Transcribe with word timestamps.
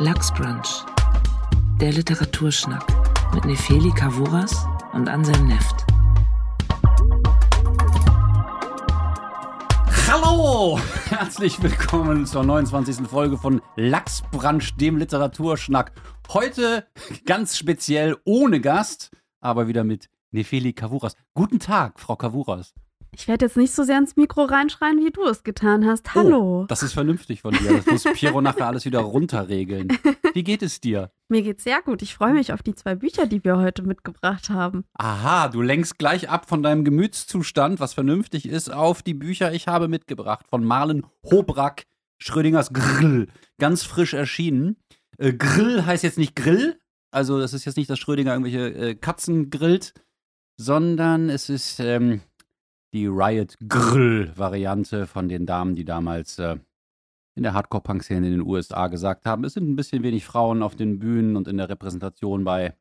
Lachsbrunch. 0.00 0.84
Der 1.80 1.90
Literaturschnack 1.90 2.86
mit 3.34 3.44
Nefeli 3.44 3.90
Kavuras 3.90 4.64
und 4.92 5.08
Anselm 5.08 5.48
Neft. 5.48 5.84
Hallo! 10.06 10.78
Herzlich 11.08 11.60
willkommen 11.60 12.26
zur 12.26 12.44
29. 12.44 13.08
Folge 13.08 13.38
von 13.38 13.60
Lachsbrunch, 13.74 14.76
dem 14.76 14.98
Literaturschnack. 14.98 15.90
Heute 16.28 16.86
ganz 17.26 17.56
speziell 17.56 18.16
ohne 18.24 18.60
Gast, 18.60 19.10
aber 19.40 19.66
wieder 19.66 19.82
mit 19.82 20.08
Nefeli 20.30 20.74
Kavuras. 20.74 21.16
Guten 21.34 21.58
Tag, 21.58 21.98
Frau 21.98 22.14
Kavuras. 22.14 22.72
Ich 23.10 23.26
werde 23.26 23.46
jetzt 23.46 23.56
nicht 23.56 23.74
so 23.74 23.82
sehr 23.82 23.98
ins 23.98 24.16
Mikro 24.16 24.44
reinschreien, 24.44 25.04
wie 25.04 25.10
du 25.10 25.24
es 25.24 25.42
getan 25.42 25.86
hast. 25.86 26.14
Hallo. 26.14 26.62
Oh, 26.62 26.66
das 26.66 26.82
ist 26.82 26.92
vernünftig 26.92 27.40
von 27.40 27.52
dir. 27.52 27.76
Das 27.76 27.86
muss 27.86 28.04
Piero 28.14 28.40
nachher 28.40 28.66
alles 28.66 28.84
wieder 28.84 29.00
runterregeln. 29.00 29.88
Wie 30.34 30.44
geht 30.44 30.62
es 30.62 30.80
dir? 30.80 31.10
Mir 31.28 31.42
geht's 31.42 31.64
sehr 31.64 31.80
gut. 31.82 32.02
Ich 32.02 32.14
freue 32.14 32.32
mich 32.32 32.52
auf 32.52 32.62
die 32.62 32.74
zwei 32.74 32.94
Bücher, 32.94 33.26
die 33.26 33.42
wir 33.42 33.58
heute 33.58 33.82
mitgebracht 33.82 34.50
haben. 34.50 34.84
Aha, 34.94 35.48
du 35.48 35.62
lenkst 35.62 35.98
gleich 35.98 36.28
ab 36.28 36.48
von 36.48 36.62
deinem 36.62 36.84
Gemütszustand, 36.84 37.80
was 37.80 37.94
vernünftig 37.94 38.46
ist, 38.48 38.72
auf 38.72 39.02
die 39.02 39.14
Bücher 39.14 39.52
ich 39.52 39.68
habe 39.68 39.88
mitgebracht. 39.88 40.46
Von 40.48 40.64
Marlen 40.64 41.06
Hobrack, 41.24 41.86
Schrödingers 42.18 42.72
Grill. 42.72 43.28
Ganz 43.58 43.84
frisch 43.84 44.14
erschienen. 44.14 44.76
Äh, 45.16 45.32
Grill 45.32 45.84
heißt 45.86 46.04
jetzt 46.04 46.18
nicht 46.18 46.36
Grill. 46.36 46.78
Also, 47.10 47.40
das 47.40 47.54
ist 47.54 47.64
jetzt 47.64 47.76
nicht, 47.76 47.88
dass 47.88 47.98
Schrödinger 47.98 48.32
irgendwelche 48.32 48.74
äh, 48.74 48.94
Katzen 48.94 49.50
grillt, 49.50 49.94
sondern 50.58 51.30
es 51.30 51.48
ist 51.48 51.80
ähm, 51.80 52.20
die 52.92 53.06
Riot 53.06 53.56
Grill-Variante 53.68 55.06
von 55.06 55.28
den 55.28 55.46
Damen, 55.46 55.74
die 55.74 55.84
damals 55.84 56.38
äh, 56.38 56.56
in 57.34 57.42
der 57.42 57.54
Hardcore-Punk-Szene 57.54 58.26
in 58.26 58.32
den 58.32 58.46
USA 58.46 58.88
gesagt 58.88 59.26
haben, 59.26 59.44
es 59.44 59.54
sind 59.54 59.68
ein 59.68 59.76
bisschen 59.76 60.02
wenig 60.02 60.24
Frauen 60.24 60.62
auf 60.62 60.74
den 60.74 60.98
Bühnen 60.98 61.36
und 61.36 61.48
in 61.48 61.56
der 61.56 61.68
Repräsentation 61.68 62.44
bei 62.44 62.74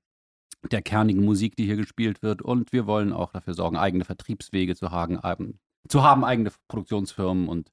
der 0.71 0.82
kernigen 0.82 1.23
Musik, 1.23 1.55
die 1.55 1.65
hier 1.65 1.76
gespielt 1.76 2.23
wird. 2.23 2.41
Und 2.41 2.73
wir 2.73 2.87
wollen 2.87 3.13
auch 3.13 3.32
dafür 3.32 3.54
sorgen, 3.54 3.77
eigene 3.77 4.05
Vertriebswege 4.05 4.76
zu 4.76 4.91
haben, 4.91 5.20
ähm, 5.23 5.59
zu 5.87 6.04
haben 6.04 6.26
eigene 6.26 6.51
Produktionsfirmen 6.67 7.48
und 7.48 7.71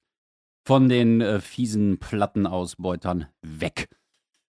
von 0.66 0.89
den 0.89 1.20
äh, 1.20 1.41
fiesen 1.41 1.98
Plattenausbeutern 1.98 3.27
weg. 3.42 3.89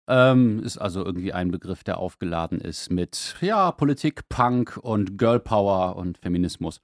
Ähm, 0.07 0.63
ist 0.63 0.77
also 0.77 1.05
irgendwie 1.05 1.33
ein 1.33 1.51
Begriff, 1.51 1.83
der 1.83 1.99
aufgeladen 1.99 2.61
ist 2.61 2.91
mit 2.91 3.37
ja, 3.41 3.73
Politik, 3.73 4.29
Punk 4.29 4.79
und 4.83 5.17
Girl 5.17 5.41
Power 5.41 5.97
und 5.97 6.19
Feminismus. 6.19 6.81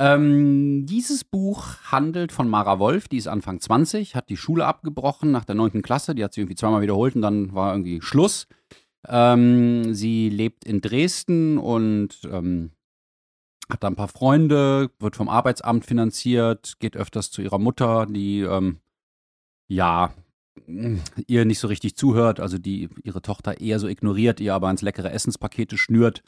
Ähm, 0.00 0.86
dieses 0.86 1.24
Buch 1.24 1.76
handelt 1.84 2.32
von 2.32 2.48
Mara 2.48 2.78
Wolf, 2.78 3.06
die 3.06 3.18
ist 3.18 3.26
Anfang 3.26 3.60
20, 3.60 4.14
hat 4.14 4.30
die 4.30 4.38
Schule 4.38 4.64
abgebrochen 4.64 5.30
nach 5.30 5.44
der 5.44 5.56
9. 5.56 5.82
Klasse, 5.82 6.14
die 6.14 6.24
hat 6.24 6.32
sie 6.32 6.40
irgendwie 6.40 6.56
zweimal 6.56 6.80
wiederholt 6.80 7.16
und 7.16 7.20
dann 7.20 7.52
war 7.52 7.74
irgendwie 7.74 8.00
Schluss. 8.00 8.48
Ähm, 9.06 9.92
sie 9.92 10.30
lebt 10.30 10.64
in 10.64 10.80
Dresden 10.80 11.58
und 11.58 12.18
ähm, 12.24 12.70
hat 13.70 13.82
da 13.82 13.88
ein 13.88 13.94
paar 13.94 14.08
Freunde, 14.08 14.90
wird 15.00 15.16
vom 15.16 15.28
Arbeitsamt 15.28 15.84
finanziert, 15.84 16.76
geht 16.78 16.96
öfters 16.96 17.30
zu 17.30 17.42
ihrer 17.42 17.58
Mutter, 17.58 18.06
die 18.06 18.40
ähm, 18.40 18.78
ja 19.68 20.14
ihr 21.26 21.44
nicht 21.44 21.58
so 21.58 21.68
richtig 21.68 21.96
zuhört, 21.96 22.40
also 22.40 22.56
die 22.56 22.88
ihre 23.04 23.20
Tochter 23.20 23.60
eher 23.60 23.78
so 23.78 23.86
ignoriert, 23.86 24.40
ihr 24.40 24.54
aber 24.54 24.68
ans 24.68 24.80
leckere 24.80 25.12
Essenspakete 25.12 25.76
schnürt 25.76 26.22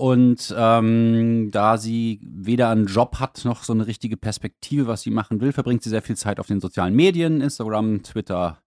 und 0.00 0.54
ähm, 0.56 1.50
da 1.50 1.76
sie 1.76 2.20
weder 2.22 2.70
einen 2.70 2.86
Job 2.86 3.20
hat 3.20 3.44
noch 3.44 3.64
so 3.64 3.74
eine 3.74 3.86
richtige 3.86 4.16
Perspektive, 4.16 4.86
was 4.86 5.02
sie 5.02 5.10
machen 5.10 5.42
will, 5.42 5.52
verbringt 5.52 5.82
sie 5.82 5.90
sehr 5.90 6.00
viel 6.00 6.16
Zeit 6.16 6.40
auf 6.40 6.46
den 6.46 6.58
sozialen 6.58 6.96
Medien, 6.96 7.42
Instagram, 7.42 8.02
Twitter, 8.02 8.62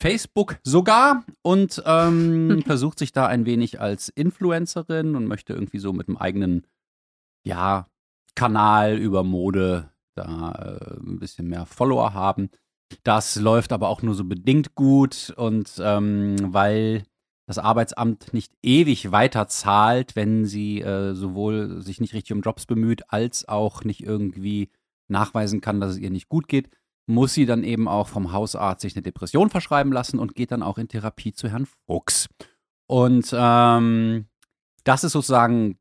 Facebook 0.00 0.56
sogar 0.62 1.26
und 1.42 1.82
ähm, 1.84 2.62
versucht 2.66 2.98
sich 2.98 3.12
da 3.12 3.26
ein 3.26 3.44
wenig 3.44 3.82
als 3.82 4.08
Influencerin 4.08 5.14
und 5.14 5.26
möchte 5.26 5.52
irgendwie 5.52 5.78
so 5.78 5.92
mit 5.92 6.08
einem 6.08 6.16
eigenen, 6.16 6.66
ja, 7.44 7.86
Kanal 8.34 8.96
über 8.96 9.24
Mode 9.24 9.90
da 10.14 10.52
äh, 10.52 10.96
ein 11.00 11.18
bisschen 11.18 11.48
mehr 11.48 11.66
Follower 11.66 12.14
haben. 12.14 12.48
Das 13.02 13.36
läuft 13.36 13.74
aber 13.74 13.90
auch 13.90 14.00
nur 14.00 14.14
so 14.14 14.24
bedingt 14.24 14.74
gut 14.74 15.34
und 15.36 15.74
ähm, 15.80 16.36
weil 16.54 17.04
das 17.46 17.58
Arbeitsamt 17.58 18.34
nicht 18.34 18.52
ewig 18.62 19.12
weiter 19.12 19.46
zahlt, 19.48 20.16
wenn 20.16 20.44
sie 20.44 20.80
äh, 20.80 21.14
sowohl 21.14 21.80
sich 21.80 22.00
nicht 22.00 22.12
richtig 22.12 22.32
um 22.32 22.42
Jobs 22.42 22.66
bemüht, 22.66 23.12
als 23.12 23.48
auch 23.48 23.84
nicht 23.84 24.02
irgendwie 24.02 24.70
nachweisen 25.08 25.60
kann, 25.60 25.80
dass 25.80 25.92
es 25.92 25.98
ihr 25.98 26.10
nicht 26.10 26.28
gut 26.28 26.48
geht, 26.48 26.68
muss 27.06 27.34
sie 27.34 27.46
dann 27.46 27.62
eben 27.62 27.86
auch 27.86 28.08
vom 28.08 28.32
Hausarzt 28.32 28.82
sich 28.82 28.96
eine 28.96 29.02
Depression 29.02 29.48
verschreiben 29.48 29.92
lassen 29.92 30.18
und 30.18 30.34
geht 30.34 30.50
dann 30.50 30.64
auch 30.64 30.76
in 30.76 30.88
Therapie 30.88 31.32
zu 31.32 31.48
Herrn 31.48 31.68
Fuchs. 31.86 32.28
Und 32.88 33.32
ähm, 33.32 34.26
das 34.82 35.04
ist 35.04 35.12
sozusagen 35.12 35.78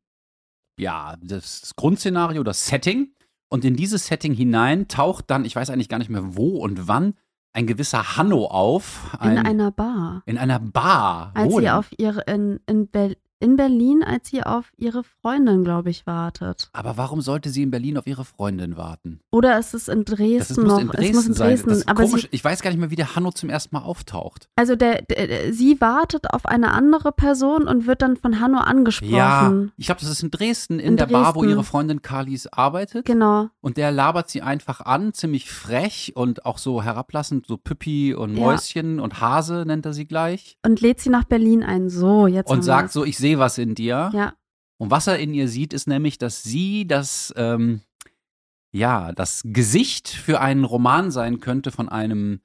ja 0.79 1.15
das 1.21 1.75
Grundszenario, 1.75 2.43
das 2.43 2.67
Setting. 2.67 3.13
Und 3.49 3.65
in 3.65 3.75
dieses 3.75 4.07
Setting 4.07 4.33
hinein 4.33 4.87
taucht 4.87 5.29
dann, 5.29 5.45
ich 5.45 5.55
weiß 5.55 5.69
eigentlich 5.71 5.89
gar 5.89 5.99
nicht 5.99 6.09
mehr 6.09 6.35
wo 6.35 6.57
und 6.59 6.87
wann, 6.87 7.15
ein 7.55 7.67
gewisser 7.67 8.17
Hanno 8.17 8.45
auf. 8.47 9.15
Ein, 9.17 9.37
in 9.37 9.45
einer 9.45 9.71
Bar. 9.71 10.23
In 10.25 10.37
einer 10.37 10.59
Bar. 10.59 11.31
Als 11.33 11.55
sie 11.55 11.69
auf 11.69 11.87
ihre, 11.97 12.21
in, 12.21 12.59
in, 12.67 12.87
Be 12.89 13.15
in 13.45 13.57
Berlin, 13.57 14.03
als 14.03 14.29
sie 14.29 14.41
auf 14.41 14.71
ihre 14.75 15.03
Freundin, 15.03 15.63
glaube 15.63 15.91
ich, 15.91 16.07
wartet. 16.07 16.69
Aber 16.73 16.97
warum 16.97 17.21
sollte 17.21 17.49
sie 17.49 17.61
in 17.61 17.69
Berlin 17.69 17.95
auf 17.95 18.07
ihre 18.07 18.25
Freundin 18.25 18.75
warten? 18.75 19.19
Oder 19.29 19.59
ist 19.59 19.75
es 19.75 19.87
in 19.87 20.03
Dresden 20.03 20.39
das 20.39 20.49
ist, 20.49 20.57
noch? 20.57 20.79
In 20.79 20.87
Dresden 20.87 21.09
es 21.09 21.15
muss 21.15 21.25
in 21.27 21.33
Dresden 21.35 21.75
sein. 21.75 21.87
aber 21.87 22.03
komisch. 22.03 22.23
Sie, 22.23 22.27
ich 22.31 22.43
weiß 22.43 22.63
gar 22.63 22.71
nicht 22.71 22.79
mehr, 22.79 22.89
wie 22.89 22.95
der 22.95 23.15
Hanno 23.15 23.31
zum 23.31 23.49
ersten 23.49 23.75
Mal 23.75 23.83
auftaucht. 23.83 24.49
Also 24.55 24.75
der, 24.75 25.03
der, 25.03 25.53
sie 25.53 25.79
wartet 25.79 26.31
auf 26.33 26.47
eine 26.47 26.71
andere 26.71 27.11
Person 27.11 27.67
und 27.67 27.85
wird 27.85 28.01
dann 28.01 28.17
von 28.17 28.39
Hanno 28.39 28.57
angesprochen. 28.57 29.13
Ja, 29.13 29.53
ich 29.77 29.85
glaube, 29.85 30.01
das 30.01 30.09
ist 30.09 30.23
in 30.23 30.31
Dresden, 30.31 30.79
in, 30.79 30.87
in 30.87 30.97
der 30.97 31.05
Dresden. 31.05 31.23
Bar, 31.23 31.35
wo 31.35 31.43
ihre 31.43 31.63
Freundin 31.63 32.01
Carlis 32.01 32.47
arbeitet. 32.47 33.05
Genau. 33.05 33.49
Und 33.61 33.77
der 33.77 33.91
labert 33.91 34.27
sie 34.27 34.41
einfach 34.41 34.81
an, 34.81 35.13
ziemlich 35.13 35.51
frech 35.51 36.13
und 36.15 36.47
auch 36.47 36.57
so 36.57 36.81
herablassend, 36.81 37.45
so 37.45 37.57
Püppi 37.57 38.15
und 38.15 38.33
Mäuschen 38.33 38.97
ja. 38.97 39.03
und 39.03 39.21
Hase 39.21 39.65
nennt 39.67 39.85
er 39.85 39.93
sie 39.93 40.05
gleich. 40.05 40.57
Und 40.65 40.81
lädt 40.81 40.99
sie 40.99 41.11
nach 41.11 41.25
Berlin 41.25 41.61
ein. 41.61 41.89
So, 41.89 42.25
jetzt. 42.25 42.49
Und 42.49 42.63
sagt 42.63 42.91
so, 42.91 43.05
ich 43.05 43.17
sehe 43.17 43.34
was 43.39 43.57
in 43.57 43.75
dir. 43.75 44.11
Ja. 44.13 44.33
Und 44.77 44.91
was 44.91 45.07
er 45.07 45.19
in 45.19 45.33
ihr 45.33 45.47
sieht, 45.47 45.73
ist 45.73 45.87
nämlich, 45.87 46.17
dass 46.17 46.43
sie 46.43 46.85
das, 46.85 47.33
ähm, 47.37 47.81
ja, 48.73 49.11
das 49.13 49.41
Gesicht 49.45 50.09
für 50.09 50.41
einen 50.41 50.65
Roman 50.65 51.11
sein 51.11 51.39
könnte 51.39 51.71
von 51.71 51.87
einem 51.87 52.41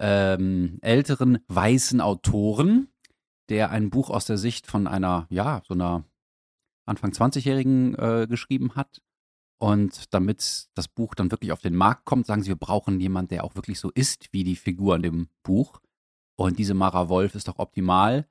ähm, 0.00 0.78
älteren 0.82 1.38
weißen 1.48 2.00
Autoren, 2.00 2.88
der 3.48 3.70
ein 3.70 3.90
Buch 3.90 4.10
aus 4.10 4.26
der 4.26 4.38
Sicht 4.38 4.66
von 4.66 4.86
einer, 4.86 5.26
ja, 5.30 5.62
so 5.66 5.74
einer 5.74 6.04
Anfang 6.86 7.10
20-Jährigen 7.10 7.94
äh, 7.94 8.26
geschrieben 8.28 8.74
hat. 8.74 9.00
Und 9.60 10.14
damit 10.14 10.68
das 10.74 10.86
Buch 10.86 11.14
dann 11.14 11.30
wirklich 11.32 11.50
auf 11.52 11.60
den 11.60 11.74
Markt 11.74 12.04
kommt, 12.04 12.26
sagen 12.26 12.42
sie, 12.42 12.48
wir 12.48 12.56
brauchen 12.56 13.00
jemanden, 13.00 13.30
der 13.30 13.44
auch 13.44 13.56
wirklich 13.56 13.80
so 13.80 13.90
ist 13.90 14.32
wie 14.32 14.44
die 14.44 14.56
Figur 14.56 14.96
in 14.96 15.02
dem 15.02 15.28
Buch. 15.42 15.80
Und 16.36 16.58
diese 16.58 16.74
Mara 16.74 17.08
Wolf 17.08 17.34
ist 17.34 17.48
doch 17.48 17.58
optimal. 17.58 18.28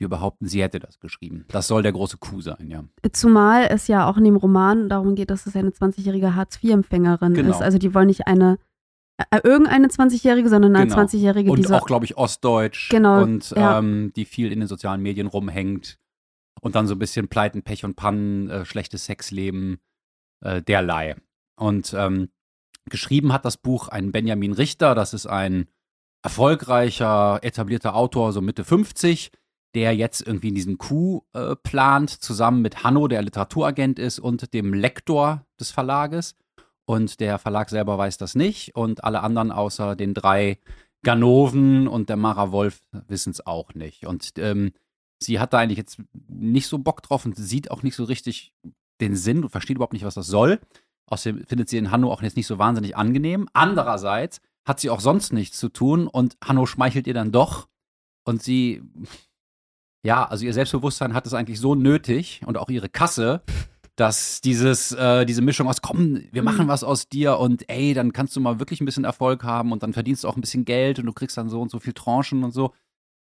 Wir 0.00 0.08
behaupten, 0.08 0.46
sie 0.46 0.62
hätte 0.62 0.80
das 0.80 0.98
geschrieben. 0.98 1.44
Das 1.48 1.68
soll 1.68 1.82
der 1.82 1.92
große 1.92 2.16
Coup 2.16 2.42
sein, 2.42 2.68
ja. 2.68 2.84
Zumal 3.12 3.66
es 3.68 3.86
ja 3.86 4.08
auch 4.08 4.16
in 4.16 4.24
dem 4.24 4.36
Roman 4.36 4.88
darum 4.88 5.14
geht, 5.14 5.28
dass 5.28 5.46
es 5.46 5.54
eine 5.54 5.68
20-jährige 5.68 6.34
Hartz-IV-Empfängerin 6.34 7.34
genau. 7.34 7.50
ist. 7.50 7.60
Also 7.60 7.76
die 7.76 7.94
wollen 7.94 8.06
nicht 8.06 8.26
eine 8.26 8.58
äh, 9.30 9.40
irgendeine 9.44 9.88
20-Jährige, 9.88 10.48
sondern 10.48 10.74
eine 10.74 10.86
genau. 10.86 11.02
20-Jährige, 11.02 11.54
die 11.54 11.64
so 11.64 11.74
auch, 11.74 11.84
glaube 11.84 12.06
ich, 12.06 12.16
ostdeutsch 12.16 12.88
genau, 12.88 13.22
und 13.22 13.50
ja. 13.50 13.78
ähm, 13.78 14.12
die 14.16 14.24
viel 14.24 14.50
in 14.50 14.60
den 14.60 14.68
sozialen 14.68 15.02
Medien 15.02 15.26
rumhängt 15.26 15.98
und 16.62 16.74
dann 16.74 16.86
so 16.86 16.94
ein 16.94 16.98
bisschen 16.98 17.28
Pleiten, 17.28 17.62
Pech 17.62 17.84
und 17.84 17.96
Pannen, 17.96 18.48
äh, 18.48 18.64
schlechtes 18.64 19.04
Sexleben, 19.04 19.80
äh, 20.42 20.62
derlei. 20.62 21.16
Und 21.56 21.94
ähm, 21.94 22.30
geschrieben 22.86 23.34
hat 23.34 23.44
das 23.44 23.58
Buch 23.58 23.88
ein 23.88 24.12
Benjamin 24.12 24.54
Richter, 24.54 24.94
das 24.94 25.12
ist 25.12 25.26
ein 25.26 25.68
erfolgreicher, 26.22 27.40
etablierter 27.42 27.94
Autor, 27.94 28.32
so 28.32 28.40
Mitte 28.40 28.64
50, 28.64 29.30
der 29.74 29.94
jetzt 29.94 30.26
irgendwie 30.26 30.48
in 30.48 30.54
diesen 30.54 30.78
Coup 30.78 31.24
äh, 31.32 31.54
plant, 31.56 32.10
zusammen 32.10 32.62
mit 32.62 32.82
Hanno, 32.82 33.08
der 33.08 33.22
Literaturagent 33.22 33.98
ist, 33.98 34.18
und 34.18 34.52
dem 34.52 34.74
Lektor 34.74 35.46
des 35.58 35.70
Verlages. 35.70 36.34
Und 36.86 37.20
der 37.20 37.38
Verlag 37.38 37.70
selber 37.70 37.98
weiß 37.98 38.16
das 38.18 38.34
nicht. 38.34 38.74
Und 38.74 39.04
alle 39.04 39.22
anderen 39.22 39.52
außer 39.52 39.94
den 39.94 40.14
drei 40.14 40.58
Ganoven 41.02 41.88
und 41.88 42.08
der 42.08 42.16
Mara 42.16 42.52
Wolf 42.52 42.82
wissen 43.08 43.30
es 43.30 43.46
auch 43.46 43.74
nicht. 43.74 44.06
Und 44.06 44.32
ähm, 44.38 44.72
sie 45.18 45.38
hat 45.38 45.52
da 45.52 45.58
eigentlich 45.58 45.78
jetzt 45.78 46.02
nicht 46.28 46.66
so 46.66 46.78
Bock 46.78 47.02
drauf 47.02 47.24
und 47.24 47.36
sieht 47.36 47.70
auch 47.70 47.82
nicht 47.82 47.94
so 47.94 48.04
richtig 48.04 48.52
den 49.00 49.16
Sinn 49.16 49.42
und 49.44 49.50
versteht 49.50 49.76
überhaupt 49.76 49.92
nicht, 49.92 50.04
was 50.04 50.14
das 50.14 50.26
soll. 50.26 50.60
Außerdem 51.06 51.46
findet 51.46 51.68
sie 51.68 51.76
den 51.76 51.90
Hanno 51.90 52.12
auch 52.12 52.22
jetzt 52.22 52.36
nicht 52.36 52.46
so 52.46 52.58
wahnsinnig 52.58 52.96
angenehm. 52.96 53.48
Andererseits 53.52 54.40
hat 54.64 54.80
sie 54.80 54.90
auch 54.90 55.00
sonst 55.00 55.32
nichts 55.32 55.58
zu 55.58 55.68
tun 55.68 56.06
und 56.06 56.36
Hanno 56.42 56.66
schmeichelt 56.66 57.06
ihr 57.06 57.14
dann 57.14 57.32
doch. 57.32 57.68
Und 58.24 58.42
sie 58.42 58.82
ja, 60.02 60.24
also 60.24 60.44
ihr 60.44 60.54
Selbstbewusstsein 60.54 61.14
hat 61.14 61.26
es 61.26 61.34
eigentlich 61.34 61.60
so 61.60 61.74
nötig 61.74 62.42
und 62.46 62.56
auch 62.56 62.68
ihre 62.68 62.88
Kasse, 62.88 63.42
dass 63.96 64.40
dieses, 64.40 64.92
äh, 64.92 65.26
diese 65.26 65.42
Mischung 65.42 65.68
aus, 65.68 65.82
komm, 65.82 66.22
wir 66.32 66.42
machen 66.42 66.66
mhm. 66.66 66.70
was 66.70 66.84
aus 66.84 67.08
dir 67.08 67.38
und 67.38 67.68
ey, 67.68 67.92
dann 67.92 68.12
kannst 68.12 68.34
du 68.34 68.40
mal 68.40 68.58
wirklich 68.58 68.80
ein 68.80 68.86
bisschen 68.86 69.04
Erfolg 69.04 69.44
haben 69.44 69.72
und 69.72 69.82
dann 69.82 69.92
verdienst 69.92 70.24
du 70.24 70.28
auch 70.28 70.36
ein 70.36 70.40
bisschen 70.40 70.64
Geld 70.64 70.98
und 70.98 71.06
du 71.06 71.12
kriegst 71.12 71.36
dann 71.36 71.50
so 71.50 71.60
und 71.60 71.70
so 71.70 71.80
viel 71.80 71.92
Tranchen 71.92 72.42
und 72.44 72.52
so. 72.52 72.72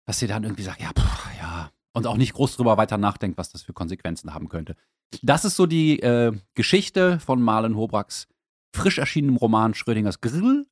dass 0.05 0.19
sie 0.19 0.27
dann 0.27 0.43
irgendwie 0.43 0.63
sagt, 0.63 0.81
ja, 0.81 0.89
pff, 0.89 1.27
ja, 1.39 1.69
und 1.93 2.07
auch 2.07 2.17
nicht 2.17 2.33
groß 2.33 2.55
drüber 2.55 2.77
weiter 2.77 2.97
nachdenkt, 2.97 3.37
was 3.37 3.51
das 3.51 3.61
für 3.61 3.73
Konsequenzen 3.73 4.33
haben 4.33 4.49
könnte. 4.49 4.75
Das 5.21 5.45
ist 5.45 5.55
so 5.55 5.65
die 5.65 5.99
äh, 5.99 6.33
Geschichte 6.55 7.19
von 7.19 7.41
Marlen 7.41 7.75
Hobracks 7.75 8.27
frisch 8.75 8.97
erschienenem 8.97 9.37
Roman 9.37 9.73
Schrödingers 9.73 10.19
Grill. 10.19 10.65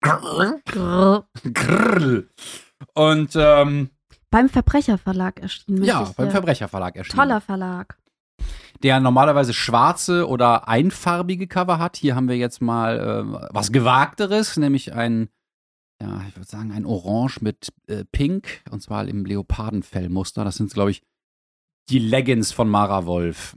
Grrr. 0.00 1.28
Grrr. 1.52 2.24
Und 2.94 3.36
ähm, 3.36 3.90
beim 4.32 4.48
Verbrecherverlag 4.48 5.40
erschienen. 5.40 5.84
Ja, 5.84 6.10
beim 6.16 6.30
Verbrecherverlag 6.30 6.96
erschienen. 6.96 7.18
Toller 7.18 7.40
Verlag. 7.40 7.98
Der 8.82 8.98
normalerweise 8.98 9.52
schwarze 9.52 10.26
oder 10.26 10.66
einfarbige 10.66 11.46
Cover 11.46 11.78
hat. 11.78 11.96
Hier 11.96 12.16
haben 12.16 12.28
wir 12.28 12.36
jetzt 12.36 12.60
mal 12.60 12.98
äh, 12.98 13.48
was 13.50 13.70
Gewagteres, 13.70 14.56
nämlich 14.56 14.94
ein, 14.94 15.28
ja, 16.02 16.22
ich 16.28 16.34
würde 16.34 16.48
sagen, 16.48 16.72
ein 16.72 16.86
Orange 16.86 17.38
mit 17.42 17.72
äh, 17.86 18.04
Pink 18.10 18.62
und 18.70 18.82
zwar 18.82 19.06
im 19.06 19.24
Leopardenfellmuster. 19.24 20.42
Das 20.44 20.56
sind, 20.56 20.72
glaube 20.72 20.90
ich, 20.90 21.02
die 21.90 22.00
Leggings 22.00 22.50
von 22.50 22.68
Mara 22.68 23.06
Wolf. 23.06 23.56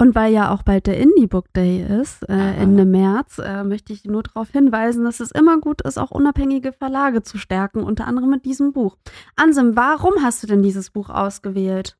Und 0.00 0.14
weil 0.14 0.32
ja 0.32 0.50
auch 0.50 0.62
bald 0.62 0.86
der 0.86 0.96
Indie 0.96 1.26
Book 1.26 1.52
Day 1.52 1.84
ist, 2.00 2.26
äh, 2.26 2.32
Ende 2.32 2.86
März, 2.86 3.38
äh, 3.38 3.64
möchte 3.64 3.92
ich 3.92 4.04
nur 4.06 4.22
darauf 4.22 4.48
hinweisen, 4.48 5.04
dass 5.04 5.20
es 5.20 5.30
immer 5.30 5.60
gut 5.60 5.82
ist, 5.82 5.98
auch 5.98 6.10
unabhängige 6.10 6.72
Verlage 6.72 7.22
zu 7.22 7.36
stärken, 7.36 7.82
unter 7.82 8.06
anderem 8.06 8.30
mit 8.30 8.46
diesem 8.46 8.72
Buch. 8.72 8.96
Ansim, 9.36 9.76
warum 9.76 10.22
hast 10.22 10.42
du 10.42 10.46
denn 10.46 10.62
dieses 10.62 10.88
Buch 10.88 11.10
ausgewählt? 11.10 11.98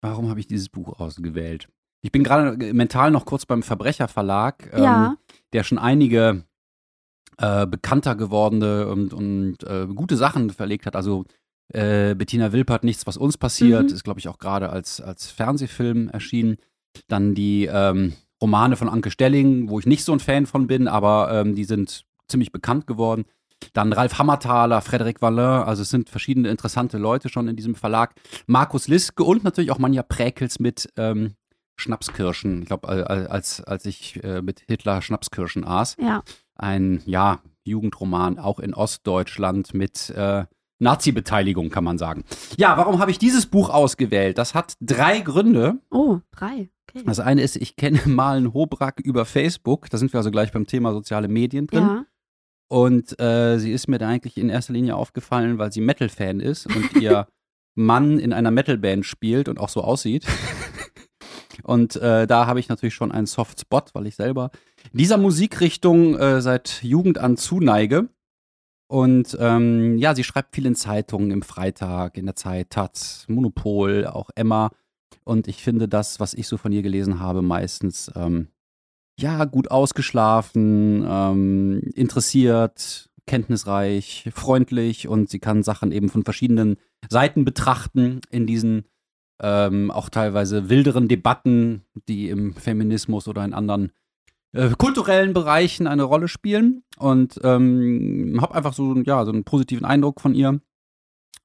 Warum 0.00 0.28
habe 0.28 0.38
ich 0.38 0.46
dieses 0.46 0.68
Buch 0.68 1.00
ausgewählt? 1.00 1.68
Ich 2.02 2.12
bin 2.12 2.22
gerade 2.22 2.72
mental 2.72 3.10
noch 3.10 3.24
kurz 3.24 3.46
beim 3.46 3.64
Verbrecherverlag, 3.64 4.70
ähm, 4.72 4.84
ja. 4.84 5.16
der 5.52 5.64
schon 5.64 5.78
einige 5.78 6.44
äh, 7.38 7.66
bekannter 7.66 8.14
gewordene 8.14 8.86
und, 8.86 9.12
und 9.12 9.64
äh, 9.64 9.88
gute 9.92 10.16
Sachen 10.16 10.50
verlegt 10.50 10.86
hat. 10.86 10.94
Also 10.94 11.24
äh, 11.72 12.14
Bettina 12.14 12.52
Wilpert, 12.52 12.84
Nichts, 12.84 13.08
was 13.08 13.16
uns 13.16 13.38
passiert, 13.38 13.88
mhm. 13.88 13.94
ist, 13.94 14.04
glaube 14.04 14.20
ich, 14.20 14.28
auch 14.28 14.38
gerade 14.38 14.70
als, 14.70 15.00
als 15.00 15.32
Fernsehfilm 15.32 16.10
erschienen. 16.10 16.58
Dann 17.08 17.34
die 17.34 17.66
ähm, 17.66 18.14
Romane 18.40 18.76
von 18.76 18.88
Anke 18.88 19.10
Stelling, 19.10 19.68
wo 19.68 19.78
ich 19.78 19.86
nicht 19.86 20.04
so 20.04 20.12
ein 20.12 20.20
Fan 20.20 20.46
von 20.46 20.66
bin, 20.66 20.88
aber 20.88 21.30
ähm, 21.32 21.54
die 21.54 21.64
sind 21.64 22.04
ziemlich 22.28 22.52
bekannt 22.52 22.86
geworden. 22.86 23.24
Dann 23.72 23.92
Ralf 23.92 24.18
Hammerthaler, 24.18 24.80
Frederic 24.82 25.22
Vallin, 25.22 25.38
also 25.62 25.82
es 25.82 25.90
sind 25.90 26.10
verschiedene 26.10 26.50
interessante 26.50 26.98
Leute 26.98 27.28
schon 27.28 27.48
in 27.48 27.56
diesem 27.56 27.74
Verlag. 27.74 28.14
Markus 28.46 28.88
Liske 28.88 29.24
und 29.24 29.44
natürlich 29.44 29.70
auch 29.70 29.78
Manja 29.78 30.02
Präkels 30.02 30.58
mit 30.58 30.92
ähm, 30.96 31.34
Schnapskirschen. 31.76 32.62
Ich 32.62 32.66
glaube, 32.66 32.88
als, 32.88 33.62
als 33.62 33.86
ich 33.86 34.22
äh, 34.22 34.42
mit 34.42 34.60
Hitler 34.66 35.02
Schnapskirschen 35.02 35.64
aß. 35.64 35.96
Ja. 35.98 36.22
Ein, 36.56 37.02
ja, 37.06 37.40
Jugendroman, 37.64 38.38
auch 38.38 38.60
in 38.60 38.74
Ostdeutschland 38.74 39.74
mit 39.74 40.10
äh, 40.10 40.44
Nazi-Beteiligung, 40.78 41.70
kann 41.70 41.84
man 41.84 41.98
sagen. 41.98 42.24
Ja, 42.56 42.76
warum 42.76 42.98
habe 42.98 43.10
ich 43.10 43.18
dieses 43.18 43.46
Buch 43.46 43.70
ausgewählt? 43.70 44.38
Das 44.38 44.54
hat 44.54 44.74
drei 44.80 45.20
Gründe. 45.20 45.78
Oh, 45.90 46.18
drei. 46.32 46.70
Okay. 46.88 47.04
Das 47.06 47.20
eine 47.20 47.42
ist, 47.42 47.56
ich 47.56 47.76
kenne 47.76 48.00
Malen 48.06 48.52
Hobrack 48.52 49.00
über 49.00 49.24
Facebook. 49.24 49.90
Da 49.90 49.98
sind 49.98 50.12
wir 50.12 50.18
also 50.18 50.30
gleich 50.30 50.52
beim 50.52 50.66
Thema 50.66 50.92
soziale 50.92 51.28
Medien 51.28 51.66
drin. 51.66 51.82
Ja. 51.82 52.04
Und 52.68 53.20
äh, 53.20 53.58
sie 53.58 53.72
ist 53.72 53.88
mir 53.88 53.98
da 53.98 54.08
eigentlich 54.08 54.36
in 54.36 54.48
erster 54.48 54.72
Linie 54.72 54.96
aufgefallen, 54.96 55.58
weil 55.58 55.72
sie 55.72 55.80
Metal-Fan 55.80 56.40
ist 56.40 56.66
und 56.66 56.96
ihr 57.00 57.28
Mann 57.74 58.18
in 58.18 58.32
einer 58.32 58.50
Metal-Band 58.50 59.04
spielt 59.04 59.48
und 59.48 59.58
auch 59.58 59.68
so 59.68 59.82
aussieht. 59.82 60.26
und 61.62 61.96
äh, 61.96 62.26
da 62.26 62.46
habe 62.46 62.60
ich 62.60 62.68
natürlich 62.68 62.94
schon 62.94 63.12
einen 63.12 63.26
Soft-Spot, 63.26 63.82
weil 63.92 64.06
ich 64.06 64.16
selber 64.16 64.50
dieser 64.92 65.18
Musikrichtung 65.18 66.16
äh, 66.16 66.40
seit 66.40 66.82
Jugend 66.82 67.18
an 67.18 67.36
zuneige. 67.36 68.08
Und 68.86 69.36
ähm, 69.40 69.96
ja, 69.98 70.14
sie 70.14 70.24
schreibt 70.24 70.54
viel 70.54 70.66
in 70.66 70.74
Zeitungen, 70.74 71.30
im 71.30 71.42
Freitag, 71.42 72.16
in 72.18 72.26
der 72.26 72.36
Zeit, 72.36 72.70
Taz, 72.70 73.24
Monopol, 73.28 74.06
auch 74.06 74.30
Emma. 74.34 74.70
Und 75.24 75.48
ich 75.48 75.62
finde 75.62 75.88
das, 75.88 76.20
was 76.20 76.34
ich 76.34 76.46
so 76.48 76.56
von 76.56 76.72
ihr 76.72 76.82
gelesen 76.82 77.18
habe, 77.18 77.40
meistens 77.40 78.10
ähm, 78.14 78.48
ja 79.18 79.44
gut 79.44 79.70
ausgeschlafen, 79.70 81.04
ähm, 81.08 81.80
interessiert, 81.94 83.08
kenntnisreich, 83.26 84.28
freundlich 84.34 85.08
und 85.08 85.30
sie 85.30 85.38
kann 85.38 85.62
Sachen 85.62 85.92
eben 85.92 86.10
von 86.10 86.24
verschiedenen 86.24 86.76
Seiten 87.08 87.44
betrachten 87.44 88.20
in 88.30 88.46
diesen 88.46 88.84
ähm, 89.40 89.90
auch 89.90 90.10
teilweise 90.10 90.68
wilderen 90.68 91.08
Debatten, 91.08 91.84
die 92.08 92.28
im 92.28 92.54
Feminismus 92.54 93.26
oder 93.28 93.44
in 93.44 93.54
anderen 93.54 93.92
äh, 94.54 94.70
kulturellen 94.78 95.34
Bereichen 95.34 95.86
eine 95.86 96.04
Rolle 96.04 96.28
spielen 96.28 96.84
und 96.96 97.40
ähm, 97.42 98.38
habe 98.40 98.54
einfach 98.54 98.72
so, 98.72 98.94
ja, 99.02 99.24
so 99.24 99.32
einen 99.32 99.44
positiven 99.44 99.84
Eindruck 99.84 100.20
von 100.20 100.34
ihr 100.34 100.60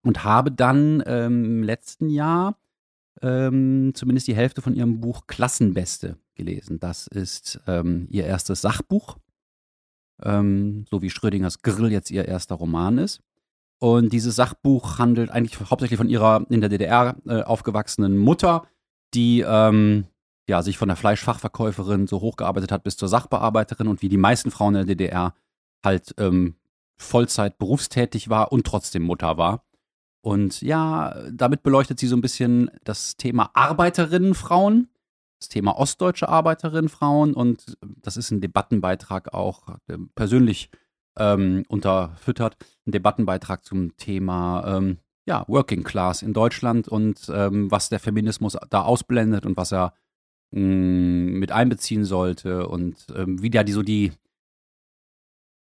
und 0.03 0.23
habe 0.23 0.51
dann 0.51 1.03
ähm, 1.05 1.43
im 1.43 1.63
letzten 1.63 2.09
Jahr 2.09 2.57
ähm, 3.21 3.91
zumindest 3.95 4.27
die 4.27 4.35
Hälfte 4.35 4.61
von 4.61 4.75
ihrem 4.75 5.01
Buch 5.01 5.27
Klassenbeste 5.27 6.17
gelesen. 6.35 6.79
Das 6.79 7.07
ist 7.07 7.59
ähm, 7.67 8.07
ihr 8.11 8.25
erstes 8.25 8.61
Sachbuch, 8.61 9.17
ähm, 10.23 10.85
so 10.89 11.01
wie 11.01 11.09
Schrödingers 11.09 11.61
Grill 11.63 11.91
jetzt 11.91 12.11
ihr 12.11 12.25
erster 12.25 12.55
Roman 12.55 12.99
ist. 12.99 13.21
Und 13.79 14.13
dieses 14.13 14.35
Sachbuch 14.35 14.99
handelt 14.99 15.31
eigentlich 15.31 15.59
hauptsächlich 15.59 15.97
von 15.97 16.09
ihrer 16.09 16.45
in 16.49 16.61
der 16.61 16.69
DDR 16.69 17.17
äh, 17.25 17.41
aufgewachsenen 17.41 18.17
Mutter, 18.17 18.67
die 19.13 19.43
ähm, 19.47 20.05
ja, 20.49 20.63
sich 20.63 20.77
von 20.77 20.89
der 20.89 20.97
Fleischfachverkäuferin 20.97 22.07
so 22.07 22.21
hochgearbeitet 22.21 22.71
hat 22.71 22.83
bis 22.83 22.97
zur 22.97 23.07
Sachbearbeiterin 23.07 23.87
und 23.87 24.01
wie 24.01 24.09
die 24.09 24.17
meisten 24.17 24.49
Frauen 24.51 24.75
in 24.75 24.87
der 24.87 24.95
DDR 24.95 25.33
halt 25.85 26.15
ähm, 26.17 26.55
Vollzeit 26.97 27.59
berufstätig 27.59 28.29
war 28.29 28.51
und 28.51 28.65
trotzdem 28.65 29.03
Mutter 29.03 29.37
war. 29.37 29.63
Und 30.21 30.61
ja, 30.61 31.15
damit 31.31 31.63
beleuchtet 31.63 31.99
sie 31.99 32.07
so 32.07 32.17
ein 32.17 32.21
bisschen 32.21 32.71
das 32.83 33.15
Thema 33.15 33.51
Arbeiterinnenfrauen, 33.53 34.89
das 35.39 35.49
Thema 35.49 35.77
ostdeutsche 35.77 36.27
Arbeiterinnenfrauen 36.27 37.35
und 37.35 37.77
das 38.01 38.17
ist 38.17 38.31
ein 38.31 38.41
Debattenbeitrag 38.41 39.33
auch, 39.33 39.77
persönlich 40.15 40.71
ähm, 41.17 41.63
unterfüttert, 41.69 42.57
ein 42.87 42.91
Debattenbeitrag 42.91 43.63
zum 43.63 43.95
Thema 43.97 44.77
ähm, 44.77 44.97
ja, 45.25 45.45
Working 45.47 45.83
Class 45.83 46.23
in 46.23 46.33
Deutschland 46.33 46.87
und 46.87 47.31
ähm, 47.31 47.69
was 47.69 47.89
der 47.89 47.99
Feminismus 47.99 48.57
da 48.71 48.81
ausblendet 48.81 49.45
und 49.45 49.55
was 49.55 49.71
er 49.71 49.93
Mm, 50.51 51.37
mit 51.37 51.51
einbeziehen 51.51 52.05
sollte 52.05 52.67
und 52.67 52.95
ähm, 53.15 53.41
wie 53.41 53.51
da 53.51 53.63
die 53.63 53.71
so 53.71 53.83
die, 53.83 54.11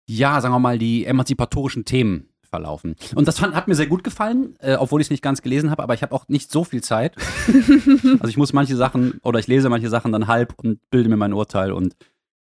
ja, 0.08 0.40
sagen 0.40 0.54
wir 0.54 0.60
mal, 0.60 0.80
die 0.80 1.06
emanzipatorischen 1.06 1.84
Themen 1.84 2.30
verlaufen. 2.50 2.96
Und 3.14 3.28
das 3.28 3.40
fand, 3.40 3.54
hat 3.54 3.68
mir 3.68 3.76
sehr 3.76 3.88
gut 3.88 4.06
gefallen, 4.06 4.56
äh, 4.60 4.76
obwohl 4.76 5.02
ich 5.02 5.08
es 5.08 5.12
nicht 5.12 5.22
ganz 5.22 5.42
gelesen 5.42 5.72
habe, 5.72 5.84
aber 5.84 5.94
ich 5.94 6.04
habe 6.04 6.16
auch 6.16 6.30
nicht 6.30 6.50
so 6.52 6.64
viel 6.64 6.82
Zeit. 6.82 7.18
also 7.48 8.28
ich 8.28 8.38
muss 8.38 8.54
manche 8.54 8.78
Sachen 8.78 9.20
oder 9.24 9.40
ich 9.40 9.48
lese 9.48 9.68
manche 9.68 9.90
Sachen 9.90 10.14
dann 10.14 10.28
halb 10.28 10.54
und 10.58 10.80
bilde 10.90 11.10
mir 11.10 11.18
mein 11.18 11.34
Urteil 11.34 11.74
und 11.74 11.98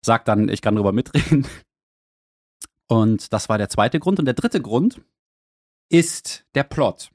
sage 0.05 0.23
dann, 0.25 0.49
ich 0.49 0.61
kann 0.61 0.75
drüber 0.75 0.91
mitreden. 0.91 1.47
Und 2.89 3.31
das 3.31 3.47
war 3.47 3.57
der 3.57 3.69
zweite 3.69 3.99
Grund. 4.01 4.19
Und 4.19 4.25
der 4.25 4.33
dritte 4.33 4.61
Grund 4.61 5.01
ist 5.89 6.45
der 6.55 6.63
Plot. 6.63 7.11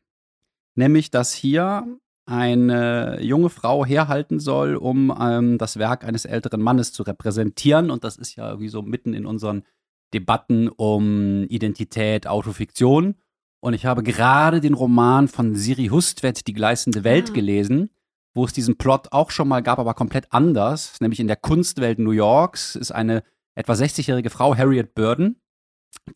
Nämlich, 0.75 1.11
dass 1.11 1.35
hier 1.35 1.87
eine 2.29 3.23
junge 3.23 3.49
Frau 3.49 3.87
herhalten 3.87 4.39
soll, 4.39 4.77
um 4.77 5.15
ähm, 5.19 5.57
das 5.57 5.79
Werk 5.79 6.05
eines 6.05 6.27
älteren 6.27 6.61
Mannes 6.61 6.93
zu 6.93 7.03
repräsentieren. 7.03 7.91
Und 7.91 8.05
das 8.05 8.17
ist 8.17 8.37
ja 8.37 8.49
irgendwie 8.49 8.69
so 8.69 8.83
mitten 8.83 9.15
in 9.15 9.25
unseren 9.25 9.65
Debatten 10.13 10.69
um 10.69 11.45
Identität, 11.45 12.27
Autofiktion. 12.27 13.15
Und 13.61 13.73
ich 13.73 13.87
habe 13.87 14.03
gerade 14.03 14.61
den 14.61 14.75
Roman 14.75 15.29
von 15.29 15.55
Siri 15.55 15.87
Hustvedt, 15.87 16.47
Die 16.47 16.53
gleißende 16.53 17.03
Welt, 17.03 17.31
ah. 17.31 17.33
gelesen, 17.33 17.91
wo 18.35 18.45
es 18.45 18.53
diesen 18.53 18.77
Plot 18.77 19.09
auch 19.11 19.31
schon 19.31 19.49
mal 19.49 19.63
gab, 19.63 19.79
aber 19.79 19.95
komplett 19.95 20.31
anders. 20.31 21.01
Nämlich 21.01 21.21
in 21.21 21.29
der 21.29 21.37
Kunstwelt 21.37 21.99
New 21.99 22.11
Yorks 22.11 22.77
ist 22.77 22.93
eine 22.93 23.25
etwa 23.55 23.73
60-jährige 23.73 24.31
Frau, 24.31 24.55
Harriet 24.55 24.95
Burden, 24.95 25.41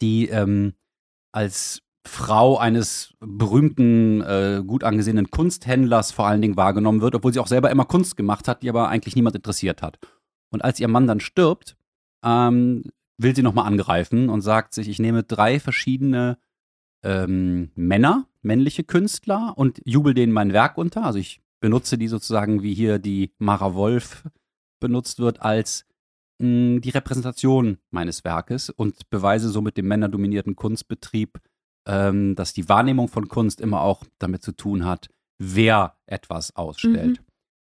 die 0.01 0.29
ähm, 0.29 0.75
als 1.33 1.83
Frau 2.05 2.59
eines 2.59 3.15
berühmten, 3.21 4.21
äh, 4.23 4.63
gut 4.67 4.85
angesehenen 4.85 5.31
Kunsthändlers 5.31 6.11
vor 6.11 6.27
allen 6.27 6.43
Dingen 6.43 6.57
wahrgenommen 6.57 7.01
wird, 7.01 7.15
obwohl 7.15 7.33
sie 7.33 7.39
auch 7.39 7.47
selber 7.47 7.71
immer 7.71 7.85
Kunst 7.85 8.17
gemacht 8.17 8.49
hat, 8.49 8.63
die 8.63 8.69
aber 8.69 8.89
eigentlich 8.89 9.15
niemand 9.17 9.37
interessiert 9.37 9.83
hat. 9.83 9.99
Und 10.51 10.65
als 10.65 10.81
ihr 10.81 10.89
Mann 10.89 11.07
dann 11.07 11.21
stirbt, 11.21 11.77
ähm, 12.25 12.85
will 13.19 13.35
sie 13.35 13.43
nochmal 13.43 13.67
angreifen 13.67 14.29
und 14.29 14.43
sagt 14.43 14.75
sich, 14.75 14.89
ich 14.89 14.99
nehme 14.99 15.23
drei 15.23 15.61
verschiedene 15.61 16.39
ähm, 17.05 17.71
Männer, 17.75 18.27
männliche 18.43 18.85
Künstler 18.85 19.55
und 19.57 19.81
jubel 19.85 20.15
denen 20.15 20.33
mein 20.33 20.53
Werk 20.53 20.79
unter. 20.79 21.05
Also 21.05 21.19
ich 21.19 21.41
benutze 21.61 21.99
die 21.99 22.09
sozusagen, 22.09 22.63
wie 22.63 22.75
hier 22.75 22.99
die 22.99 23.33
Mara 23.39 23.75
Wolf 23.75 24.25
benutzt 24.81 25.21
wird, 25.21 25.41
als 25.41 25.87
mh, 26.39 26.81
die 26.81 26.91
Repräsentation 26.91 27.79
meines 27.91 28.25
Werkes 28.25 28.71
und 28.71 29.09
beweise 29.11 29.49
somit 29.49 29.77
dem 29.77 29.87
männerdominierten 29.87 30.57
Kunstbetrieb, 30.57 31.39
ähm, 31.87 32.35
dass 32.35 32.53
die 32.53 32.69
Wahrnehmung 32.69 33.09
von 33.09 33.29
Kunst 33.29 33.61
immer 33.61 33.81
auch 33.83 34.05
damit 34.19 34.43
zu 34.43 34.53
tun 34.53 34.85
hat, 34.85 35.09
wer 35.39 35.95
etwas 36.07 36.55
ausstellt. 36.57 37.19
Mhm. 37.21 37.25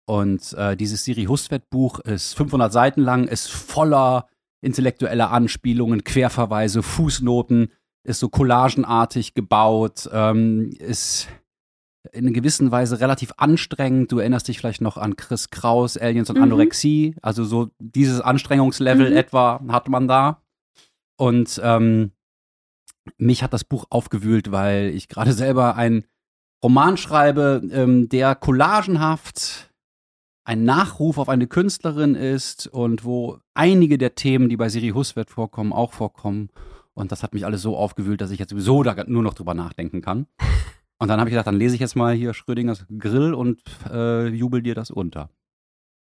Und 0.08 0.54
äh, 0.54 0.78
dieses 0.78 1.04
Siri 1.04 1.24
Hustvedt-Buch 1.26 2.00
ist 2.02 2.36
500 2.36 2.72
Seiten 2.72 3.02
lang, 3.02 3.28
ist 3.28 3.50
voller 3.50 4.28
intellektueller 4.62 5.32
Anspielungen, 5.32 6.04
Querverweise, 6.04 6.84
Fußnoten. 6.84 7.70
ist 8.08 8.20
so 8.20 8.30
collagenartig 8.30 9.34
gebaut, 9.34 10.08
ähm, 10.14 10.70
ist 10.78 11.28
in 12.12 12.32
gewisser 12.34 12.70
Weise 12.70 13.00
relativ 13.00 13.32
anstrengend. 13.38 14.12
Du 14.12 14.20
erinnerst 14.20 14.48
dich 14.48 14.60
vielleicht 14.60 14.82
noch 14.82 14.98
an 14.98 15.16
Chris 15.16 15.50
Kraus, 15.50 15.98
Aliens 15.98 16.30
und 16.30 16.36
Mhm. 16.38 16.44
Anorexie. 16.44 17.16
Also 17.24 17.44
so 17.46 17.72
dieses 17.80 18.22
Anstrengungslevel 18.22 19.10
Mhm. 19.10 19.18
etwa 19.18 19.60
hat 19.70 19.90
man 19.90 20.08
da. 20.08 20.40
Und 21.18 21.60
ähm, 21.64 22.12
mich 23.18 23.44
hat 23.44 23.54
das 23.54 23.64
Buch 23.64 23.86
aufgewühlt, 23.90 24.52
weil 24.52 24.92
ich 24.96 25.08
gerade 25.08 25.34
selber 25.34 25.76
einen 25.76 26.06
Roman 26.64 26.98
schreibe, 26.98 27.62
ähm, 27.72 28.10
der 28.10 28.36
collagenhaft 28.36 29.72
ein 30.46 30.64
Nachruf 30.64 31.18
auf 31.18 31.28
eine 31.28 31.48
Künstlerin 31.48 32.16
ist 32.16 32.68
und 32.68 33.04
wo 33.04 33.40
einige 33.54 33.98
der 33.98 34.16
Themen, 34.16 34.48
die 34.48 34.58
bei 34.58 34.70
Siri 34.70 34.90
Huswert 34.90 35.30
vorkommen, 35.30 35.74
auch 35.74 35.94
vorkommen. 35.94 36.50
Und 36.94 37.12
das 37.12 37.24
hat 37.24 37.34
mich 37.34 37.46
alles 37.46 37.62
so 37.62 37.76
aufgewühlt, 37.76 38.22
dass 38.22 38.32
ich 38.32 38.40
jetzt 38.40 38.52
sowieso 38.52 38.84
da 38.84 38.96
nur 39.08 39.24
noch 39.24 39.34
drüber 39.34 39.54
nachdenken 39.54 40.02
kann. 40.02 40.28
Und 40.98 41.10
dann 41.10 41.20
habe 41.20 41.30
ich 41.30 41.34
gedacht, 41.34 41.48
dann 41.48 41.58
lese 41.58 41.76
ich 41.76 41.82
jetzt 41.82 41.96
mal 41.96 42.14
hier 42.16 42.34
Schrödingers 42.34 42.86
Grill 42.98 43.34
und 43.34 43.62
äh, 43.92 44.28
jubel 44.30 44.62
dir 44.62 44.76
das 44.76 44.92
unter. 44.92 45.30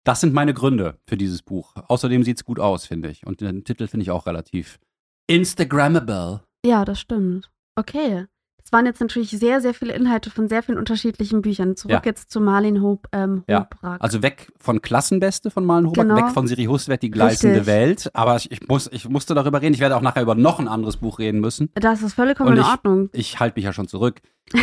Das 0.04 0.20
sind 0.20 0.34
meine 0.34 0.54
Gründe 0.54 0.98
für 1.06 1.16
dieses 1.16 1.40
Buch. 1.42 1.76
Außerdem 1.76 2.24
sieht 2.24 2.38
es 2.38 2.44
gut 2.44 2.58
aus, 2.58 2.84
finde 2.84 3.08
ich. 3.08 3.24
Und 3.24 3.40
den 3.40 3.62
Titel 3.62 3.86
finde 3.86 4.02
ich 4.02 4.10
auch 4.10 4.26
relativ 4.26 4.80
Instagrammable. 5.28 6.42
Ja, 6.64 6.84
das 6.84 7.00
stimmt. 7.00 7.50
Okay. 7.76 8.26
Das 8.62 8.70
waren 8.70 8.86
jetzt 8.86 9.00
natürlich 9.00 9.30
sehr, 9.30 9.60
sehr 9.60 9.74
viele 9.74 9.92
Inhalte 9.92 10.30
von 10.30 10.48
sehr 10.48 10.62
vielen 10.62 10.78
unterschiedlichen 10.78 11.42
Büchern. 11.42 11.74
Zurück 11.76 11.90
Ja. 11.92 12.00
jetzt 12.04 12.30
zu 12.30 12.40
Marlin 12.40 12.80
Hob, 12.80 13.08
ähm, 13.10 13.42
Ja. 13.48 13.62
Hobrack. 13.82 14.00
Also 14.00 14.22
weg 14.22 14.52
von 14.56 14.80
Klassenbeste 14.80 15.50
von 15.50 15.64
Malen 15.64 15.86
Hobart, 15.88 16.06
Genau. 16.08 16.16
weg 16.16 16.32
von 16.32 16.46
Siri 16.46 16.64
Huswert, 16.66 17.02
die 17.02 17.10
gleißende 17.10 17.56
Richtig. 17.56 17.66
Welt. 17.66 18.10
Aber 18.14 18.36
ich, 18.36 18.52
ich, 18.52 18.68
muss, 18.68 18.88
ich 18.92 19.08
musste 19.08 19.34
darüber 19.34 19.60
reden. 19.60 19.74
Ich 19.74 19.80
werde 19.80 19.96
auch 19.96 20.00
nachher 20.00 20.22
über 20.22 20.36
noch 20.36 20.60
ein 20.60 20.68
anderes 20.68 20.98
Buch 20.98 21.18
reden 21.18 21.40
müssen. 21.40 21.70
das 21.74 22.02
ist 22.02 22.14
vollkommen 22.14 22.50
Und 22.50 22.56
in 22.58 22.62
ich- 22.62 22.68
Ordnung. 22.68 23.10
Ich 23.12 23.40
halte 23.40 23.58
mich 23.58 23.64
ja 23.64 23.72
schon 23.72 23.88
zurück. 23.88 24.20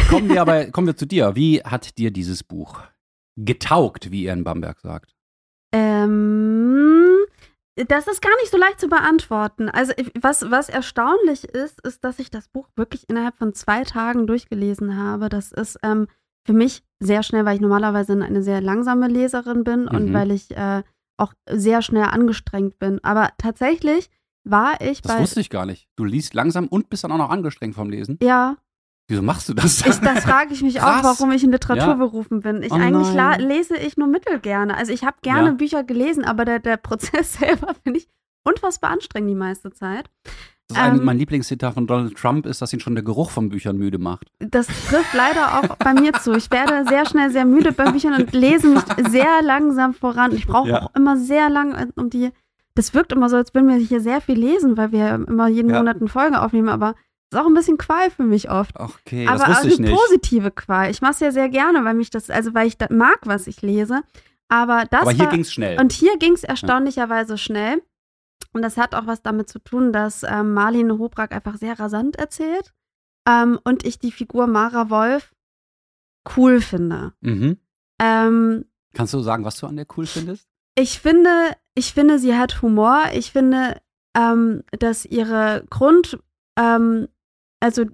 Kommen 0.10 0.30
wir 0.30 0.42
aber 0.42 0.68
kommen 0.72 0.88
wir 0.88 0.96
zu 0.96 1.06
dir. 1.06 1.36
Wie 1.36 1.62
hat 1.62 1.98
dir 1.98 2.12
dieses 2.12 2.44
Buch 2.44 2.80
getaugt, 3.36 4.12
wie 4.12 4.24
ihr 4.24 4.34
in 4.34 4.46
Bamberg 4.46 4.80
sagt? 4.80 5.14
Ähm, 5.74 7.18
das 7.88 8.08
ist 8.08 8.22
gar 8.22 8.36
nicht 8.42 8.52
so 8.52 8.58
leicht 8.58 8.80
zu 8.80 8.88
beantworten. 8.90 9.70
Also, 9.70 9.94
was, 10.22 10.50
was 10.52 10.70
erstaunlich 10.70 11.46
ist, 11.46 11.80
ist, 11.82 12.04
dass 12.04 12.20
ich 12.20 12.30
das 12.30 12.48
Buch 12.48 12.68
wirklich 12.76 13.08
innerhalb 13.10 13.38
von 13.38 13.54
zwei 13.54 13.84
Tagen 13.84 14.28
durchgelesen 14.28 14.98
habe. 14.98 15.30
Das 15.30 15.52
ist 15.52 15.78
ähm, 15.84 16.08
für 16.46 16.54
mich 16.54 16.84
sehr 17.00 17.24
schnell, 17.24 17.46
weil 17.46 17.56
ich 17.56 17.62
normalerweise 17.62 18.14
eine 18.14 18.44
sehr 18.44 18.62
langsame 18.62 19.08
Leserin 19.08 19.64
bin 19.64 19.88
und 19.88 20.10
Mhm. 20.10 20.14
weil 20.14 20.32
ich 20.32 20.52
äh, 20.52 20.84
auch 21.18 21.34
sehr 21.50 21.82
schnell 21.82 22.04
angestrengt 22.06 22.80
bin. 22.80 23.04
Aber 23.04 23.30
tatsächlich 23.38 24.10
war 24.46 24.80
ich 24.82 25.02
Das 25.02 25.16
bei. 25.16 25.22
wusste 25.22 25.42
ich 25.42 25.50
gar 25.50 25.66
nicht. 25.66 25.88
Du 25.96 26.06
liest 26.06 26.34
langsam 26.34 26.68
und 26.68 26.90
bist 26.90 27.04
dann 27.04 27.12
auch 27.12 27.18
noch 27.18 27.30
angestrengt 27.30 27.76
vom 27.76 27.90
Lesen. 27.90 28.18
Ja, 28.22 28.56
Wieso 29.10 29.22
machst 29.24 29.50
du 29.50 29.54
das? 29.54 29.86
ich, 29.86 29.96
das 30.00 30.24
frage 30.24 30.54
ich 30.54 30.62
mich 30.62 30.80
auch, 30.82 31.02
Krass. 31.02 31.04
warum 31.20 31.32
ich 31.32 31.44
in 31.44 31.52
Literatur 31.52 31.84
Ja. 31.88 31.94
berufen 31.96 32.40
bin. 32.42 32.64
Ich 32.64 32.72
Oh 32.72 32.76
eigentlich 32.76 33.12
la 33.14 33.32
nein. 33.32 33.42
lese 33.42 33.76
ich 33.76 33.98
nur 33.98 34.08
mittelgerne. 34.08 34.78
Also 34.78 34.94
ich 34.94 35.04
habe 35.04 35.18
gerne 35.22 35.50
Ja. 35.50 35.54
Bücher 35.56 35.84
gelesen, 35.84 36.24
aber 36.24 36.46
der, 36.46 36.60
der 36.60 36.78
Prozess 36.78 37.34
selber 37.40 37.74
finde 37.84 38.00
ich 38.00 38.08
unfassbar 38.44 38.92
anstrengend 38.92 39.32
die 39.32 39.36
meiste 39.36 39.72
Zeit. 39.72 40.10
Das 40.68 40.78
ist 40.78 40.84
ein, 40.84 41.00
Ähm, 41.00 41.06
mein 41.06 41.18
Lieblingszitat 41.18 41.74
von 41.74 41.88
Donald 41.88 42.16
Trump 42.16 42.46
ist, 42.46 42.62
dass 42.62 42.72
ihn 42.72 42.80
schon 42.80 42.94
der 42.94 43.04
Geruch 43.04 43.32
von 43.32 43.50
Büchern 43.50 43.78
müde 43.78 43.98
macht. 43.98 44.28
Das 44.38 44.68
trifft 44.68 45.14
leider 45.16 45.58
auch 45.60 45.76
bei 45.78 45.96
mir 45.96 46.14
zu. 46.14 46.34
Ich 46.34 46.52
werde 46.52 46.88
sehr 46.88 47.08
schnell 47.08 47.32
sehr 47.32 47.46
müde 47.46 47.72
bei 47.72 47.90
Büchern 47.92 48.14
und 48.14 48.32
lese 48.34 48.68
mich 48.68 48.84
sehr 49.10 49.42
langsam 49.42 49.96
voran. 49.96 50.32
Ich 50.34 50.46
brauche 50.46 50.70
Ja. 50.70 50.84
auch 50.84 50.96
immer 50.96 51.18
sehr 51.18 51.50
lang, 51.50 51.74
äh, 51.74 51.88
um 51.96 52.12
die. 52.12 52.30
Das 52.76 52.94
wirkt 52.94 53.12
immer 53.12 53.28
so, 53.30 53.36
als 53.38 53.56
würden 53.56 53.68
wir 53.68 53.76
hier 53.78 54.00
sehr 54.00 54.22
viel 54.22 54.38
lesen, 54.40 54.78
weil 54.78 54.92
wir 54.92 55.16
immer 55.16 55.48
jeden 55.48 55.72
Ja. 55.72 55.80
Monat 55.80 55.98
eine 55.98 56.08
Folge 56.08 56.40
aufnehmen, 56.40 56.70
aber 56.70 56.94
ist 57.32 57.38
auch 57.40 57.46
ein 57.46 57.54
bisschen 57.54 57.78
Qual 57.78 58.10
für 58.10 58.24
mich 58.24 58.50
oft. 58.50 58.76
Okay, 58.80 59.28
aber 59.28 59.38
das 59.38 59.44
auch 59.44 59.50
wusste 59.50 59.64
eine 59.66 59.74
ich 59.74 59.80
nicht. 59.80 59.94
positive 59.94 60.52
Qual. 60.52 60.90
Ich 60.92 61.02
mache 61.02 61.12
es 61.14 61.20
ja 61.20 61.32
sehr 61.32 61.50
gerne, 61.50 61.84
weil 61.86 61.94
mich 61.94 62.10
das, 62.10 62.30
also 62.30 62.54
weil 62.54 62.68
ich 62.68 62.78
mag, 62.90 63.20
was 63.26 63.48
ich 63.48 63.62
lese. 63.62 64.02
Aber 64.48 64.86
das 64.90 65.02
Aber 65.02 65.12
hier 65.12 65.28
ging 65.28 65.42
es 65.42 65.54
schnell. 65.54 65.80
und 65.80 65.92
hier 65.92 66.18
ging 66.18 66.34
es 66.34 66.44
erstaunlicherweise 66.44 67.38
schnell. 67.38 67.84
Und 68.52 68.64
das 68.64 68.78
hat 68.78 68.96
auch 68.96 69.06
was 69.06 69.22
damit 69.22 69.48
zu 69.48 69.60
tun, 69.60 69.94
dass 69.94 70.24
ähm, 70.24 70.54
Marlene 70.54 70.98
Hobrack 70.98 71.32
einfach 71.32 71.58
sehr 71.58 71.80
rasant 71.80 72.16
erzählt. 72.16 72.74
Ähm, 73.28 73.60
und 73.64 73.86
ich 73.86 74.00
die 74.00 74.12
Figur 74.12 74.48
Mara 74.48 74.90
Wolf 74.90 75.34
cool 76.36 76.62
finde. 76.62 77.14
mhm. 77.22 77.58
Ähm, 78.02 78.66
Kannst 78.94 79.14
du 79.14 79.20
sagen, 79.20 79.44
was 79.46 79.60
du 79.60 79.68
an 79.68 79.76
der 79.76 79.86
cool 79.98 80.06
findest? 80.08 80.48
ich 80.76 81.00
finde, 81.00 81.30
ich 81.76 81.94
finde, 81.94 82.18
sie 82.18 82.36
hat 82.36 82.62
Humor. 82.62 83.04
Ich 83.14 83.32
finde, 83.34 83.80
ähm, 84.18 84.64
dass 84.80 85.06
ihre 85.06 85.66
Grund, 85.70 86.18
ähm, 86.58 87.08
also 87.60 87.86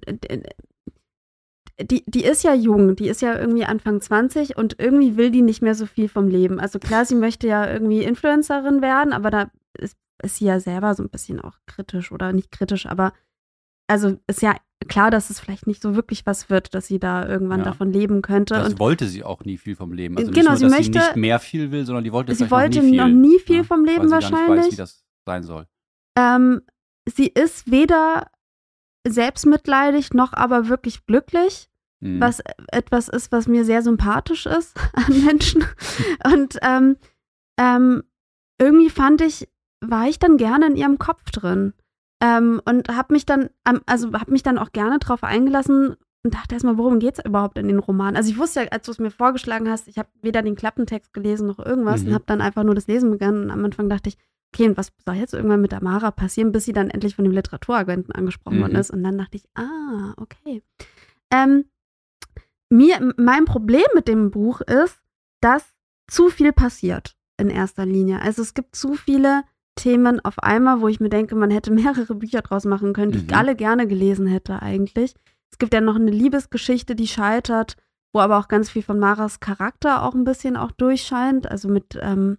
die, 1.80 2.04
die 2.06 2.24
ist 2.24 2.42
ja 2.42 2.54
jung, 2.54 2.96
die 2.96 3.08
ist 3.08 3.20
ja 3.20 3.38
irgendwie 3.38 3.64
Anfang 3.66 4.00
20 4.00 4.56
und 4.56 4.76
irgendwie 4.80 5.16
will 5.16 5.30
die 5.30 5.42
nicht 5.42 5.60
mehr 5.62 5.74
so 5.74 5.84
viel 5.84 6.08
vom 6.08 6.26
Leben. 6.28 6.58
Also 6.58 6.78
klar, 6.78 7.04
sie 7.04 7.16
möchte 7.16 7.46
ja 7.48 7.70
irgendwie 7.70 8.02
Influencerin 8.02 8.80
werden, 8.80 9.12
aber 9.12 9.30
da 9.30 9.50
ist, 9.78 9.96
ist 10.22 10.36
sie 10.36 10.46
ja 10.46 10.58
selber 10.58 10.94
so 10.94 11.02
ein 11.02 11.10
bisschen 11.10 11.38
auch 11.40 11.58
kritisch 11.66 12.12
oder 12.12 12.32
nicht 12.32 12.50
kritisch, 12.50 12.86
aber 12.86 13.12
also 13.88 14.16
ist 14.26 14.40
ja 14.40 14.56
klar, 14.88 15.10
dass 15.10 15.28
es 15.30 15.38
vielleicht 15.38 15.66
nicht 15.66 15.82
so 15.82 15.94
wirklich 15.94 16.24
was 16.24 16.48
wird, 16.48 16.74
dass 16.74 16.86
sie 16.86 16.98
da 16.98 17.28
irgendwann 17.28 17.58
Ja. 17.60 17.66
davon 17.66 17.92
leben 17.92 18.22
könnte. 18.22 18.54
Das 18.54 18.68
und 18.72 18.78
wollte 18.78 19.06
sie 19.06 19.22
auch 19.22 19.44
nie 19.44 19.58
viel 19.58 19.76
vom 19.76 19.92
Leben. 19.92 20.16
Also 20.16 20.30
Genau, 20.32 20.52
nicht 20.52 20.58
sie 20.60 20.64
nur, 20.64 20.70
dass 20.76 20.84
sie 20.86 20.90
möchte- 20.92 21.06
nicht 21.08 21.16
mehr 21.16 21.38
viel 21.38 21.70
will, 21.72 21.84
sondern 21.84 22.04
die 22.04 22.12
wollte 22.12 22.34
sie 22.34 22.50
wollte 22.50 22.78
noch 22.78 22.84
nie 22.84 22.90
viel. 22.90 22.96
noch 22.98 23.08
nie 23.08 23.38
viel 23.38 23.56
Ja, 23.58 23.64
vom 23.64 23.84
Leben 23.84 24.08
sie 24.08 24.12
wahrscheinlich. 24.14 24.64
weiß, 24.64 24.72
wie 24.72 24.76
das 24.76 25.04
sein 25.26 25.42
soll. 25.42 25.66
Ähm, 26.18 26.62
sie 27.06 27.26
ist 27.26 27.70
weder 27.70 28.28
selbstmitleidig 29.06 30.12
noch 30.12 30.32
aber 30.32 30.68
wirklich 30.68 31.06
glücklich, 31.06 31.68
Mhm. 32.00 32.20
was 32.20 32.42
etwas 32.70 33.08
ist, 33.08 33.32
was 33.32 33.48
mir 33.48 33.64
sehr 33.64 33.80
sympathisch 33.80 34.44
ist 34.44 34.76
an 34.92 35.24
Menschen. 35.24 35.64
Und 36.24 36.58
ähm, 36.60 36.96
ähm, 37.58 38.02
irgendwie 38.58 38.90
fand 38.90 39.22
ich, 39.22 39.48
war 39.80 40.06
ich 40.06 40.18
dann 40.18 40.36
gerne 40.36 40.66
in 40.66 40.76
ihrem 40.76 40.98
Kopf 40.98 41.30
drin. 41.30 41.72
Ähm, 42.22 42.60
und 42.64 42.88
habe 42.88 43.12
mich 43.14 43.24
dann, 43.26 43.50
also 43.86 44.12
habe 44.12 44.30
mich 44.32 44.42
dann 44.42 44.58
auch 44.58 44.72
gerne 44.72 44.98
drauf 44.98 45.22
eingelassen 45.22 45.96
und 46.22 46.34
dachte 46.34 46.54
erstmal, 46.54 46.76
worum 46.78 46.98
geht 46.98 47.18
es 47.18 47.24
überhaupt 47.24 47.56
in 47.58 47.68
den 47.68 47.78
Roman? 47.78 48.16
Also 48.16 48.30
ich 48.30 48.38
wusste 48.38 48.62
ja, 48.62 48.68
als 48.70 48.86
du 48.86 48.92
es 48.92 48.98
mir 48.98 49.10
vorgeschlagen 49.10 49.70
hast, 49.70 49.86
ich 49.88 49.98
habe 49.98 50.08
weder 50.22 50.40
den 50.42 50.56
Klappentext 50.56 51.12
gelesen 51.14 51.46
noch 51.46 51.58
irgendwas 51.58 52.02
Mhm. 52.02 52.08
und 52.08 52.14
habe 52.14 52.24
dann 52.26 52.40
einfach 52.40 52.62
nur 52.64 52.74
das 52.74 52.86
Lesen 52.88 53.10
begonnen. 53.10 53.44
Und 53.44 53.50
am 53.50 53.64
Anfang 53.64 53.88
dachte 53.90 54.08
ich, 54.10 54.16
okay, 54.56 54.68
und 54.68 54.76
was 54.76 54.90
soll 55.04 55.16
jetzt 55.16 55.34
irgendwann 55.34 55.60
mit 55.60 55.74
Amara 55.74 56.10
passieren, 56.10 56.50
bis 56.52 56.64
sie 56.64 56.72
dann 56.72 56.88
endlich 56.90 57.14
von 57.16 57.24
dem 57.24 57.32
Literaturagenten 57.34 58.14
angesprochen 58.14 58.56
Mhm. 58.58 58.62
worden 58.62 58.76
ist. 58.76 58.90
Und 58.90 59.02
dann 59.02 59.18
dachte 59.18 59.36
ich, 59.36 59.44
ah, 59.54 60.14
okay. 60.16 60.62
Ähm, 61.30 61.66
mir, 62.70 63.12
mein 63.16 63.44
Problem 63.44 63.84
mit 63.94 64.08
dem 64.08 64.30
Buch 64.30 64.60
ist, 64.62 64.98
dass 65.40 65.74
zu 66.08 66.28
viel 66.30 66.52
passiert 66.52 67.16
in 67.36 67.50
erster 67.50 67.84
Linie. 67.86 68.20
Also 68.22 68.42
es 68.42 68.54
gibt 68.54 68.74
zu 68.76 68.94
viele 68.94 69.42
Themen 69.76 70.24
auf 70.24 70.38
einmal, 70.38 70.80
wo 70.80 70.88
ich 70.88 71.00
mir 71.00 71.10
denke, 71.10 71.34
man 71.34 71.50
hätte 71.50 71.70
mehrere 71.72 72.14
Bücher 72.14 72.42
draus 72.42 72.64
machen 72.64 72.92
können, 72.92 73.12
die 73.12 73.18
Mhm. 73.18 73.24
ich 73.28 73.36
alle 73.36 73.56
gerne 73.56 73.86
gelesen 73.86 74.26
hätte 74.26 74.62
eigentlich. 74.62 75.14
Es 75.50 75.58
gibt 75.58 75.74
ja 75.74 75.80
noch 75.80 75.96
eine 75.96 76.10
Liebesgeschichte, 76.10 76.94
die 76.96 77.06
scheitert, 77.06 77.76
wo 78.12 78.20
aber 78.20 78.38
auch 78.38 78.48
ganz 78.48 78.70
viel 78.70 78.82
von 78.82 78.98
Maras 78.98 79.40
Charakter 79.40 80.02
auch 80.02 80.14
ein 80.14 80.24
bisschen 80.24 80.56
auch 80.56 80.72
durchscheint. 80.72 81.50
Also 81.50 81.68
mit, 81.68 81.98
ähm, 82.00 82.38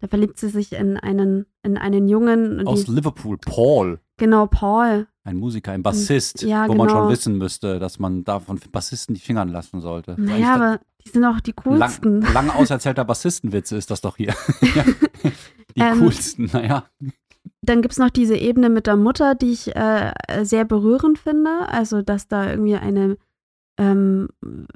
da 0.00 0.08
verliebt 0.08 0.38
sie 0.38 0.48
sich 0.48 0.72
in 0.72 0.96
einen, 0.96 1.46
in 1.62 1.76
einen 1.76 2.08
Jungen. 2.08 2.66
Aus 2.66 2.84
die, 2.84 2.92
Liverpool, 2.92 3.36
Paul, 3.38 4.00
genau, 4.16 4.46
Paul. 4.46 5.06
ein 5.24 5.36
Musiker, 5.36 5.72
ein 5.72 5.82
Bassist, 5.82 6.42
Ja, 6.42 6.68
wo 6.68 6.74
man 6.74 6.88
genau. 6.88 7.00
schon 7.00 7.10
wissen 7.10 7.38
müsste, 7.38 7.78
dass 7.78 7.98
man 7.98 8.24
da 8.24 8.40
von 8.40 8.60
Bassisten 8.72 9.14
die 9.14 9.20
Fingern 9.20 9.48
lassen 9.48 9.80
sollte. 9.80 10.14
Naja, 10.18 10.54
aber 10.54 10.80
die 11.04 11.10
sind 11.10 11.24
auch 11.24 11.40
die 11.40 11.52
coolsten. 11.52 12.20
Lang, 12.22 12.32
lang 12.32 12.50
auserzählter 12.50 13.04
Bassistenwitze 13.04 13.76
ist 13.76 13.90
das 13.90 14.00
doch 14.00 14.16
hier. 14.16 14.34
Die 15.76 15.80
Ähm, 15.82 15.98
coolsten, 16.00 16.48
naja. 16.52 16.84
Dann 17.62 17.82
gibt 17.82 17.92
es 17.92 17.98
noch 17.98 18.10
diese 18.10 18.36
Ebene 18.36 18.70
mit 18.70 18.86
der 18.86 18.96
Mutter, 18.96 19.34
die 19.34 19.50
ich 19.52 19.76
äh, 19.76 20.12
sehr 20.42 20.64
berührend 20.64 21.18
finde. 21.18 21.68
Also, 21.68 22.02
dass 22.02 22.26
da 22.26 22.48
irgendwie 22.50 22.76
eine, 22.76 23.16
ähm, 23.78 24.28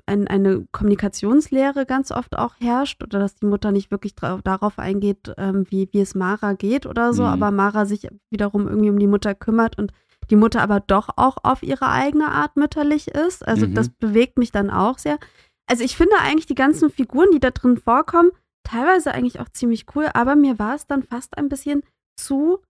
ein, 0.06 0.28
eine 0.28 0.64
Kommunikationslehre 0.72 1.86
ganz 1.86 2.10
oft 2.12 2.36
auch 2.38 2.54
herrscht 2.60 3.02
oder 3.02 3.18
dass 3.18 3.34
die 3.34 3.46
Mutter 3.46 3.72
nicht 3.72 3.90
wirklich 3.90 4.14
darauf 4.14 4.78
eingeht, 4.78 5.32
ähm, 5.36 5.66
wie, 5.70 5.88
wie 5.92 6.00
es 6.00 6.14
Mara 6.14 6.52
geht 6.52 6.86
oder 6.86 7.12
so, 7.12 7.22
Mhm. 7.22 7.28
aber 7.28 7.50
Mara 7.50 7.84
sich 7.84 8.08
wiederum 8.30 8.68
irgendwie 8.68 8.90
um 8.90 8.98
die 8.98 9.06
Mutter 9.08 9.34
kümmert 9.34 9.76
und 9.78 9.92
die 10.30 10.36
Mutter 10.36 10.62
aber 10.62 10.78
doch 10.80 11.08
auch 11.16 11.38
auf 11.42 11.62
ihre 11.64 11.88
eigene 11.88 12.28
Art 12.28 12.56
mütterlich 12.56 13.08
ist. 13.08 13.46
Also, 13.46 13.66
Mhm. 13.66 13.74
das 13.74 13.88
bewegt 13.88 14.38
mich 14.38 14.52
dann 14.52 14.70
auch 14.70 14.98
sehr. 14.98 15.18
Also, 15.68 15.82
ich 15.84 15.96
finde 15.96 16.14
eigentlich 16.22 16.46
die 16.46 16.54
ganzen 16.54 16.90
Figuren, 16.90 17.30
die 17.32 17.40
da 17.40 17.50
drin 17.50 17.76
vorkommen, 17.78 18.30
teilweise 18.64 19.12
eigentlich 19.12 19.40
auch 19.40 19.48
ziemlich 19.48 19.86
cool, 19.96 20.08
aber 20.14 20.36
mir 20.36 20.58
war 20.60 20.76
es 20.76 20.86
dann 20.86 21.02
fast 21.02 21.36
ein 21.36 21.48
bisschen 21.48 21.82
zu 22.16 22.60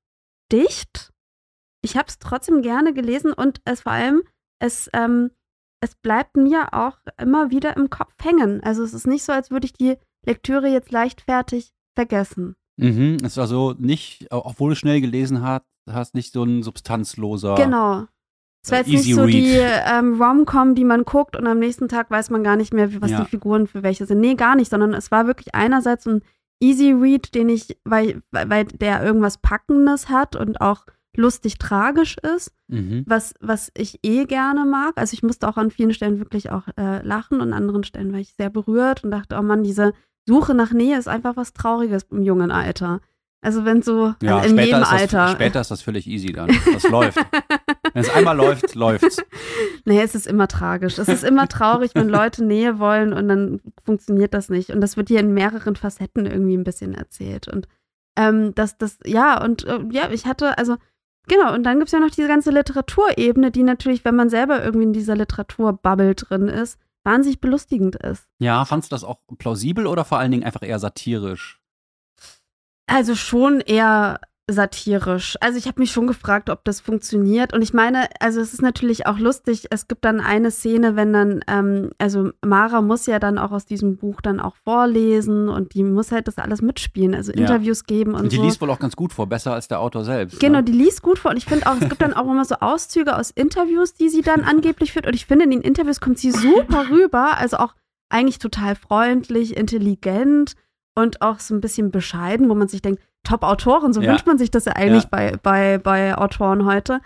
dicht. 0.50 1.12
Ich 1.84 1.96
habe 1.96 2.06
es 2.08 2.18
trotzdem 2.18 2.62
gerne 2.62 2.94
gelesen 2.94 3.32
und 3.34 3.60
es 3.64 3.82
vor 3.82 3.92
allem, 3.92 4.22
es, 4.60 4.88
ähm, 4.94 5.30
es 5.82 5.94
bleibt 5.96 6.36
mir 6.36 6.72
auch 6.72 6.96
immer 7.20 7.50
wieder 7.50 7.76
im 7.76 7.90
Kopf 7.90 8.12
hängen. 8.22 8.62
Also 8.62 8.82
es 8.82 8.94
ist 8.94 9.06
nicht 9.06 9.24
so, 9.24 9.32
als 9.32 9.50
würde 9.50 9.66
ich 9.66 9.72
die 9.72 9.96
Lektüre 10.24 10.68
jetzt 10.68 10.92
leichtfertig 10.92 11.72
vergessen. 11.96 12.54
Mhm. 12.78 13.16
Ist 13.24 13.38
also 13.38 13.74
nicht, 13.78 14.26
obwohl 14.30 14.70
du 14.70 14.76
schnell 14.76 15.00
gelesen 15.00 15.42
hast, 15.42 15.64
hast 15.90 16.14
nicht 16.14 16.32
so 16.32 16.44
ein 16.44 16.62
substanzloser 16.62 17.56
Genau. 17.56 18.06
Es 18.64 18.70
war 18.70 18.78
Äh, 18.78 18.80
jetzt 18.82 18.90
nicht 18.90 19.00
Easy 19.00 19.12
so 19.14 19.22
Read. 19.24 19.34
die 19.34 19.58
ähm, 19.58 20.22
Rom-Com, 20.22 20.74
die 20.76 20.84
man 20.84 21.04
guckt 21.04 21.34
und 21.36 21.46
am 21.48 21.58
nächsten 21.58 21.88
Tag 21.88 22.10
weiß 22.10 22.30
man 22.30 22.44
gar 22.44 22.54
nicht 22.56 22.72
mehr, 22.72 23.02
was 23.02 23.10
Ja. 23.10 23.20
die 23.22 23.28
Figuren 23.28 23.66
für 23.66 23.82
welche 23.82 24.06
sind. 24.06 24.20
Nee, 24.20 24.36
gar 24.36 24.54
nicht, 24.54 24.70
sondern 24.70 24.94
es 24.94 25.10
war 25.10 25.26
wirklich 25.26 25.54
einerseits 25.54 26.06
ein 26.06 26.22
Easy 26.62 26.92
Read, 26.92 27.34
den 27.34 27.48
ich, 27.48 27.76
weil, 27.84 28.22
weil 28.30 28.48
weil 28.48 28.64
der 28.66 29.02
irgendwas 29.02 29.38
Packendes 29.38 30.08
hat 30.08 30.36
und 30.36 30.60
auch 30.60 30.86
lustig 31.16 31.58
tragisch 31.58 32.16
ist, 32.36 32.52
Mhm. 32.68 33.04
was, 33.06 33.34
was 33.40 33.70
ich 33.76 33.98
eh 34.02 34.24
gerne 34.24 34.64
mag. 34.64 34.92
Also 34.96 35.12
ich 35.12 35.22
musste 35.22 35.46
auch 35.48 35.58
an 35.58 35.70
vielen 35.70 35.92
Stellen 35.92 36.18
wirklich 36.18 36.50
auch 36.50 36.68
äh, 36.78 37.04
lachen 37.06 37.40
und 37.40 37.48
an 37.48 37.52
anderen 37.52 37.84
Stellen 37.84 38.12
war 38.12 38.18
ich 38.20 38.32
sehr 38.34 38.48
berührt 38.48 39.04
und 39.04 39.10
dachte, 39.10 39.36
oh 39.38 39.42
Mann, 39.42 39.62
diese 39.62 39.92
Suche 40.26 40.54
nach 40.54 40.72
Nähe 40.72 40.98
ist 40.98 41.08
einfach 41.08 41.36
was 41.36 41.52
Trauriges 41.52 42.04
im 42.10 42.22
jungen 42.22 42.50
Alter. 42.50 43.00
Also 43.44 43.64
wenn 43.64 43.82
so 43.82 44.14
Ja, 44.22 44.38
also 44.38 44.54
in 44.54 44.62
jedem 44.64 44.80
das, 44.80 44.90
Alter. 44.92 45.28
später 45.28 45.60
ist 45.60 45.70
das 45.70 45.82
völlig 45.82 46.06
easy 46.06 46.32
dann. 46.32 46.48
Das 46.72 46.84
läuft. 46.88 47.18
Wenn 47.92 48.02
es 48.04 48.08
einmal 48.10 48.36
läuft, 48.36 48.74
läuft's. 48.74 49.20
Nee, 49.84 50.00
es 50.00 50.14
ist 50.14 50.26
immer 50.26 50.48
tragisch. 50.48 50.98
Es 50.98 51.08
ist 51.08 51.24
immer 51.24 51.46
traurig, 51.48 51.90
wenn 51.94 52.08
Leute 52.08 52.42
Nähe 52.44 52.78
wollen 52.78 53.12
und 53.12 53.28
dann 53.28 53.60
funktioniert 53.84 54.32
das 54.32 54.48
nicht. 54.48 54.70
Und 54.70 54.80
das 54.80 54.96
wird 54.96 55.08
hier 55.08 55.20
in 55.20 55.34
mehreren 55.34 55.76
Facetten 55.76 56.24
irgendwie 56.24 56.56
ein 56.56 56.64
bisschen 56.64 56.94
erzählt. 56.94 57.48
Und 57.48 57.66
ähm, 58.16 58.54
das, 58.54 58.78
das, 58.78 58.98
ja, 59.04 59.42
und 59.44 59.64
äh, 59.64 59.80
ja, 59.90 60.08
ich 60.10 60.24
hatte, 60.24 60.56
also, 60.56 60.76
genau, 61.28 61.54
und 61.54 61.62
dann 61.64 61.78
gibt 61.78 61.88
es 61.88 61.92
ja 61.92 62.00
noch 62.00 62.10
diese 62.10 62.28
ganze 62.28 62.50
Literaturebene, 62.50 63.50
die 63.50 63.62
natürlich, 63.62 64.04
wenn 64.04 64.16
man 64.16 64.28
selber 64.30 64.64
irgendwie 64.64 64.84
in 64.84 64.92
dieser 64.92 65.16
Literaturbubble 65.16 66.14
drin 66.14 66.48
ist, 66.48 66.78
wahnsinnig 67.04 67.40
belustigend 67.40 67.96
ist. 67.96 68.26
Ja, 68.38 68.64
fandst 68.64 68.90
du 68.90 68.94
das 68.94 69.04
auch 69.04 69.18
plausibel 69.38 69.86
oder 69.86 70.04
vor 70.04 70.18
allen 70.18 70.30
Dingen 70.30 70.44
einfach 70.44 70.62
eher 70.62 70.78
satirisch? 70.78 71.60
Also 72.86 73.14
schon 73.14 73.60
eher 73.60 74.20
satirisch. 74.50 75.36
Also 75.40 75.56
ich 75.58 75.66
habe 75.66 75.80
mich 75.80 75.92
schon 75.92 76.06
gefragt, 76.06 76.50
ob 76.50 76.64
das 76.64 76.80
funktioniert. 76.80 77.52
Und 77.52 77.62
ich 77.62 77.72
meine, 77.72 78.08
also 78.20 78.40
es 78.40 78.52
ist 78.52 78.60
natürlich 78.62 79.06
auch 79.06 79.18
lustig. 79.18 79.66
Es 79.70 79.86
gibt 79.88 80.04
dann 80.04 80.20
eine 80.20 80.50
Szene, 80.50 80.96
wenn 80.96 81.12
dann, 81.12 81.40
ähm, 81.46 81.90
also 81.98 82.30
Mara 82.44 82.82
muss 82.82 83.06
ja 83.06 83.18
dann 83.18 83.38
auch 83.38 83.52
aus 83.52 83.66
diesem 83.66 83.96
Buch 83.96 84.20
dann 84.20 84.40
auch 84.40 84.56
vorlesen 84.64 85.48
und 85.48 85.74
die 85.74 85.84
muss 85.84 86.10
halt 86.12 86.28
das 86.28 86.38
alles 86.38 86.60
mitspielen, 86.60 87.14
also 87.14 87.32
Ja. 87.32 87.38
Interviews 87.40 87.84
geben 87.84 88.14
und, 88.14 88.22
Und 88.22 88.32
die 88.32 88.36
so. 88.36 88.42
liest 88.42 88.60
wohl 88.60 88.70
auch 88.70 88.78
ganz 88.80 88.96
gut 88.96 89.12
vor, 89.12 89.26
besser 89.28 89.54
als 89.54 89.68
der 89.68 89.80
Autor 89.80 90.04
selbst. 90.04 90.40
Genau, 90.40 90.58
Ne? 90.58 90.64
die 90.64 90.72
liest 90.72 91.02
gut 91.02 91.18
vor. 91.18 91.30
Und 91.30 91.36
ich 91.36 91.46
finde 91.46 91.66
auch, 91.66 91.76
es 91.80 91.88
gibt 91.88 92.02
dann 92.02 92.12
auch 92.14 92.28
immer 92.30 92.44
so 92.44 92.56
Auszüge 92.56 93.16
aus 93.16 93.30
Interviews, 93.30 93.94
die 93.94 94.08
sie 94.08 94.22
dann 94.22 94.42
angeblich 94.42 94.92
führt. 94.92 95.06
Und 95.06 95.14
ich 95.14 95.26
finde, 95.26 95.44
in 95.44 95.50
den 95.50 95.60
Interviews 95.62 96.00
kommt 96.00 96.18
sie 96.18 96.30
super 96.32 96.90
rüber. 96.90 97.38
Also 97.38 97.56
auch 97.58 97.74
eigentlich 98.10 98.38
total 98.38 98.74
freundlich, 98.74 99.56
intelligent 99.56 100.54
und 100.94 101.22
auch 101.22 101.38
so 101.40 101.54
ein 101.54 101.60
bisschen 101.62 101.90
bescheiden, 101.90 102.48
wo 102.50 102.54
man 102.54 102.68
sich 102.68 102.82
denkt, 102.82 103.00
Top-Autorin, 103.24 103.92
so 103.92 104.00
Ja. 104.00 104.10
wünscht 104.10 104.26
man 104.26 104.38
sich 104.38 104.50
das 104.50 104.64
ja 104.64 104.72
eigentlich 104.72 105.04
Ja. 105.04 105.08
bei, 105.10 105.36
bei, 105.42 105.78
bei 105.78 106.16
Autoren 106.16 106.64
heute. 106.64 107.00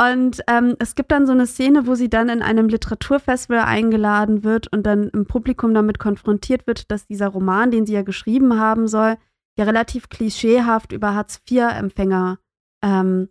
Und 0.00 0.40
ähm, 0.48 0.76
es 0.78 0.94
gibt 0.94 1.10
dann 1.10 1.26
so 1.26 1.32
eine 1.32 1.46
Szene, 1.46 1.86
wo 1.88 1.94
sie 1.96 2.08
dann 2.08 2.28
in 2.28 2.40
einem 2.40 2.68
Literaturfestival 2.68 3.60
eingeladen 3.64 4.44
wird 4.44 4.68
und 4.72 4.84
dann 4.84 5.08
im 5.08 5.26
Publikum 5.26 5.74
damit 5.74 5.98
konfrontiert 5.98 6.66
wird, 6.68 6.90
dass 6.90 7.06
dieser 7.06 7.28
Roman, 7.28 7.70
den 7.72 7.84
sie 7.84 7.94
ja 7.94 8.02
geschrieben 8.02 8.60
haben 8.60 8.86
soll, 8.86 9.16
ja 9.58 9.64
relativ 9.64 10.08
klischeehaft 10.08 10.92
über 10.92 11.14
Hartz-IV-Empfänger 11.14 12.38
ähm, 12.84 13.28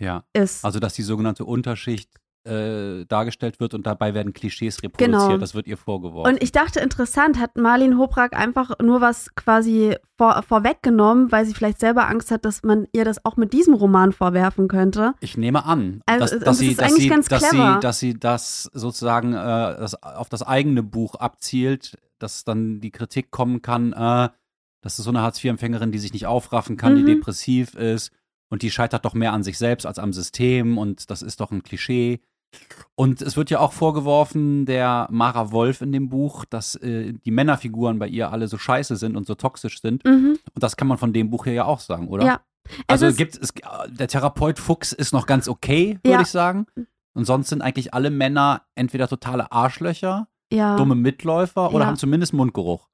Ja. 0.00 0.24
ist. 0.32 0.64
Also, 0.64 0.80
dass 0.80 0.94
die 0.94 1.02
sogenannte 1.02 1.44
Unterschicht 1.44 2.10
äh, 2.44 3.04
dargestellt 3.06 3.60
wird 3.60 3.74
und 3.74 3.86
dabei 3.86 4.14
werden 4.14 4.32
Klischees 4.32 4.82
reproduziert. 4.82 5.12
Genau. 5.28 5.36
Das 5.38 5.54
wird 5.54 5.66
ihr 5.66 5.76
vorgeworfen. 5.76 6.32
Und 6.34 6.42
ich 6.42 6.50
dachte, 6.52 6.80
interessant, 6.80 7.38
hat 7.38 7.56
Marlene 7.56 7.98
Hobrack 7.98 8.34
einfach 8.36 8.78
nur 8.82 9.00
was 9.00 9.34
quasi 9.34 9.96
vor, 10.18 10.42
vorweggenommen, 10.42 11.30
weil 11.30 11.44
sie 11.46 11.54
vielleicht 11.54 11.78
selber 11.80 12.08
Angst 12.08 12.30
hat, 12.30 12.44
dass 12.44 12.62
man 12.62 12.86
ihr 12.92 13.04
das 13.04 13.24
auch 13.24 13.36
mit 13.36 13.52
diesem 13.52 13.74
Roman 13.74 14.12
vorwerfen 14.12 14.68
könnte. 14.68 15.14
Ich 15.20 15.36
nehme 15.36 15.64
an, 15.64 16.00
Also, 16.06 16.20
dass, 16.24 16.32
und 16.32 16.40
dass, 16.40 16.46
das 16.46 16.58
sie, 16.58 16.68
ist 16.72 16.80
dass, 16.80 16.88
eigentlich 16.90 17.02
sie, 17.04 17.08
ganz 17.08 17.28
dass, 17.28 17.48
clever. 17.48 17.74
sie, 17.74 17.80
dass 17.80 17.98
sie 18.00 18.18
das 18.18 18.70
sozusagen 18.72 19.34
äh, 19.34 19.36
das, 19.36 20.02
auf 20.02 20.28
das 20.28 20.42
eigene 20.42 20.82
Buch 20.82 21.14
abzielt, 21.14 21.96
dass 22.18 22.44
dann 22.44 22.80
die 22.80 22.90
Kritik 22.90 23.30
kommen 23.30 23.62
kann, 23.62 23.92
äh, 23.92 24.28
das 24.80 24.98
ist 24.98 25.04
so 25.04 25.10
eine 25.10 25.20
Hartz-IV-Empfängerin, 25.22 25.92
die 25.92 25.98
sich 26.00 26.12
nicht 26.12 26.26
aufraffen 26.26 26.76
kann, 26.76 26.96
die 26.96 27.02
Mhm. 27.02 27.06
depressiv 27.06 27.74
ist 27.76 28.10
und 28.50 28.62
die 28.62 28.70
scheitert 28.72 29.04
doch 29.04 29.14
mehr 29.14 29.32
an 29.32 29.44
sich 29.44 29.56
selbst 29.56 29.86
als 29.86 30.00
am 30.00 30.12
System 30.12 30.76
und 30.76 31.08
das 31.10 31.22
ist 31.22 31.40
doch 31.40 31.52
ein 31.52 31.62
Klischee. 31.62 32.20
Und 32.94 33.22
es 33.22 33.36
wird 33.36 33.50
ja 33.50 33.58
auch 33.60 33.72
vorgeworfen, 33.72 34.66
der 34.66 35.08
Mara 35.10 35.50
Wolf 35.50 35.80
in 35.80 35.92
dem 35.92 36.08
Buch, 36.08 36.44
dass 36.44 36.74
äh, 36.76 37.12
die 37.14 37.30
Männerfiguren 37.30 37.98
bei 37.98 38.06
ihr 38.08 38.30
alle 38.30 38.48
so 38.48 38.58
scheiße 38.58 38.96
sind 38.96 39.16
und 39.16 39.26
so 39.26 39.34
toxisch 39.34 39.80
sind. 39.80 40.04
Mhm. 40.04 40.38
Und 40.54 40.62
das 40.62 40.76
kann 40.76 40.88
man 40.88 40.98
von 40.98 41.12
dem 41.12 41.30
Buch 41.30 41.44
hier 41.44 41.54
ja 41.54 41.64
auch 41.64 41.80
sagen, 41.80 42.08
oder? 42.08 42.24
Ja. 42.24 42.40
Also 42.86 43.06
es 43.06 43.12
ist, 43.12 43.18
gibt 43.18 43.38
es, 43.42 43.52
der 43.88 44.08
Therapeut 44.08 44.58
Fuchs 44.58 44.92
ist 44.92 45.12
noch 45.12 45.26
ganz 45.26 45.48
okay, 45.48 45.98
würde 46.04 46.14
Ja. 46.16 46.20
ich 46.20 46.28
sagen. 46.28 46.66
Und 47.14 47.24
sonst 47.24 47.48
sind 47.48 47.60
eigentlich 47.62 47.92
alle 47.92 48.10
Männer 48.10 48.62
entweder 48.74 49.08
totale 49.08 49.50
Arschlöcher, 49.50 50.28
ja. 50.52 50.76
dumme 50.76 50.94
Mitläufer 50.94 51.72
oder 51.74 51.86
haben 51.86 51.96
zumindest 51.96 52.32
Mundgeruch. 52.34 52.88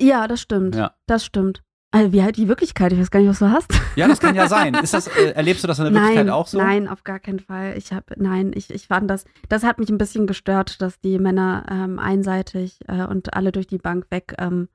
ja, 0.00 0.28
das 0.28 0.40
stimmt. 0.40 0.74
Ja. 0.74 0.94
Das 1.06 1.24
stimmt. 1.24 1.62
Also 1.92 2.12
wie 2.12 2.22
halt 2.22 2.36
die 2.36 2.46
Wirklichkeit, 2.46 2.92
ich 2.92 3.00
weiß 3.00 3.10
gar 3.10 3.18
nicht, 3.20 3.28
was 3.28 3.40
du 3.40 3.50
hast. 3.50 3.66
Ja, 3.96 4.06
das 4.06 4.20
kann 4.20 4.36
ja 4.36 4.46
sein. 4.46 4.74
Ist 4.74 4.94
das, 4.94 5.08
äh, 5.08 5.32
erlebst 5.32 5.64
du 5.64 5.68
das 5.68 5.78
in 5.80 5.86
der 5.86 5.94
Wirklichkeit 5.94 6.26
nein, 6.26 6.32
auch 6.34 6.46
so? 6.46 6.58
Nein, 6.58 6.86
auf 6.86 7.02
gar 7.02 7.18
keinen 7.18 7.40
Fall. 7.40 7.74
Ich 7.76 7.92
habe, 7.92 8.14
nein, 8.16 8.52
ich, 8.54 8.70
ich 8.70 8.86
fand 8.86 9.10
das, 9.10 9.24
das 9.48 9.64
hat 9.64 9.78
mich 9.80 9.88
ein 9.90 9.98
bisschen 9.98 10.28
gestört, 10.28 10.80
dass 10.80 11.00
die 11.00 11.18
Männer 11.18 11.66
ähm, 11.68 11.98
einseitig 11.98 12.78
äh, 12.86 13.04
und 13.04 13.34
alle 13.34 13.50
durch 13.50 13.66
die 13.66 13.78
Bank 13.78 14.06
weg 14.10 14.34
ähm, 14.38 14.68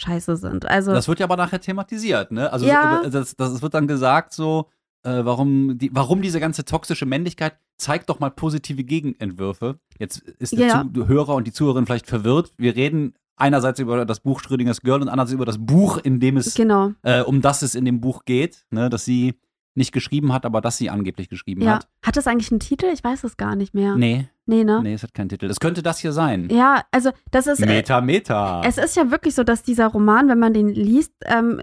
scheiße 0.00 0.36
sind. 0.38 0.64
Also 0.66 0.92
Das 0.92 1.06
wird 1.08 1.18
ja 1.20 1.26
aber 1.26 1.36
nachher 1.36 1.60
thematisiert, 1.60 2.32
ne? 2.32 2.50
Also 2.50 2.64
Ja. 2.66 3.02
äh, 3.02 3.10
das, 3.10 3.36
das 3.36 3.60
wird 3.60 3.74
dann 3.74 3.86
gesagt 3.86 4.32
so, 4.32 4.70
äh, 5.02 5.24
warum, 5.24 5.76
die, 5.76 5.90
warum 5.94 6.22
diese 6.22 6.40
ganze 6.40 6.64
toxische 6.64 7.04
Männlichkeit, 7.04 7.58
zeigt 7.76 8.08
doch 8.08 8.20
mal 8.20 8.30
positive 8.30 8.82
Gegenentwürfe. 8.84 9.78
Jetzt 9.98 10.20
ist 10.20 10.56
der 10.56 10.66
Ja. 10.66 10.84
Hörer 11.06 11.34
und 11.34 11.46
die 11.46 11.52
Zuhörerin 11.52 11.84
vielleicht 11.86 12.06
verwirrt. 12.06 12.52
Wir 12.56 12.74
reden 12.74 13.14
einerseits 13.38 13.80
über 13.80 14.04
das 14.04 14.20
Buch 14.20 14.40
Schrödingers 14.40 14.80
Girl 14.82 15.00
und 15.02 15.08
andererseits 15.08 15.34
über 15.34 15.46
das 15.46 15.58
Buch, 15.58 15.98
in 15.98 16.20
dem 16.20 16.36
es 16.36 16.54
genau. 16.54 16.92
äh, 17.02 17.22
um 17.22 17.40
das 17.40 17.62
es 17.62 17.74
in 17.74 17.84
dem 17.84 18.00
Buch 18.00 18.24
geht, 18.24 18.64
ne, 18.70 18.88
dass 18.90 19.04
sie 19.04 19.34
nicht 19.74 19.92
geschrieben 19.92 20.32
hat, 20.32 20.44
aber 20.44 20.60
dass 20.60 20.76
sie 20.76 20.90
angeblich 20.90 21.28
geschrieben 21.28 21.62
Ja. 21.62 21.74
hat. 21.76 21.88
Hat 22.04 22.16
das 22.16 22.26
eigentlich 22.26 22.50
einen 22.50 22.58
Titel? 22.58 22.86
Ich 22.92 23.04
weiß 23.04 23.22
es 23.22 23.36
gar 23.36 23.54
nicht 23.54 23.74
mehr. 23.74 23.94
Nee, 23.94 24.28
Nee, 24.44 24.64
ne? 24.64 24.80
nee, 24.82 24.94
es 24.94 25.02
hat 25.04 25.14
keinen 25.14 25.28
Titel. 25.28 25.44
Es 25.46 25.60
könnte 25.60 25.82
das 25.84 25.98
hier 26.00 26.10
sein. 26.12 26.48
Ja, 26.50 26.82
also 26.90 27.10
das 27.30 27.46
ist. 27.46 27.60
äh, 27.60 27.66
Meta, 27.66 28.00
Meta. 28.00 28.62
Es 28.64 28.76
ist 28.78 28.96
ja 28.96 29.10
wirklich 29.12 29.36
so, 29.36 29.44
dass 29.44 29.62
dieser 29.62 29.86
Roman, 29.86 30.28
wenn 30.28 30.38
man 30.40 30.52
den 30.52 30.68
liest, 30.68 31.12
ähm, 31.26 31.60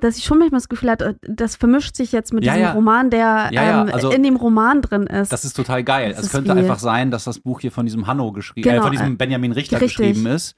dass 0.00 0.16
ich 0.16 0.24
schon 0.24 0.38
manchmal 0.38 0.58
das 0.58 0.68
Gefühl 0.68 0.90
hatte, 0.90 1.18
das 1.22 1.54
vermischt 1.54 1.94
sich 1.94 2.10
jetzt 2.10 2.32
mit 2.32 2.42
Ja, 2.44 2.54
diesem 2.54 2.64
ja. 2.64 2.72
Roman, 2.72 3.10
der 3.10 3.50
Ja, 3.52 3.82
ähm, 3.82 3.90
also- 3.92 4.10
in 4.10 4.22
dem 4.24 4.34
Roman 4.36 4.82
drin 4.82 5.02
ist. 5.04 5.30
das 5.32 5.44
ist 5.44 5.54
total 5.54 5.84
geil. 5.84 6.14
Das 6.16 6.24
es 6.26 6.32
könnte 6.32 6.52
wie- 6.54 6.58
einfach 6.58 6.78
sein, 6.80 7.10
dass 7.12 7.24
das 7.24 7.38
Buch 7.38 7.60
hier 7.60 7.70
von 7.70 7.86
diesem 7.86 8.06
Hanno 8.08 8.32
geschrieben, 8.32 8.66
äh, 8.68 8.72
Genau, 8.72 8.82
von 8.84 8.92
diesem 8.92 9.12
äh, 9.12 9.16
Benjamin 9.16 9.52
Richter 9.52 9.80
richtig. 9.80 9.98
geschrieben 9.98 10.26
ist 10.26 10.56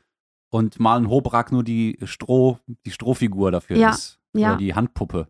und 0.51 0.81
Malen 0.81 1.09
Hobrack 1.09 1.53
nur 1.53 1.65
die 1.65 1.99
Stroh, 2.05 2.59
die 2.87 2.91
Strohfigur 2.91 3.51
dafür 3.51 3.77
Ja, 3.77 3.91
ist. 3.91 4.19
ja. 4.35 4.51
Oder 4.51 4.59
die 4.59 4.75
Handpuppe. 4.75 5.29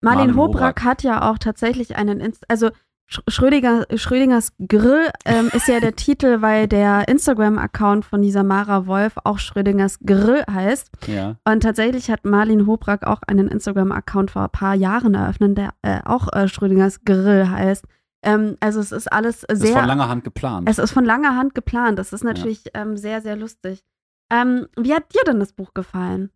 Marlene 0.00 0.32
Marlene 0.32 0.36
Hobrack 0.38 0.80
Hobrack. 0.80 0.84
hat 0.84 1.02
ja 1.02 1.30
auch 1.30 1.38
tatsächlich 1.38 1.96
einen, 1.96 2.20
Inst 2.20 2.44
also 2.50 2.70
Sch- 3.10 3.22
Schrödinger, 3.28 3.86
Schrödingers 3.94 4.52
Grill 4.66 5.10
ähm, 5.24 5.50
ist 5.52 5.68
ja 5.68 5.80
der 5.80 5.94
Titel, 5.96 6.40
weil 6.40 6.66
der 6.66 7.06
Instagram-Account 7.08 8.04
von 8.04 8.22
dieser 8.22 8.42
Mara 8.42 8.86
Wolf 8.86 9.14
auch 9.24 9.38
Schrödingers 9.38 9.98
Grill 10.04 10.44
heißt. 10.50 10.90
Ja. 11.06 11.36
Und 11.44 11.62
tatsächlich 11.62 12.10
hat 12.10 12.24
Marlene 12.24 12.66
Hobrack 12.66 13.04
auch 13.06 13.20
einen 13.26 13.48
Instagram-Account 13.48 14.30
vor 14.32 14.42
ein 14.44 14.50
paar 14.50 14.74
Jahren 14.74 15.14
eröffnet, 15.14 15.58
der 15.58 15.74
äh, 15.82 16.00
auch 16.04 16.32
äh, 16.32 16.48
Schrödingers 16.48 17.04
Grill 17.04 17.48
heißt. 17.48 17.84
Ähm, 18.24 18.56
also 18.60 18.80
es 18.80 18.92
ist 18.92 19.12
alles 19.12 19.44
Das 19.48 19.58
ist 19.60 19.66
von 19.66 19.72
sehr, 19.78 19.86
langer 19.86 20.08
Hand 20.08 20.24
geplant. 20.24 20.68
es 20.68 20.78
ist 20.78 20.92
von 20.92 21.04
langer 21.04 21.36
Hand 21.36 21.54
geplant. 21.54 21.98
Das 21.98 22.12
ist 22.12 22.24
natürlich 22.24 22.64
ähm, 22.74 22.96
sehr, 22.96 23.20
sehr 23.20 23.36
lustig. 23.36 23.82
Ähm, 24.32 24.66
wie 24.78 24.94
hat 24.94 25.14
dir 25.14 25.22
denn 25.26 25.40
das 25.40 25.52
Buch 25.52 25.74
gefallen? 25.74 26.30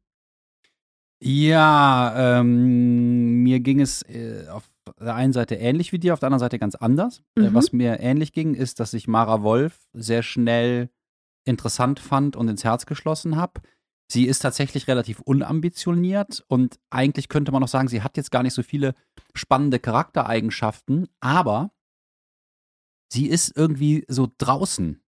Ja, 1.22 2.40
ähm, 2.40 3.42
mir 3.42 3.60
ging 3.60 3.80
es 3.80 4.02
äh, 4.02 4.46
auf 4.50 4.68
der 5.00 5.14
einen 5.14 5.32
Seite 5.32 5.54
ähnlich 5.54 5.92
wie 5.92 5.98
dir, 5.98 6.12
auf 6.12 6.20
der 6.20 6.26
anderen 6.26 6.40
Seite 6.40 6.58
ganz 6.58 6.74
anders. 6.74 7.22
Äh, 7.38 7.48
Mhm. 7.50 7.54
was 7.54 7.72
mir 7.72 8.00
ähnlich 8.00 8.32
ging, 8.32 8.54
ist, 8.54 8.80
dass 8.80 8.92
ich 8.92 9.08
Mara 9.08 9.42
Wolf 9.42 9.78
sehr 9.94 10.22
schnell 10.22 10.90
interessant 11.46 12.00
fand 12.00 12.36
und 12.36 12.48
ins 12.48 12.64
Herz 12.64 12.84
geschlossen 12.84 13.36
habe. 13.36 13.62
Sie 14.08 14.26
ist 14.26 14.40
tatsächlich 14.40 14.88
relativ 14.88 15.20
unambitioniert 15.20 16.44
und 16.48 16.78
eigentlich 16.90 17.28
könnte 17.28 17.50
man 17.50 17.64
auch 17.64 17.68
sagen, 17.68 17.88
sie 17.88 18.02
hat 18.02 18.16
jetzt 18.16 18.30
gar 18.30 18.42
nicht 18.42 18.54
so 18.54 18.62
viele 18.62 18.94
spannende 19.34 19.78
Charaktereigenschaften, 19.78 21.08
aber 21.20 21.72
sie 23.10 23.26
ist 23.26 23.56
irgendwie 23.56 24.04
so 24.06 24.28
draußen. 24.38 25.02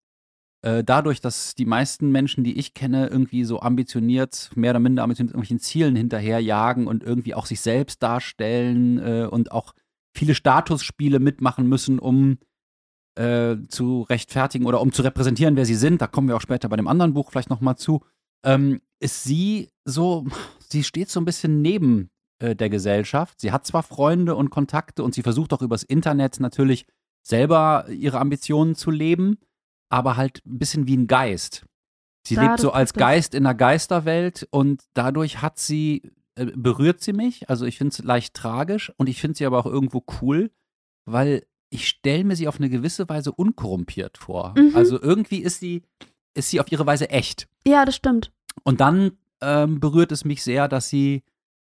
Äh, 0.63 0.83
dadurch, 0.83 1.21
dass 1.21 1.55
die 1.55 1.67
meisten 1.67 2.11
Menschen, 2.11 2.43
die 2.43 2.59
ich 2.59 2.75
kenne, 2.75 3.07
irgendwie 3.07 3.45
so 3.45 3.61
ambitioniert, 3.61 4.51
mehr 4.57 4.73
oder 4.73 4.81
minder 4.81 5.05
ambitioniert 5.05 5.35
irgendwelchen 5.35 5.61
Zielen 5.61 5.95
hinterherjagen 5.95 6.87
und 6.89 7.05
irgendwie 7.05 7.35
auch 7.35 7.47
sich 7.47 7.61
selbst 7.61 8.03
darstellen 8.03 8.99
äh, 8.99 9.29
und 9.31 9.53
auch 9.53 9.73
viele 10.17 10.35
Statusspiele 10.35 11.21
mitmachen 11.21 11.69
müssen, 11.69 12.01
um 12.01 12.39
äh, 13.15 13.57
zu 13.69 14.03
rechtfertigen 14.03 14.67
oder 14.67 14.81
um 14.81 14.93
zu 14.93 15.03
repräsentieren, 15.03 15.57
wer 15.57 15.65
sie 15.65 15.77
sind. 15.77 16.03
Da 16.03 16.09
kommen 16.09 16.29
wir 16.29 16.37
auch 16.37 16.41
später 16.41 16.69
bei 16.69 16.77
dem 16.77 16.89
anderen 16.89 17.15
Buch 17.15 17.31
vielleicht 17.31 17.51
nochmal 17.51 17.77
zu. 17.77 18.01
Ähm, 18.45 18.81
ist 19.01 19.23
sie 19.23 19.71
so, 19.85 20.27
sie 20.69 20.83
steht 20.83 21.09
so 21.09 21.21
ein 21.21 21.25
bisschen 21.25 21.63
neben 21.63 22.11
äh, 22.41 22.57
der 22.57 22.69
Gesellschaft. 22.69 23.41
Sie 23.41 23.53
hat 23.53 23.67
zwar 23.67 23.85
Freunde 23.85 24.35
und 24.35 24.51
Kontakte 24.51 25.05
und 25.05 25.15
sie 25.15 25.23
versucht 25.23 25.53
auch 25.53 25.63
übers 25.63 25.83
Internet 25.85 26.41
natürlich 26.41 26.87
selber 27.23 27.87
ihre 27.91 28.19
Ambitionen 28.19 28.75
zu 28.75 28.91
leben, 28.91 29.39
aber 29.89 30.17
halt 30.17 30.43
ein 30.47 30.59
bisschen 30.59 30.87
wie 30.87 30.97
ein 30.97 31.07
Geist. 31.07 31.65
Sie 32.27 32.35
Ja, 32.35 32.43
lebt 32.43 32.61
so 32.61 32.73
als. 32.73 32.93
Geist 32.93 33.35
in 33.35 33.45
der 33.45 33.55
Geisterwelt 33.55 34.47
und 34.51 34.83
dadurch 34.95 35.41
hat 35.41 35.59
sie, 35.59 36.13
äh, 36.35 36.47
berührt 36.55 37.01
sie 37.01 37.13
mich. 37.13 37.49
Also 37.49 37.65
ich 37.65 37.79
finde 37.79 37.93
es 37.93 38.05
leicht 38.05 38.35
tragisch 38.35 38.93
und 38.97 39.09
ich 39.09 39.21
finde 39.21 39.39
sie 39.39 39.47
aber 39.47 39.59
auch 39.59 39.67
irgendwo 39.67 40.05
cool, 40.21 40.51
weil 41.07 41.47
ich 41.71 41.89
stelle 41.89 42.25
mir 42.25 42.37
sie 42.37 42.49
auf 42.49 42.59
eine 42.59 42.71
gewisse 42.71 43.09
Weise 43.09 43.33
unkorrumpiert 43.33 44.19
vor. 44.19 44.55
Mhm. 44.57 44.73
Also 44.75 45.01
irgendwie 45.01 45.39
ist 45.39 45.61
sie, 45.61 45.83
ist 46.35 46.51
sie 46.51 46.61
auf 46.61 46.71
ihre 46.73 46.87
Weise 46.87 47.11
echt. 47.11 47.49
Ja, 47.67 47.85
das 47.85 47.97
stimmt. 47.97 48.33
Und 48.63 48.81
dann 48.81 49.13
ähm, 49.41 49.81
berührt 49.81 50.13
es 50.13 50.25
mich 50.25 50.43
sehr, 50.43 50.69
dass 50.69 50.89
sie 50.89 51.23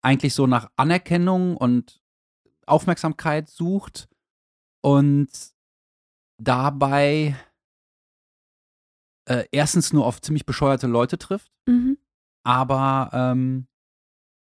eigentlich 0.03 0.35
so 0.35 0.47
nach 0.47 0.71
Anerkennung 0.77 1.57
und 1.57 2.01
Aufmerksamkeit 2.67 3.49
sucht 3.49 4.09
und 4.81 5.29
dabei 6.39 7.37
äh, 9.27 9.45
erstens 9.53 9.93
nur 9.93 10.07
auf 10.07 10.21
ziemlich 10.21 10.47
bescheuerte 10.47 10.87
Leute 10.87 11.19
trifft, 11.19 11.53
Mhm. 11.67 11.97
aber 12.45 13.11
ähm, 13.13 13.67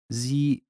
sie 0.09 0.63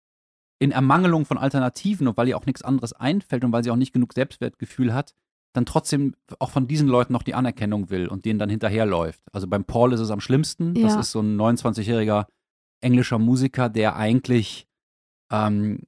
in 0.59 0.71
Ermangelung 0.71 1.25
von 1.25 1.37
Alternativen 1.37 2.07
und 2.07 2.17
weil 2.17 2.27
ihr 2.29 2.37
auch 2.37 2.45
nichts 2.45 2.61
anderes 2.61 2.93
einfällt 2.93 3.43
und 3.43 3.51
weil 3.51 3.63
sie 3.63 3.71
auch 3.71 3.75
nicht 3.75 3.93
genug 3.93 4.13
Selbstwertgefühl 4.13 4.93
hat, 4.93 5.13
dann 5.53 5.65
trotzdem 5.65 6.15
auch 6.39 6.49
von 6.51 6.67
diesen 6.67 6.87
Leuten 6.87 7.13
noch 7.13 7.23
die 7.23 7.33
Anerkennung 7.35 7.89
will 7.89 8.07
und 8.07 8.25
denen 8.25 8.39
dann 8.39 8.49
hinterherläuft. 8.49 9.21
Also 9.31 9.47
beim 9.47 9.65
Paul 9.65 9.93
ist 9.93 9.99
es 9.99 10.11
am 10.11 10.19
schlimmsten. 10.21 10.73
Das 10.75 10.93
Ja. 10.93 10.99
ist 10.99 11.11
so 11.11 11.19
ein 11.21 11.35
29-jähriger 11.39 12.27
englischer 12.81 13.19
Musiker, 13.19 13.69
der 13.69 13.95
eigentlich 13.95 14.67
ähm, 15.31 15.79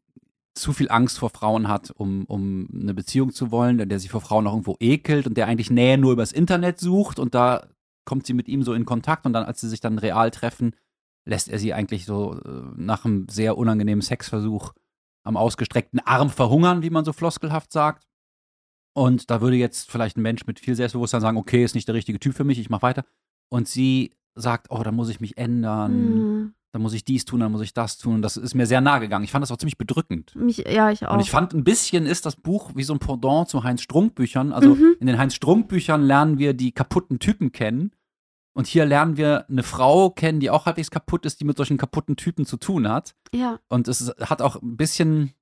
zu 0.56 0.74
viel 0.74 0.89
Angst 0.89 1.20
vor 1.20 1.30
Frauen 1.30 1.67
hat, 1.67 1.91
um, 1.91 2.26
um 2.26 2.67
eine 2.74 2.93
Beziehung 2.93 3.32
zu 3.32 3.52
wollen, 3.52 3.78
der, 3.78 3.86
der 3.86 4.00
sich 4.00 4.10
vor 4.10 4.22
Frauen 4.22 4.48
auch 4.48 4.54
irgendwo 4.54 4.76
ekelt 4.80 5.28
und 5.28 5.38
der 5.38 5.48
eigentlich 5.48 5.70
Nähe 5.70 5.98
nur 5.98 6.13
übers 6.13 6.32
Internet 6.32 6.80
sucht 6.80 7.20
und 7.20 7.36
da 7.36 7.67
kommt 8.08 8.26
sie 8.26 8.34
mit 8.34 8.48
ihm 8.48 8.63
so 8.63 8.74
in 8.74 8.86
Kontakt 8.86 9.28
und 9.28 9.34
dann, 9.34 9.46
als 9.46 9.62
sie 9.62 9.70
sich 9.70 9.82
dann 9.82 10.00
real 10.00 10.32
treffen, 10.32 10.74
lässt 11.26 11.50
er 11.50 11.60
sie 11.60 11.74
eigentlich 11.74 12.06
so 12.06 12.34
äh, 12.43 12.62
nach 12.76 13.06
einem 13.06 13.28
sehr 13.30 13.56
unangenehmen 13.58 14.02
Sexversuch 14.02 14.74
am 15.24 15.38
ausgestreckten 15.38 16.00
Arm 16.00 16.30
verhungern, 16.32 16.82
wie 16.82 16.89
man 16.89 17.06
so 17.06 17.13
floskelhaft 17.13 17.72
sagt. 17.72 18.08
Und 18.96 19.30
da 19.30 19.41
würde 19.41 19.58
jetzt 19.58 19.91
vielleicht 19.91 20.17
ein 20.17 20.22
Mensch 20.24 20.48
mit 20.48 20.60
viel 20.60 20.76
Selbstbewusstsein 20.76 21.22
sagen, 21.22 21.38
okay, 21.38 21.63
ist 21.63 21.76
nicht 21.76 21.88
der 21.88 21.96
richtige 21.96 22.20
Typ 22.20 22.34
für 22.34 22.43
mich, 22.46 22.58
ich 22.58 22.70
mach 22.72 22.82
weiter. 22.82 23.06
Und 23.50 23.67
sie 23.67 24.15
sagt, 24.36 24.67
oh, 24.72 24.82
da 24.84 24.91
muss 24.91 25.10
ich 25.10 25.20
mich 25.20 25.38
ändern, 25.38 26.15
Mhm. 26.15 26.54
da 26.72 26.80
muss 26.80 26.93
ich 26.93 27.04
dies 27.06 27.26
tun, 27.26 27.41
dann 27.41 27.52
muss 27.52 27.62
ich 27.62 27.74
das 27.74 27.98
tun. 27.98 28.15
Und 28.15 28.22
das 28.22 28.38
ist 28.38 28.56
mir 28.56 28.65
sehr 28.65 28.82
nahe 28.82 29.00
gegangen. 29.02 29.24
Ich 29.26 29.32
fand 29.32 29.43
das 29.43 29.52
auch 29.52 29.58
ziemlich 29.58 29.78
bedrückend. 29.78 30.36
Mich, 30.36 30.58
ja, 30.60 30.89
ich 30.91 31.06
auch. 31.06 31.13
Und 31.13 31.20
ich 31.20 31.30
fand, 31.32 31.54
ein 31.54 31.63
bisschen 31.63 32.06
ist 32.06 32.26
das 32.26 32.36
Buch 32.38 32.72
wie 32.76 32.84
so 32.84 32.93
ein 32.93 33.00
Pendant 33.00 33.50
zu 33.50 33.63
Heinz-Strunk-Büchern. 33.63 34.52
Also 34.54 34.76
Mhm. 34.76 34.96
in 35.00 35.08
den 35.08 35.17
Heinz-Strunk-Büchern 35.17 36.02
lernen 36.04 36.38
wir 36.39 36.54
die 36.54 36.72
kaputten 36.72 37.20
Typen 37.20 37.52
kennen. 37.52 37.91
Und 38.58 38.65
hier 38.65 38.86
lernen 38.86 39.17
wir 39.17 39.48
eine 39.52 39.62
Frau 39.62 40.10
kennen, 40.10 40.39
die 40.39 40.50
auch 40.50 40.65
halbwegs 40.65 40.89
kaputt 40.89 41.28
ist, 41.28 41.39
die 41.39 41.46
mit 41.46 41.58
solchen 41.58 41.78
kaputten 41.78 42.15
Typen 42.15 42.43
zu 42.43 42.58
tun 42.58 42.89
hat. 42.89 43.13
ja, 43.32 43.60
Und 43.70 43.88
es 43.88 44.12
hat 44.20 44.41
auch 44.41 44.60
ein 44.60 44.78
bisschen, 44.78 45.34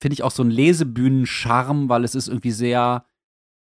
finde 0.00 0.12
ich, 0.12 0.22
auch 0.22 0.30
so 0.30 0.44
einen 0.44 0.52
Lesebühnen-Charme, 0.52 1.88
weil 1.88 2.04
es 2.04 2.14
ist 2.14 2.28
irgendwie 2.28 2.52
sehr 2.52 3.04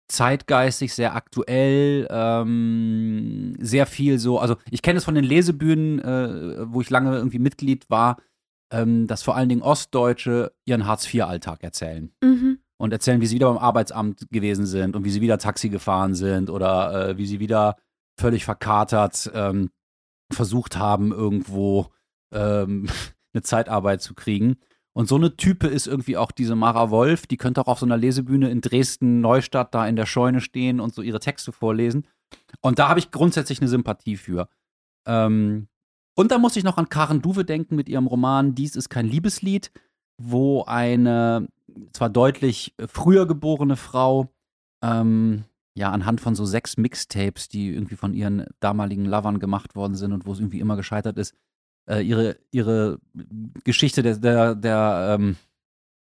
zeitgeistig, 0.06 0.94
sehr 0.94 1.16
aktuell, 1.16 2.06
ähm, 2.08 3.56
sehr 3.58 3.84
viel 3.84 4.20
so. 4.20 4.38
Also 4.38 4.54
ich 4.70 4.82
kenne 4.82 4.98
es 4.98 5.04
von 5.04 5.16
den 5.16 5.24
Lesebühnen, 5.24 5.98
äh, 5.98 6.72
wo 6.72 6.80
ich 6.80 6.88
lange 6.88 7.16
irgendwie 7.16 7.40
Mitglied 7.40 7.90
war, 7.90 8.18
ähm, 8.70 9.08
dass 9.08 9.24
vor 9.24 9.34
allen 9.34 9.48
Dingen 9.48 9.62
Ostdeutsche 9.62 10.52
ihren 10.66 10.86
Hartz-IV-Alltag 10.86 11.64
erzählen 11.64 12.12
mhm. 12.22 12.58
und 12.76 12.92
erzählen, 12.92 13.20
wie 13.20 13.26
sie 13.26 13.34
wieder 13.34 13.52
beim 13.52 13.58
Arbeitsamt 13.58 14.28
gewesen 14.30 14.66
sind 14.66 14.94
und 14.94 15.04
wie 15.04 15.10
sie 15.10 15.20
wieder 15.20 15.38
Taxi 15.38 15.68
gefahren 15.68 16.14
sind 16.14 16.48
oder 16.48 17.08
äh, 17.08 17.18
wie 17.18 17.26
sie 17.26 17.40
wieder 17.40 17.74
völlig 18.18 18.44
verkatert 18.44 19.30
ähm, 19.34 19.70
versucht 20.32 20.76
haben, 20.76 21.12
irgendwo 21.12 21.88
ähm, 22.32 22.88
eine 23.34 23.42
Zeitarbeit 23.42 24.02
zu 24.02 24.14
kriegen. 24.14 24.56
Und 24.94 25.08
so 25.08 25.16
eine 25.16 25.36
Type 25.36 25.68
ist 25.68 25.86
irgendwie 25.86 26.18
auch 26.18 26.30
diese 26.30 26.54
Mara 26.54 26.90
Wolf, 26.90 27.26
die 27.26 27.38
könnte 27.38 27.62
auch 27.62 27.68
auf 27.68 27.78
so 27.78 27.86
einer 27.86 27.96
Lesebühne 27.96 28.50
in 28.50 28.60
Dresden, 28.60 29.20
Neustadt, 29.20 29.74
da 29.74 29.86
in 29.86 29.96
der 29.96 30.04
Scheune 30.04 30.40
stehen 30.42 30.80
und 30.80 30.94
so 30.94 31.00
ihre 31.00 31.20
Texte 31.20 31.50
vorlesen. 31.50 32.06
Und 32.60 32.78
da 32.78 32.88
habe 32.88 33.00
ich 33.00 33.10
grundsätzlich 33.10 33.60
eine 33.60 33.68
Sympathie 33.68 34.16
für. 34.16 34.48
Ähm, 35.06 35.68
und 36.14 36.30
da 36.30 36.38
muss 36.38 36.56
ich 36.56 36.64
noch 36.64 36.76
an 36.76 36.90
Karen 36.90 37.22
Duwe 37.22 37.44
denken 37.44 37.74
mit 37.74 37.88
ihrem 37.88 38.06
Roman 38.06 38.54
Dies 38.54 38.76
ist 38.76 38.90
kein 38.90 39.06
Liebeslied, 39.06 39.72
wo 40.18 40.64
eine 40.64 41.48
zwar 41.94 42.10
deutlich 42.10 42.74
früher 42.86 43.26
geborene 43.26 43.76
Frau 43.76 44.30
ähm, 44.82 45.44
ja 45.74 45.90
anhand 45.90 46.20
von 46.20 46.34
so 46.34 46.44
sechs 46.44 46.76
Mixtapes, 46.76 47.48
die 47.48 47.70
irgendwie 47.70 47.96
von 47.96 48.14
ihren 48.14 48.46
damaligen 48.60 49.06
Lovern 49.06 49.38
gemacht 49.38 49.74
worden 49.74 49.94
sind 49.94 50.12
und 50.12 50.26
wo 50.26 50.32
es 50.32 50.38
irgendwie 50.38 50.60
immer 50.60 50.76
gescheitert 50.76 51.18
ist, 51.18 51.34
äh, 51.88 52.00
ihre, 52.00 52.38
ihre 52.50 52.98
Geschichte 53.64 54.02
der, 54.02 54.16
der, 54.16 54.54
der, 54.54 55.16
ähm, 55.18 55.36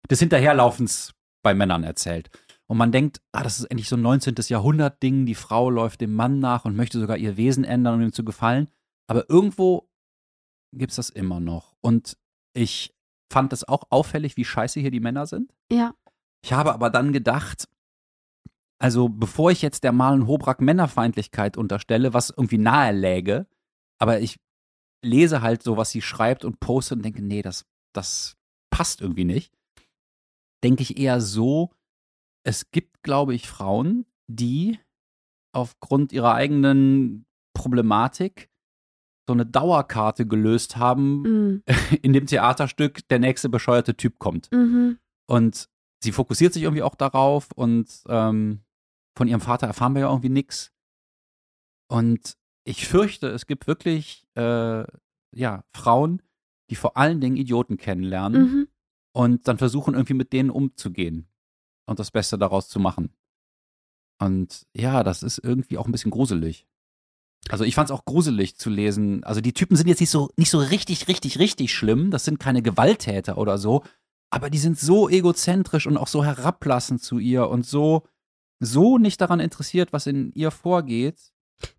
des 0.09 0.19
Hinterherlaufens 0.19 1.13
bei 1.43 1.53
Männern 1.53 1.83
erzählt. 1.83 2.29
Und 2.67 2.77
man 2.77 2.91
denkt, 2.91 3.21
ah, 3.31 3.43
das 3.43 3.59
ist 3.59 3.65
endlich 3.65 3.89
so 3.89 3.95
ein 3.95 4.01
19. 4.01 4.35
Jahrhundert-Ding, 4.47 5.25
die 5.25 5.35
Frau 5.35 5.69
läuft 5.69 6.01
dem 6.01 6.13
Mann 6.13 6.39
nach 6.39 6.65
und 6.65 6.75
möchte 6.75 6.99
sogar 6.99 7.17
ihr 7.17 7.37
Wesen 7.37 7.63
ändern, 7.63 7.95
um 7.95 8.01
ihm 8.01 8.13
zu 8.13 8.23
gefallen. 8.23 8.67
Aber 9.07 9.29
irgendwo 9.29 9.87
gibt 10.73 10.91
es 10.91 10.95
das 10.95 11.09
immer 11.09 11.39
noch. 11.39 11.75
Und 11.81 12.17
ich 12.53 12.95
fand 13.31 13.53
es 13.53 13.67
auch 13.67 13.83
auffällig, 13.89 14.37
wie 14.37 14.45
scheiße 14.45 14.79
hier 14.79 14.91
die 14.91 14.99
Männer 14.99 15.27
sind. 15.27 15.53
ja, 15.71 15.93
Ich 16.43 16.53
habe 16.53 16.73
aber 16.73 16.89
dann 16.89 17.13
gedacht, 17.13 17.67
also 18.79 19.09
bevor 19.09 19.51
ich 19.51 19.61
jetzt 19.61 19.83
der 19.83 19.91
Malen 19.91 20.27
Hobrack 20.27 20.61
Männerfeindlichkeit 20.61 21.57
unterstelle, 21.57 22.13
was 22.13 22.29
irgendwie 22.29 22.57
nahe 22.57 22.91
läge, 22.91 23.47
aber 23.99 24.19
ich 24.19 24.39
lese 25.03 25.41
halt 25.41 25.63
so, 25.63 25.77
was 25.77 25.91
sie 25.91 26.01
schreibt 26.01 26.45
und 26.45 26.59
poste 26.59 26.95
und 26.95 27.03
denke, 27.03 27.23
nee, 27.23 27.41
das, 27.41 27.65
das 27.93 28.35
passt 28.71 29.01
irgendwie 29.01 29.25
nicht, 29.25 29.53
denke 30.63 30.83
ich 30.83 30.97
eher 30.97 31.21
so, 31.21 31.71
es 32.43 32.71
gibt, 32.71 33.01
glaube 33.03 33.33
ich, 33.33 33.47
Frauen, 33.47 34.05
die 34.27 34.79
aufgrund 35.53 36.11
ihrer 36.11 36.33
eigenen 36.33 37.25
Problematik 37.53 38.49
so 39.27 39.33
eine 39.33 39.45
Dauerkarte 39.45 40.27
gelöst 40.27 40.77
haben, 40.77 41.21
mhm. 41.21 41.63
in 42.01 42.13
dem 42.13 42.27
Theaterstück 42.27 43.07
der 43.07 43.19
nächste 43.19 43.49
bescheuerte 43.49 43.95
Typ 43.95 44.19
kommt. 44.19 44.51
Mhm. 44.51 44.99
Und 45.27 45.69
sie 46.03 46.11
fokussiert 46.11 46.53
sich 46.53 46.63
irgendwie 46.63 46.83
auch 46.83 46.95
darauf 46.95 47.51
und 47.51 47.87
ähm, 48.07 48.61
von 49.15 49.27
ihrem 49.27 49.41
Vater 49.41 49.67
erfahren 49.67 49.93
wir 49.93 50.01
ja 50.01 50.09
irgendwie 50.09 50.29
nichts. 50.29 50.71
Und 51.89 52.35
ich 52.65 52.87
fürchte, 52.87 53.27
es 53.29 53.45
gibt 53.45 53.67
wirklich 53.67 54.27
äh, 54.35 54.83
ja, 55.35 55.63
Frauen, 55.75 56.21
die 56.69 56.75
vor 56.75 56.97
allen 56.97 57.21
Dingen 57.21 57.37
Idioten 57.37 57.77
kennenlernen 57.77 58.41
Mhm. 58.41 58.67
und 59.15 59.47
dann 59.47 59.57
versuchen 59.57 59.93
irgendwie 59.93 60.15
mit 60.15 60.33
denen 60.33 60.49
umzugehen 60.49 61.27
und 61.87 61.99
das 61.99 62.09
Beste 62.11 62.37
daraus 62.37 62.67
zu 62.69 62.79
machen. 62.79 63.13
Und 64.19 64.65
ja, 64.75 65.03
das 65.03 65.23
ist 65.23 65.37
irgendwie 65.39 65.77
auch 65.77 65.85
ein 65.85 65.91
bisschen 65.91 66.11
gruselig. 66.11 66.65
Also 67.49 67.63
ich 67.63 67.75
fand 67.75 67.89
es 67.89 67.95
auch 67.95 68.05
gruselig 68.05 68.55
zu 68.57 68.71
lesen. 68.71 69.23
Also 69.23 69.41
die 69.41 69.53
Typen 69.53 69.75
sind 69.75 69.87
jetzt 69.87 69.99
nicht 69.99 70.09
so, 70.09 70.29
nicht 70.37 70.49
so 70.49 70.57
richtig, 70.57 71.07
richtig, 71.07 71.37
richtig 71.37 71.73
schlimm. 71.73 72.09
Das 72.09 72.25
sind 72.25 72.39
keine 72.39 72.63
Gewalttäter 72.63 73.37
oder 73.37 73.59
so. 73.59 73.83
Aber 74.31 74.49
die 74.49 74.57
sind 74.57 74.79
so 74.79 75.07
egozentrisch 75.09 75.85
und 75.85 75.97
auch 75.97 76.07
so 76.07 76.23
herablassend 76.25 77.03
zu 77.03 77.19
ihr 77.19 77.47
und 77.47 77.63
so, 77.65 78.07
so 78.59 78.97
nicht 78.97 79.19
daran 79.21 79.39
interessiert, 79.39 79.93
was 79.93 80.07
in 80.07 80.31
ihr 80.33 80.51
vorgeht. 80.51 81.19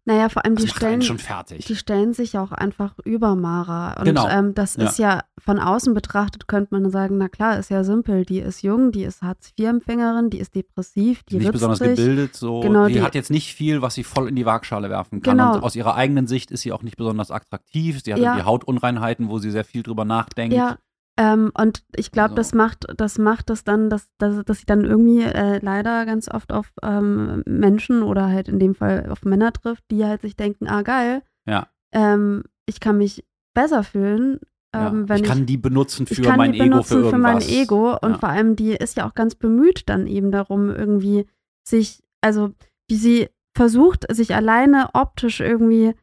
Naja, 0.07 0.31
vor 0.31 0.43
allem 0.45 0.55
Das 0.57 0.65
die 0.65 0.71
stellen, 0.71 1.03
schon 1.03 1.19
fertig. 1.19 1.67
die 1.67 1.77
stellen 1.77 2.15
sich 2.15 2.39
auch 2.39 2.51
einfach 2.51 2.95
über 3.05 3.37
Mara. 3.37 3.93
Und 3.99 4.07
Genau. 4.07 4.27
ähm, 4.27 4.55
das 4.55 4.77
Ja. 4.77 4.85
ist 4.85 4.99
ja 4.99 5.23
von 5.39 5.59
außen 5.59 5.93
betrachtet, 5.93 6.49
könnte 6.49 6.69
man 6.75 6.91
sagen, 6.91 7.19
na 7.19 7.29
klar, 7.29 7.59
ist 7.59 7.69
ja 7.71 7.85
simpel. 7.85 8.25
Die 8.25 8.39
ist 8.39 8.63
jung, 8.63 8.91
die 8.91 9.03
ist 9.05 9.21
Hartz-IV-Empfängerin, 9.21 10.31
die 10.31 10.39
ist 10.39 10.55
depressiv, 10.55 11.23
die 11.25 11.35
nicht 11.37 11.45
ritzt 11.49 11.53
besonders 11.53 11.79
sich. 11.81 11.89
gebildet, 11.91 12.35
so. 12.35 12.61
Genau, 12.61 12.87
die, 12.87 12.95
die- 12.95 13.03
hat 13.03 13.15
jetzt 13.15 13.31
nicht 13.31 13.55
viel, 13.55 13.83
was 13.83 13.95
sie 13.95 14.03
voll 14.05 14.29
in 14.29 14.35
die 14.37 14.47
Waagschale 14.47 14.89
werfen 14.89 15.21
kann. 15.21 15.37
Genau. 15.37 15.55
Und 15.57 15.63
aus 15.63 15.77
ihrer 15.77 15.95
eigenen 15.95 16.27
Sicht 16.27 16.51
ist 16.51 16.63
sie 16.63 16.73
auch 16.73 16.83
nicht 16.83 16.97
besonders 16.97 17.31
attraktiv. 17.31 18.01
Sie 18.03 18.13
hat 18.15 18.19
Ja. 18.21 18.31
irgendwie 18.33 18.47
Hautunreinheiten, 18.47 19.29
wo 19.29 19.39
sie 19.39 19.51
sehr 19.51 19.65
viel 19.65 19.83
drüber 19.83 20.07
nachdenkt. 20.07 20.57
Ja, 20.57 20.79
ähm, 21.19 21.51
und 21.59 21.85
ich 21.95 22.13
glaube, 22.13 22.31
Also- 22.31 22.37
das 22.37 22.55
macht, 22.55 22.87
das 22.97 23.19
macht 23.19 23.51
es 23.51 23.65
dann, 23.65 23.89
dass, 23.91 24.09
dass, 24.19 24.45
dass 24.45 24.59
sie 24.59 24.67
dann 24.67 24.85
irgendwie 24.85 25.23
äh, 25.23 25.59
leider 25.63 26.05
ganz 26.07 26.29
oft 26.31 26.53
auf 26.53 26.73
ähm, 26.83 27.43
Menschen 27.47 28.03
oder 28.03 28.27
halt 28.29 28.49
in 28.49 28.59
dem 28.59 28.75
Fall 28.75 29.09
auf 29.11 29.25
Männer 29.25 29.53
trifft, 29.53 29.85
die 29.91 30.05
halt 30.05 30.21
sich 30.23 30.37
denken, 30.37 30.69
ah 30.69 30.83
geil, 30.83 31.23
Ja. 31.47 31.69
ähm, 31.93 32.43
ich 32.67 32.81
kann 32.81 32.99
mich 32.99 33.25
besser 33.55 33.83
fühlen, 33.83 34.41
Ja. 34.75 34.89
ähm, 34.89 35.09
wenn 35.09 35.17
ich 35.17 35.23
ich, 35.23 35.29
kann 35.29 35.47
die 35.47 35.57
benutzen 35.57 36.07
für 36.07 36.15
ich 36.15 36.23
kann 36.23 36.37
mein 36.37 36.53
die 36.53 36.61
Ego, 36.61 36.69
benutzen 36.71 37.03
für 37.05 37.11
für, 37.11 37.19
mein 37.19 37.37
irgendwas. 37.41 37.63
Ego 37.63 37.97
und 38.03 38.11
Ja. 38.13 38.19
vor 38.19 38.29
allem 38.29 38.57
die 38.57 38.73
ist 38.73 38.97
ja 38.99 39.09
auch 39.09 39.15
ganz 39.15 39.35
bemüht 39.35 39.89
dann 39.89 40.07
eben 40.07 40.31
darum 40.31 40.69
irgendwie 40.71 41.27
sich, 41.67 42.03
also 42.21 42.51
wie 42.89 42.97
sie 42.97 43.29
versucht, 43.57 44.05
sich 44.15 44.35
alleine 44.35 44.91
optisch 44.93 45.41
irgendwie 45.41 45.95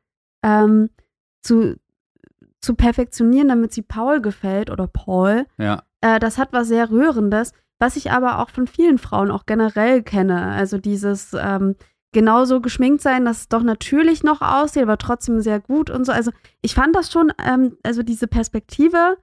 ähm, 0.43 0.89
zu, 1.43 1.75
zu 2.63 2.75
perfektionieren, 2.75 3.49
damit 3.49 3.73
sie 3.73 3.81
Paul 3.81 4.21
gefällt 4.21 4.69
oder 4.69 4.87
Paul 4.87 5.45
Ja. 5.57 5.83
äh, 6.01 6.19
das 6.19 6.37
hat 6.37 6.53
was 6.53 6.67
sehr 6.67 6.89
Rührendes, 6.89 7.53
Was 7.79 7.97
ich 7.97 8.11
aber 8.11 8.39
auch 8.39 8.49
von 8.49 8.65
vielen 8.65 8.97
Frauen 8.97 9.29
auch 9.29 9.45
generell 9.45 10.03
kenne. 10.03 10.51
Also 10.51 10.77
dieses 10.77 11.33
ähm, 11.33 11.75
genauso 12.13 12.61
geschminkt 12.61 13.01
sein, 13.01 13.25
dass 13.25 13.41
es 13.41 13.49
doch 13.49 13.63
natürlich 13.63 14.23
noch 14.23 14.41
aussieht, 14.41 14.83
aber 14.83 14.97
trotzdem 14.97 15.41
sehr 15.41 15.59
gut 15.59 15.89
und 15.89 16.05
so. 16.05 16.13
Also 16.13 16.31
ich 16.61 16.75
fand 16.75 16.95
das 16.95 17.11
schon, 17.11 17.33
ähm, 17.43 17.75
also 17.83 18.01
diese 18.03 18.27
Perspektive 18.27 19.17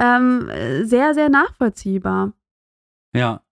ähm, 0.00 0.48
sehr, 0.84 1.12
sehr 1.12 1.28
nachvollziehbar. 1.28 2.32
Ja. 3.14 3.42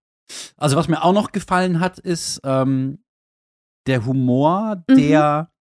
Also 0.56 0.76
was 0.76 0.88
mir 0.88 1.04
auch 1.04 1.12
noch 1.12 1.32
gefallen 1.32 1.80
hat, 1.80 1.98
ist 1.98 2.40
ähm, 2.44 3.04
der 3.86 4.06
Humor, 4.06 4.82
der 4.88 5.42
mhm. 5.42 5.55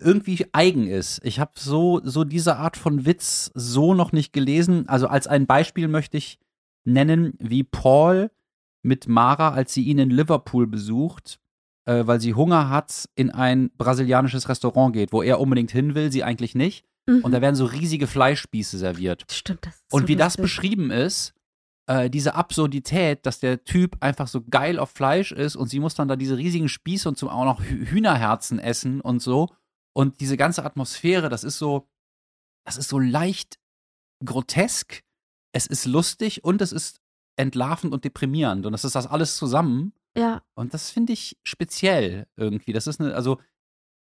Irgendwie 0.00 0.46
eigen 0.52 0.86
ist. 0.86 1.20
Ich 1.24 1.40
habe 1.40 1.52
so, 1.56 2.00
so 2.04 2.24
diese 2.24 2.56
Art 2.56 2.76
von 2.76 3.04
Witz 3.06 3.50
so 3.54 3.94
noch 3.94 4.12
nicht 4.12 4.32
gelesen. 4.32 4.88
Also 4.88 5.08
als 5.08 5.26
ein 5.26 5.46
Beispiel 5.46 5.88
möchte 5.88 6.16
ich 6.16 6.38
nennen, 6.84 7.34
wie 7.38 7.64
Paul 7.64 8.30
mit 8.82 9.08
Mara, 9.08 9.50
als 9.50 9.74
sie 9.74 9.82
ihn 9.82 9.98
in 9.98 10.10
Liverpool 10.10 10.66
besucht, 10.66 11.38
äh, 11.84 12.06
weil 12.06 12.20
sie 12.20 12.34
Hunger 12.34 12.70
hat, 12.70 13.08
in 13.14 13.30
ein 13.30 13.70
brasilianisches 13.76 14.48
Restaurant 14.48 14.92
geht, 14.92 15.12
wo 15.12 15.22
er 15.22 15.40
unbedingt 15.40 15.70
hin 15.70 15.94
will, 15.94 16.12
sie 16.12 16.24
eigentlich 16.24 16.54
nicht. 16.54 16.84
Mhm. 17.06 17.20
Und 17.22 17.32
da 17.32 17.40
werden 17.40 17.56
so 17.56 17.64
riesige 17.64 18.06
Fleischspieße 18.06 18.78
serviert. 18.78 19.24
Stimmt, 19.30 19.66
das 19.66 19.74
ist 19.74 19.92
Und 19.92 20.02
so 20.02 20.08
wie 20.08 20.12
lustig. 20.12 20.18
das 20.18 20.36
beschrieben 20.36 20.90
ist, 20.90 21.34
äh, 21.86 22.10
diese 22.10 22.34
Absurdität, 22.34 23.24
dass 23.26 23.40
der 23.40 23.64
Typ 23.64 23.96
einfach 24.00 24.28
so 24.28 24.42
geil 24.48 24.78
auf 24.78 24.90
Fleisch 24.90 25.32
ist 25.32 25.56
und 25.56 25.68
sie 25.68 25.80
muss 25.80 25.94
dann 25.94 26.08
da 26.08 26.16
diese 26.16 26.36
riesigen 26.36 26.68
Spieße 26.68 27.08
und 27.08 27.16
zum 27.16 27.30
auch 27.30 27.44
noch 27.44 27.62
Hühnerherzen 27.62 28.58
essen 28.58 29.00
und 29.00 29.20
so. 29.20 29.48
Und 29.98 30.20
diese 30.20 30.36
ganze 30.36 30.64
Atmosphäre, 30.64 31.28
das 31.28 31.42
ist 31.42 31.58
so, 31.58 31.88
das 32.64 32.76
ist 32.76 32.88
so 32.88 33.00
leicht 33.00 33.58
grotesk, 34.24 35.02
es 35.52 35.66
ist 35.66 35.86
lustig 35.86 36.44
und 36.44 36.62
es 36.62 36.70
ist 36.70 37.00
entlarvend 37.34 37.92
und 37.92 38.04
deprimierend. 38.04 38.64
Und 38.64 38.70
das 38.70 38.84
ist 38.84 38.94
das 38.94 39.08
alles 39.08 39.36
zusammen. 39.36 39.92
Ja. 40.16 40.44
Und 40.54 40.72
das 40.72 40.92
finde 40.92 41.14
ich 41.14 41.36
speziell 41.42 42.28
irgendwie. 42.36 42.72
Das 42.72 42.86
ist 42.86 43.00
eine, 43.00 43.12
also 43.12 43.40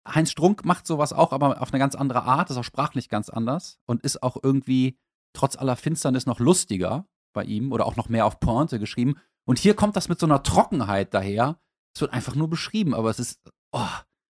Heinz 0.05 0.31
Strunk 0.31 0.65
macht 0.65 0.85
sowas 0.85 1.13
auch, 1.13 1.31
aber 1.31 1.61
auf 1.61 1.71
eine 1.71 1.79
ganz 1.79 1.95
andere 1.95 2.23
Art, 2.23 2.49
ist 2.49 2.57
auch 2.57 2.63
sprachlich 2.65 3.07
ganz 3.07 3.29
anders 3.29 3.79
und 3.85 4.03
ist 4.03 4.21
auch 4.21 4.35
irgendwie 4.43 4.99
trotz 5.31 5.55
aller 5.55 5.77
Finsternis 5.77 6.25
noch 6.25 6.41
lustiger 6.41 7.07
bei 7.31 7.45
ihm 7.45 7.71
oder 7.71 7.85
auch 7.85 7.95
noch 7.95 8.09
mehr 8.09 8.25
auf 8.25 8.41
Pointe 8.41 8.79
geschrieben. 8.79 9.15
Und 9.45 9.59
hier 9.59 9.77
kommt 9.77 9.95
das 9.95 10.09
mit 10.09 10.19
so 10.19 10.25
einer 10.25 10.43
Trockenheit 10.43 11.13
daher. 11.13 11.57
Es 11.95 12.01
wird 12.01 12.11
einfach 12.11 12.35
nur 12.35 12.49
beschrieben, 12.49 12.93
aber 12.93 13.09
es 13.11 13.19
ist. 13.19 13.39
Oh. 13.71 13.87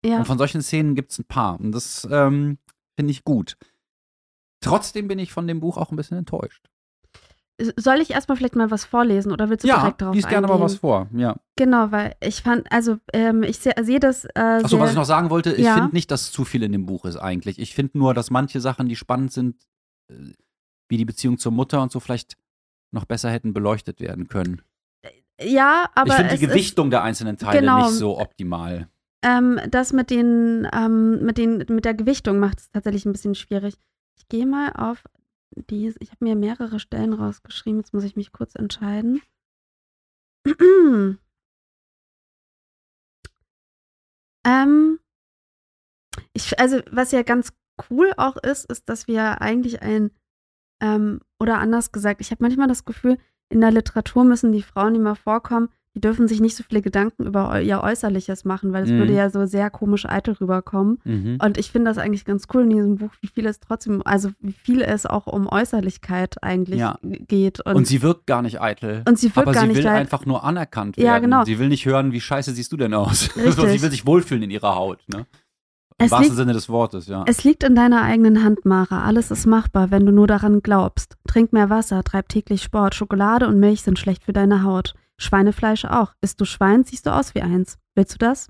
Ja. 0.06 0.20
Und 0.20 0.26
von 0.26 0.38
solchen 0.38 0.62
Szenen 0.62 0.96
gibt 0.96 1.12
es 1.12 1.20
ein 1.20 1.26
paar. 1.26 1.60
Und 1.60 1.72
das 1.72 2.08
ähm, 2.10 2.58
finde 2.96 3.12
ich 3.12 3.24
gut. 3.24 3.58
Trotzdem 4.62 5.08
bin 5.08 5.20
ich 5.20 5.32
von 5.32 5.48
dem 5.48 5.60
Buch 5.60 5.78
auch 5.78 5.92
ein 5.92 5.96
bisschen 5.96 6.18
enttäuscht. 6.18 6.70
Soll 7.76 8.00
ich 8.00 8.12
erstmal 8.12 8.38
vielleicht 8.38 8.56
mal 8.56 8.72
was 8.72 8.86
vorlesen 8.86 9.34
oder 9.34 9.50
willst 9.50 9.66
du 9.66 9.68
ja, 9.68 9.82
direkt 9.82 10.02
darauf 10.02 10.16
lies 10.16 10.28
gerne 10.28 10.48
mal 10.48 10.62
was 10.62 10.76
vor, 10.76 11.10
ja. 11.14 11.36
Genau, 11.58 11.92
weil 11.92 12.16
ich 12.22 12.42
fand, 12.42 12.72
also 12.72 13.00
ähm, 13.12 13.44
ich 13.44 13.60
sehe 13.60 13.74
seh 13.82 14.00
das. 14.00 14.24
Äh, 14.24 14.62
Achso, 14.64 14.80
was 14.80 14.92
ich 14.92 14.96
noch 14.96 15.04
sagen 15.04 15.30
wollte, 15.30 15.52
ich 15.52 15.66
ja. 15.66 15.74
finde 15.74 15.94
nicht, 15.94 16.10
dass 16.10 16.32
zu 16.32 16.46
viel 16.46 16.64
in 16.64 16.72
dem 16.72 16.86
Buch 16.86 17.04
ist 17.04 17.18
eigentlich. 17.18 17.60
Ich 17.60 17.76
finde 17.76 17.98
nur, 17.98 18.14
dass 18.14 18.32
manche 18.32 18.62
Sachen, 18.62 18.88
die 18.88 18.96
spannend 18.96 19.34
sind, 19.34 19.58
äh, 20.10 20.14
wie 20.88 20.96
die 20.96 21.04
Beziehung 21.04 21.38
zur 21.38 21.52
Mutter 21.52 21.82
und 21.82 21.92
so, 21.92 22.00
vielleicht 22.00 22.38
noch 22.92 23.04
besser 23.04 23.30
hätten 23.30 23.54
beleuchtet 23.54 24.00
werden 24.00 24.30
können. 24.30 24.62
Ja, 25.42 25.90
aber. 25.96 26.12
Ich 26.12 26.14
finde 26.16 26.38
die 26.38 26.46
Gewichtung 26.46 26.88
ist, 26.88 26.92
der 26.92 27.04
einzelnen 27.04 27.38
Teile 27.38 27.60
genau, 27.60 27.88
nicht 27.88 27.98
so 27.98 28.20
optimal. 28.20 28.88
Ähm, 29.22 29.60
das 29.70 29.92
mit 29.92 30.10
den, 30.10 30.68
ähm, 30.74 31.24
mit 31.26 31.38
den, 31.38 31.66
mit 31.70 31.86
der 31.86 31.94
Gewichtung 31.94 32.40
macht 32.40 32.60
es 32.60 32.72
tatsächlich 32.72 33.06
ein 33.06 33.12
bisschen 33.12 33.36
schwierig. 33.36 33.76
Ich 34.18 34.28
gehe 34.30 34.46
mal 34.46 34.72
auf 34.74 35.04
die. 35.56 35.94
Ich 36.00 36.12
habe 36.12 36.24
mir 36.24 36.36
mehrere 36.36 36.80
Stellen 36.80 37.14
rausgeschrieben. 37.14 37.80
Jetzt 37.80 37.94
muss 37.94 38.04
ich 38.04 38.16
mich 38.16 38.32
kurz 38.32 38.56
entscheiden. 38.56 39.22
ähm, 44.46 45.00
ich, 46.34 46.60
also, 46.60 46.80
was 46.92 47.12
ja 47.12 47.24
ganz 47.24 47.52
cool 47.90 48.14
auch 48.18 48.38
ist, 48.38 48.70
ist, 48.72 48.88
dass 48.90 49.08
wir 49.08 49.42
eigentlich 49.42 49.82
ein 49.82 50.12
ähm, 50.82 51.22
oder 51.40 51.58
anders 51.60 51.92
gesagt, 51.92 52.22
ich 52.22 52.32
habe 52.32 52.44
manchmal 52.44 52.68
das 52.68 52.86
Gefühl, 52.86 53.18
in 53.50 53.62
der 53.62 53.72
Literatur 53.72 54.24
müssen 54.24 54.52
die 54.52 54.62
Frauen, 54.62 54.94
die 54.94 55.00
mal 55.00 55.16
vorkommen, 55.16 55.70
die 55.96 56.02
dürfen 56.02 56.28
sich 56.28 56.40
nicht 56.40 56.56
so 56.56 56.64
viele 56.64 56.82
Gedanken 56.82 57.26
über 57.26 57.62
ihr 57.62 57.82
Äußerliches 57.82 58.46
machen, 58.46 58.74
weil 58.74 58.84
es 58.84 58.92
mhm. 58.92 59.00
würde 59.00 59.14
ja 59.14 59.30
so 59.30 59.46
sehr 59.46 59.70
komisch 59.72 60.06
eitel 60.06 60.36
rüberkommen. 60.36 61.00
Mhm. 61.04 61.40
Und 61.44 61.58
ich 61.58 61.72
finde 61.72 61.90
das 61.90 61.98
eigentlich 61.98 62.26
ganz 62.26 62.46
cool 62.54 62.64
in 62.64 62.70
diesem 62.70 62.96
Buch, 62.98 63.12
wie 63.22 63.28
viel 63.28 63.48
es 63.48 63.60
trotzdem, 63.60 64.04
also 64.06 64.30
wie 64.40 64.52
viel 64.52 64.82
es 64.82 65.08
auch 65.08 65.26
um 65.26 65.48
Äußerlichkeit 65.48 66.44
eigentlich 66.44 66.80
ja. 66.80 67.00
geht. 67.02 67.60
Und, 67.62 67.76
und, 67.76 67.88
sie 67.88 68.04
wirkt 68.04 68.28
gar 68.28 68.44
nicht 68.44 68.62
eitel. 68.62 69.04
Und 69.08 69.18
sie 69.18 69.36
wirkt 69.36 69.48
aber 69.48 69.52
gar 69.52 69.64
sie 69.64 69.70
nicht 69.70 69.78
will 69.78 69.88
einfach 69.88 70.26
nur 70.26 70.44
anerkannt 70.44 70.98
werden. 70.98 71.08
Ja, 71.08 71.18
genau. 71.18 71.44
Sie 71.44 71.58
will 71.58 71.70
nicht 71.70 71.86
hören, 71.86 72.12
wie 72.12 72.22
scheiße 72.22 72.54
siehst 72.54 72.72
du 72.72 72.78
denn 72.78 72.94
aus. 72.94 73.22
sie 73.34 73.82
will 73.82 73.92
sich 73.92 74.06
wohlfühlen 74.06 74.44
in 74.44 74.52
ihrer 74.52 74.76
Haut. 74.76 75.00
Ne? 75.08 75.26
Im 76.00 76.06
es 76.06 76.12
wahrsten 76.12 76.30
liegt, 76.30 76.38
Sinne 76.38 76.54
des 76.54 76.70
Wortes, 76.70 77.08
ja. 77.08 77.26
Es 77.28 77.44
liegt 77.44 77.64
in 77.64 77.76
deiner 77.76 78.04
eigenen 78.04 78.44
Hand, 78.44 78.64
Mara. 78.64 79.04
Alles 79.04 79.32
ist 79.32 79.46
machbar, 79.46 79.92
wenn 79.92 80.06
du 80.06 80.14
nur 80.14 80.28
daran 80.28 80.62
glaubst. 80.62 81.18
Trink 81.28 81.52
mehr 81.52 81.70
Wasser, 81.70 82.04
treib 82.04 82.30
täglich 82.30 82.64
Sport. 82.64 82.96
Schokolade 82.96 83.48
und 83.48 83.60
Milch 83.60 83.82
sind 83.82 84.00
schlecht 84.00 84.24
für 84.24 84.32
deine 84.32 84.64
Haut. 84.64 84.94
Schweinefleisch 85.20 85.86
auch. 85.86 86.14
Isst 86.22 86.42
du 86.42 86.46
Schwein, 86.46 86.84
siehst 86.84 87.06
du 87.06 87.14
aus 87.14 87.36
wie 87.36 87.42
eins. 87.42 87.78
Willst 87.94 88.14
du 88.14 88.18
das? 88.18 88.48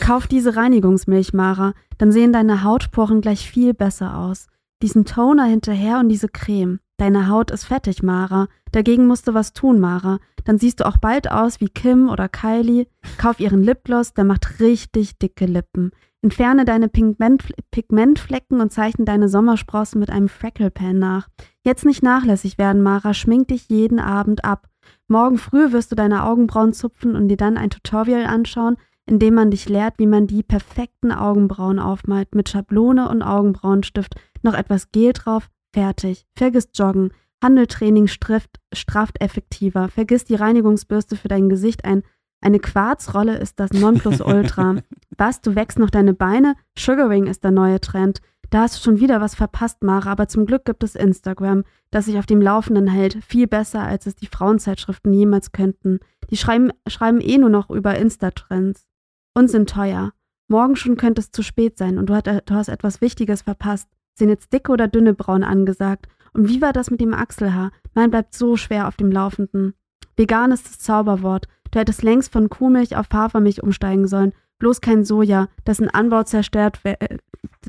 Kauf 0.00 0.26
diese 0.26 0.56
Reinigungsmilch, 0.56 1.32
Mara. 1.32 1.74
Dann 1.98 2.10
sehen 2.10 2.32
deine 2.32 2.64
Hautporen 2.64 3.20
gleich 3.20 3.48
viel 3.48 3.74
besser 3.74 4.16
aus. 4.16 4.46
Diesen 4.82 5.04
Toner 5.04 5.44
hinterher 5.44 6.00
und 6.00 6.08
diese 6.08 6.28
Creme. 6.28 6.80
Deine 6.96 7.28
Haut 7.28 7.50
ist 7.50 7.64
fettig, 7.64 8.02
Mara. 8.02 8.48
Dagegen 8.72 9.06
musst 9.06 9.28
du 9.28 9.34
was 9.34 9.52
tun, 9.52 9.78
Mara. 9.80 10.18
Dann 10.44 10.58
siehst 10.58 10.80
du 10.80 10.86
auch 10.86 10.96
bald 10.96 11.30
aus 11.30 11.60
wie 11.60 11.68
Kim 11.68 12.08
oder 12.08 12.28
Kylie. 12.28 12.86
Kauf 13.18 13.38
ihren 13.38 13.62
Lipgloss, 13.62 14.14
der 14.14 14.24
macht 14.24 14.60
richtig 14.60 15.18
dicke 15.18 15.44
Lippen. 15.44 15.90
Entferne 16.22 16.64
deine 16.64 16.88
Pigment 16.88 17.44
Pigmentflecken 17.70 18.60
und 18.60 18.72
zeichne 18.72 19.04
deine 19.04 19.28
Sommersprossen 19.28 20.00
mit 20.00 20.10
einem 20.10 20.28
Freckle 20.28 20.70
Pen 20.70 20.98
nach. 20.98 21.28
Jetzt 21.62 21.84
nicht 21.84 22.02
nachlässig 22.02 22.56
werden, 22.56 22.82
Mara. 22.82 23.12
Schmink 23.12 23.48
dich 23.48 23.68
jeden 23.68 23.98
Abend 24.00 24.44
ab. 24.44 24.68
Morgen 25.08 25.38
früh 25.38 25.72
wirst 25.72 25.92
du 25.92 25.96
deine 25.96 26.24
Augenbrauen 26.24 26.72
zupfen 26.72 27.14
und 27.14 27.28
dir 27.28 27.36
dann 27.36 27.56
ein 27.56 27.70
Tutorial 27.70 28.26
anschauen, 28.26 28.76
in 29.06 29.18
dem 29.20 29.34
man 29.34 29.50
dich 29.50 29.68
lehrt, 29.68 29.94
wie 29.98 30.06
man 30.06 30.26
die 30.26 30.42
perfekten 30.42 31.12
Augenbrauen 31.12 31.78
aufmalt, 31.78 32.34
mit 32.34 32.48
Schablone 32.48 33.08
und 33.08 33.22
Augenbrauenstift, 33.22 34.16
noch 34.42 34.54
etwas 34.54 34.90
Gel 34.90 35.12
drauf, 35.12 35.48
fertig. 35.72 36.26
Vergiss 36.34 36.70
Joggen. 36.74 37.12
Handeltraining 37.42 38.08
strafft, 38.08 38.58
strafft 38.72 39.20
effektiver. 39.20 39.88
Vergiss 39.88 40.24
die 40.24 40.34
Reinigungsbürste 40.34 41.16
für 41.16 41.28
dein 41.28 41.48
Gesicht. 41.48 41.84
Ein, 41.84 42.02
eine 42.40 42.58
Quarzrolle 42.58 43.38
ist 43.38 43.60
das 43.60 43.72
Nonplusultra. 43.72 44.76
Was, 45.16 45.40
du 45.40 45.54
wächst 45.54 45.78
noch 45.78 45.90
deine 45.90 46.14
Beine? 46.14 46.54
Sugaring 46.76 47.26
ist 47.26 47.44
der 47.44 47.50
neue 47.52 47.80
Trend. 47.80 48.20
Da 48.50 48.60
hast 48.60 48.76
du 48.76 48.82
schon 48.82 49.00
wieder 49.00 49.20
was 49.20 49.34
verpasst, 49.34 49.82
Mara, 49.82 50.12
aber 50.12 50.28
zum 50.28 50.46
Glück 50.46 50.64
gibt 50.64 50.82
es 50.82 50.94
Instagram, 50.94 51.64
das 51.90 52.04
sich 52.06 52.18
auf 52.18 52.26
dem 52.26 52.40
Laufenden 52.40 52.86
hält. 52.86 53.18
Viel 53.24 53.46
besser, 53.46 53.82
als 53.82 54.06
es 54.06 54.14
die 54.14 54.28
Frauenzeitschriften 54.28 55.12
jemals 55.12 55.52
könnten. 55.52 55.98
Die 56.30 56.36
schreiben, 56.36 56.70
schreiben 56.86 57.20
eh 57.20 57.38
nur 57.38 57.50
noch 57.50 57.70
über 57.70 57.96
Insta-Trends. 57.96 58.86
Und 59.34 59.48
sind 59.48 59.68
teuer. 59.68 60.12
Morgen 60.48 60.76
schon 60.76 60.96
könnte 60.96 61.20
es 61.20 61.32
zu 61.32 61.42
spät 61.42 61.76
sein 61.76 61.98
und 61.98 62.08
du, 62.08 62.14
hat, 62.14 62.26
du 62.26 62.54
hast 62.54 62.68
etwas 62.68 63.00
Wichtiges 63.00 63.42
verpasst. 63.42 63.88
Sind 64.14 64.28
jetzt 64.28 64.52
dicke 64.52 64.72
oder 64.72 64.88
dünne 64.88 65.12
Brauen 65.12 65.42
angesagt? 65.42 66.06
Und 66.32 66.48
wie 66.48 66.62
war 66.62 66.72
das 66.72 66.90
mit 66.90 67.00
dem 67.00 67.14
Achselhaar? 67.14 67.72
Mein 67.94 68.10
bleibt 68.10 68.34
so 68.34 68.56
schwer 68.56 68.86
auf 68.88 68.96
dem 68.96 69.10
Laufenden. 69.10 69.74
Vegan 70.16 70.52
ist 70.52 70.66
das 70.66 70.78
Zauberwort. 70.78 71.48
Du 71.70 71.78
hättest 71.78 72.02
längst 72.02 72.32
von 72.32 72.48
Kuhmilch 72.48 72.96
auf 72.96 73.06
Hafermilch 73.12 73.62
umsteigen 73.62 74.06
sollen. 74.06 74.32
Bloß 74.58 74.80
kein 74.80 75.04
Soja, 75.04 75.48
dessen 75.66 75.88
Anbau 75.88 76.22
zerstört, 76.22 76.80
äh, 76.84 77.18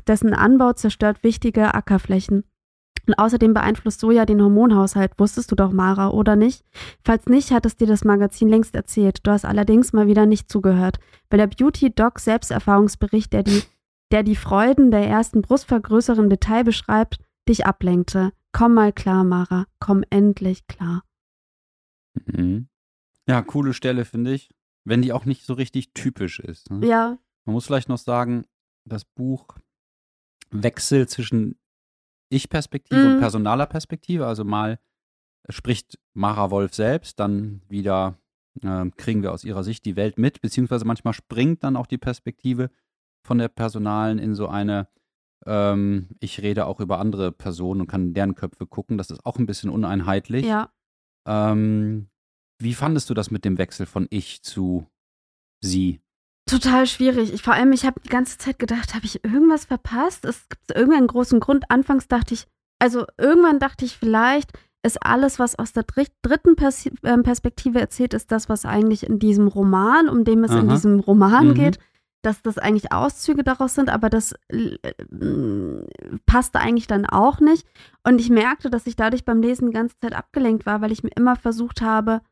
dessen 0.06 0.34
Anbau 0.34 0.72
zerstört 0.72 1.22
wichtige 1.22 1.74
Ackerflächen. 1.74 2.44
Und 3.06 3.14
außerdem 3.14 3.54
beeinflusst 3.54 4.00
Soja 4.00 4.26
den 4.26 4.42
Hormonhaushalt. 4.42 5.12
Wusstest 5.16 5.50
du 5.50 5.54
doch, 5.54 5.72
Mara, 5.72 6.10
oder 6.10 6.36
nicht? 6.36 6.62
Falls 7.02 7.26
nicht, 7.26 7.52
hat 7.52 7.64
es 7.64 7.76
dir 7.76 7.86
das 7.86 8.04
Magazin 8.04 8.48
längst 8.48 8.74
erzählt. 8.74 9.20
Du 9.22 9.30
hast 9.30 9.46
allerdings 9.46 9.94
mal 9.94 10.06
wieder 10.06 10.26
nicht 10.26 10.50
zugehört, 10.50 10.98
weil 11.30 11.38
der 11.38 11.46
Beauty 11.46 11.94
Doc 11.94 12.18
Selbsterfahrungsbericht, 12.18 13.32
der 13.32 13.44
die, 13.44 13.62
der 14.12 14.22
die 14.22 14.36
Freuden 14.36 14.90
der 14.90 15.06
ersten 15.06 15.40
Brustvergrößerung 15.40 16.24
im 16.24 16.30
Detail 16.30 16.64
beschreibt, 16.64 17.18
dich 17.48 17.64
ablenkte. 17.64 18.32
Komm 18.52 18.74
mal 18.74 18.92
klar, 18.92 19.24
Mara. 19.24 19.64
Komm 19.80 20.04
endlich 20.10 20.66
klar. 20.66 21.02
Mhm. 22.26 22.68
Ja, 23.26 23.40
coole 23.42 23.72
Stelle, 23.72 24.04
finde 24.04 24.34
ich. 24.34 24.50
Wenn 24.88 25.02
die 25.02 25.12
auch 25.12 25.24
nicht 25.24 25.44
so 25.44 25.52
richtig 25.52 25.92
typisch 25.92 26.40
ist. 26.40 26.70
Ne? 26.70 26.86
Ja. 26.86 27.18
Man 27.44 27.52
muss 27.52 27.66
vielleicht 27.66 27.88
noch 27.88 27.98
sagen, 27.98 28.46
das 28.84 29.04
Buch 29.04 29.46
wechselt 30.50 31.10
zwischen 31.10 31.58
Ich-Perspektive 32.30 33.00
mhm. 33.00 33.14
und 33.14 33.20
personaler 33.20 33.66
Perspektive. 33.66 34.26
Also 34.26 34.44
mal 34.44 34.78
spricht 35.48 35.98
Mara 36.14 36.50
Wolf 36.50 36.74
selbst, 36.74 37.20
dann 37.20 37.62
wieder 37.68 38.18
äh, 38.62 38.90
kriegen 38.96 39.22
wir 39.22 39.32
aus 39.32 39.44
ihrer 39.44 39.64
Sicht 39.64 39.84
die 39.84 39.96
Welt 39.96 40.18
mit, 40.18 40.40
beziehungsweise 40.40 40.84
manchmal 40.84 41.14
springt 41.14 41.64
dann 41.64 41.76
auch 41.76 41.86
die 41.86 41.98
Perspektive 41.98 42.70
von 43.22 43.38
der 43.38 43.48
Personalen 43.48 44.18
in 44.18 44.34
so 44.34 44.48
eine, 44.48 44.88
ähm, 45.46 46.08
ich 46.20 46.40
rede 46.40 46.66
auch 46.66 46.80
über 46.80 46.98
andere 46.98 47.32
Personen 47.32 47.82
und 47.82 47.86
kann 47.88 48.08
in 48.08 48.14
deren 48.14 48.34
Köpfe 48.34 48.66
gucken. 48.66 48.98
Das 48.98 49.10
ist 49.10 49.24
auch 49.24 49.38
ein 49.38 49.46
bisschen 49.46 49.70
uneinheitlich. 49.70 50.46
Ja. 50.46 50.72
Ähm, 51.26 52.08
Wie 52.60 52.74
fandest 52.74 53.08
du 53.08 53.14
das 53.14 53.30
mit 53.30 53.44
dem 53.44 53.58
Wechsel 53.58 53.86
von 53.86 54.06
ich 54.10 54.42
zu 54.42 54.86
sie? 55.60 56.00
Total 56.48 56.86
schwierig. 56.86 57.32
Ich, 57.32 57.42
vor 57.42 57.54
allem, 57.54 57.72
ich 57.72 57.84
habe 57.84 58.00
die 58.00 58.08
ganze 58.08 58.38
Zeit 58.38 58.58
gedacht, 58.58 58.94
habe 58.94 59.04
ich 59.04 59.22
irgendwas 59.24 59.66
verpasst? 59.66 60.24
Es 60.24 60.48
gibt 60.48 60.70
irgendeinen 60.74 61.06
großen 61.06 61.40
Grund. 61.40 61.70
Anfangs 61.70 62.08
dachte 62.08 62.34
ich, 62.34 62.46
also 62.78 63.04
irgendwann 63.18 63.58
dachte 63.58 63.84
ich 63.84 63.96
vielleicht, 63.96 64.52
ist 64.82 65.04
alles, 65.04 65.38
was 65.38 65.58
aus 65.58 65.72
der 65.72 65.84
dritten 65.84 66.56
Pers 66.56 66.88
ähm, 67.04 67.22
Perspektive 67.22 67.80
erzählt, 67.80 68.14
ist 68.14 68.32
das, 68.32 68.48
was 68.48 68.64
eigentlich 68.64 69.06
in 69.06 69.18
diesem 69.18 69.48
Roman, 69.48 70.08
um 70.08 70.24
dem 70.24 70.44
es 70.44 70.52
Aha. 70.52 70.60
in 70.60 70.68
diesem 70.68 71.00
Roman 71.00 71.48
mhm. 71.48 71.54
geht, 71.54 71.78
dass 72.22 72.42
das 72.42 72.58
eigentlich 72.58 72.92
Auszüge 72.92 73.44
daraus 73.44 73.74
sind, 73.74 73.90
aber 73.90 74.08
das 74.08 74.34
äh, 74.48 74.78
passte 76.26 76.60
eigentlich 76.60 76.86
dann 76.86 77.06
auch 77.06 77.40
nicht. 77.40 77.66
Und 78.04 78.20
ich 78.20 78.30
merkte, 78.30 78.70
dass 78.70 78.86
ich 78.86 78.96
dadurch 78.96 79.24
beim 79.24 79.42
Lesen 79.42 79.68
die 79.68 79.74
ganze 79.74 79.98
Zeit 80.00 80.14
abgelenkt 80.14 80.66
war, 80.66 80.80
weil 80.80 80.92
ich 80.92 81.02
mir 81.02 81.12
immer 81.16 81.36
versucht 81.36 81.82
habe, 81.82 82.22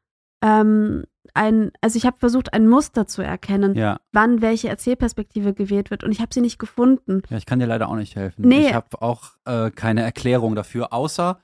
ähm, 0.43 1.05
ein, 1.35 1.71
also 1.81 1.97
ich 1.97 2.07
habe 2.07 2.19
versucht, 2.19 2.55
ein 2.55 2.69
Muster 2.69 3.07
zu 3.07 3.23
erkennen, 3.23 3.75
ja. 3.75 4.01
wann 4.13 4.41
welche 4.41 4.69
Erzählperspektive 4.69 5.53
gewählt 5.53 5.91
wird 5.91 6.03
und 6.03 6.13
ich 6.13 6.21
habe 6.21 6.33
sie 6.33 6.41
nicht 6.41 6.59
gefunden. 6.59 7.23
Ja, 7.29 7.37
ich 7.37 7.47
kann 7.47 7.59
dir 7.59 7.67
leider 7.67 7.89
auch 7.89 7.97
nicht 7.97 8.17
helfen. 8.17 8.49
Nee. 8.49 8.69
Ich 8.69 8.75
habe 8.75 9.03
auch 9.03 9.33
äh, 9.45 9.71
keine 9.71 10.03
Erklärung 10.03 10.55
dafür, 10.55 10.93
außer 10.93 11.41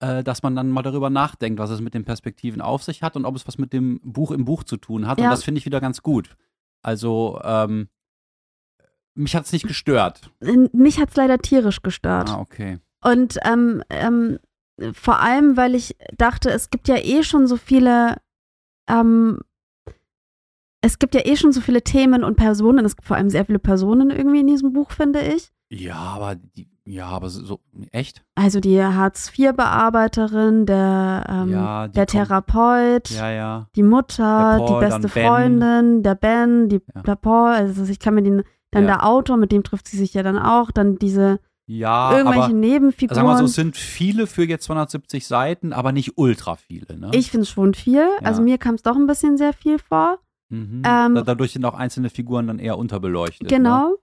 äh, 0.00 0.22
dass 0.22 0.42
man 0.42 0.54
dann 0.56 0.68
mal 0.68 0.82
darüber 0.82 1.10
nachdenkt, 1.10 1.58
was 1.58 1.70
es 1.70 1.80
mit 1.80 1.94
den 1.94 2.04
Perspektiven 2.04 2.60
auf 2.60 2.82
sich 2.82 3.02
hat 3.02 3.16
und 3.16 3.24
ob 3.24 3.36
es 3.36 3.46
was 3.46 3.56
mit 3.56 3.72
dem 3.72 4.00
Buch 4.02 4.32
im 4.32 4.44
Buch 4.44 4.64
zu 4.64 4.76
tun 4.76 5.06
hat. 5.06 5.18
Ja. 5.18 5.26
Und 5.26 5.30
das 5.30 5.44
finde 5.44 5.58
ich 5.58 5.66
wieder 5.66 5.80
ganz 5.80 6.02
gut. 6.02 6.36
Also, 6.82 7.40
ähm, 7.44 7.88
mich 9.14 9.36
hat 9.36 9.44
es 9.44 9.52
nicht 9.52 9.68
gestört. 9.68 10.30
Mich 10.72 10.98
hat 10.98 11.10
es 11.10 11.16
leider 11.16 11.38
tierisch 11.38 11.82
gestört. 11.82 12.30
Ah, 12.30 12.40
okay. 12.40 12.80
Und 13.02 13.38
ähm, 13.44 13.82
ähm, 13.90 14.38
vor 14.92 15.20
allem, 15.20 15.56
weil 15.56 15.74
ich 15.74 15.96
dachte, 16.16 16.50
es 16.50 16.70
gibt 16.70 16.88
ja 16.88 16.96
eh 16.96 17.22
schon 17.22 17.46
so 17.46 17.56
viele 17.56 18.16
ähm, 18.88 19.38
es 20.82 20.98
gibt 20.98 21.14
ja 21.14 21.22
eh 21.24 21.36
schon 21.36 21.52
so 21.52 21.60
viele 21.60 21.82
Themen 21.82 22.24
und 22.24 22.36
Personen. 22.36 22.84
Es 22.84 22.96
gibt 22.96 23.06
vor 23.06 23.16
allem 23.16 23.30
sehr 23.30 23.46
viele 23.46 23.60
Personen 23.60 24.10
irgendwie 24.10 24.40
in 24.40 24.48
diesem 24.48 24.72
Buch, 24.72 24.90
finde 24.90 25.20
ich. 25.22 25.52
Ja, 25.70 25.94
aber 25.94 26.34
die, 26.34 26.68
ja, 26.84 27.06
aber 27.06 27.30
so 27.30 27.60
echt? 27.92 28.24
Also 28.34 28.58
die 28.58 28.82
Hartz-IV-Bearbeiterin, 28.82 30.66
der, 30.66 31.24
ähm, 31.28 31.50
ja, 31.50 31.88
der 31.88 32.06
Therapeut, 32.06 33.10
ja, 33.10 33.30
ja. 33.30 33.68
die 33.76 33.84
Mutter, 33.84 34.58
Paul, 34.58 34.66
die 34.66 34.86
beste 34.86 35.08
Freundin, 35.08 36.02
der 36.02 36.16
Ben, 36.16 36.68
die 36.68 36.80
der 37.06 37.16
Paul. 37.16 37.50
Also 37.50 37.84
ich 37.84 38.00
kann 38.00 38.14
mir 38.14 38.22
den, 38.22 38.42
dann 38.72 38.86
der 38.86 39.06
Autor, 39.06 39.36
mit 39.36 39.52
dem 39.52 39.62
trifft 39.62 39.86
sie 39.86 39.96
sich 39.96 40.12
ja 40.14 40.24
dann 40.24 40.38
auch, 40.38 40.72
dann 40.72 40.96
diese 40.96 41.38
ja, 41.78 42.16
irgendwelche 42.16 42.44
aber, 42.44 42.52
Nebenfiguren. 42.52 43.14
Sagen 43.14 43.28
wir 43.28 43.38
so, 43.38 43.44
es 43.44 43.54
sind 43.54 43.76
viele 43.76 44.26
für 44.26 44.44
jetzt 44.44 44.64
270 44.64 45.26
Seiten, 45.26 45.72
aber 45.72 45.92
nicht 45.92 46.16
ultra 46.16 46.56
viele. 46.56 46.98
Ne? 46.98 47.10
Ich 47.12 47.30
finde 47.30 47.42
es 47.42 47.50
schon 47.50 47.74
viel. 47.74 47.96
Ja. 47.96 48.18
Also 48.22 48.42
mir 48.42 48.58
kam 48.58 48.74
es 48.74 48.82
doch 48.82 48.96
ein 48.96 49.06
bisschen 49.06 49.36
sehr 49.36 49.52
viel 49.52 49.78
vor. 49.78 50.18
Mhm. 50.50 50.82
Ähm, 50.86 51.22
Dadurch 51.24 51.52
sind 51.52 51.64
auch 51.64 51.74
einzelne 51.74 52.10
Figuren 52.10 52.46
dann 52.46 52.58
eher 52.58 52.76
unterbeleuchtet. 52.76 53.42
Ne? 53.42 53.48
Genau. 53.48 53.88
Ne? 53.90 53.96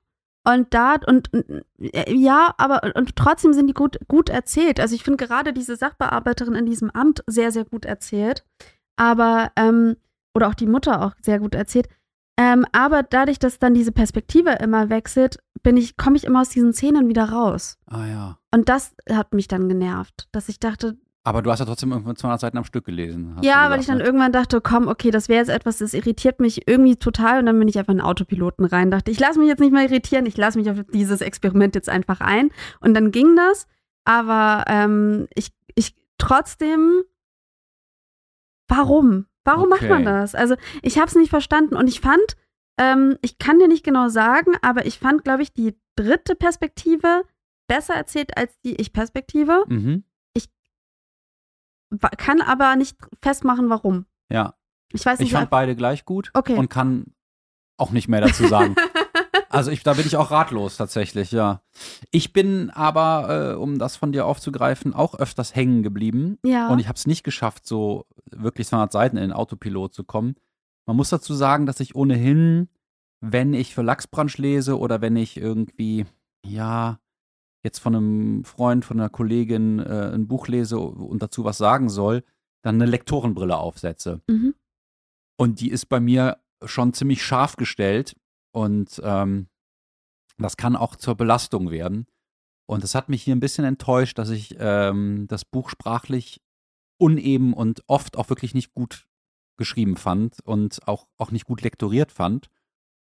Und 0.47 0.73
da, 0.73 0.95
und, 1.05 1.31
und, 1.33 1.63
äh, 1.79 2.13
ja, 2.13 2.55
aber 2.57 2.95
und 2.95 3.15
trotzdem 3.15 3.53
sind 3.53 3.67
die 3.67 3.73
gut, 3.73 3.99
gut 4.07 4.29
erzählt. 4.29 4.79
Also 4.79 4.95
ich 4.95 5.03
finde 5.03 5.23
gerade 5.23 5.53
diese 5.53 5.75
Sachbearbeiterin 5.75 6.55
in 6.55 6.65
diesem 6.65 6.89
Amt 6.89 7.23
sehr, 7.27 7.51
sehr 7.51 7.65
gut 7.65 7.85
erzählt. 7.85 8.45
Aber, 8.95 9.51
ähm, 9.55 9.97
oder 10.33 10.47
auch 10.47 10.55
die 10.55 10.65
Mutter 10.65 11.03
auch 11.03 11.13
sehr 11.21 11.39
gut 11.39 11.53
erzählt. 11.53 11.87
Ähm, 12.39 12.65
aber 12.71 13.03
dadurch, 13.03 13.37
dass 13.37 13.59
dann 13.59 13.73
diese 13.73 13.91
Perspektive 13.91 14.51
immer 14.61 14.89
wechselt, 14.89 15.39
bin 15.63 15.77
ich, 15.77 15.97
komme 15.97 16.17
ich 16.17 16.23
immer 16.23 16.41
aus 16.41 16.49
diesen 16.49 16.73
Szenen 16.73 17.07
wieder 17.07 17.29
raus. 17.29 17.77
Ah 17.85 18.05
ja. 18.05 18.37
Und 18.51 18.69
das 18.69 18.95
hat 19.09 19.33
mich 19.33 19.47
dann 19.47 19.69
genervt, 19.69 20.27
dass 20.31 20.49
ich 20.49 20.59
dachte. 20.59 20.97
Aber 21.23 21.41
du 21.41 21.51
hast 21.51 21.59
ja 21.59 21.65
trotzdem 21.65 21.91
irgendwann 21.91 22.15
200 22.15 22.39
Seiten 22.39 22.57
am 22.57 22.63
Stück 22.63 22.85
gelesen. 22.85 23.35
Ja, 23.41 23.55
gesagt, 23.55 23.71
weil 23.71 23.79
ich 23.81 23.85
dann 23.87 23.97
ne? 23.97 24.03
irgendwann 24.03 24.31
dachte, 24.31 24.61
komm, 24.61 24.87
okay, 24.87 25.11
das 25.11 25.29
wäre 25.29 25.39
jetzt 25.39 25.49
etwas, 25.49 25.79
das 25.79 25.93
irritiert 25.93 26.39
mich 26.39 26.67
irgendwie 26.67 26.95
total. 26.95 27.39
Und 27.39 27.45
dann 27.45 27.59
bin 27.59 27.67
ich 27.67 27.77
einfach 27.77 27.93
in 27.93 28.01
Autopiloten 28.01 28.65
rein. 28.65 28.89
Dachte, 28.89 29.11
ich 29.11 29.19
lasse 29.19 29.37
mich 29.37 29.47
jetzt 29.47 29.59
nicht 29.59 29.73
mehr 29.73 29.83
irritieren, 29.83 30.25
ich 30.25 30.37
lasse 30.37 30.57
mich 30.57 30.69
auf 30.71 30.77
dieses 30.93 31.21
Experiment 31.21 31.75
jetzt 31.75 31.89
einfach 31.89 32.21
ein. 32.21 32.51
Und 32.79 32.93
dann 32.93 33.11
ging 33.11 33.35
das. 33.35 33.67
Aber 34.05 34.63
ähm, 34.67 35.27
ich, 35.35 35.51
ich 35.75 35.93
trotzdem. 36.17 37.03
Warum? 38.67 39.25
Warum 39.43 39.71
okay. 39.71 39.87
macht 39.87 39.89
man 39.89 40.05
das? 40.05 40.35
Also 40.35 40.55
ich 40.81 40.97
habe 40.97 41.07
es 41.07 41.15
nicht 41.15 41.29
verstanden 41.29 41.75
und 41.75 41.87
ich 41.87 42.01
fand, 42.01 42.37
ähm, 42.79 43.17
ich 43.21 43.37
kann 43.37 43.59
dir 43.59 43.67
nicht 43.67 43.83
genau 43.83 44.07
sagen, 44.07 44.53
aber 44.61 44.85
ich 44.85 44.97
fand, 44.97 45.23
glaube 45.23 45.43
ich, 45.43 45.53
die 45.53 45.77
dritte 45.95 46.33
Perspektive 46.33 47.23
besser 47.67 47.93
erzählt 47.93 48.37
als 48.37 48.57
die 48.61 48.75
Ich-Perspektive. 48.75 49.65
Mhm. 49.67 50.05
Ich 50.33 50.49
kann 52.17 52.41
aber 52.41 52.75
nicht 52.77 52.97
festmachen, 53.21 53.69
warum. 53.69 54.05
Ja. 54.31 54.55
Ich 54.93 55.05
weiß 55.05 55.19
nicht. 55.19 55.27
Ich 55.27 55.33
fand 55.33 55.49
beide 55.49 55.75
gleich 55.75 56.05
gut 56.05 56.31
okay. 56.33 56.55
und 56.55 56.69
kann 56.69 57.13
auch 57.77 57.91
nicht 57.91 58.07
mehr 58.07 58.21
dazu 58.21 58.47
sagen. 58.47 58.75
Also 59.51 59.71
ich, 59.71 59.81
da 59.81 59.93
bin 59.93 60.05
ich 60.05 60.15
auch 60.15 60.29
ratlos 60.29 60.77
tatsächlich, 60.77 61.31
ja. 61.31 61.63
Ich 62.11 62.33
bin 62.33 62.69
aber, 62.69 63.53
äh, 63.53 63.55
um 63.55 63.79
das 63.79 63.95
von 63.95 64.11
dir 64.11 64.27
aufzugreifen, 64.27 64.93
auch 64.93 65.15
öfters 65.15 65.55
hängen 65.55 65.81
geblieben. 65.81 66.37
Ja. 66.45 66.69
Und 66.69 66.77
ich 66.77 66.87
habe 66.87 66.97
es 66.97 67.07
nicht 67.07 67.23
geschafft, 67.23 67.65
so 67.65 68.05
wirklich 68.29 68.67
200 68.67 68.91
Seiten 68.91 69.17
in 69.17 69.23
den 69.23 69.33
Autopilot 69.33 69.95
zu 69.95 70.03
kommen. 70.03 70.35
Man 70.89 70.95
muss 70.95 71.09
dazu 71.09 71.35
sagen, 71.35 71.67
dass 71.67 71.81
ich 71.81 71.93
ohnehin, 71.93 72.67
wenn 73.21 73.53
ich 73.53 73.75
für 73.75 73.83
Lachsbranche 73.83 74.41
lese 74.41 74.79
oder 74.79 75.01
wenn 75.01 75.17
ich 75.17 75.37
irgendwie, 75.37 76.07
ja, 76.43 76.99
jetzt 77.63 77.77
von 77.77 77.95
einem 77.95 78.43
Freund, 78.43 78.85
von 78.85 78.99
einer 78.99 79.11
Kollegin 79.11 79.77
äh, 79.77 80.09
ein 80.11 80.27
Buch 80.27 80.47
lese 80.47 80.79
und 80.79 81.21
dazu 81.21 81.43
was 81.43 81.59
sagen 81.59 81.89
soll, 81.89 82.23
dann 82.63 82.81
eine 82.81 82.89
Lektorenbrille 82.89 83.55
aufsetze. 83.55 84.23
Mhm. 84.27 84.55
Und 85.37 85.61
die 85.61 85.69
ist 85.69 85.89
bei 85.89 85.99
mir 85.99 86.39
schon 86.65 86.91
ziemlich 86.93 87.23
scharf 87.23 87.55
gestellt. 87.55 88.15
Und 88.51 88.99
ähm, 89.03 89.45
das 90.39 90.57
kann 90.57 90.75
auch 90.75 90.95
zur 90.95 91.13
Belastung 91.13 91.69
werden. 91.69 92.07
Und 92.65 92.83
es 92.83 92.95
hat 92.95 93.09
mich 93.09 93.21
hier 93.21 93.35
ein 93.35 93.39
bisschen 93.39 93.63
enttäuscht, 93.63 94.17
dass 94.17 94.31
ich 94.31 94.55
ähm, 94.57 95.27
das 95.27 95.45
Buch 95.45 95.69
sprachlich 95.69 96.41
uneben 96.99 97.53
und 97.53 97.83
oft 97.85 98.17
auch 98.17 98.29
wirklich 98.29 98.55
nicht 98.55 98.73
gut 98.73 99.05
geschrieben 99.59 99.95
fand 99.95 100.39
und 100.43 100.79
auch, 100.87 101.07
auch 101.17 101.29
nicht 101.29 101.45
gut 101.45 101.61
lektoriert 101.61 102.11
fand. 102.11 102.49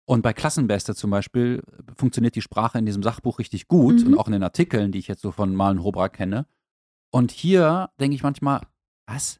Und 0.05 0.21
bei 0.21 0.31
Klassenbeste 0.31 0.95
zum 0.95 1.09
Beispiel 1.09 1.61
funktioniert 1.97 2.35
die 2.35 2.41
Sprache 2.41 2.77
in 2.77 2.85
diesem 2.85 3.03
Sachbuch 3.03 3.39
richtig 3.39 3.67
gut 3.67 4.01
mhm. 4.01 4.07
und 4.07 4.17
auch 4.17 4.27
in 4.27 4.33
den 4.33 4.43
Artikeln, 4.43 4.93
die 4.93 4.99
ich 4.99 5.07
jetzt 5.07 5.21
so 5.21 5.31
von 5.31 5.53
Malen 5.53 5.83
Hobra 5.83 6.07
kenne. 6.07 6.45
Und 7.11 7.31
hier 7.31 7.89
denke 7.99 8.15
ich 8.15 8.23
manchmal, 8.23 8.61
was? 9.07 9.39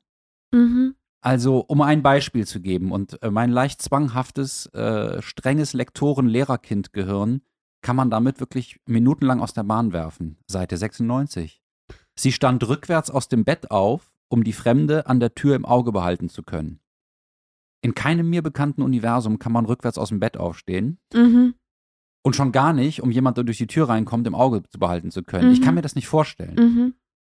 Mhm. 0.51 0.95
Also, 1.21 1.59
um 1.59 1.81
ein 1.81 2.03
Beispiel 2.03 2.45
zu 2.45 2.61
geben, 2.61 2.91
und 2.91 3.21
äh, 3.23 3.31
mein 3.31 3.51
leicht 3.51 3.81
zwanghaftes, 3.81 4.67
äh, 4.67 5.21
strenges 5.21 5.73
Lektoren-Lehrerkind-Gehirn 5.73 7.41
kann 7.81 7.95
man 7.95 8.09
damit 8.09 8.39
wirklich 8.39 8.79
minutenlang 8.85 9.41
aus 9.41 9.53
der 9.53 9.63
Bahn 9.63 9.93
werfen. 9.93 10.37
Seite 10.47 10.77
96. 10.77 11.61
Sie 12.15 12.31
stand 12.31 12.67
rückwärts 12.67 13.11
aus 13.11 13.27
dem 13.27 13.43
Bett 13.43 13.71
auf, 13.71 14.11
um 14.27 14.43
die 14.43 14.53
Fremde 14.53 15.07
an 15.07 15.19
der 15.19 15.35
Tür 15.35 15.55
im 15.55 15.65
Auge 15.65 15.91
behalten 15.91 16.29
zu 16.29 16.43
können. 16.43 16.79
In 17.85 17.93
keinem 17.93 18.29
mir 18.29 18.41
bekannten 18.41 18.81
Universum 18.81 19.37
kann 19.37 19.51
man 19.51 19.65
rückwärts 19.65 19.97
aus 19.97 20.09
dem 20.09 20.19
Bett 20.19 20.37
aufstehen. 20.37 20.97
Mhm. 21.13 21.53
Und 22.23 22.35
schon 22.35 22.51
gar 22.51 22.73
nicht, 22.73 23.03
um 23.03 23.11
jemand, 23.11 23.37
der 23.37 23.43
durch 23.43 23.59
die 23.59 23.67
Tür 23.67 23.89
reinkommt, 23.89 24.25
im 24.25 24.33
Auge 24.33 24.63
zu 24.63 24.79
behalten 24.79 25.11
zu 25.11 25.21
können. 25.21 25.49
Mhm. 25.49 25.53
Ich 25.53 25.61
kann 25.61 25.75
mir 25.75 25.83
das 25.83 25.93
nicht 25.93 26.07
vorstellen. 26.07 26.55
Mhm. 26.55 26.93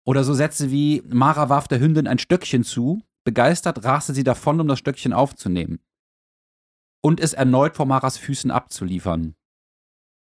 Oder 0.06 0.24
so 0.24 0.36
Sätze 0.36 0.70
wie, 0.70 1.02
Mara 1.08 1.50
warf 1.50 1.68
der 1.68 1.80
Hündin 1.80 2.08
ein 2.08 2.20
Stöckchen 2.20 2.64
zu, 2.64 3.02
Begeistert 3.24 3.84
raste 3.84 4.14
sie 4.14 4.24
davon, 4.24 4.62
um 4.62 4.68
das 4.68 4.78
Stöckchen 4.78 5.12
aufzunehmen 5.12 5.80
und 7.06 7.20
es 7.20 7.34
erneut 7.34 7.76
vor 7.76 7.86
Maras 7.86 8.18
Füßen 8.18 8.50
abzuliefern. 8.50 9.36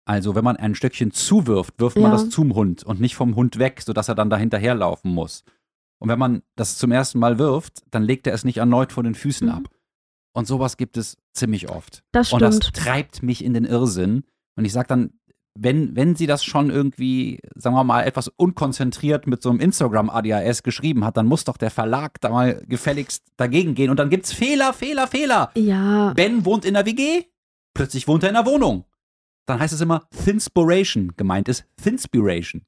Also, 0.06 0.34
wenn 0.34 0.44
man 0.44 0.58
ein 0.58 0.74
Stöckchen 0.74 1.12
zuwirft, 1.12 1.76
wirft 1.78 1.98
man 1.98 2.10
das 2.10 2.32
zum 2.32 2.56
Hund 2.56 2.84
und 2.84 3.00
nicht 3.00 3.16
vom 3.16 3.36
Hund 3.36 3.60
weg, 3.60 3.82
sodass 3.82 4.10
er 4.10 4.16
dann 4.16 4.32
dahinterherlaufen 4.32 5.14
muss. 5.14 5.44
Und 6.00 6.10
wenn 6.10 6.18
man 6.18 6.42
das 6.56 6.80
zum 6.80 6.92
ersten 6.92 7.20
Mal 7.20 7.38
wirft, 7.38 7.84
dann 7.92 8.02
legt 8.02 8.26
er 8.26 8.34
es 8.34 8.44
nicht 8.44 8.58
erneut 8.58 8.92
vor 8.92 9.04
den 9.04 9.14
Füßen 9.14 9.48
mhm. 9.48 9.54
ab. 9.54 9.70
Und 10.34 10.48
sowas 10.48 10.78
gibt 10.78 10.98
es 10.98 11.18
ziemlich 11.34 11.70
oft. 11.70 12.04
Das 12.12 12.28
stimmt. 12.28 12.42
Und 12.42 12.48
das 12.50 12.60
treibt 12.72 13.24
mich 13.24 13.44
in 13.44 13.54
den 13.54 13.66
Irrsinn. 13.66 14.24
Und 14.56 14.66
ich 14.66 14.74
sage 14.74 14.88
dann, 14.88 15.12
wenn, 15.56 15.96
wenn 15.96 16.16
sie 16.16 16.26
das 16.26 16.44
schon 16.44 16.72
irgendwie, 16.72 17.40
sagen 17.56 17.76
wir 17.76 17.84
mal, 17.84 18.02
etwas 18.04 18.28
unkonzentriert 18.28 19.28
mit 19.28 19.44
so 19.44 19.52
einem 19.52 19.60
Instagram-ADHS 19.60 20.64
geschrieben 20.64 21.06
hat, 21.06 21.18
dann 21.18 21.28
muss 21.28 21.44
doch 21.44 21.58
der 21.58 21.70
Verlag 21.70 22.20
da 22.22 22.30
mal 22.30 22.64
gefälligst 22.68 23.24
dagegen 23.38 23.76
gehen. 23.76 23.92
Und 23.92 23.98
dann 23.98 24.10
gibt's 24.10 24.34
Fehler, 24.34 24.74
Fehler, 24.74 25.08
Fehler. 25.08 25.52
Ja. 25.54 26.14
Ben 26.14 26.44
wohnt 26.46 26.66
in 26.66 26.74
der 26.74 26.86
WG, 26.86 27.26
plötzlich 27.76 28.08
wohnt 28.08 28.24
er 28.24 28.30
in 28.30 28.36
der 28.36 28.46
Wohnung. 28.48 28.86
Dann 29.46 29.60
heißt 29.60 29.74
es 29.74 29.82
immer 29.82 30.08
Thinspiration. 30.24 31.14
Gemeint 31.18 31.50
ist 31.50 31.66
Thinspiration. 31.82 32.64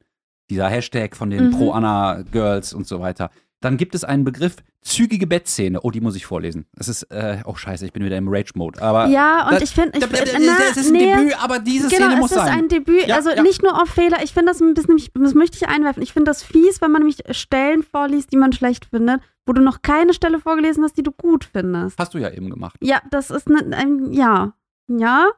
Dieser 0.51 0.69
Hashtag 0.69 1.15
von 1.15 1.31
den 1.31 1.47
mhm. 1.47 1.51
Pro-Anna-Girls 1.51 2.73
und 2.73 2.85
so 2.85 2.99
weiter. 2.99 3.31
Dann 3.65 3.77
gibt 3.77 3.95
es 3.95 4.03
einen 4.03 4.23
Begriff 4.23 4.57
zügige 4.83 5.25
Bettszene. 5.25 5.81
Oh, 5.81 5.89
die 5.89 5.99
muss 5.99 6.15
ich 6.15 6.27
vorlesen. 6.27 6.67
Das 6.75 6.87
ist, 6.87 7.01
äh, 7.09 7.41
oh 7.45 7.55
scheiße, 7.55 7.83
ich 7.83 7.93
bin 7.93 8.05
wieder 8.05 8.15
im 8.15 8.27
Rage-Mode. 8.27 8.79
Aber 8.79 9.07
ja, 9.07 9.47
und 9.47 9.53
das, 9.53 9.63
ich 9.63 9.71
finde, 9.71 9.97
das, 9.97 10.07
das 10.07 10.77
ist 10.77 10.85
ein 10.89 10.93
nee, 10.93 11.11
Debüt, 11.11 11.43
aber 11.43 11.57
diese 11.57 11.87
genau, 11.87 12.05
Szene 12.05 12.19
muss 12.21 12.29
sein. 12.29 12.45
es 12.45 12.51
ist 12.51 12.57
ein 12.59 12.67
Debüt, 12.69 13.07
ja, 13.07 13.15
also 13.15 13.31
ja. 13.31 13.41
nicht 13.41 13.63
nur 13.63 13.81
auf 13.81 13.89
Fehler. 13.89 14.21
Ich 14.21 14.33
finde 14.33 14.51
das 14.51 14.61
ein 14.61 14.75
bisschen, 14.75 15.01
das 15.15 15.33
möchte 15.33 15.57
ich 15.57 15.67
einwerfen. 15.67 16.03
Ich 16.03 16.13
finde 16.13 16.29
das 16.29 16.43
fies, 16.43 16.79
wenn 16.79 16.91
man 16.91 17.01
nämlich 17.01 17.23
Stellen 17.31 17.81
vorliest, 17.81 18.31
die 18.31 18.37
man 18.37 18.53
schlecht 18.53 18.85
findet. 18.85 19.19
wo 19.47 19.53
du 19.53 19.63
noch 19.63 19.81
keine 19.81 20.13
Stelle 20.13 20.39
vorgelesen 20.39 20.83
hast, 20.83 20.95
die 20.95 21.03
du 21.03 21.11
gut 21.11 21.45
findest. 21.51 21.97
Hast 21.97 22.13
du 22.13 22.19
ja 22.19 22.29
eben 22.29 22.51
gemacht. 22.51 22.77
Ja, 22.83 23.01
das 23.09 23.31
ist 23.31 23.49
ne, 23.49 23.65
ein, 23.75 24.13
ja. 24.13 24.53
Ja? 24.87 25.31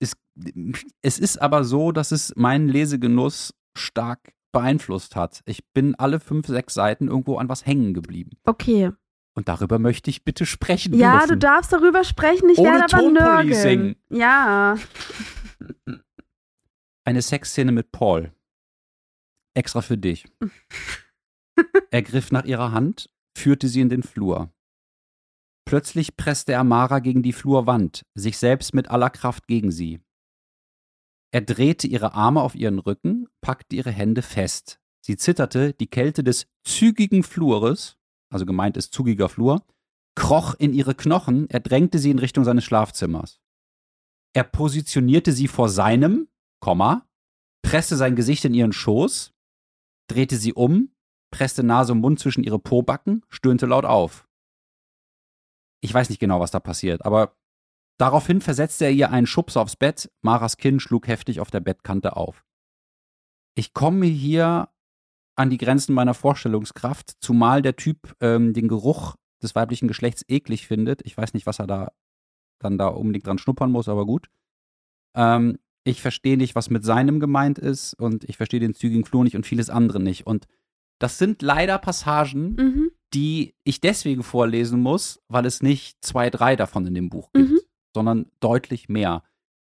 Es, 0.00 0.16
es 1.02 1.20
ist 1.20 1.40
aber 1.40 1.62
so, 1.62 1.92
dass 1.92 2.10
es 2.10 2.34
meinen 2.34 2.68
Lesegenuss 2.68 3.54
stark 3.76 4.32
beeinflusst 4.52 5.16
hat. 5.16 5.42
Ich 5.46 5.64
bin 5.72 5.94
alle 5.94 6.20
fünf, 6.20 6.46
sechs 6.46 6.74
Seiten 6.74 7.08
irgendwo 7.08 7.38
an 7.38 7.48
was 7.48 7.66
hängen 7.66 7.94
geblieben. 7.94 8.38
Okay. 8.44 8.92
Und 9.34 9.48
darüber 9.48 9.78
möchte 9.78 10.10
ich 10.10 10.24
bitte 10.24 10.44
sprechen. 10.44 10.94
Ja, 10.94 11.18
dürfen. 11.18 11.28
du 11.28 11.38
darfst 11.38 11.72
darüber 11.72 12.04
sprechen, 12.04 12.48
ich 12.50 12.58
Ohne 12.58 12.70
werde 12.70 12.96
aber 12.96 13.10
nörgeln. 13.10 13.96
Ja. 14.08 14.76
Eine 17.04 17.22
Sexszene 17.22 17.72
mit 17.72 17.92
Paul. 17.92 18.32
Extra 19.54 19.80
für 19.82 19.98
dich. 19.98 20.26
er 21.90 22.02
griff 22.02 22.32
nach 22.32 22.44
ihrer 22.44 22.72
Hand, 22.72 23.10
führte 23.36 23.68
sie 23.68 23.80
in 23.80 23.88
den 23.88 24.02
Flur. 24.02 24.52
Plötzlich 25.64 26.16
presste 26.16 26.52
er 26.52 26.64
Mara 26.64 26.98
gegen 26.98 27.22
die 27.22 27.32
Flurwand, 27.32 28.04
sich 28.14 28.38
selbst 28.38 28.74
mit 28.74 28.90
aller 28.90 29.10
Kraft 29.10 29.46
gegen 29.46 29.70
sie. 29.70 30.00
Er 31.32 31.42
drehte 31.42 31.86
ihre 31.86 32.14
Arme 32.14 32.42
auf 32.42 32.54
ihren 32.54 32.78
Rücken, 32.78 33.28
packte 33.40 33.76
ihre 33.76 33.90
Hände 33.90 34.22
fest. 34.22 34.80
Sie 35.00 35.16
zitterte, 35.16 35.72
die 35.74 35.86
Kälte 35.86 36.24
des 36.24 36.46
zügigen 36.64 37.22
Flures, 37.22 37.98
also 38.32 38.46
gemeint 38.46 38.76
ist 38.76 38.92
zugiger 38.92 39.28
Flur, 39.28 39.64
kroch 40.16 40.54
in 40.54 40.74
ihre 40.74 40.94
Knochen, 40.94 41.48
er 41.48 41.60
drängte 41.60 41.98
sie 41.98 42.10
in 42.10 42.18
Richtung 42.18 42.44
seines 42.44 42.64
Schlafzimmers. 42.64 43.40
Er 44.34 44.44
positionierte 44.44 45.32
sie 45.32 45.48
vor 45.48 45.68
seinem, 45.68 46.28
Komma, 46.60 47.08
presste 47.62 47.96
sein 47.96 48.16
Gesicht 48.16 48.44
in 48.44 48.54
ihren 48.54 48.72
Schoß, 48.72 49.32
drehte 50.08 50.36
sie 50.36 50.52
um, 50.52 50.94
presste 51.32 51.62
Nase 51.62 51.92
und 51.92 52.00
Mund 52.00 52.20
zwischen 52.20 52.44
ihre 52.44 52.58
Pobacken, 52.58 53.24
stöhnte 53.28 53.66
laut 53.66 53.84
auf. 53.84 54.28
Ich 55.80 55.94
weiß 55.94 56.10
nicht 56.10 56.18
genau, 56.18 56.40
was 56.40 56.50
da 56.50 56.60
passiert, 56.60 57.04
aber 57.04 57.36
daraufhin 58.00 58.40
versetzte 58.40 58.86
er 58.86 58.92
ihr 58.92 59.10
einen 59.10 59.26
Schubs 59.26 59.56
aufs 59.56 59.76
Bett, 59.76 60.10
Maras 60.22 60.56
Kinn 60.56 60.80
schlug 60.80 61.06
heftig 61.08 61.40
auf 61.40 61.50
der 61.50 61.60
Bettkante 61.60 62.16
auf. 62.16 62.44
Ich 63.54 63.74
komme 63.74 64.06
hier 64.06 64.68
an 65.36 65.50
die 65.50 65.58
Grenzen 65.58 65.94
meiner 65.94 66.14
Vorstellungskraft, 66.14 67.12
zumal 67.20 67.62
der 67.62 67.76
Typ 67.76 68.14
ähm, 68.20 68.52
den 68.52 68.68
Geruch 68.68 69.16
des 69.42 69.54
weiblichen 69.54 69.88
Geschlechts 69.88 70.24
eklig 70.28 70.66
findet. 70.66 71.00
Ich 71.06 71.16
weiß 71.16 71.34
nicht, 71.34 71.46
was 71.46 71.58
er 71.58 71.66
da 71.66 71.92
dann 72.58 72.76
da 72.76 72.88
unbedingt 72.88 73.26
dran 73.26 73.38
schnuppern 73.38 73.70
muss, 73.70 73.88
aber 73.88 74.04
gut. 74.04 74.28
Ähm, 75.16 75.58
ich 75.82 76.02
verstehe 76.02 76.36
nicht, 76.36 76.54
was 76.54 76.68
mit 76.68 76.84
seinem 76.84 77.20
gemeint 77.20 77.58
ist 77.58 77.94
und 77.94 78.24
ich 78.28 78.36
verstehe 78.36 78.60
den 78.60 78.74
zügigen 78.74 79.06
Flur 79.06 79.24
nicht 79.24 79.34
und 79.34 79.46
vieles 79.46 79.70
andere 79.70 79.98
nicht. 79.98 80.26
Und 80.26 80.46
das 80.98 81.16
sind 81.16 81.40
leider 81.40 81.78
Passagen, 81.78 82.54
Mhm. 82.56 82.90
die 83.14 83.54
ich 83.64 83.80
deswegen 83.80 84.22
vorlesen 84.22 84.80
muss, 84.82 85.20
weil 85.28 85.46
es 85.46 85.62
nicht 85.62 86.04
zwei, 86.04 86.28
drei 86.28 86.54
davon 86.54 86.86
in 86.86 86.94
dem 86.94 87.08
Buch 87.08 87.32
gibt, 87.32 87.48
Mhm. 87.50 87.60
Sondern 87.94 88.26
deutlich 88.40 88.88
mehr. 88.88 89.22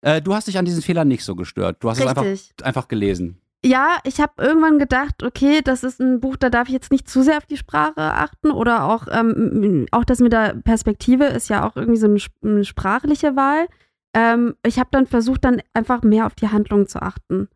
Äh, 0.00 0.22
du 0.22 0.34
hast 0.34 0.48
dich 0.48 0.58
an 0.58 0.64
diesen 0.64 0.82
Fehler 0.82 1.04
nicht 1.04 1.24
so 1.24 1.34
gestört. 1.34 1.78
Du 1.80 1.90
hast 1.90 2.00
es 2.00 2.06
einfach, 2.06 2.24
Richtig. 2.24 2.64
einfach 2.64 2.88
gelesen. 2.88 3.40
Ja, 3.64 3.98
ich 4.04 4.20
habe 4.20 4.40
irgendwann 4.40 4.78
gedacht, 4.78 5.24
okay, 5.24 5.62
das 5.62 5.82
ist 5.82 6.00
ein 6.00 6.20
Buch, 6.20 6.36
da 6.36 6.48
darf 6.48 6.68
ich 6.68 6.74
jetzt 6.74 6.92
nicht 6.92 7.08
zu 7.08 7.22
sehr 7.22 7.38
auf 7.38 7.46
die 7.46 7.56
Sprache 7.56 8.02
achten 8.02 8.52
oder 8.52 8.84
auch, 8.84 9.08
ähm, 9.10 9.86
auch 9.90 10.04
das 10.04 10.20
mit 10.20 10.32
der 10.32 10.54
Perspektive 10.54 11.24
ist 11.24 11.48
ja 11.48 11.66
auch 11.66 11.74
irgendwie 11.74 11.98
so 11.98 12.06
eine, 12.06 12.20
eine 12.44 12.64
sprachliche 12.64 13.34
Wahl. 13.34 13.66
Ähm, 14.14 14.54
ich 14.64 14.78
habe 14.78 14.90
dann 14.92 15.06
versucht, 15.08 15.44
dann 15.44 15.60
einfach 15.74 16.02
mehr 16.02 16.26
auf 16.26 16.36
die 16.36 16.48
Handlung 16.48 16.86
zu 16.86 17.02
achten. 17.02 17.48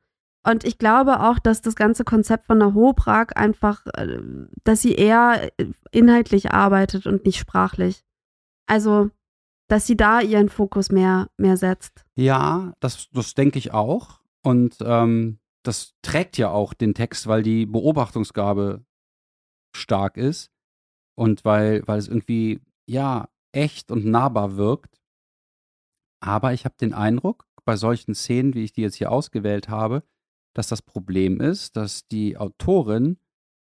Und 0.44 0.64
ich 0.64 0.78
glaube 0.78 1.20
auch, 1.20 1.38
dass 1.38 1.60
das 1.60 1.76
ganze 1.76 2.02
Konzept 2.02 2.46
von 2.46 2.58
der 2.58 2.74
Hobrak 2.74 3.38
einfach, 3.38 3.86
äh, 3.94 4.18
dass 4.64 4.82
sie 4.82 4.94
eher 4.94 5.50
äh, 5.56 5.66
inhaltlich 5.92 6.50
arbeitet 6.50 7.06
und 7.06 7.24
nicht 7.24 7.38
sprachlich. 7.38 8.02
Also, 8.66 9.10
dass 9.72 9.86
sie 9.86 9.96
da 9.96 10.20
ihren 10.20 10.50
Fokus 10.50 10.92
mehr, 10.92 11.30
mehr 11.38 11.56
setzt. 11.56 12.04
Ja, 12.14 12.74
das, 12.80 13.08
das 13.12 13.32
denke 13.32 13.58
ich 13.58 13.72
auch. 13.72 14.20
Und 14.42 14.76
ähm, 14.82 15.38
das 15.62 15.94
trägt 16.02 16.36
ja 16.36 16.50
auch 16.50 16.74
den 16.74 16.92
Text, 16.92 17.26
weil 17.26 17.42
die 17.42 17.64
Beobachtungsgabe 17.64 18.84
stark 19.74 20.18
ist 20.18 20.50
und 21.14 21.46
weil, 21.46 21.88
weil 21.88 21.98
es 21.98 22.08
irgendwie, 22.08 22.60
ja, 22.84 23.30
echt 23.52 23.90
und 23.90 24.04
nahbar 24.04 24.58
wirkt. 24.58 25.00
Aber 26.20 26.52
ich 26.52 26.66
habe 26.66 26.74
den 26.78 26.92
Eindruck, 26.92 27.46
bei 27.64 27.76
solchen 27.76 28.14
Szenen, 28.14 28.52
wie 28.52 28.64
ich 28.64 28.72
die 28.72 28.82
jetzt 28.82 28.96
hier 28.96 29.10
ausgewählt 29.10 29.70
habe, 29.70 30.02
dass 30.54 30.68
das 30.68 30.82
Problem 30.82 31.40
ist, 31.40 31.76
dass 31.76 32.06
die 32.08 32.36
Autorin 32.36 33.16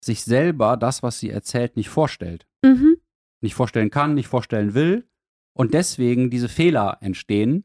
sich 0.01 0.23
selber 0.23 0.77
das, 0.77 1.03
was 1.03 1.19
sie 1.19 1.31
erzählt, 1.31 1.75
nicht 1.75 1.89
vorstellt 1.89 2.47
Mhm. 2.63 2.97
nicht 3.41 3.55
vorstellen 3.55 3.89
kann, 3.89 4.13
nicht 4.13 4.27
vorstellen 4.27 4.73
will 4.73 5.06
und 5.57 5.73
deswegen 5.73 6.29
diese 6.29 6.49
Fehler 6.49 6.97
entstehen, 7.01 7.63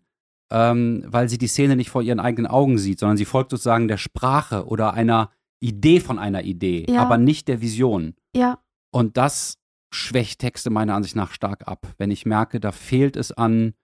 ähm, 0.51 1.05
weil 1.07 1.29
sie 1.29 1.39
die 1.39 1.47
Szene 1.47 1.77
nicht 1.77 1.91
vor 1.91 2.03
ihren 2.03 2.21
eigenen 2.21 2.47
Augen 2.51 2.79
sieht, 2.79 2.99
sondern 2.99 3.17
sie 3.17 3.25
folgt 3.25 3.51
sozusagen 3.51 3.89
der 3.89 3.99
Sprache 3.99 4.67
oder 4.67 4.95
einer 4.95 5.31
Idee 5.61 6.01
von 6.01 6.19
einer 6.19 6.43
Idee, 6.43 6.87
Ja. 6.89 7.03
aber 7.03 7.17
nicht 7.19 7.49
der 7.49 7.61
Vision. 7.61 8.15
Ja, 8.35 8.59
Und 8.91 9.17
das 9.17 9.59
schwächt 9.95 10.41
Texte 10.41 10.71
meiner 10.71 10.95
Ansicht 10.95 11.17
nach 11.17 11.33
stark 11.33 11.69
ab, 11.69 11.87
wenn 11.99 12.11
ich 12.11 12.27
merke, 12.27 12.61
da 12.61 12.73
fehlt 12.73 13.17
es 13.17 13.31
an 13.33 13.75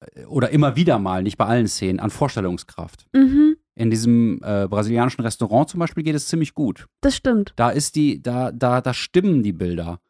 äh, 0.00 0.24
oder 0.24 0.50
immer 0.50 0.76
wieder 0.76 0.98
mal, 0.98 1.22
nicht 1.22 1.36
bei 1.38 1.46
allen 1.46 1.68
Szenen, 1.68 2.00
an 2.00 2.10
Vorstellungskraft. 2.10 3.06
mhm. 3.12 3.56
In 3.76 3.88
diesem 3.88 4.40
äh, 4.42 4.66
brasilianischen 4.68 5.22
Restaurant 5.24 5.70
zum 5.70 5.80
Beispiel 5.80 6.02
geht 6.02 6.14
es 6.14 6.26
ziemlich 6.28 6.52
gut. 6.54 6.86
das 7.00 7.16
stimmt. 7.16 7.54
Da 7.56 7.70
ist 7.70 7.96
die, 7.96 8.20
da, 8.20 8.50
da, 8.52 8.80
da 8.82 8.92
stimmen 8.92 9.42
die 9.42 9.52
Bilder. 9.54 10.00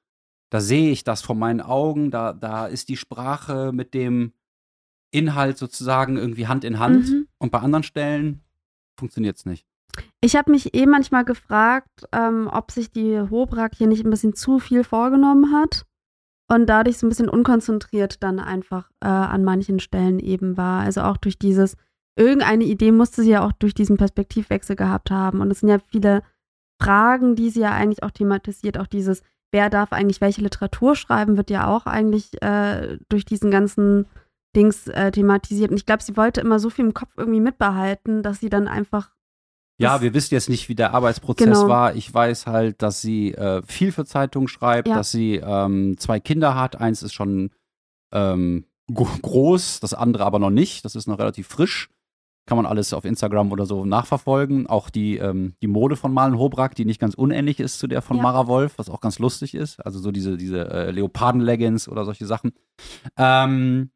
Da 0.51 0.61
sehe 0.61 0.91
ich 0.91 1.05
das 1.05 1.23
vor 1.23 1.37
meinen 1.37 1.61
Augen, 1.61 2.11
da, 2.11 2.33
da 2.33 2.67
ist 2.67 2.89
die 2.89 2.97
Sprache 2.97 3.73
mit 3.73 3.95
dem 3.95 4.33
Inhalt 5.13 5.59
sozusagen 5.59 6.17
irgendwie 6.17 6.47
Hand 6.47 6.65
in 6.65 6.79
Hand. 6.79 7.09
Mhm. 7.09 7.29
Und 7.39 7.53
bei 7.53 7.61
anderen 7.61 7.85
Stellen 7.85 8.43
funktioniert 8.99 9.37
es 9.37 9.47
nicht. 9.47 9.67
Ich 10.21 10.37
habe 10.37 10.51
mich 10.51 10.75
eh 10.75 10.87
manchmal 10.87 11.25
gefragt, 11.25 12.07
ähm, 12.13 12.49
ob 12.53 12.71
sich 12.71 12.93
die 12.93 13.21
Hobrak 13.21 13.75
hier 13.75 13.87
nicht 13.87 14.05
ein 14.05 14.11
bisschen 14.11 14.35
zu 14.35 14.59
viel 14.59 14.85
vorgenommen 14.85 15.53
hat 15.53 15.87
und 16.49 16.67
dadurch 16.67 16.99
so 16.99 17.07
ein 17.07 17.11
bisschen 17.11 17.29
unkonzentriert 17.29 18.23
dann 18.23 18.39
einfach 18.39 18.91
äh, 19.01 19.07
an 19.07 19.45
manchen 19.45 19.81
Stellen 19.81 20.19
eben 20.19 20.57
war. 20.57 20.83
Also 20.83 21.03
auch 21.03 21.17
durch 21.17 21.39
dieses, 21.39 21.77
irgendeine 22.17 22.65
Idee 22.65 22.93
musste 22.93 23.23
sie 23.23 23.31
ja 23.31 23.45
auch 23.45 23.53
durch 23.53 23.75
diesen 23.75 23.97
Perspektivwechsel 23.97 24.77
gehabt 24.77 25.11
haben. 25.11 25.41
Und 25.41 25.51
es 25.51 25.61
sind 25.61 25.69
ja 25.69 25.79
viele 25.79 26.23
Fragen, 26.81 27.35
die 27.35 27.51
sie 27.51 27.61
ja 27.61 27.73
eigentlich 27.73 28.03
auch 28.03 28.11
thematisiert. 28.11 28.79
Auch 28.79 28.87
dieses, 28.87 29.23
wer 29.53 29.71
darf 29.71 29.93
eigentlich 29.93 30.21
welche 30.21 30.43
Literatur 30.43 30.95
schreiben, 30.97 31.37
wird 31.37 31.51
ja 31.51 31.67
auch 31.67 31.87
eigentlich 31.87 32.41
äh, 32.43 32.99
durch 33.09 33.25
diesen 33.25 33.51
ganzen 33.51 34.07
Dings 34.57 34.87
äh, 34.89 35.11
thematisiert. 35.11 35.71
Und 35.71 35.77
ich 35.77 35.87
glaube, 35.87 36.03
sie 36.03 36.17
wollte 36.17 36.41
immer 36.41 36.59
so 36.59 36.71
viel 36.71 36.85
im 36.85 36.95
Kopf 36.95 37.11
irgendwie 37.17 37.41
mitbehalten, 37.41 38.23
dass 38.23 38.41
sie 38.41 38.49
dann 38.51 38.67
einfach 38.69 39.11
Ja, 39.79 40.03
wir 40.03 40.13
wissen 40.13 40.35
jetzt 40.35 40.49
nicht, 40.49 40.69
wie 40.69 40.75
der 40.75 40.93
Arbeitsprozess 40.95 41.45
Genau. 41.61 41.69
war. 41.69 41.95
Ich 41.95 42.13
weiß 42.13 42.47
halt, 42.47 42.83
dass 42.83 43.01
sie 43.01 43.33
äh, 43.35 43.63
viel 43.65 43.93
für 43.93 44.05
Zeitungen 44.05 44.49
schreibt, 44.49 44.89
Ja. 44.89 44.97
dass 44.97 45.11
sie 45.13 45.37
ähm, 45.37 45.97
zwei 45.99 46.21
Kinder 46.21 46.55
hat. 46.55 46.81
Eins 46.81 47.03
ist 47.03 47.13
schon 47.15 47.51
ähm, 48.13 48.65
gro- 48.93 49.09
groß, 49.23 49.81
das 49.81 49.95
andere 49.95 50.25
aber 50.25 50.39
noch 50.41 50.51
nicht. 50.51 50.85
Das 50.85 50.95
ist 50.97 51.07
noch 51.07 51.19
relativ 51.19 51.47
frisch. 51.47 51.89
Kann 52.51 52.57
man 52.57 52.67
alles 52.67 52.93
auf 52.93 53.05
Instagram 53.05 53.53
oder 53.53 53.65
so 53.65 53.85
nachverfolgen. 53.85 54.67
Auch 54.67 54.91
die, 54.91 55.19
ähm, 55.19 55.55
die 55.63 55.69
Mode 55.69 55.95
von 55.95 56.13
Malen 56.13 56.37
Hobrak, 56.37 56.75
die 56.75 56.85
nicht 56.85 56.99
ganz 57.01 57.15
unähnlich 57.15 57.61
ist 57.61 57.79
zu 57.79 57.87
der 57.87 58.03
von 58.03 58.17
Ja. 58.17 58.25
Mara 58.25 58.49
Wolf, 58.49 58.73
was 58.77 58.91
auch 58.91 59.01
ganz 59.01 59.21
lustig 59.21 59.55
ist. 59.55 59.79
Also 59.87 60.01
so 60.01 60.11
diese, 60.11 60.37
diese 60.37 60.69
äh, 60.69 60.91
Leoparden-Leggings 60.91 61.89
oder 61.89 62.05
solche 62.05 62.27
Sachen. 62.27 62.51
Ähm, 63.17 63.93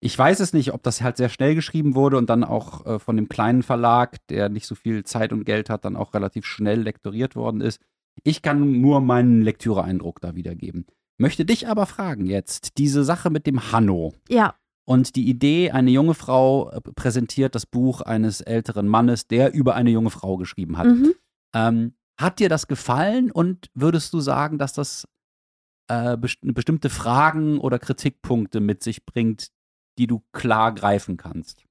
ich 0.00 0.18
weiß 0.18 0.40
es 0.40 0.54
nicht, 0.54 0.72
ob 0.72 0.82
das 0.82 1.02
halt 1.02 1.18
sehr 1.18 1.28
schnell 1.28 1.54
geschrieben 1.54 1.94
wurde 1.94 2.16
und 2.16 2.30
dann 2.30 2.42
auch 2.42 2.86
äh, 2.86 2.98
von 2.98 3.16
dem 3.16 3.28
kleinen 3.28 3.62
Verlag, 3.62 4.16
der 4.28 4.48
nicht 4.48 4.66
so 4.66 4.74
viel 4.74 5.04
Zeit 5.04 5.30
und 5.34 5.44
Geld 5.44 5.68
hat, 5.68 5.84
dann 5.84 5.94
auch 5.94 6.14
relativ 6.14 6.46
schnell 6.46 6.80
lektoriert 6.80 7.36
worden 7.36 7.60
ist. 7.60 7.82
Ich 8.24 8.40
kann 8.40 8.80
nur 8.80 9.02
meinen 9.02 9.42
Lektüreeindruck 9.42 10.22
da 10.22 10.34
wiedergeben. 10.34 10.86
Möchte 11.18 11.44
dich 11.44 11.68
aber 11.68 11.84
fragen 11.84 12.24
jetzt, 12.24 12.78
diese 12.78 13.04
Sache 13.04 13.28
mit 13.28 13.46
dem 13.46 13.72
Hanno 13.72 14.14
Ja, 14.30 14.54
und 14.90 15.14
die 15.14 15.28
Idee, 15.28 15.70
eine 15.70 15.92
junge 15.92 16.14
Frau 16.14 16.68
äh, 16.72 16.80
präsentiert 16.80 17.54
das 17.54 17.64
Buch 17.64 18.00
eines 18.00 18.40
älteren 18.40 18.88
Mannes, 18.88 19.28
der 19.28 19.54
über 19.54 19.76
eine 19.76 19.90
junge 19.90 20.10
Frau 20.10 20.36
geschrieben 20.36 20.78
hat. 20.78 20.86
mhm. 20.86 21.14
Ähm, 21.54 21.94
hat 22.20 22.40
dir 22.40 22.48
das 22.48 22.66
gefallen 22.66 23.30
und 23.30 23.70
würdest 23.72 24.12
du 24.12 24.18
sagen, 24.18 24.58
dass 24.58 24.72
das 24.72 25.06
äh, 25.88 26.16
best 26.16 26.38
bestimmte 26.42 26.90
Fragen 26.90 27.60
oder 27.60 27.78
Kritikpunkte 27.78 28.58
mit 28.58 28.82
sich 28.82 29.06
bringt, 29.06 29.52
die 29.96 30.08
du 30.08 30.24
klar 30.32 30.74
greifen 30.74 31.16
kannst? 31.16 31.62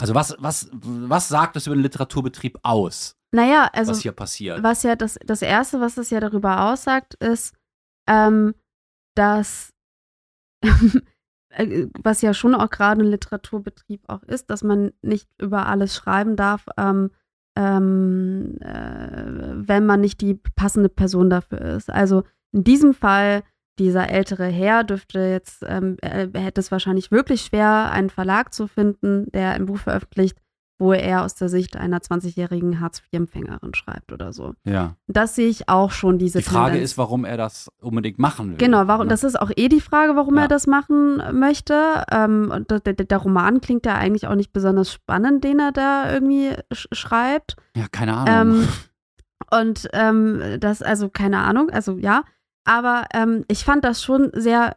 Also 0.00 0.14
was, 0.14 0.34
was, 0.38 0.70
was 0.72 1.28
sagt 1.28 1.56
es 1.56 1.66
über 1.66 1.76
den 1.76 1.82
Literaturbetrieb 1.82 2.58
aus, 2.62 3.16
naja, 3.32 3.68
also 3.74 3.92
was 3.92 4.00
hier 4.00 4.12
passiert? 4.12 4.62
was 4.62 4.82
ja 4.82 4.96
das, 4.96 5.18
das 5.26 5.42
Erste, 5.42 5.80
was 5.82 5.98
es 5.98 6.08
ja 6.08 6.20
darüber 6.20 6.70
aussagt, 6.70 7.14
ist, 7.16 7.54
ähm, 8.08 8.54
dass, 9.14 9.74
was 12.02 12.22
ja 12.22 12.32
schon 12.32 12.54
auch 12.54 12.70
gerade 12.70 13.02
ein 13.02 13.10
Literaturbetrieb 13.10 14.02
auch 14.06 14.22
ist, 14.22 14.50
dass 14.50 14.62
man 14.62 14.92
nicht 15.02 15.28
über 15.38 15.66
alles 15.66 15.94
schreiben 15.94 16.36
darf, 16.36 16.66
ähm, 16.76 17.10
ähm, 17.56 18.56
äh, 18.60 19.24
wenn 19.66 19.84
man 19.84 20.00
nicht 20.00 20.20
die 20.20 20.38
passende 20.54 20.88
Person 20.88 21.28
dafür 21.28 21.60
ist. 21.60 21.90
Also 21.90 22.22
in 22.52 22.64
diesem 22.64 22.94
Fall 22.94 23.42
dieser 23.78 24.10
ältere 24.10 24.46
Herr 24.46 24.84
dürfte 24.84 25.20
jetzt, 25.20 25.64
ähm, 25.66 25.96
er 26.02 26.28
hätte 26.34 26.60
es 26.60 26.70
wahrscheinlich 26.70 27.10
wirklich 27.10 27.42
schwer, 27.42 27.90
einen 27.90 28.10
Verlag 28.10 28.52
zu 28.52 28.66
finden, 28.66 29.30
der 29.32 29.52
ein 29.52 29.66
Buch 29.66 29.78
veröffentlicht, 29.78 30.38
wo 30.80 30.92
er 30.94 31.22
aus 31.24 31.34
der 31.34 31.48
Sicht 31.50 31.76
einer 31.76 31.98
20-jährigen 31.98 32.80
Hartz-IV-Empfängerin 32.80 33.74
schreibt 33.74 34.12
oder 34.12 34.32
so. 34.32 34.54
Ja. 34.64 34.96
Das 35.06 35.34
sehe 35.34 35.48
ich 35.48 35.68
auch 35.68 35.90
schon, 35.92 36.18
diese 36.18 36.38
Die 36.38 36.44
Frage 36.44 36.72
Tendenz. 36.72 36.92
ist, 36.92 36.98
warum 36.98 37.24
er 37.24 37.36
das 37.36 37.70
unbedingt 37.80 38.18
machen 38.18 38.50
will. 38.50 38.56
Genau, 38.56 38.86
warum, 38.86 39.06
ne? 39.06 39.10
das 39.10 39.22
ist 39.22 39.38
auch 39.40 39.50
eh 39.54 39.68
die 39.68 39.80
Frage, 39.82 40.16
warum 40.16 40.36
Ja. 40.36 40.42
er 40.42 40.48
das 40.48 40.66
machen 40.66 41.22
möchte. 41.38 42.02
Ähm, 42.10 42.50
und 42.54 42.70
der, 42.70 42.80
der, 42.80 42.94
der 42.94 43.18
Roman 43.18 43.60
klingt 43.60 43.84
ja 43.84 43.94
eigentlich 43.94 44.26
auch 44.26 44.34
nicht 44.34 44.52
besonders 44.52 44.90
spannend, 44.90 45.44
den 45.44 45.60
er 45.60 45.72
da 45.72 46.10
irgendwie 46.12 46.52
sch 46.72 46.88
schreibt. 46.92 47.56
Ja, 47.76 47.86
keine 47.92 48.16
Ahnung. 48.16 48.62
Ähm, 48.62 48.68
und 49.60 49.88
ähm, 49.92 50.42
das, 50.60 50.80
also 50.82 51.10
keine 51.10 51.38
Ahnung, 51.40 51.70
also 51.70 51.98
ja. 51.98 52.24
Aber 52.64 53.04
ähm, 53.14 53.44
ich 53.48 53.64
fand 53.64 53.84
das 53.84 54.02
schon 54.02 54.30
sehr 54.34 54.76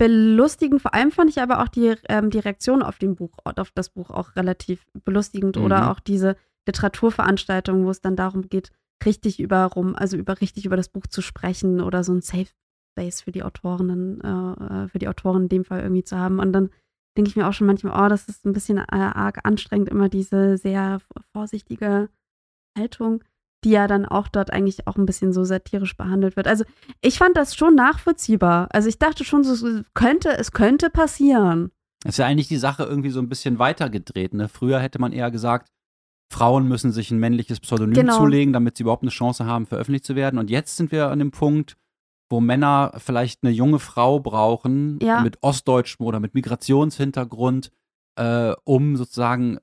belustigend. 0.00 0.80
Vor 0.80 0.94
allem 0.94 1.10
fand 1.10 1.28
ich 1.28 1.42
aber 1.42 1.60
auch 1.62 1.68
die, 1.68 1.94
ähm, 2.08 2.30
die 2.30 2.38
Reaktion 2.38 2.82
auf, 2.82 2.96
den 2.98 3.16
Buch, 3.16 3.36
auf 3.44 3.70
das 3.74 3.90
Buch 3.90 4.10
auch 4.10 4.34
relativ 4.34 4.86
belustigend 5.04 5.56
Mhm. 5.56 5.62
oder 5.62 5.90
auch 5.90 6.00
diese 6.00 6.36
Literaturveranstaltung, 6.66 7.84
wo 7.84 7.90
es 7.90 8.00
dann 8.00 8.16
darum 8.16 8.48
geht, 8.48 8.70
richtig 9.04 9.40
über 9.40 9.66
rum, 9.66 9.94
also 9.94 10.16
über 10.16 10.40
richtig 10.40 10.64
über 10.64 10.76
das 10.76 10.88
Buch 10.88 11.06
zu 11.06 11.20
sprechen 11.20 11.82
oder 11.82 12.02
so 12.02 12.14
ein 12.14 12.22
Safe 12.22 12.48
Space 12.92 13.20
für 13.20 13.30
die 13.30 13.42
Autorinnen, 13.42 14.20
äh, 14.22 14.88
für 14.88 14.98
die 14.98 15.08
Autoren 15.08 15.42
in 15.42 15.48
dem 15.50 15.64
Fall 15.64 15.82
irgendwie 15.82 16.04
zu 16.04 16.16
haben. 16.16 16.38
Und 16.38 16.52
dann 16.54 16.70
denke 17.16 17.28
ich 17.28 17.36
mir 17.36 17.46
auch 17.46 17.52
schon 17.52 17.66
manchmal, 17.66 18.02
oh, 18.02 18.08
das 18.08 18.26
ist 18.28 18.46
ein 18.46 18.54
bisschen 18.54 18.78
äh, 18.78 18.84
arg 18.88 19.40
anstrengend, 19.44 19.90
immer 19.90 20.08
diese 20.08 20.56
sehr 20.56 21.00
vorsichtige 21.34 22.08
Haltung, 22.76 23.22
die 23.64 23.70
ja 23.70 23.86
dann 23.86 24.06
auch 24.06 24.28
dort 24.28 24.52
eigentlich 24.52 24.86
auch 24.86 24.96
ein 24.96 25.06
bisschen 25.06 25.32
so 25.32 25.44
satirisch 25.44 25.96
behandelt 25.96 26.36
wird. 26.36 26.46
Also 26.48 26.64
ich 27.02 27.18
fand 27.18 27.36
das 27.36 27.54
schon 27.54 27.74
nachvollziehbar. 27.74 28.68
Also 28.72 28.88
ich 28.88 28.98
dachte 28.98 29.24
schon, 29.24 29.44
so, 29.44 29.52
es 29.52 29.84
könnte, 29.94 30.30
es 30.38 30.52
könnte 30.52 30.88
passieren. 30.90 31.70
ist 32.04 32.18
ja 32.18 32.24
eigentlich 32.26 32.48
die 32.48 32.56
Sache 32.56 32.84
irgendwie 32.84 33.10
so 33.10 33.20
ein 33.20 33.28
bisschen 33.28 33.58
weitergedreht. 33.58 34.32
Ne? 34.34 34.48
Früher 34.48 34.80
hätte 34.80 34.98
man 34.98 35.12
eher 35.12 35.30
gesagt, 35.30 35.68
Frauen 36.32 36.68
müssen 36.68 36.92
sich 36.92 37.10
ein 37.10 37.18
männliches 37.18 37.60
Pseudonym 37.60 37.94
Genau. 37.94 38.16
zulegen, 38.16 38.52
damit 38.54 38.76
sie 38.76 38.84
überhaupt 38.84 39.02
eine 39.02 39.10
Chance 39.10 39.44
haben, 39.44 39.66
veröffentlicht 39.66 40.04
zu 40.06 40.14
werden. 40.16 40.38
Und 40.38 40.48
jetzt 40.48 40.76
sind 40.76 40.92
wir 40.92 41.08
an 41.10 41.18
dem 41.18 41.30
Punkt, 41.32 41.76
wo 42.30 42.40
Männer 42.40 42.92
vielleicht 42.98 43.42
eine 43.42 43.52
junge 43.52 43.80
Frau 43.80 44.20
brauchen 44.20 44.98
Ja. 45.02 45.20
mit 45.20 45.38
ostdeutschem 45.42 46.06
oder 46.06 46.20
mit 46.20 46.32
Migrationshintergrund, 46.34 47.70
äh, 48.16 48.54
um 48.64 48.96
sozusagen 48.96 49.58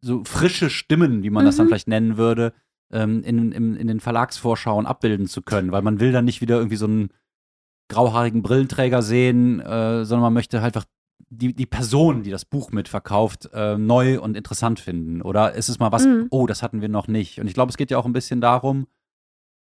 so 0.00 0.22
frische 0.24 0.70
Stimmen, 0.70 1.22
wie 1.22 1.30
man 1.30 1.44
das 1.44 1.56
dann 1.56 1.66
Mhm. 1.66 1.70
vielleicht 1.70 1.88
nennen 1.88 2.16
würde, 2.16 2.52
ähm, 2.92 3.22
in, 3.22 3.52
in, 3.52 3.76
in 3.76 3.86
den 3.86 4.00
Verlagsvorschauen 4.00 4.86
abbilden 4.86 5.26
zu 5.26 5.42
können. 5.42 5.72
Weil 5.72 5.82
man 5.82 6.00
will 6.00 6.12
dann 6.12 6.24
nicht 6.24 6.40
wieder 6.40 6.56
irgendwie 6.56 6.76
so 6.76 6.86
einen 6.86 7.10
grauhaarigen 7.88 8.42
Brillenträger 8.42 9.02
sehen, 9.02 9.60
äh, 9.60 10.04
sondern 10.04 10.22
man 10.22 10.34
möchte 10.34 10.60
halt 10.60 10.76
einfach 10.76 10.88
die, 11.28 11.54
die 11.54 11.66
Person, 11.66 12.22
die 12.22 12.30
das 12.30 12.44
Buch 12.44 12.70
mitverkauft, 12.72 13.48
äh, 13.52 13.76
neu 13.76 14.20
und 14.20 14.36
interessant 14.36 14.80
finden. 14.80 15.22
Oder 15.22 15.54
ist 15.54 15.68
es 15.68 15.78
mal 15.78 15.92
was, 15.92 16.04
Mhm. 16.06 16.26
oh, 16.30 16.46
das 16.46 16.62
hatten 16.62 16.80
wir 16.80 16.88
noch 16.88 17.08
nicht. 17.08 17.40
Und 17.40 17.46
ich 17.46 17.54
glaube, 17.54 17.70
es 17.70 17.76
geht 17.76 17.90
ja 17.90 17.98
auch 17.98 18.06
ein 18.06 18.12
bisschen 18.12 18.40
darum, 18.40 18.86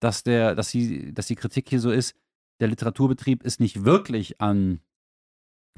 dass 0.00 0.22
der, 0.22 0.54
dass 0.54 0.68
sie, 0.68 1.12
dass 1.14 1.26
die 1.26 1.36
Kritik 1.36 1.68
hier 1.68 1.80
so 1.80 1.90
ist, 1.90 2.14
der 2.60 2.68
Literaturbetrieb 2.68 3.42
ist 3.42 3.60
nicht 3.60 3.84
wirklich 3.84 4.40
an 4.40 4.80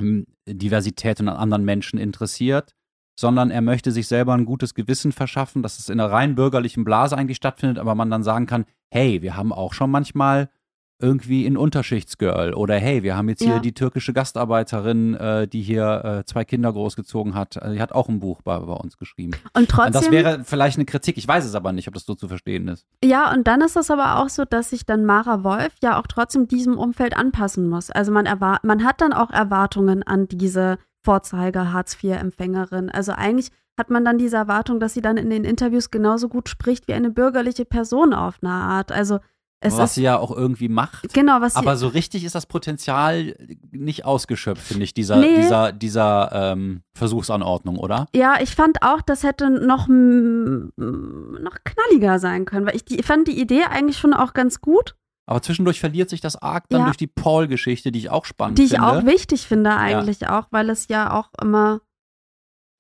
hm, 0.01 0.27
Diversität 0.47 1.21
und 1.21 1.29
an 1.29 1.37
anderen 1.37 1.65
Menschen 1.65 1.99
interessiert, 1.99 2.75
sondern 3.17 3.51
er 3.51 3.63
möchte 3.63 3.91
sich 3.93 4.07
selber 4.09 4.35
ein 4.35 4.45
gutes 4.45 4.75
Gewissen 4.75 5.11
verschaffen, 5.13 5.63
dass 5.63 5.79
es 5.79 5.89
in 5.89 5.99
einer 5.99 6.13
rein 6.13 6.35
bürgerlichen 6.35 6.85
Blase 6.85 7.17
eigentlich 7.17 7.39
stattfindet, 7.39 7.79
aber 7.79 7.95
man 7.95 8.11
dann 8.11 8.23
sagen 8.23 8.47
kann, 8.47 8.67
hey, 8.91 9.23
wir 9.23 9.37
haben 9.37 9.53
auch 9.53 9.73
schon 9.73 9.91
manchmal 9.91 10.51
irgendwie 10.99 11.47
ein 11.47 11.59
Unterschichtsgirl 11.59 12.55
oder 12.55 12.77
hey, 12.77 13.03
wir 13.03 13.17
haben 13.17 13.29
jetzt 13.29 13.43
hier 13.43 13.57
Ja. 13.57 13.59
die 13.61 13.75
türkische 13.75 14.15
Gastarbeiterin, 14.15 15.15
äh, 15.15 15.47
die 15.47 15.61
hier 15.61 16.03
äh, 16.05 16.25
zwei 16.25 16.47
Kinder 16.47 16.73
großgezogen 16.73 17.35
hat, 17.35 17.57
äh, 17.57 17.75
die 17.75 17.83
hat 17.83 17.93
auch 17.93 18.09
ein 18.09 18.19
Buch 18.21 18.41
bei, 18.43 18.59
bei 18.59 18.73
uns 18.73 18.97
geschrieben. 18.97 19.33
Und 19.53 19.61
Und 19.63 19.69
trotzdem. 19.71 19.93
das 19.93 20.11
wäre 20.11 20.43
vielleicht 20.45 20.79
eine 20.79 20.87
Kritik, 20.87 21.19
ich 21.19 21.29
weiß 21.29 21.45
es 21.45 21.55
aber 21.55 21.73
nicht, 21.73 21.87
ob 21.89 21.93
das 21.93 22.07
so 22.07 22.15
zu 22.15 22.29
verstehen 22.29 22.69
ist. 22.69 22.87
Ja, 23.05 23.31
und 23.33 23.47
dann 23.47 23.61
ist 23.61 23.77
es 23.77 23.91
aber 23.91 24.21
auch 24.21 24.31
so, 24.31 24.45
dass 24.47 24.71
sich 24.71 24.87
dann 24.87 25.05
Mara 25.05 25.45
Wolf 25.45 25.75
ja 25.83 25.99
auch 26.01 26.07
trotzdem 26.07 26.49
diesem 26.49 26.79
Umfeld 26.79 27.15
anpassen 27.15 27.69
muss. 27.69 27.91
Also 27.91 28.11
man, 28.11 28.25
erwar 28.25 28.61
man 28.63 28.83
hat 28.83 29.03
dann 29.03 29.13
auch 29.13 29.31
Erwartungen 29.31 30.03
an 30.03 30.29
diese 30.29 30.79
Vorzeige-Hartz-IV-Empfängerin. 31.07 32.91
Also 32.91 33.13
eigentlich 33.13 33.51
hat 33.79 33.91
man 33.91 34.05
dann 34.05 34.19
diese 34.19 34.37
Erwartung, 34.37 34.81
dass 34.81 34.95
sie 34.95 35.03
dann 35.03 35.17
in 35.17 35.31
den 35.31 35.45
Interviews 35.45 35.91
genauso 35.91 36.29
gut 36.29 36.49
spricht 36.49 36.89
wie 36.89 36.95
eine 36.95 37.11
bürgerliche 37.11 37.65
Person 37.65 38.13
auf 38.15 38.37
eine 38.43 38.53
Art. 38.53 38.91
Also 38.91 39.19
es 39.61 39.77
was 39.79 39.91
ist 39.91 39.95
sie 39.97 40.03
ja 40.03 40.19
auch 40.19 40.31
irgendwie 40.37 40.69
macht. 40.69 41.15
genau, 41.15 41.41
was 41.41 41.57
Aber 41.57 41.77
so 41.77 41.89
richtig 41.89 42.25
ist 42.25 42.35
das 42.35 42.45
Potenzial 42.47 43.35
nicht 43.71 44.05
ausgeschöpft, 44.05 44.63
finde 44.63 44.85
ich, 44.85 44.93
dieser, 44.93 45.17
Nee. 45.17 45.37
dieser, 45.37 45.73
dieser 45.73 46.31
ähm, 46.33 46.83
Versuchsanordnung, 46.95 47.79
oder? 47.79 48.07
Ja, 48.15 48.37
ich 48.41 48.55
fand 48.55 48.83
auch, 48.83 49.01
das 49.01 49.23
hätte 49.23 49.49
noch, 49.51 49.89
noch 49.89 51.57
knalliger 51.65 52.19
sein 52.19 52.45
können, 52.45 52.67
weil 52.67 52.77
ich 52.77 52.85
die, 52.85 53.03
fand 53.03 53.29
die 53.29 53.41
Idee 53.41 53.63
eigentlich 53.65 53.97
schon 53.97 54.13
auch 54.13 54.35
ganz 54.35 54.61
gut, 54.61 54.95
Aber 55.29 55.43
zwischendurch 55.43 55.81
verliert 55.81 56.09
sich 56.09 56.21
das 56.21 56.41
arg 56.41 56.69
dann 56.69 56.81
Ja. 56.83 56.85
durch 56.87 56.97
die 56.97 57.09
Paul-Geschichte, 57.09 57.91
die 57.91 57.99
ich 57.99 58.11
auch 58.11 58.25
spannend 58.25 58.59
die 58.59 58.65
ich 58.65 58.71
finde. 58.71 58.87
auch 58.87 59.05
wichtig 59.05 59.47
finde 59.47 59.75
eigentlich 59.75 60.29
auch, 60.29 60.47
weil 60.53 60.71
es 60.71 60.87
ja 60.89 61.13
auch 61.13 61.31
immer, 61.43 61.81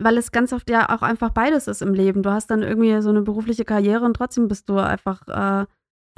weil 0.01 0.17
es 0.17 0.31
ganz 0.31 0.53
oft 0.53 0.71
ja 0.71 0.95
auch 0.95 1.03
einfach 1.03 1.31
beides 1.31 1.67
ist 1.67 1.83
im 1.83 1.93
Leben. 1.95 2.23
Du 2.23 2.31
hast 2.31 2.49
dann 2.51 2.63
irgendwie 2.63 3.01
so 3.03 3.11
eine 3.11 3.23
berufliche 3.23 3.65
Karriere 3.65 4.05
und 4.05 4.15
trotzdem 4.15 4.47
bist 4.47 4.69
du 4.69 4.79
einfach, 4.79 5.27
äh, 5.27 5.67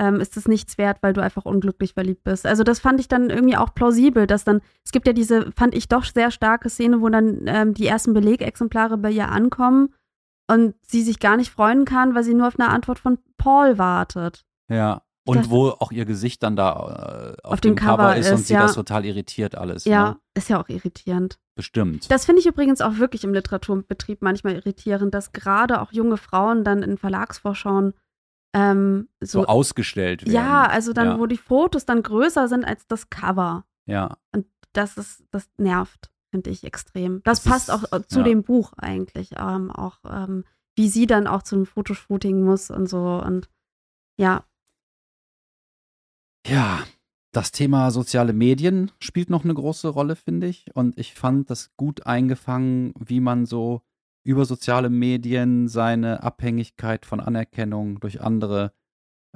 ähm, 0.01 0.21
ist 0.21 0.37
es 0.37 0.47
nichts 0.47 0.77
wert, 0.79 0.99
weil 1.01 1.13
du 1.13 1.23
einfach 1.23 1.45
unglücklich 1.47 1.95
verliebt 1.95 2.25
bist. 2.25 2.47
Also 2.47 2.63
das 2.63 2.79
fand 2.79 3.01
ich 3.01 3.09
dann 3.09 3.31
irgendwie 3.31 3.57
auch 3.57 3.75
plausibel, 3.75 4.27
dass 4.27 4.45
dann, 4.45 4.61
es 4.85 4.93
gibt 4.93 5.07
ja 5.07 5.13
diese, 5.13 5.51
fand 5.53 5.75
ich 5.75 5.89
doch 5.89 6.05
sehr 6.05 6.31
starke 6.31 6.69
Szene, 6.69 7.01
wo 7.01 7.09
dann 7.09 7.41
ähm, 7.47 7.75
die 7.75 7.87
ersten 7.87 8.13
Belegexemplare 8.13 8.99
bei 8.99 9.11
ihr 9.11 9.29
ankommen 9.31 9.95
und 10.51 10.75
sie 10.87 11.03
sich 11.03 11.19
gar 11.21 11.37
nicht 11.37 11.51
freuen 11.51 11.85
kann, 11.85 12.15
weil 12.15 12.23
sie 12.23 12.35
nur 12.35 12.49
auf 12.49 12.59
eine 12.61 12.69
Antwort 12.69 12.99
von 12.99 13.19
Paul 13.39 13.79
wartet. 13.79 14.45
Ja. 14.69 15.03
Und 15.29 15.37
dachte- 15.39 15.51
wo 15.51 15.69
auch 15.71 15.93
ihr 15.93 16.05
Gesicht 16.05 16.43
dann 16.43 16.57
da 16.57 17.35
äh, 17.37 17.43
auf, 17.47 17.55
Auf 17.55 17.61
dem, 17.61 17.73
dem 17.73 17.77
Cover, 17.77 17.97
Cover 17.97 18.17
ist, 18.17 18.31
und 18.31 18.39
sie 18.39 18.55
ja. 18.55 18.63
das 18.63 18.75
total 18.75 19.05
irritiert 19.05 19.55
alles. 19.55 19.85
Ja, 19.85 20.11
Ne? 20.11 20.17
ist 20.35 20.49
ja 20.49 20.61
auch 20.61 20.69
irritierend. 20.69 21.39
Bestimmt. 21.57 22.11
Das 22.11 22.25
finde 22.27 22.41
ich 22.41 22.47
übrigens 22.47 22.81
auch 22.81 22.97
wirklich 22.99 23.25
im 23.25 23.35
Literaturbetrieb 23.35 24.23
manchmal 24.23 24.55
irritierend, 24.55 25.13
dass 25.15 25.33
gerade 25.33 25.81
auch 25.81 25.93
junge 25.93 26.17
Frauen 26.17 26.65
dann 26.65 26.83
in 26.83 26.97
Verlagsvorschauen 26.99 27.95
ähm, 28.55 29.09
so, 29.21 29.43
so. 29.43 29.47
ausgestellt 29.47 30.23
werden. 30.23 30.33
ja, 30.35 30.67
also 30.67 30.93
dann, 30.93 31.07
Ja. 31.09 31.19
wo 31.19 31.27
die 31.27 31.37
Fotos 31.37 31.85
dann 31.85 32.03
größer 32.03 32.49
sind 32.49 32.65
als 32.65 32.87
das 32.87 33.11
Cover. 33.11 33.65
Ja. 33.87 34.17
Das 34.73 34.97
ist, 34.97 35.25
das 35.31 35.49
nervt, 35.59 36.11
finde 36.31 36.51
ich 36.51 36.65
extrem. 36.65 37.23
Das, 37.25 37.43
Das 37.43 37.53
passt 37.53 37.69
ist- 37.69 37.75
auch 37.75 37.93
äh, 37.99 38.07
zu 38.07 38.19
ja. 38.21 38.25
dem 38.25 38.43
Buch 38.45 38.73
eigentlich. 38.79 39.33
Ähm, 39.37 39.71
auch 39.71 39.99
ähm, 40.09 40.45
wie 40.77 40.89
sie 40.89 41.07
dann 41.07 41.27
auch 41.27 41.43
zum 41.43 41.67
Fotoshooting 41.67 42.45
muss 42.45 42.71
und 42.71 42.89
so. 42.89 43.21
Und 43.25 43.49
ja, 44.19 44.45
Ja, 46.51 46.85
das 47.33 47.53
Thema 47.53 47.91
soziale 47.91 48.33
Medien 48.33 48.91
spielt 49.01 49.31
noch 49.31 49.45
eine 49.45 49.55
große 49.55 49.89
Rolle, 49.89 50.17
finde 50.17 50.47
ich. 50.47 50.75
Und 50.75 50.99
ich 50.99 51.15
fand 51.15 51.51
das 51.51 51.75
gut 51.77 52.07
eingefangen, 52.07 52.95
wie 52.99 53.21
man 53.21 53.45
so 53.47 53.83
über 54.25 54.45
soziale 54.45 54.91
Medien 54.91 55.69
seine 55.69 56.23
Abhängigkeit 56.23 57.07
von 57.07 57.21
Anerkennung 57.21 58.01
durch 58.01 58.21
andere 58.21 58.73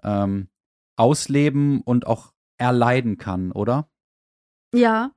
ähm, 0.03 0.49
ausleben 0.97 1.81
und 1.83 2.07
auch 2.07 2.33
erleiden 2.59 3.19
kann, 3.19 3.53
oder? 3.53 3.89
ja, 4.75 5.13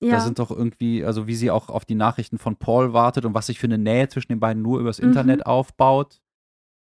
Da 0.00 0.06
ja. 0.06 0.20
sind 0.20 0.38
doch 0.38 0.50
irgendwie, 0.50 1.04
also 1.04 1.26
wie 1.26 1.34
sie 1.34 1.50
auch 1.50 1.68
auf 1.68 1.84
die 1.84 1.94
Nachrichten 1.96 2.38
von 2.38 2.56
Paul 2.56 2.92
wartet 2.92 3.24
und 3.24 3.34
was 3.34 3.46
sich 3.46 3.58
für 3.58 3.66
eine 3.66 3.78
Nähe 3.78 4.08
zwischen 4.08 4.32
den 4.32 4.40
beiden 4.40 4.62
nur 4.62 4.80
übers 4.80 4.98
Mhm. 4.98 5.04
Internet 5.06 5.46
aufbaut. 5.46 6.20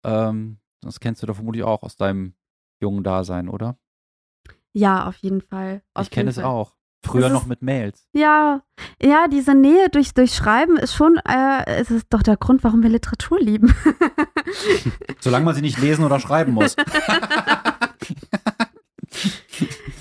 Ähm, 0.05 0.59
das 0.81 0.99
kennst 0.99 1.23
du 1.23 1.27
doch 1.27 1.35
vermutlich 1.35 1.63
auch 1.63 1.83
aus 1.83 1.95
deinem 1.95 2.35
jungen 2.81 3.03
Dasein, 3.03 3.49
oder? 3.49 3.77
Ja, 4.75 5.07
auf 5.07 5.15
jeden 5.17 5.41
Fall. 5.41 5.81
Auf 5.93 6.03
ich 6.05 6.11
kenne 6.11 6.29
es 6.29 6.37
auch. 6.37 6.75
Früher 7.03 7.21
Das 7.23 7.33
noch 7.33 7.43
ist- 7.43 7.47
mit 7.49 7.61
Mails. 7.61 8.07
Ja, 8.13 8.61
ja, 9.01 9.27
diese 9.27 9.53
Nähe 9.53 9.89
durch, 9.89 10.13
durch 10.15 10.33
Schreiben 10.35 10.75
ist 10.77 10.95
schon, 10.95 11.17
äh, 11.17 11.63
es 11.79 11.91
ist 11.91 12.07
doch 12.09 12.23
der 12.23 12.35
Grund, 12.35 12.63
warum 12.63 12.81
wir 12.83 12.89
Literatur 12.89 13.39
lieben. 13.39 13.73
Solange 15.19 15.45
man 15.45 15.53
sie 15.55 15.61
nicht 15.61 15.77
lesen 15.79 16.03
oder 16.03 16.19
schreiben 16.19 16.53
muss. 16.53 16.75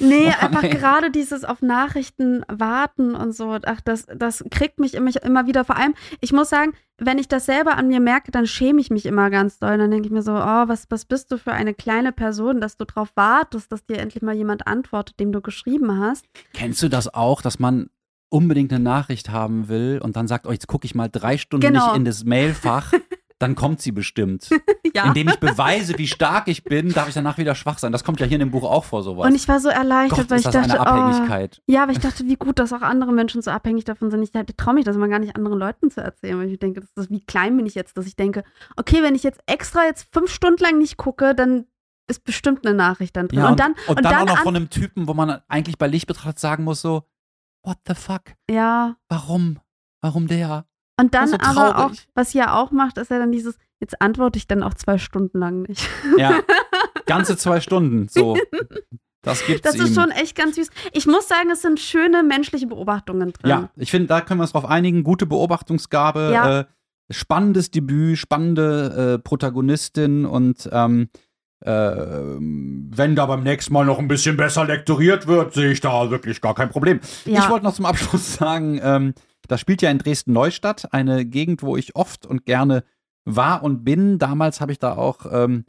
nee, 0.05 0.29
einfach 0.29 0.63
gerade 0.63 1.11
dieses 1.11 1.45
auf 1.45 1.63
Nachrichten 1.63 2.45
warten 2.49 3.15
und 3.15 3.33
so, 3.35 3.59
ach, 3.65 3.81
das, 3.81 4.07
das 4.15 4.45
kriegt 4.51 4.79
mich 4.79 4.95
immer, 4.95 5.11
immer 5.25 5.47
wieder. 5.47 5.65
Vor 5.65 5.77
allem, 5.77 5.95
ich 6.21 6.33
muss 6.33 6.51
sagen, 6.51 6.73
wenn 6.99 7.19
ich 7.19 7.27
das 7.29 7.47
selber 7.47 7.77
an 7.77 7.89
mir 7.89 8.01
merke, 8.01 8.31
dann 8.31 8.47
schäme 8.47 8.81
ich 8.81 8.91
mich 8.91 9.07
immer 9.07 9.31
ganz 9.31 9.59
doll. 9.59 9.77
Dann 9.79 9.91
denke 9.91 10.07
ich 10.07 10.13
mir 10.13 10.23
so, 10.23 10.33
oh, 10.33 10.69
was, 10.69 10.87
was 10.91 11.05
bist 11.05 11.33
du 11.33 11.39
für 11.39 11.53
eine 11.53 11.75
kleine 11.75 12.13
Person, 12.13 12.61
dass 12.61 12.77
du 12.77 12.85
darauf 12.85 13.11
wartest, 13.17 13.73
dass 13.73 13.85
dir 13.85 13.99
endlich 13.99 14.23
mal 14.23 14.35
jemand 14.35 14.67
antwortet, 14.67 15.19
dem 15.19 15.33
du 15.33 15.41
geschrieben 15.41 15.99
hast. 15.99 16.27
Kennst 16.53 16.83
du 16.83 16.89
das 16.89 17.13
auch, 17.13 17.43
dass 17.43 17.59
man 17.59 17.89
unbedingt 18.29 18.73
eine 18.73 18.83
Nachricht 18.83 19.29
haben 19.31 19.69
will 19.69 20.01
und 20.03 20.17
dann 20.17 20.27
sagt, 20.27 20.47
oh, 20.47 20.53
jetzt 20.53 20.67
gucke 20.67 20.87
ich 20.87 20.95
mal 20.95 21.09
drei 21.09 21.37
Stunden 21.39 21.67
Genau. 21.67 21.87
nicht 21.89 21.97
in 21.97 22.05
das 22.05 22.25
Mailfach, 22.25 22.93
dann 23.45 23.55
kommt 23.55 23.81
sie 23.81 23.93
bestimmt. 23.93 24.49
Ja. 24.95 25.07
indem 25.07 25.27
ich 25.27 25.41
beweise, 25.41 25.99
wie 25.99 26.07
stark 26.07 26.47
ich 26.47 26.63
bin, 26.63 26.93
darf 26.93 27.09
ich 27.09 27.15
danach 27.15 27.37
wieder 27.37 27.57
schwach 27.57 27.79
sein. 27.79 27.91
Das 27.91 28.05
kommt 28.05 28.21
ja 28.21 28.27
hier 28.27 28.37
in 28.37 28.41
dem 28.41 28.53
Buch 28.53 28.63
auch 28.63 28.85
vor, 28.85 29.03
sowas. 29.03 29.27
Und 29.27 29.35
ich 29.35 29.49
war 29.49 29.59
so 29.59 29.69
erleichtert, 29.69 30.19
Gott, 30.19 30.31
weil 30.31 30.39
ich 30.39 30.45
dachte, 30.45 30.81
eine 30.81 31.49
oh, 31.49 31.49
ja, 31.67 31.83
aber 31.83 31.91
ich 31.91 31.99
dachte, 31.99 32.25
wie 32.27 32.37
gut, 32.37 32.61
dass 32.61 32.73
auch 32.73 32.83
andere 32.83 33.11
Menschen 33.11 33.43
so 33.43 33.51
abhängig 33.51 33.83
davon 33.83 34.13
sind. 34.13 34.23
Ich 34.23 34.31
traue 34.57 34.75
mich 34.75 34.85
das 34.85 34.95
immer 34.95 35.09
gar 35.09 35.19
nicht 35.19 35.35
anderen 35.35 35.59
Leuten 35.59 35.91
zu 35.91 36.01
erzählen, 36.01 36.39
weil 36.39 36.49
ich 36.49 36.61
denke, 36.61 36.81
das 36.81 36.91
ist, 36.95 37.11
wie 37.11 37.25
klein 37.25 37.57
bin 37.57 37.67
ich 37.67 37.75
jetzt, 37.75 37.97
dass 37.97 38.07
ich 38.07 38.15
denke, 38.15 38.45
okay, 38.77 39.03
wenn 39.03 39.17
ich 39.17 39.25
jetzt 39.25 39.41
extra 39.47 39.85
jetzt 39.85 40.07
fünf 40.13 40.31
Stunden 40.31 40.63
lang 40.63 40.79
nicht 40.79 40.97
gucke, 40.97 41.35
dann 41.35 41.65
ist 42.07 42.23
bestimmt 42.23 42.65
eine 42.65 42.77
Nachricht 42.77 43.17
dann 43.17 43.27
drin. 43.27 43.41
Ja, 43.41 43.49
und, 43.49 43.59
dann, 43.59 43.75
und 43.89 44.05
dann, 44.05 44.15
auch 44.15 44.27
noch 44.27 44.43
von 44.43 44.55
einem 44.55 44.71
Typen, 44.71 45.09
wo 45.09 45.15
man 45.15 45.41
eigentlich 45.49 45.77
bei 45.77 45.89
Licht 45.89 46.07
betrachtet 46.07 46.39
sagen 46.39 46.63
muss, 46.63 46.83
so, 46.83 47.03
what 47.65 47.79
the 47.89 47.95
fuck? 47.95 48.23
ja, 48.49 48.95
Warum? 49.09 49.59
Warum 50.01 50.29
der? 50.29 50.67
Und 51.01 51.15
dann 51.15 51.29
so 51.29 51.37
aber 51.41 51.85
auch, 51.87 51.93
was 52.15 52.31
sie 52.33 52.39
ja 52.39 52.55
auch 52.55 52.71
macht, 52.71 52.99
ist 52.99 53.11
ja 53.11 53.19
dann 53.19 53.33
dieses, 53.33 53.57
jetzt 53.81 54.01
antworte 54.01 54.39
ich 54.39 54.47
dann 54.47 54.63
auch 54.63 54.75
zwei 54.75 54.99
Stunden 54.99 55.39
lang 55.39 55.63
nicht. 55.63 55.89
Ja, 56.19 56.41
ganze 57.07 57.37
zwei 57.37 57.61
Stunden, 57.61 58.09
so. 58.09 58.37
Das 59.23 59.45
gibt's 59.47 59.63
Das 59.63 59.77
ihm. 59.77 59.85
ist 59.85 59.95
schon 59.95 60.11
echt 60.11 60.37
ganz 60.37 60.57
süß. 60.57 60.69
Ich 60.93 61.07
muss 61.07 61.27
sagen, 61.29 61.51
es 61.51 61.63
sind 61.63 61.81
schöne 61.81 62.23
menschliche 62.23 62.67
Beobachtungen 62.67 63.33
drin. 63.33 63.51
Ja, 63.51 63.71
ich 63.77 63.91
finde, 63.91 64.09
da 64.09 64.21
können 64.21 64.39
wir 64.41 64.43
uns 64.45 64.53
drauf 64.53 64.67
einigen. 64.67 65.03
Gute 65.03 65.25
Beobachtungsgabe, 65.27 66.31
Ja. 66.33 66.61
äh, 66.61 66.65
spannendes 67.11 67.71
Debüt, 67.71 68.19
spannende 68.19 69.15
äh, 69.15 69.23
Protagonistin 69.23 70.27
und 70.27 70.69
ähm, 70.73 71.09
äh, 71.61 71.71
wenn 71.71 73.17
da 73.17 73.27
beim 73.27 73.43
nächsten 73.43 73.73
Mal 73.73 73.87
noch 73.87 73.99
ein 73.99 74.09
bisschen 74.09 74.37
besser 74.37 74.65
lektoriert 74.67 75.27
wird, 75.27 75.55
sehe 75.55 75.71
ich 75.73 75.81
da 75.81 76.11
wirklich 76.11 76.41
gar 76.43 76.55
kein 76.55 76.69
Problem. 76.69 77.01
Ja. 77.25 77.41
Ich 77.41 77.49
wollte 77.49 77.65
noch 77.65 77.75
zum 77.75 77.87
Abschluss 77.87 78.35
sagen, 78.37 78.79
ähm, 78.83 79.15
das 79.49 79.61
spielt 79.61 79.83
ja 79.83 79.91
in 79.91 79.99
Dresden-Neustadt, 79.99 80.93
eine 80.93 81.25
Gegend, 81.25 81.63
wo 81.63 81.77
ich 81.77 81.97
oft 81.97 82.27
und 82.27 82.47
gerne 82.47 82.85
war 83.25 83.63
und 83.63 83.85
bin. 83.85 84.19
Damals 84.19 84.61
habe 84.61 84.73
ich 84.73 84.79
da 84.79 84.97
auch 84.97 85.27
ähm, 85.31 85.65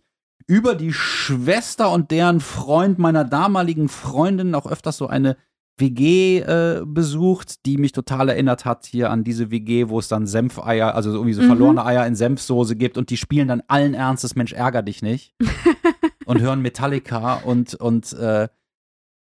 über 0.47 0.75
die 0.75 0.93
Schwester 0.93 1.91
und 1.91 2.11
deren 2.11 2.39
Freund 2.39 2.99
meiner 2.99 3.23
damaligen 3.23 3.89
Freundin 3.89 4.55
auch 4.55 4.67
öfters 4.67 4.97
so 4.97 5.07
eine 5.07 5.37
WG 5.77 6.39
äh, 6.39 6.83
besucht, 6.85 7.65
die 7.65 7.77
mich 7.77 7.91
total 7.91 8.29
erinnert 8.29 8.63
hat 8.63 8.85
hier 8.85 9.09
an 9.11 9.25
diese 9.25 9.51
WG, 9.51 9.89
wo 9.89 9.99
es 9.99 10.07
dann 10.07 10.25
Senfeier, 10.25 10.95
also 10.95 11.11
so 11.11 11.17
irgendwie 11.17 11.33
so 11.33 11.41
Mhm. 11.41 11.47
verlorene 11.47 11.85
Eier 11.85 12.07
in 12.07 12.15
Senfsoße 12.15 12.77
gibt 12.77 12.97
und 12.97 13.09
die 13.09 13.17
spielen 13.17 13.49
dann 13.49 13.61
allen 13.67 13.93
Ernstes 13.93 14.35
Mensch 14.35 14.53
ärger 14.53 14.83
dich 14.83 15.01
nicht 15.01 15.33
und 16.25 16.39
hören 16.39 16.61
Metallica 16.61 17.35
und 17.35 17.73
und 17.75 18.13
äh, 18.13 18.47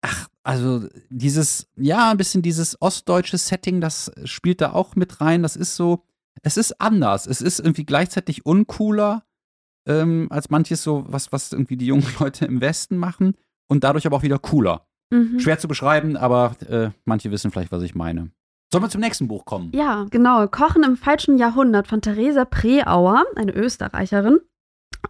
ach 0.03 0.29
also 0.43 0.89
dieses 1.11 1.69
ja 1.77 2.11
ein 2.11 2.17
bisschen 2.17 2.43
dieses 2.43 2.81
ostdeutsche 2.81 3.39
Setting, 3.39 3.81
das 3.81 4.11
spielt 4.25 4.61
da 4.61 4.73
auch 4.73 4.97
mit 4.97 5.21
rein. 5.21 5.43
Das 5.43 5.57
ist 5.57 5.77
so, 5.77 6.05
es 6.43 6.57
ist 6.57 6.81
anders, 6.81 7.27
es 7.27 7.41
ist 7.41 7.61
irgendwie 7.61 7.85
gleichzeitig 7.85 8.47
uncooler 8.47 9.25
ähm, 9.87 10.29
als 10.31 10.51
manches 10.51 10.83
so 10.83 11.05
was 11.09 11.33
was 11.33 11.53
irgendwie 11.53 11.77
die 11.77 11.87
jungen 11.87 12.07
Leute 12.21 12.47
im 12.47 12.61
Westen 12.61 12.97
machen 12.97 13.35
und 13.69 13.85
dadurch 13.85 14.07
aber 14.07 14.17
auch 14.17 14.23
wieder 14.23 14.39
cooler. 14.39 14.87
Mhm. 15.11 15.41
Schwer 15.41 15.59
zu 15.59 15.69
beschreiben, 15.69 16.17
aber 16.17 16.57
äh, 16.69 16.91
manche 17.05 17.31
wissen 17.31 17.51
vielleicht, 17.51 17.73
was 17.73 17.83
ich 17.83 17.95
meine. 17.95 18.31
Sollen 18.73 18.85
wir 18.85 18.89
zum 18.89 19.01
nächsten 19.01 19.27
Buch 19.27 19.45
kommen? 19.45 19.73
Ja, 19.75 20.07
genau. 20.11 20.47
Kochen 20.47 20.85
im 20.85 20.97
falschen 20.97 21.39
Jahrhundert 21.39 21.89
von 21.89 22.01
Theresa 22.01 22.45
Preauer, 22.45 23.25
eine 23.35 23.53
Österreicherin. 23.53 24.39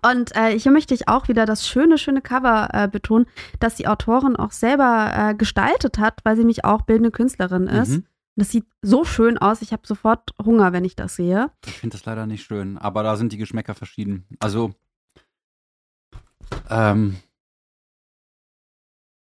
Und 0.03 0.35
äh, 0.37 0.59
hier 0.59 0.73
möchte 0.73 0.95
ich 0.95 1.09
auch 1.09 1.29
wieder 1.29 1.47
das 1.47 1.67
schöne, 1.67 1.99
schöne 1.99 2.23
Cover 2.23 2.69
äh, 2.73 2.89
betonen, 2.89 3.27
das 3.59 3.75
die 3.75 3.89
Autorin 3.89 4.37
auch 4.37 4.53
selber 4.53 5.13
äh, 5.15 5.35
gestaltet 5.35 5.99
hat, 5.99 6.21
weil 6.25 6.37
sie 6.37 6.45
mich 6.45 6.65
auch 6.65 6.83
bildende 6.83 7.11
Künstlerin 7.11 7.67
ist. 7.67 7.91
Mhm. 7.91 8.07
Das 8.37 8.51
sieht 8.51 8.65
so 8.81 9.05
schön 9.05 9.37
aus. 9.37 9.61
Ich 9.61 9.73
habe 9.73 9.87
sofort 9.87 10.31
Hunger, 10.43 10.73
wenn 10.73 10.85
ich 10.85 10.97
das 10.97 11.17
sehe. 11.17 11.51
Ich 11.67 11.79
finde 11.79 11.97
das 11.97 12.07
leider 12.07 12.27
nicht 12.27 12.45
schön, 12.45 12.79
aber 12.79 13.03
da 13.03 13.17
sind 13.17 13.33
die 13.33 13.37
Geschmäcker 13.37 13.75
verschieden. 13.75 14.25
Also, 14.39 14.73
ähm, 16.71 17.17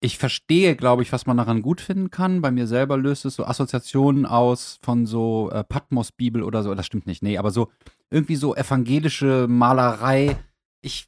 ich 0.00 0.18
verstehe, 0.18 0.76
glaube 0.76 1.02
ich, 1.02 1.12
was 1.12 1.26
man 1.26 1.36
daran 1.36 1.62
gut 1.62 1.80
finden 1.80 2.10
kann. 2.10 2.40
Bei 2.40 2.52
mir 2.52 2.68
selber 2.68 2.96
löst 2.96 3.24
es 3.24 3.34
so 3.34 3.44
Assoziationen 3.44 4.26
aus 4.26 4.78
von 4.82 5.06
so 5.06 5.50
äh, 5.50 5.64
Patmos-Bibel 5.64 6.44
oder 6.44 6.62
so. 6.62 6.74
Das 6.74 6.86
stimmt 6.86 7.06
nicht, 7.06 7.22
nee, 7.22 7.38
aber 7.38 7.50
so 7.50 7.72
irgendwie 8.10 8.36
so 8.36 8.54
evangelische 8.54 9.46
Malerei. 9.48 10.36
Ich, 10.80 11.06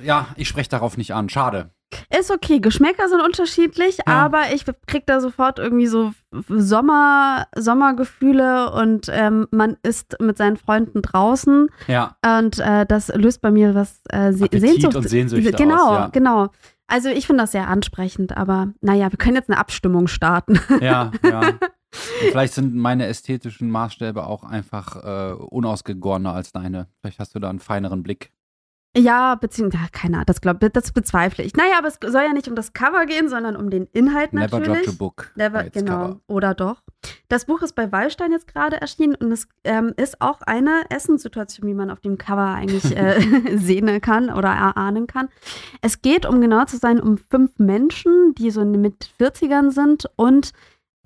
ja, 0.00 0.28
ich 0.36 0.48
spreche 0.48 0.70
darauf 0.70 0.96
nicht 0.96 1.14
an. 1.14 1.28
Schade. 1.28 1.70
Ist 2.18 2.32
okay, 2.32 2.58
Geschmäcker 2.58 3.08
sind 3.08 3.20
unterschiedlich, 3.22 3.98
Ja. 3.98 4.04
aber 4.06 4.52
ich 4.52 4.64
krieg 4.86 5.06
da 5.06 5.20
sofort 5.20 5.60
irgendwie 5.60 5.86
so 5.86 6.12
Sommer, 6.48 7.46
Sommergefühle 7.56 8.72
und 8.72 9.08
ähm, 9.10 9.46
man 9.52 9.76
ist 9.84 10.16
mit 10.20 10.36
seinen 10.36 10.56
Freunden 10.56 11.00
draußen 11.02 11.68
Ja, 11.86 12.16
und 12.38 12.58
äh, 12.58 12.86
das 12.86 13.08
löst 13.14 13.40
bei 13.40 13.52
mir 13.52 13.74
was 13.76 14.00
äh, 14.08 14.32
Se 14.32 14.44
Appetit 14.46 14.70
Sehnsucht. 14.72 14.96
und 14.96 15.08
Sehnsüchte 15.08 15.52
genau, 15.52 15.86
aus, 15.90 15.98
ja. 15.98 16.06
genau. 16.08 16.48
Also 16.88 17.08
ich 17.08 17.26
finde 17.26 17.44
das 17.44 17.52
sehr 17.52 17.68
ansprechend, 17.68 18.36
aber 18.36 18.68
naja, 18.80 19.10
wir 19.10 19.18
können 19.18 19.36
jetzt 19.36 19.48
eine 19.48 19.58
Abstimmung 19.58 20.08
starten. 20.08 20.58
ja, 20.80 21.12
ja. 21.24 21.40
Und 22.22 22.30
vielleicht 22.30 22.52
sind 22.52 22.74
meine 22.74 23.06
ästhetischen 23.06 23.70
Maßstäbe 23.70 24.26
auch 24.26 24.44
einfach 24.44 24.96
äh, 24.96 25.32
unausgegorener 25.32 26.34
als 26.34 26.52
deine. 26.52 26.88
Vielleicht 27.00 27.18
hast 27.20 27.34
du 27.34 27.38
da 27.38 27.48
einen 27.48 27.58
feineren 27.60 28.02
Blick. 28.02 28.32
Ja, 28.96 29.34
beziehungsweise, 29.34 29.84
ja, 29.84 29.88
keine 29.92 30.16
Ahnung, 30.16 30.26
das, 30.26 30.40
glaub, 30.40 30.58
das 30.60 30.92
bezweifle 30.92 31.44
ich. 31.44 31.54
Naja, 31.54 31.74
aber 31.78 31.88
es 31.88 31.98
soll 32.00 32.22
ja 32.22 32.32
nicht 32.32 32.48
um 32.48 32.54
das 32.54 32.72
Cover 32.72 33.06
gehen, 33.06 33.28
sondern 33.28 33.56
um 33.56 33.70
den 33.70 33.88
Inhalt 33.92 34.32
Never 34.32 34.58
natürlich. 34.58 34.86
judge 34.86 34.90
a 34.90 34.94
book. 34.98 35.32
Never, 35.36 35.64
genau, 35.64 35.92
cover. 35.92 36.20
oder 36.26 36.54
doch. 36.54 36.82
Das 37.28 37.44
Buch 37.44 37.62
ist 37.62 37.74
bei 37.74 37.92
Wallstein 37.92 38.32
jetzt 38.32 38.46
gerade 38.46 38.80
erschienen 38.80 39.14
und 39.16 39.32
es 39.32 39.48
ähm, 39.64 39.92
ist 39.96 40.20
auch 40.20 40.40
eine 40.42 40.84
Essenssituation, 40.90 41.68
wie 41.68 41.74
man 41.74 41.90
auf 41.90 42.00
dem 42.00 42.18
Cover 42.18 42.46
eigentlich 42.46 42.96
äh, 42.96 43.20
sehen 43.56 44.00
kann 44.00 44.30
oder 44.30 44.48
erahnen 44.48 45.06
kann. 45.06 45.28
Es 45.82 46.02
geht, 46.02 46.26
um 46.26 46.40
genau 46.40 46.64
zu 46.64 46.76
sein, 46.76 47.00
um 47.00 47.18
fünf 47.18 47.58
Menschen, 47.58 48.34
die 48.34 48.50
so 48.50 48.60
in 48.60 48.72
den 48.72 48.82
mit 48.82 49.10
40ern 49.20 49.70
sind 49.70 50.06
und 50.16 50.52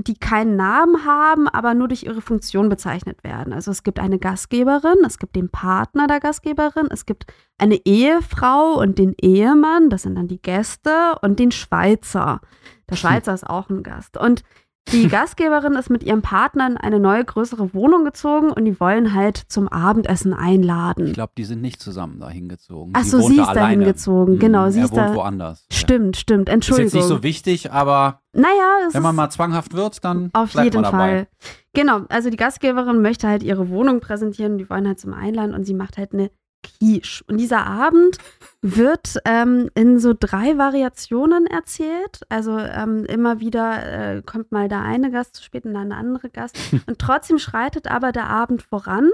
die 0.07 0.15
keinen 0.15 0.57
Namen 0.57 1.05
haben, 1.05 1.49
aber 1.49 1.75
nur 1.75 1.89
durch 1.89 2.05
ihre 2.05 2.21
Funktion 2.21 2.69
bezeichnet 2.69 3.23
werden. 3.25 3.53
Also 3.53 3.71
es 3.71 3.83
gibt 3.83 3.99
eine 3.99 4.19
Gastgeberin, 4.19 4.99
es 5.07 5.19
gibt 5.19 5.37
den 5.37 5.51
Partner 5.51 6.07
der 6.07 6.21
Gastgeberin, 6.21 6.89
es 6.91 7.07
gibt 7.07 7.27
eine 7.59 7.77
Ehefrau 7.85 8.81
und 8.81 8.99
den 8.99 9.15
Ehemann, 9.21 9.91
das 9.91 10.03
sind 10.03 10.17
dann 10.17 10.29
die 10.29 10.41
Gäste, 10.41 11.17
und 11.23 11.39
den 11.39 11.51
Schweizer. 11.51 12.41
Der 12.89 12.97
Schweizer 12.97 13.35
ist 13.35 13.47
auch 13.47 13.69
ein 13.69 13.83
Gast. 13.83 14.17
Und 14.17 14.43
die 14.89 15.07
Gastgeberin 15.09 15.75
ist 15.75 15.89
mit 15.89 16.03
ihrem 16.03 16.21
Partner 16.23 16.67
in 16.67 16.77
eine 16.77 16.99
neue, 16.99 17.25
größere 17.25 17.73
Wohnung 17.75 18.05
gezogen 18.05 18.51
und 18.51 18.65
die 18.65 18.81
wollen 18.81 19.15
halt 19.15 19.37
zum 19.37 19.69
Abendessen 19.69 20.33
Ich 20.33 20.39
einladen. 20.39 21.13
glaube, 21.13 21.33
die 21.39 21.45
sind 21.45 21.61
nicht 21.63 21.81
zusammen 21.81 22.19
da 22.19 22.29
hingezogen. 22.29 22.93
Ach 22.97 23.03
Die 23.03 23.09
so, 23.09 23.21
sie 23.21 23.39
ist 23.39 23.53
da 23.55 23.69
hingezogen. 23.69 24.39
Genau, 24.41 24.69
sie 24.71 24.81
er 24.81 24.87
ist 24.87 24.91
wohnt 24.93 25.01
da- 25.01 25.15
woanders. 25.15 25.65
Stimmt, 25.71 26.17
stimmt. 26.17 26.49
Ja. 26.49 26.55
Ist 26.55 26.55
Entschuldigung. 26.57 26.85
jetzt 26.87 26.95
nicht 26.95 27.05
so 27.09 27.23
wichtig, 27.23 27.71
aber 27.73 28.21
naja, 28.33 28.87
es 28.89 28.95
wenn 28.95 29.03
man 29.03 29.15
mal 29.15 29.31
zwanghaft 29.31 29.75
wird, 29.75 30.05
dann 30.05 30.31
auf 30.33 30.55
jeden. 30.55 30.85
Fall. 30.85 31.29
Genau, 31.73 32.01
also 32.09 32.31
die 32.31 32.37
Gastgeberin 32.37 33.01
möchte 33.01 33.29
halt 33.29 33.45
ihre 33.45 33.69
Wohnung 33.69 34.01
präsentieren, 34.01 34.59
die 34.59 34.69
wollen 34.69 34.89
halt 34.89 34.99
zum 34.99 35.15
Einladen 35.15 35.55
und 35.55 35.65
sie 35.65 35.75
macht 35.75 35.99
halt 35.99 36.13
eine 36.13 36.31
Quiche. 36.63 37.25
Und 37.27 37.39
dieser 37.39 37.67
Abend 37.67 38.19
wird 38.63 39.19
ähm, 39.25 39.71
in 39.75 39.99
so 39.99 40.15
drei 40.19 40.59
Variationen 40.59 41.47
erzählt. 41.47 42.21
Also 42.29 42.59
ähm, 42.59 43.05
immer 43.05 43.41
wieder 43.41 44.17
äh, 44.17 44.23
kommt 44.23 44.53
mal 44.53 44.69
der 44.69 44.83
eine 44.83 45.11
Gast 45.11 45.37
zu 45.37 45.43
spät 45.43 45.65
und 45.65 45.75
dann 45.75 45.91
der 45.91 45.99
andere 45.99 46.31
Gast. 46.31 46.59
Und 46.87 46.99
trotzdem 46.99 47.39
schreitet 47.39 47.91
aber 47.91 48.13
der 48.13 48.29
Abend 48.29 48.63
voran. 48.63 49.11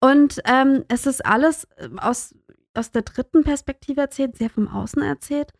Und 0.00 0.40
ähm, 0.46 0.84
es 0.88 1.06
ist 1.06 1.24
alles 1.24 1.64
äh, 1.76 1.88
aus, 1.96 2.34
aus 2.74 2.90
der 2.90 3.02
dritten 3.02 3.44
Perspektive 3.44 4.00
erzählt, 4.00 4.36
sehr 4.36 4.50
vom 4.50 4.68
Außen 4.68 5.02
erzählt. 5.02 5.52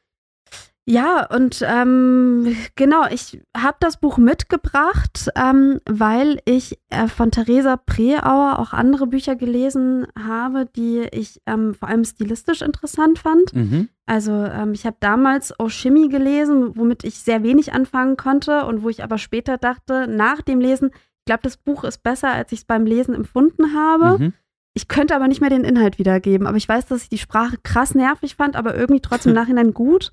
Ja, 0.85 1.27
und 1.33 1.65
ähm, 1.65 2.57
genau, 2.75 3.07
ich 3.09 3.41
habe 3.57 3.77
das 3.79 4.01
Buch 4.01 4.19
mitgebracht, 4.19 5.29
ähm, 5.37 5.79
weil 5.89 6.41
ich 6.45 6.77
äh, 6.91 7.07
von 7.07 7.31
Theresa 7.31 7.77
Preauer 7.77 8.59
auch 8.59 8.73
andere 8.73 9.07
Bücher 9.07 9.37
gelesen 9.37 10.09
habe, 10.19 10.67
die 10.67 11.07
ich 11.13 11.41
ähm, 11.47 11.75
vor 11.75 11.89
allem 11.89 12.05
stilistisch 12.05 12.63
interessant 12.63 13.21
fand. 13.21 13.55
Mhm. 13.55 13.89
Also 14.07 14.33
ähm, 14.33 14.73
ich 14.73 14.85
habe 14.85 14.97
damals 14.99 15.59
Oshimi 15.61 16.09
gelesen, 16.09 16.77
womit 16.77 17.05
ich 17.05 17.21
sehr 17.21 17.45
wenig 17.45 17.73
anfangen 17.73 18.17
konnte 18.17 18.67
und 18.67 18.83
wo 18.83 18.89
ich 18.89 19.05
aber 19.05 19.19
später 19.19 19.59
dachte, 19.59 20.09
nach 20.09 20.43
dem 20.43 20.59
Lesen, 20.59 20.91
ich 20.93 21.27
glaube, 21.27 21.43
das 21.45 21.57
Buch 21.57 21.85
ist 21.85 22.03
besser, 22.03 22.33
als 22.33 22.51
ich 22.51 22.61
es 22.61 22.65
beim 22.65 22.87
Lesen 22.87 23.15
empfunden 23.15 23.73
habe. 23.73 24.19
Mhm. 24.19 24.33
Ich 24.75 24.89
könnte 24.89 25.15
aber 25.15 25.29
nicht 25.29 25.41
mehr 25.41 25.51
den 25.51 25.65
Inhalt 25.65 26.01
wiedergeben. 26.01 26.49
Aber 26.49 26.57
ich 26.57 26.69
weiß, 26.69 26.87
dass 26.87 27.05
ich 27.05 27.09
die 27.09 27.19
Sprache 27.19 27.59
krass 27.63 27.95
nervig 27.95 28.35
fand, 28.35 28.57
aber 28.57 28.75
irgendwie 28.75 29.01
trotzdem 29.01 29.31
im 29.31 29.37
Nachhinein 29.41 29.75
gut. 29.75 30.11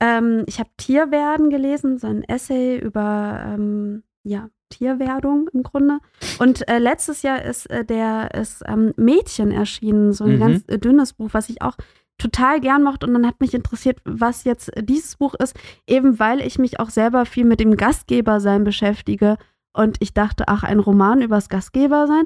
Ähm, 0.00 0.44
ich 0.46 0.58
habe 0.58 0.70
Tierwerden 0.76 1.50
gelesen, 1.50 1.98
so 1.98 2.06
ein 2.06 2.22
Essay 2.24 2.78
über 2.78 3.42
ähm, 3.46 4.02
ja, 4.22 4.48
Tierwerdung 4.70 5.48
im 5.52 5.62
Grunde. 5.62 5.98
Und 6.38 6.66
äh, 6.68 6.78
letztes 6.78 7.22
Jahr 7.22 7.42
ist 7.42 7.70
äh, 7.70 7.84
der 7.84 8.34
ist, 8.34 8.62
ähm, 8.66 8.92
Mädchen 8.96 9.52
erschienen, 9.52 10.12
so 10.12 10.24
ein 10.24 10.34
Mhm. 10.36 10.40
ganz 10.40 10.64
äh, 10.68 10.78
dünnes 10.78 11.12
Buch, 11.12 11.30
was 11.32 11.48
ich 11.48 11.62
auch 11.62 11.76
total 12.18 12.60
gern 12.60 12.82
mochte. 12.82 13.06
Und 13.06 13.14
dann 13.14 13.26
hat 13.26 13.40
mich 13.40 13.54
interessiert, 13.54 13.98
was 14.04 14.44
jetzt 14.44 14.70
dieses 14.80 15.16
Buch 15.16 15.34
ist, 15.34 15.56
eben 15.86 16.18
weil 16.18 16.40
ich 16.40 16.58
mich 16.58 16.80
auch 16.80 16.90
selber 16.90 17.26
viel 17.26 17.44
mit 17.44 17.60
dem 17.60 17.76
Gastgebersein 17.76 18.64
beschäftige. 18.64 19.36
Und 19.72 19.96
ich 20.00 20.14
dachte, 20.14 20.44
ach, 20.48 20.62
ein 20.62 20.78
Roman 20.78 21.20
übers 21.22 21.48
Gastgebersein, 21.48 22.24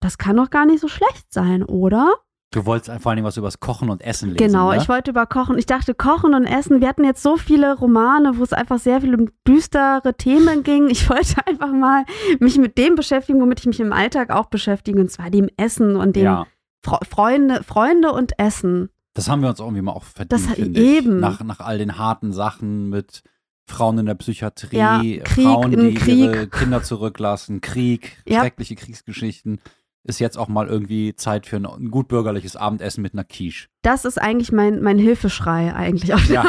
das 0.00 0.18
kann 0.18 0.36
doch 0.36 0.50
gar 0.50 0.66
nicht 0.66 0.80
so 0.80 0.88
schlecht 0.88 1.32
sein, 1.32 1.62
oder? 1.64 2.14
Du 2.52 2.64
wolltest 2.64 3.02
vor 3.02 3.10
allen 3.10 3.16
Dingen 3.16 3.26
was 3.26 3.36
übers 3.36 3.60
Kochen 3.60 3.90
und 3.90 4.02
Essen 4.02 4.30
lesen. 4.30 4.38
Genau, 4.46 4.70
ne? 4.70 4.78
ich 4.78 4.88
wollte 4.88 5.10
über 5.10 5.26
Kochen. 5.26 5.58
Ich 5.58 5.66
dachte, 5.66 5.94
Kochen 5.94 6.32
und 6.34 6.44
Essen. 6.46 6.80
Wir 6.80 6.88
hatten 6.88 7.04
jetzt 7.04 7.22
so 7.22 7.36
viele 7.36 7.76
Romane, 7.76 8.38
wo 8.38 8.42
es 8.44 8.52
einfach 8.52 8.78
sehr 8.78 9.00
viel 9.00 9.14
um 9.14 9.28
düstere 9.46 10.14
Themen 10.16 10.62
ging. 10.62 10.88
Ich 10.88 11.10
wollte 11.10 11.44
einfach 11.46 11.72
mal 11.72 12.04
mich 12.38 12.56
mit 12.56 12.78
dem 12.78 12.94
beschäftigen, 12.94 13.40
womit 13.40 13.60
ich 13.60 13.66
mich 13.66 13.80
im 13.80 13.92
Alltag 13.92 14.30
auch 14.30 14.46
beschäftige, 14.46 15.00
und 15.00 15.10
zwar 15.10 15.30
dem 15.30 15.50
Essen 15.56 15.96
und 15.96 16.14
dem 16.16 16.24
ja, 16.24 16.46
Fre 16.84 17.00
Freunde, 17.08 17.62
Freunde 17.64 18.12
und 18.12 18.38
Essen. 18.38 18.90
das 19.14 19.28
haben 19.28 19.42
wir 19.42 19.48
uns 19.48 19.58
irgendwie 19.60 19.82
mal 19.82 19.92
auch 19.92 20.04
verdient, 20.04 20.48
Das- 20.48 20.56
eben. 20.58 21.18
Nach, 21.18 21.42
nach 21.42 21.58
all 21.60 21.78
den 21.78 21.98
harten 21.98 22.32
Sachen 22.32 22.88
mit 22.88 23.22
Frauen 23.68 23.98
in 23.98 24.06
der 24.06 24.14
Psychiatrie, 24.14 24.76
Ja, 24.76 25.00
Krieg, 25.24 25.44
Frauen, 25.46 25.72
die 25.72 25.94
Krieg. 25.94 26.16
ihre 26.16 26.46
Kinder 26.46 26.84
zurücklassen, 26.84 27.60
Krieg, 27.60 28.22
Ja. 28.24 28.40
schreckliche 28.40 28.76
Kriegsgeschichten. 28.76 29.58
Ist 30.06 30.20
jetzt 30.20 30.38
auch 30.38 30.48
mal 30.48 30.68
irgendwie 30.68 31.14
Zeit 31.16 31.46
für 31.46 31.56
ein, 31.56 31.66
ein 31.66 31.90
gut 31.90 32.08
bürgerliches 32.08 32.54
Abendessen 32.56 33.02
mit 33.02 33.12
einer 33.12 33.24
Quiche. 33.24 33.66
Das 33.82 34.04
ist 34.04 34.20
eigentlich 34.20 34.52
mein, 34.52 34.80
mein 34.80 34.98
Hilfeschrei 34.98 35.74
eigentlich. 35.74 36.14
Auf 36.14 36.28
Ja. 36.28 36.44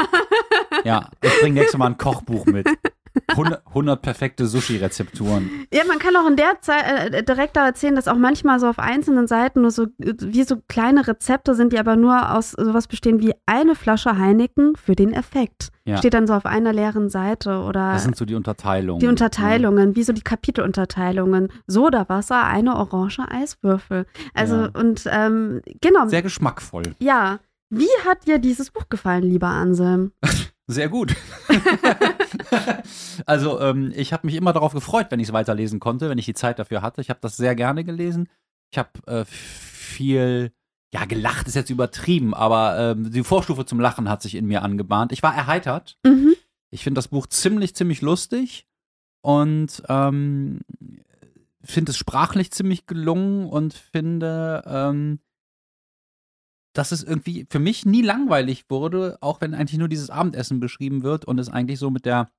Ja, 0.83 1.09
ich 1.21 1.39
bringe 1.39 1.55
nächstes 1.55 1.77
Mal 1.77 1.87
ein 1.87 1.97
Kochbuch 1.97 2.45
mit. 2.45 2.67
100, 3.27 3.65
100 3.67 4.01
perfekte 4.01 4.45
Sushi-Rezepturen. 4.45 5.49
Ja, 5.73 5.83
man 5.87 5.99
kann 5.99 6.15
auch 6.15 6.27
in 6.27 6.35
der 6.35 6.61
Zeit 6.61 7.13
äh, 7.13 7.23
direkt 7.23 7.55
da 7.57 7.65
erzählen, 7.65 7.95
dass 7.95 8.07
auch 8.07 8.17
manchmal 8.17 8.59
so 8.59 8.67
auf 8.67 8.79
einzelnen 8.79 9.27
Seiten 9.27 9.61
nur 9.61 9.71
so 9.71 9.87
wie 9.97 10.43
so 10.43 10.57
kleine 10.67 11.07
Rezepte 11.07 11.55
sind, 11.55 11.73
die 11.73 11.79
aber 11.79 11.95
nur 11.95 12.33
aus 12.35 12.51
sowas 12.51 12.87
bestehen 12.87 13.19
wie 13.21 13.33
eine 13.45 13.75
Flasche 13.75 14.17
Heineken 14.17 14.75
für 14.75 14.95
den 14.95 15.13
Effekt. 15.13 15.69
Ja. 15.85 15.97
Steht 15.97 16.13
dann 16.13 16.27
so 16.27 16.33
auf 16.33 16.45
einer 16.45 16.73
leeren 16.73 17.09
Seite 17.09 17.61
oder 17.61 17.93
Das 17.93 18.03
sind 18.03 18.15
so 18.17 18.25
die 18.25 18.35
Unterteilungen. 18.35 18.99
die 18.99 19.07
Unterteilungen, 19.07 19.95
wie 19.95 20.03
so 20.03 20.11
die 20.13 20.21
Kapitelunterteilungen. 20.21 21.47
Sodawasser, 21.67 22.43
eine 22.43 22.75
Orange, 22.75 23.19
Eiswürfel. 23.29 24.05
Also 24.33 24.55
Ja. 24.55 24.69
und 24.73 25.03
ähm, 25.09 25.61
genau. 25.81 26.07
Sehr 26.07 26.21
geschmackvoll. 26.21 26.83
ja. 26.99 27.39
Wie 27.69 27.89
hat 28.07 28.27
dir 28.27 28.39
dieses 28.39 28.71
Buch 28.71 28.87
gefallen, 28.87 29.23
lieber 29.23 29.47
Anselm? 29.47 30.13
Sehr 30.67 30.89
gut. 30.89 31.15
also 33.25 33.61
ähm, 33.61 33.93
ich 33.95 34.11
habe 34.11 34.27
mich 34.27 34.35
immer 34.35 34.51
darauf 34.51 34.73
gefreut, 34.73 35.07
wenn 35.09 35.21
ich 35.21 35.29
es 35.29 35.33
weiterlesen 35.33 35.79
konnte, 35.79 36.09
wenn 36.09 36.17
ich 36.17 36.25
die 36.25 36.33
Zeit 36.33 36.59
dafür 36.59 36.81
hatte. 36.81 36.99
Ich 36.99 37.09
habe 37.09 37.21
das 37.21 37.37
sehr 37.37 37.55
gerne 37.55 37.85
gelesen. 37.85 38.27
Ich 38.69 38.77
habe 38.77 38.89
äh, 39.07 39.23
viel, 39.25 40.51
ja, 40.93 41.05
gelacht 41.05 41.47
ist 41.47 41.55
jetzt 41.55 41.69
übertrieben, 41.69 42.33
aber 42.33 42.77
ähm, 42.77 43.11
die 43.11 43.23
Vorstufe 43.23 43.65
zum 43.65 43.79
Lachen 43.79 44.09
hat 44.09 44.21
sich 44.21 44.35
in 44.35 44.45
mir 44.45 44.61
angebahnt. 44.61 45.13
Ich 45.13 45.23
war 45.23 45.33
erheitert. 45.33 45.97
Mhm. 46.05 46.35
Ich 46.69 46.83
finde 46.83 46.99
das 46.99 47.07
Buch 47.07 47.27
ziemlich, 47.27 47.73
ziemlich 47.73 48.01
lustig 48.01 48.67
und 49.21 49.83
ähm, 49.87 50.59
finde 51.63 51.91
es 51.91 51.97
sprachlich 51.97 52.51
ziemlich 52.51 52.87
gelungen 52.87 53.47
und 53.47 53.73
finde, 53.73 54.63
ähm, 54.65 55.19
dass 56.77 56.91
es 56.91 57.03
irgendwie 57.03 57.47
für 57.49 57.59
mich 57.59 57.85
nie 57.85 58.01
langweilig 58.01 58.65
wurde, 58.69 59.17
auch 59.21 59.41
wenn 59.41 59.53
eigentlich 59.53 59.79
nur 59.79 59.87
dieses 59.87 60.09
Abendessen 60.09 60.59
beschrieben 60.59 61.03
wird 61.03 61.25
und 61.25 61.39
es 61.39 61.49
eigentlich 61.49 61.79
so 61.79 61.89
mit 61.89 62.05
der 62.05 62.29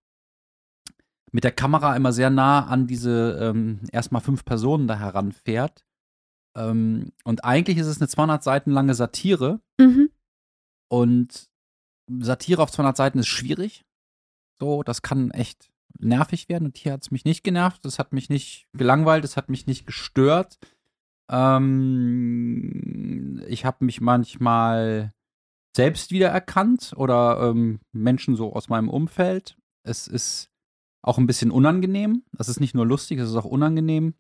mit 1.30 1.44
der 1.44 1.52
Kamera 1.52 1.94
immer 1.94 2.12
sehr 2.12 2.30
nah 2.30 2.66
an 2.66 2.86
diese 2.86 3.38
ähm, 3.40 3.80
erstmal 3.92 4.22
fünf 4.22 4.44
Personen 4.46 4.88
da 4.88 4.98
heranfährt. 4.98 5.84
Ähm, 6.56 7.12
und 7.24 7.44
eigentlich 7.44 7.76
ist 7.76 7.86
es 7.86 8.00
eine 8.00 8.08
200 8.08 8.42
Seiten 8.42 8.70
lange 8.70 8.94
Satire 8.94 9.60
Mhm. 9.78 10.10
und 10.90 11.48
Satire 12.20 12.62
auf 12.62 12.70
200 12.70 12.96
Seiten 12.96 13.18
ist 13.18 13.26
schwierig. 13.28 13.84
So, 14.58 14.82
das 14.82 15.02
kann 15.02 15.30
echt 15.30 15.70
nervig 15.98 16.48
werden. 16.48 16.64
Und 16.66 16.78
hier 16.78 16.92
hat 16.92 17.02
es 17.02 17.10
mich 17.10 17.24
nicht 17.26 17.44
genervt. 17.44 17.84
Es 17.84 17.98
hat 17.98 18.12
mich 18.14 18.30
nicht 18.30 18.66
gelangweilt. 18.72 19.24
Es 19.24 19.36
hat 19.36 19.50
mich 19.50 19.66
nicht 19.66 19.84
gestört. 19.86 20.58
Ähm, 21.30 22.72
ich 23.48 23.64
habe 23.64 23.84
mich 23.84 24.00
manchmal 24.00 25.12
selbst 25.76 26.10
wiedererkannt 26.10 26.92
oder 26.96 27.50
ähm, 27.50 27.80
Menschen 27.92 28.36
so 28.36 28.52
aus 28.54 28.68
meinem 28.68 28.88
Umfeld. 28.88 29.56
Es 29.84 30.06
ist 30.06 30.50
auch 31.02 31.18
ein 31.18 31.26
bisschen 31.26 31.50
unangenehm. 31.50 32.24
Es 32.38 32.48
ist 32.48 32.60
nicht 32.60 32.74
nur 32.74 32.86
lustig, 32.86 33.18
es 33.18 33.30
ist 33.30 33.36
auch 33.36 33.44
unangenehm, 33.44 34.14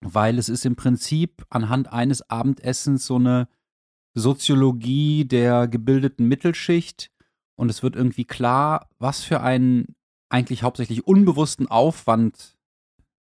weil 0.00 0.38
es 0.38 0.48
ist 0.48 0.66
im 0.66 0.76
Prinzip 0.76 1.44
anhand 1.48 1.92
eines 1.92 2.28
Abendessens 2.28 3.06
so 3.06 3.16
eine 3.16 3.48
Soziologie 4.14 5.24
der 5.24 5.68
gebildeten 5.68 6.28
Mittelschicht 6.28 7.10
und 7.56 7.70
es 7.70 7.82
wird 7.82 7.96
irgendwie 7.96 8.24
klar, 8.24 8.90
was 8.98 9.22
für 9.22 9.40
einen 9.40 9.94
eigentlich 10.28 10.62
hauptsächlich 10.62 11.06
unbewussten 11.06 11.68
Aufwand 11.68 12.58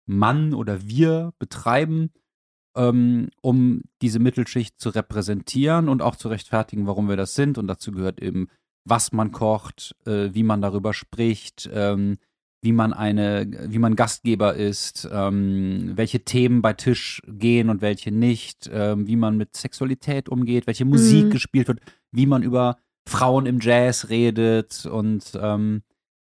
Mann 0.05 0.53
oder 0.53 0.85
wir 0.85 1.33
betreiben, 1.39 2.11
ähm, 2.75 3.29
um 3.41 3.81
diese 4.01 4.19
Mittelschicht 4.19 4.79
zu 4.79 4.89
repräsentieren 4.89 5.89
und 5.89 6.01
auch 6.01 6.15
zu 6.15 6.27
rechtfertigen, 6.29 6.87
warum 6.87 7.09
wir 7.09 7.17
das 7.17 7.35
sind. 7.35 7.57
Und 7.57 7.67
dazu 7.67 7.91
gehört 7.91 8.21
eben, 8.21 8.47
was 8.85 9.11
man 9.11 9.31
kocht, 9.31 9.95
äh, 10.05 10.29
wie 10.33 10.43
man 10.43 10.61
darüber 10.61 10.93
spricht, 10.93 11.69
ähm, 11.73 12.17
wie 12.61 12.71
man 12.71 12.93
eine, 12.93 13.45
wie 13.67 13.79
man 13.79 13.95
Gastgeber 13.95 14.55
ist, 14.55 15.07
ähm, 15.11 15.91
welche 15.95 16.21
Themen 16.23 16.61
bei 16.61 16.73
Tisch 16.73 17.21
gehen 17.27 17.69
und 17.69 17.81
welche 17.81 18.11
nicht, 18.11 18.69
ähm, 18.71 19.05
wie 19.07 19.17
man 19.17 19.35
mit 19.37 19.55
Sexualität 19.55 20.29
umgeht, 20.29 20.65
welche 20.65 20.85
Musik 20.85 21.25
Mhm. 21.25 21.29
gespielt 21.29 21.67
wird, 21.67 21.81
wie 22.11 22.25
man 22.25 22.41
über 22.41 22.77
Frauen 23.07 23.45
im 23.45 23.59
Jazz 23.59 24.07
redet 24.09 24.85
und 24.85 25.33
ähm, 25.41 25.83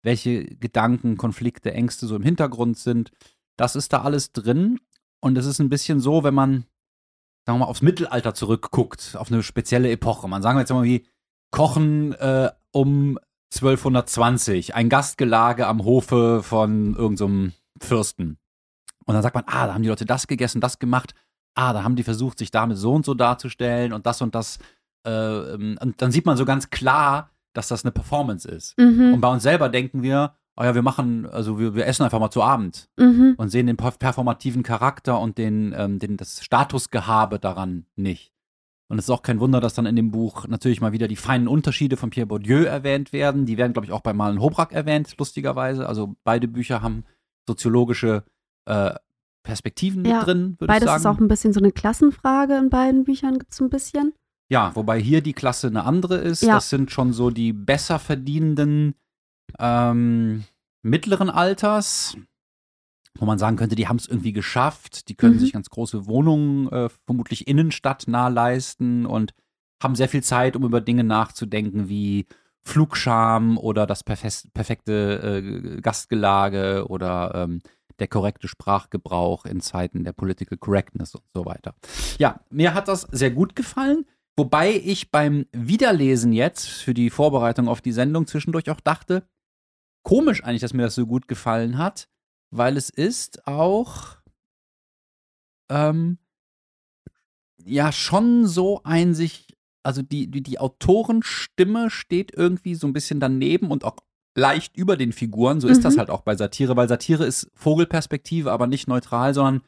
welche 0.05 0.45
Gedanken, 0.45 1.17
Konflikte, 1.17 1.73
Ängste 1.75 2.07
so 2.07 2.15
im 2.15 2.23
Hintergrund 2.23 2.79
sind. 2.79 3.11
Das 3.57 3.75
ist 3.75 3.93
da 3.93 4.03
alles 4.03 4.33
drin. 4.33 4.79
Und 5.21 5.37
es 5.37 5.47
ist 5.47 5.59
ein 5.59 5.69
bisschen 5.69 6.01
so, 6.01 6.25
wenn 6.25 6.35
man, 6.35 6.65
sagen 7.47 7.59
wir 7.59 7.65
mal, 7.65 7.71
aufs 7.71 7.83
Mittelalter 7.83 8.35
zurückguckt, 8.35 9.17
auf 9.19 9.31
eine 9.31 9.43
spezielle 9.43 9.91
Epoche. 9.91 10.29
Man 10.29 10.43
sagen 10.43 10.57
wir 10.57 10.61
jetzt 10.61 10.73
mal 10.73 10.85
wie 10.85 11.07
Kochen 11.51 12.13
äh, 12.15 12.51
um 12.73 13.19
1220, 13.53 14.75
ein 14.75 14.89
Gastgelage 14.89 15.67
am 15.67 15.85
Hofe 15.85 16.43
von 16.43 16.95
irgendeinem 16.95 17.53
Fürsten. 17.81 18.39
Und 19.07 19.15
dann 19.15 19.23
sagt 19.23 19.35
man, 19.35 19.45
ah, 19.47 19.67
da 19.67 19.75
haben 19.75 19.83
die 19.83 19.89
Leute 19.89 20.05
das 20.05 20.27
gegessen, 20.27 20.61
das 20.61 20.79
gemacht. 20.79 21.15
Ah, 21.55 21.73
da 21.73 21.83
haben 21.83 21.97
die 21.97 22.05
versucht, 22.05 22.39
sich 22.39 22.53
damit 22.53 22.79
so 22.79 22.93
und 22.95 23.05
so 23.05 23.15
darzustellen 23.15 23.93
und 23.93 24.07
das 24.07 24.23
und 24.23 24.35
das. 24.35 24.59
Äh, 25.05 25.11
ähm, 25.11 25.79
und 25.81 26.01
dann 26.01 26.13
sieht 26.13 26.27
man 26.27 26.37
so 26.37 26.45
ganz 26.45 26.71
klar, 26.71 27.31
dass 27.53 27.69
das 27.69 27.85
eine 27.85 27.91
Performance 27.91 28.49
ist. 28.49 28.79
Mhm. 28.79 29.15
Und 29.15 29.21
bei 29.21 29.29
uns 29.29 29.43
selber 29.43 29.69
denken 29.69 30.03
wir, 30.03 30.37
oh 30.61 30.65
ja, 30.65 30.75
wir 30.75 30.83
machen, 30.83 31.27
also 31.27 31.59
wir, 31.59 31.75
wir 31.75 31.87
essen 31.87 32.03
einfach 32.03 32.21
mal 32.21 32.31
zu 32.31 32.43
Abend 32.43 32.89
Mhm. 32.99 33.35
und 33.39 33.49
sehen 33.49 33.67
den 33.67 33.77
perf- 33.77 33.99
performativen 33.99 34.63
Charakter 34.63 35.19
und 35.19 35.39
den, 35.39 35.75
ähm, 35.77 35.99
den, 35.99 36.17
das 36.19 36.45
Statusgehabe 36.45 37.39
daran 37.39 37.87
nicht. 37.97 38.33
Und 38.89 38.99
es 38.99 39.05
ist 39.07 39.11
auch 39.11 39.23
kein 39.23 39.41
Wunder, 39.41 39.61
dass 39.61 39.75
dann 39.75 39.87
in 39.87 39.97
dem 39.97 40.11
Buch 40.11 40.47
natürlich 40.49 40.81
mal 40.81 40.93
wieder 40.93 41.07
die 41.09 41.17
feinen 41.17 41.47
Unterschiede 41.49 41.97
von 41.97 42.11
Pierre 42.11 42.27
Bourdieu 42.27 42.65
erwähnt 42.65 43.13
werden. 43.13 43.47
Die 43.47 43.57
werden, 43.57 43.73
glaube 43.73 43.87
ich, 43.87 43.93
auch 43.93 44.01
bei 44.01 44.13
Malen 44.13 44.41
Hobrak 44.41 44.73
erwähnt, 44.73 45.15
lustigerweise. 45.17 45.89
Also 45.89 46.17
beide 46.25 46.49
Bücher 46.49 46.83
haben 46.83 47.05
soziologische 47.49 48.25
äh, 48.67 48.95
Perspektiven 49.45 50.05
Ja, 50.05 50.19
mit 50.19 50.27
drin, 50.27 50.43
würde 50.59 50.65
ich 50.65 50.67
Beides 50.67 50.85
sagen. 50.87 51.01
ist 51.01 51.07
auch 51.07 51.19
ein 51.21 51.29
bisschen 51.29 51.53
so 51.53 51.61
eine 51.61 51.73
Klassenfrage 51.73 52.57
in 52.57 52.69
beiden 52.69 53.05
Büchern, 53.05 53.39
gibt 53.39 53.53
es 53.53 53.61
ein 53.61 53.71
bisschen. 53.71 54.13
Ja, 54.51 54.73
wobei 54.75 55.01
hier 55.01 55.23
die 55.23 55.33
Klasse 55.33 55.69
eine 55.69 55.85
andere 55.85 56.17
ist. 56.17 56.43
Ja. 56.43 56.55
Das 56.55 56.69
sind 56.69 56.91
schon 56.91 57.13
so 57.13 57.31
die 57.31 57.53
besser 57.53 57.99
verdienenden 57.99 58.95
ähm, 59.59 60.45
mittleren 60.83 61.31
Alters, 61.31 62.17
wo 63.19 63.27
man 63.27 63.39
sagen 63.39 63.57
könnte, 63.57 63.75
die 63.75 63.89
haben 63.89 63.97
es 63.97 64.07
irgendwie 64.07 64.33
geschafft. 64.33 65.09
Die 65.09 65.15
können 65.15 65.35
Mhm. 65.35 65.41
sich 65.41 65.53
ganz 65.53 65.69
große 65.71 66.07
Wohnungen, 66.07 66.69
äh, 66.69 66.89
vermutlich 67.07 67.49
innenstadtnah 67.49 68.29
leisten 68.29 69.05
und 69.07 69.35
haben 69.83 69.95
sehr 69.95 70.09
viel 70.09 70.23
Zeit, 70.23 70.57
um 70.57 70.65
über 70.65 70.81
Dinge 70.81 71.05
nachzudenken 71.05 71.89
wie 71.89 72.27
Flugscham 72.63 73.57
oder 73.59 73.87
das 73.87 74.05
perfekte 74.05 75.43
äh, 75.77 75.81
Gastgelage 75.81 76.87
oder 76.89 77.33
ähm, 77.35 77.61
der 77.99 78.09
korrekte 78.09 78.49
Sprachgebrauch 78.49 79.45
in 79.45 79.61
Zeiten 79.61 80.05
der 80.05 80.13
Political 80.13 80.59
Correctness 80.59 81.15
und 81.15 81.25
so 81.35 81.45
weiter. 81.45 81.75
Ja, 82.19 82.41
mir 82.51 82.75
hat 82.75 82.89
das 82.89 83.03
sehr 83.11 83.31
gut 83.31 83.57
gefallen. 83.57 84.07
Wobei 84.37 84.73
ich 84.73 85.11
beim 85.11 85.47
Wiederlesen 85.53 86.33
jetzt 86.33 86.69
für 86.69 86.95
die 86.95 87.11
Vorbereitung 87.11 87.69
auf 87.69 87.81
die 87.83 87.93
Sendung 87.93 88.27
zwischendurch 88.27 88.71
auch 88.71 88.81
dachte, 88.81 89.25
komisch 90.03 90.43
eigentlich, 90.45 90.61
dass 90.61 90.75
mir 90.75 90.83
das 90.83 90.95
so 90.95 91.07
gut 91.07 91.29
gefallen 91.29 91.79
hat, 91.79 92.09
weil 92.51 92.77
es 92.77 92.91
ist 92.91 93.47
auch 93.47 94.17
ähm, 95.71 96.19
ja 97.65 97.93
schon 97.93 98.47
so 98.47 98.81
ein 98.85 99.15
sich, 99.15 99.57
also 99.83 100.03
die, 100.03 100.31
die, 100.31 100.43
die 100.43 100.59
Autorenstimme 100.59 101.91
steht 101.91 102.33
irgendwie 102.35 102.75
so 102.75 102.87
ein 102.87 102.93
bisschen 102.93 103.21
daneben 103.21 103.71
und 103.71 103.85
auch 103.85 103.97
leicht 104.37 104.77
über 104.77 104.97
den 104.97 105.13
Figuren. 105.13 105.61
So 105.61 105.69
ist 105.69 105.85
das 105.85 105.95
Mhm. 105.95 105.99
halt 106.01 106.11
auch 106.11 106.23
bei 106.23 106.37
Satire, 106.37 106.77
weil 106.77 106.89
Satire 106.89 107.25
ist 107.27 107.51
Vogelperspektive, 107.55 108.53
aber 108.53 108.67
nicht 108.67 108.89
neutral, 108.89 109.35
sondern 109.35 109.63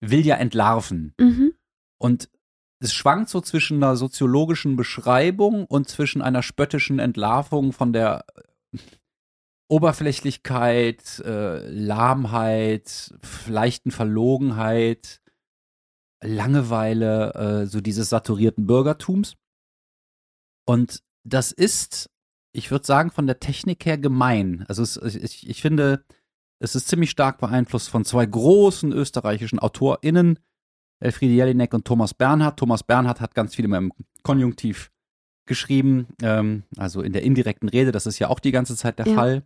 will 0.00 0.24
ja 0.24 0.36
entlarven. 0.36 1.14
Mhm. 1.18 1.52
Und 1.98 2.30
es 2.80 2.94
schwankt 2.94 3.28
so 3.28 3.40
zwischen 3.40 3.82
einer 3.82 3.96
soziologischen 3.96 4.76
Beschreibung 4.76 5.64
und 5.64 5.88
zwischen 5.88 6.22
einer 6.22 6.42
spöttischen 6.42 7.00
Entlarvung 7.00 7.72
von 7.72 7.92
der 7.92 8.24
Oberflächlichkeit, 9.68 11.20
äh, 11.24 11.68
Lahmheit, 11.68 13.14
leichten 13.46 13.90
Verlogenheit 13.90 15.20
Langeweile, 16.22 17.34
äh, 17.34 17.66
so 17.66 17.80
dieses 17.80 18.08
saturierten 18.08 18.66
Bürgertums. 18.66 19.36
Und 20.66 21.02
das 21.24 21.52
ist, 21.52 22.10
ich 22.52 22.70
würde 22.70 22.86
sagen, 22.86 23.10
von 23.10 23.26
der 23.26 23.40
Technik 23.40 23.86
her 23.86 23.98
gemein. 23.98 24.64
Also 24.68 24.82
es, 24.82 24.96
ich, 24.96 25.48
ich 25.48 25.62
finde, 25.62 26.04
es 26.58 26.74
ist 26.74 26.88
ziemlich 26.88 27.10
stark 27.10 27.38
beeinflusst 27.38 27.88
von 27.88 28.04
zwei 28.04 28.26
großen 28.26 28.92
österreichischen 28.92 29.60
AutorInnen, 29.60 30.38
Elfriede 31.00 31.34
Jelinek 31.34 31.72
und 31.74 31.84
Thomas 31.84 32.14
Bernhard. 32.14 32.58
Thomas 32.58 32.82
Bernhard 32.82 33.20
hat 33.20 33.34
ganz 33.34 33.54
viel 33.54 33.66
im 33.66 33.92
Konjunktiv 34.24 34.90
geschrieben, 35.46 36.08
ähm, 36.20 36.64
also 36.76 37.00
in 37.00 37.12
der 37.12 37.22
indirekten 37.22 37.68
Rede, 37.68 37.92
das 37.92 38.06
ist 38.06 38.18
ja 38.18 38.28
auch 38.28 38.40
die 38.40 38.50
ganze 38.50 38.76
Zeit 38.76 38.98
der 38.98 39.06
ja. 39.06 39.14
Fall. 39.14 39.42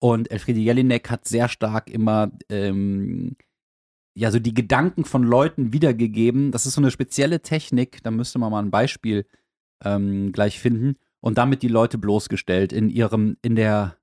Und 0.00 0.30
Elfriede 0.30 0.60
Jelinek 0.60 1.10
hat 1.10 1.28
sehr 1.28 1.48
stark 1.48 1.90
immer 1.90 2.32
ähm, 2.48 3.36
ja 4.14 4.30
so 4.30 4.38
die 4.38 4.54
Gedanken 4.54 5.04
von 5.04 5.22
Leuten 5.22 5.72
wiedergegeben. 5.72 6.50
Das 6.52 6.66
ist 6.66 6.74
so 6.74 6.80
eine 6.80 6.90
spezielle 6.90 7.40
Technik, 7.40 8.02
da 8.02 8.10
müsste 8.10 8.38
man 8.38 8.50
mal 8.50 8.62
ein 8.62 8.70
Beispiel 8.70 9.26
ähm, 9.84 10.32
gleich 10.32 10.58
finden 10.58 10.96
und 11.20 11.38
damit 11.38 11.62
die 11.62 11.68
Leute 11.68 11.98
bloßgestellt 11.98 12.72
in 12.72 12.88
ihrem, 12.88 13.36
in 13.42 13.56
der 13.56 13.96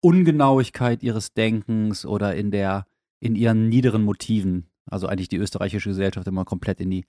Ungenauigkeit 0.00 1.02
ihres 1.02 1.32
Denkens 1.32 2.04
oder 2.04 2.34
in 2.34 2.50
der, 2.50 2.86
in 3.20 3.34
ihren 3.34 3.68
niederen 3.68 4.04
Motiven. 4.04 4.68
Also 4.86 5.06
eigentlich 5.06 5.28
die 5.28 5.36
österreichische 5.36 5.90
Gesellschaft 5.90 6.26
immer 6.26 6.44
komplett 6.44 6.80
in 6.80 6.90
die 6.90 7.04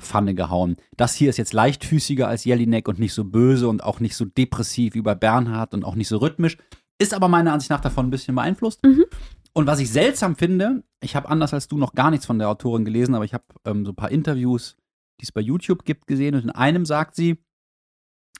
Pfanne 0.00 0.34
gehauen. 0.34 0.76
Das 0.96 1.14
hier 1.14 1.30
ist 1.30 1.36
jetzt 1.36 1.52
leichtfüßiger 1.52 2.26
als 2.26 2.44
Jelinek 2.44 2.88
und 2.88 2.98
nicht 2.98 3.14
so 3.14 3.24
böse 3.24 3.68
und 3.68 3.84
auch 3.84 4.00
nicht 4.00 4.16
so 4.16 4.24
depressiv 4.24 4.94
bei 5.02 5.14
Bernhard 5.14 5.74
und 5.74 5.84
auch 5.84 5.94
nicht 5.94 6.08
so 6.08 6.18
rhythmisch. 6.18 6.58
Ist 7.02 7.14
aber 7.14 7.28
meiner 7.28 7.52
Ansicht 7.52 7.70
nach 7.70 7.80
davon 7.80 8.06
ein 8.06 8.10
bisschen 8.10 8.34
beeinflusst. 8.34 8.82
Mhm. 8.84 9.04
Und 9.54 9.66
was 9.66 9.80
ich 9.80 9.90
seltsam 9.90 10.36
finde, 10.36 10.84
ich 11.02 11.16
habe 11.16 11.28
anders 11.28 11.52
als 11.52 11.68
du 11.68 11.76
noch 11.76 11.94
gar 11.94 12.10
nichts 12.10 12.26
von 12.26 12.38
der 12.38 12.48
Autorin 12.48 12.84
gelesen, 12.84 13.14
aber 13.14 13.24
ich 13.24 13.34
habe 13.34 13.44
ähm, 13.64 13.84
so 13.84 13.90
ein 13.90 13.96
paar 13.96 14.10
Interviews, 14.10 14.76
die 15.20 15.24
es 15.24 15.32
bei 15.32 15.40
YouTube 15.40 15.84
gibt, 15.84 16.06
gesehen. 16.06 16.36
Und 16.36 16.44
in 16.44 16.50
einem 16.50 16.86
sagt 16.86 17.16
sie, 17.16 17.42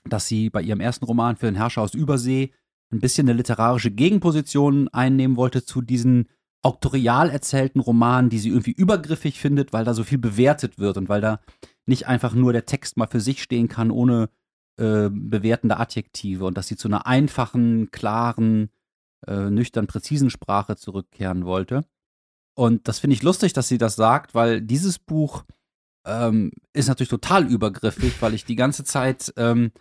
dass 0.05 0.27
sie 0.27 0.49
bei 0.49 0.61
ihrem 0.61 0.79
ersten 0.79 1.05
Roman 1.05 1.35
für 1.35 1.45
den 1.45 1.55
Herrscher 1.55 1.81
aus 1.81 1.93
Übersee 1.93 2.51
ein 2.91 2.99
bisschen 2.99 3.27
eine 3.27 3.37
literarische 3.37 3.91
Gegenposition 3.91 4.87
einnehmen 4.89 5.35
wollte 5.35 5.65
zu 5.65 5.81
diesen 5.81 6.29
auktorial 6.61 7.29
erzählten 7.29 7.81
Romanen, 7.81 8.29
die 8.29 8.39
sie 8.39 8.49
irgendwie 8.49 8.71
übergriffig 8.71 9.39
findet, 9.39 9.73
weil 9.73 9.83
da 9.83 9.93
so 9.93 10.03
viel 10.03 10.17
bewertet 10.17 10.79
wird 10.79 10.97
und 10.97 11.09
weil 11.09 11.19
da 11.19 11.41
nicht 11.85 12.07
einfach 12.07 12.33
nur 12.33 12.53
der 12.53 12.65
Text 12.65 12.95
mal 12.95 13.07
für 13.07 13.19
sich 13.19 13.43
stehen 13.43 13.67
kann, 13.67 13.91
ohne 13.91 14.29
äh, 14.77 15.09
bewertende 15.11 15.77
Adjektive 15.77 16.45
und 16.45 16.57
dass 16.57 16.67
sie 16.67 16.77
zu 16.77 16.87
einer 16.87 17.05
einfachen, 17.05 17.91
klaren, 17.91 18.69
äh, 19.27 19.49
nüchtern 19.49 19.87
präzisen 19.87 20.29
Sprache 20.29 20.75
zurückkehren 20.75 21.45
wollte. 21.45 21.85
Und 22.55 22.87
das 22.87 22.99
finde 22.99 23.15
ich 23.15 23.23
lustig, 23.23 23.53
dass 23.53 23.67
sie 23.67 23.77
das 23.77 23.95
sagt, 23.95 24.35
weil 24.35 24.61
dieses 24.61 24.99
Buch 24.99 25.43
ähm, 26.05 26.51
ist 26.73 26.87
natürlich 26.87 27.09
total 27.09 27.47
übergriffig, 27.49 28.21
weil 28.21 28.33
ich 28.33 28.45
die 28.45 28.55
ganze 28.55 28.83
Zeit 28.83 29.33
ähm, 29.37 29.71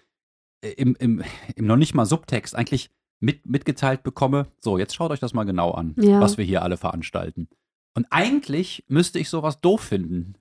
im, 0.62 0.95
im, 0.97 1.22
im 1.57 1.66
noch 1.66 1.76
nicht 1.76 1.95
mal 1.95 2.07
Subtext 2.07 2.55
eigentlich 2.55 2.90
mit, 3.20 3.47
mitgeteilt 3.47 4.03
bekomme, 4.03 4.49
so, 4.61 4.78
jetzt 4.78 4.95
schaut 4.95 5.11
euch 5.11 5.20
das 5.20 5.34
mal 5.34 5.45
genau 5.45 5.72
an, 5.72 5.95
ja. 5.99 6.20
was 6.20 6.38
wir 6.38 6.45
hier 6.45 6.62
alle 6.62 6.76
veranstalten. 6.76 7.49
Und 7.95 8.07
eigentlich 8.11 8.84
müsste 8.88 9.18
ich 9.18 9.28
sowas 9.28 9.61
doof 9.61 9.80
finden. 9.82 10.34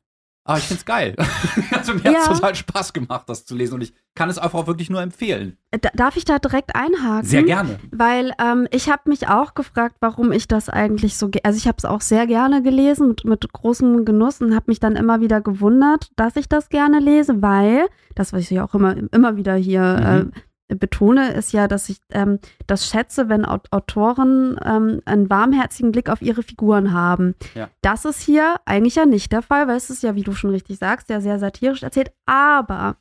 Aber 0.43 0.57
ich 0.57 0.63
finde 0.63 0.79
es 0.79 0.85
geil. 0.85 1.15
also 1.71 1.93
mir 1.93 2.11
ja. 2.11 2.19
hat 2.21 2.35
total 2.35 2.55
Spaß 2.55 2.93
gemacht, 2.93 3.29
das 3.29 3.45
zu 3.45 3.55
lesen 3.55 3.75
und 3.75 3.81
ich 3.81 3.93
kann 4.15 4.29
es 4.29 4.39
einfach 4.39 4.59
auch 4.59 4.67
wirklich 4.67 4.89
nur 4.89 5.01
empfehlen. 5.01 5.57
Äh, 5.69 5.79
da, 5.79 5.89
darf 5.93 6.17
ich 6.17 6.25
da 6.25 6.39
direkt 6.39 6.75
einhaken? 6.75 7.27
Sehr 7.27 7.43
gerne. 7.43 7.79
Weil 7.91 8.33
ähm, 8.41 8.67
ich 8.71 8.89
habe 8.89 9.03
mich 9.05 9.27
auch 9.27 9.53
gefragt, 9.53 9.97
warum 9.99 10.31
ich 10.31 10.47
das 10.47 10.67
eigentlich 10.67 11.15
so, 11.15 11.29
also 11.43 11.57
ich 11.57 11.67
habe 11.67 11.77
es 11.77 11.85
auch 11.85 12.01
sehr 12.01 12.25
gerne 12.25 12.63
gelesen 12.63 13.09
mit, 13.09 13.23
mit 13.23 13.53
großem 13.53 14.03
Genuss 14.03 14.41
und 14.41 14.55
habe 14.55 14.65
mich 14.67 14.79
dann 14.79 14.95
immer 14.95 15.21
wieder 15.21 15.41
gewundert, 15.41 16.09
dass 16.15 16.35
ich 16.35 16.49
das 16.49 16.69
gerne 16.69 16.99
lese, 16.99 17.41
weil, 17.41 17.87
das 18.15 18.33
was 18.33 18.41
ich 18.41 18.49
ja 18.49 18.65
auch 18.65 18.73
immer, 18.73 18.95
immer 19.11 19.35
wieder 19.37 19.55
hier 19.55 19.81
mhm. 19.81 20.31
äh, 20.35 20.39
betone, 20.75 21.33
ist 21.33 21.51
ja, 21.53 21.67
dass 21.67 21.89
ich 21.89 21.97
ähm, 22.11 22.39
das 22.67 22.87
schätze, 22.87 23.29
wenn 23.29 23.45
Autoren 23.45 24.57
ähm, 24.63 25.01
einen 25.05 25.29
warmherzigen 25.29 25.91
Blick 25.91 26.09
auf 26.09 26.21
ihre 26.21 26.43
Figuren 26.43 26.93
haben. 26.93 27.35
Ja. 27.55 27.69
Das 27.81 28.05
ist 28.05 28.21
hier 28.21 28.55
eigentlich 28.65 28.95
ja 28.95 29.05
nicht 29.05 29.31
der 29.31 29.41
Fall, 29.41 29.67
weil 29.67 29.77
es 29.77 29.89
ist 29.89 30.03
ja, 30.03 30.15
wie 30.15 30.23
du 30.23 30.33
schon 30.33 30.51
richtig 30.51 30.77
sagst, 30.77 31.09
ja 31.09 31.21
sehr 31.21 31.39
satirisch 31.39 31.83
erzählt. 31.83 32.11
Aber 32.25 32.97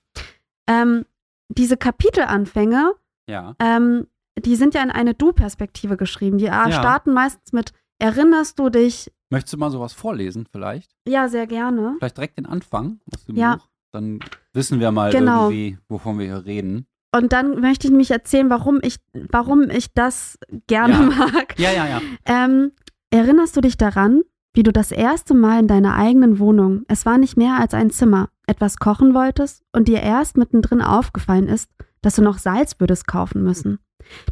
ähm, 0.69 1.05
diese 1.49 1.77
Kapitelanfänge, 1.77 2.95
ja. 3.29 3.55
Ähm, 3.61 4.07
die 4.37 4.57
sind 4.57 4.75
ja 4.75 4.83
in 4.83 4.91
eine 4.91 5.15
Du-Perspektive 5.15 5.97
geschrieben. 5.97 6.39
Die 6.39 6.47
ja. 6.47 6.71
starten 6.73 7.13
meistens 7.13 7.53
mit 7.53 7.73
Erinnerst 8.01 8.59
du 8.59 8.71
dich? 8.71 9.13
Möchtest 9.29 9.53
du 9.53 9.59
mal 9.59 9.71
sowas 9.71 9.93
vorlesen, 9.93 10.47
vielleicht? 10.51 10.91
Ja, 11.07 11.29
sehr 11.29 11.47
gerne. 11.47 11.97
Vielleicht 11.99 12.17
direkt 12.17 12.39
den 12.39 12.47
Anfang 12.47 13.01
aus 13.13 13.27
dem 13.27 13.37
ja. 13.37 13.57
Buch. 13.57 13.69
Dann 13.93 14.21
wissen 14.55 14.81
wir 14.81 14.91
mal 14.91 15.13
genau. 15.13 15.51
irgendwie, 15.51 15.79
wovon 15.89 16.19
wir 16.19 16.27
hier 16.27 16.45
reden. 16.47 16.87
Und 17.13 17.33
dann 17.33 17.61
möchte 17.61 17.89
ich 17.89 17.93
mich 17.93 18.11
erzählen, 18.11 18.51
warum 18.51 18.79
ich, 18.83 18.97
warum 19.13 19.69
ich 19.69 19.93
das 19.93 20.39
gerne 20.67 20.95
ja. 20.95 21.01
mag. 21.01 21.59
Ja, 21.59 21.73
ja, 21.73 21.87
ja. 21.87 22.01
Ähm, 22.25 22.73
erinnerst 23.11 23.57
du 23.57 23.61
dich 23.61 23.77
daran, 23.77 24.23
wie 24.55 24.63
du 24.63 24.73
das 24.73 24.93
erste 24.93 25.35
Mal 25.35 25.61
in 25.61 25.69
deiner 25.69 25.95
eigenen 25.95 26.39
Wohnung, 26.39 26.85
es 26.89 27.07
war 27.07 27.19
nicht 27.19 27.37
mehr 27.37 27.59
als 27.59 27.75
ein 27.75 27.91
Zimmer, 27.91 28.31
etwas 28.47 28.79
kochen 28.79 29.15
wolltest 29.15 29.63
und 29.73 29.87
dir 29.87 30.01
erst 30.01 30.37
mittendrin 30.37 30.83
aufgefallen 30.83 31.49
ist, 31.49 31.71
dass 32.03 32.17
du 32.17 32.23
noch 32.23 32.39
Salz 32.39 32.79
würdest 32.79 33.07
kaufen 33.07 33.43
müssen? 33.43 33.79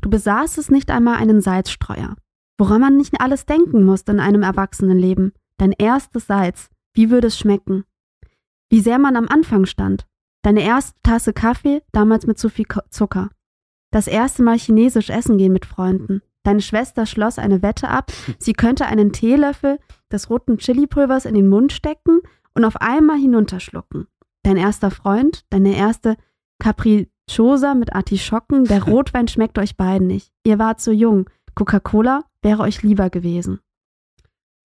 Du 0.00 0.10
besaßest 0.10 0.70
nicht 0.70 0.90
einmal 0.90 1.16
einen 1.16 1.40
Salzstreuer. 1.40 2.16
Woran 2.58 2.80
man 2.80 2.96
nicht 2.96 3.20
alles 3.20 3.46
denken 3.46 3.84
musste 3.84 4.10
in 4.12 4.20
einem 4.20 4.42
Erwachsenenleben. 4.42 5.32
Dein 5.58 5.72
erstes 5.72 6.26
Salz. 6.26 6.70
Wie 6.92 7.10
würde 7.10 7.28
es 7.28 7.38
schmecken? 7.38 7.84
Wie 8.70 8.80
sehr 8.80 8.98
man 8.98 9.14
am 9.14 9.28
Anfang 9.28 9.66
stand. 9.66 10.07
Deine 10.42 10.62
erste 10.62 10.98
Tasse 11.02 11.32
Kaffee, 11.32 11.82
damals 11.92 12.26
mit 12.26 12.38
zu 12.38 12.48
viel 12.48 12.66
Zucker. 12.90 13.30
Das 13.90 14.06
erste 14.06 14.42
Mal 14.42 14.58
chinesisch 14.58 15.10
essen 15.10 15.38
gehen 15.38 15.52
mit 15.52 15.66
Freunden. 15.66 16.22
Deine 16.44 16.60
Schwester 16.60 17.06
schloss 17.06 17.38
eine 17.38 17.62
Wette 17.62 17.88
ab, 17.88 18.12
sie 18.38 18.52
könnte 18.52 18.86
einen 18.86 19.12
Teelöffel 19.12 19.78
des 20.12 20.30
roten 20.30 20.58
Chilipulvers 20.58 21.24
in 21.24 21.34
den 21.34 21.48
Mund 21.48 21.72
stecken 21.72 22.20
und 22.54 22.64
auf 22.64 22.76
einmal 22.76 23.18
hinunterschlucken. 23.18 24.06
Dein 24.42 24.56
erster 24.56 24.90
Freund, 24.90 25.44
deine 25.50 25.76
erste 25.76 26.16
Capricciosa 26.58 27.74
mit 27.74 27.94
Artischocken, 27.94 28.64
der 28.64 28.82
Rotwein 28.84 29.28
schmeckt 29.28 29.58
euch 29.58 29.76
beiden 29.76 30.06
nicht. 30.06 30.32
Ihr 30.44 30.58
wart 30.58 30.80
so 30.80 30.90
jung. 30.90 31.28
Coca-Cola 31.54 32.24
wäre 32.42 32.62
euch 32.62 32.82
lieber 32.82 33.10
gewesen. 33.10 33.60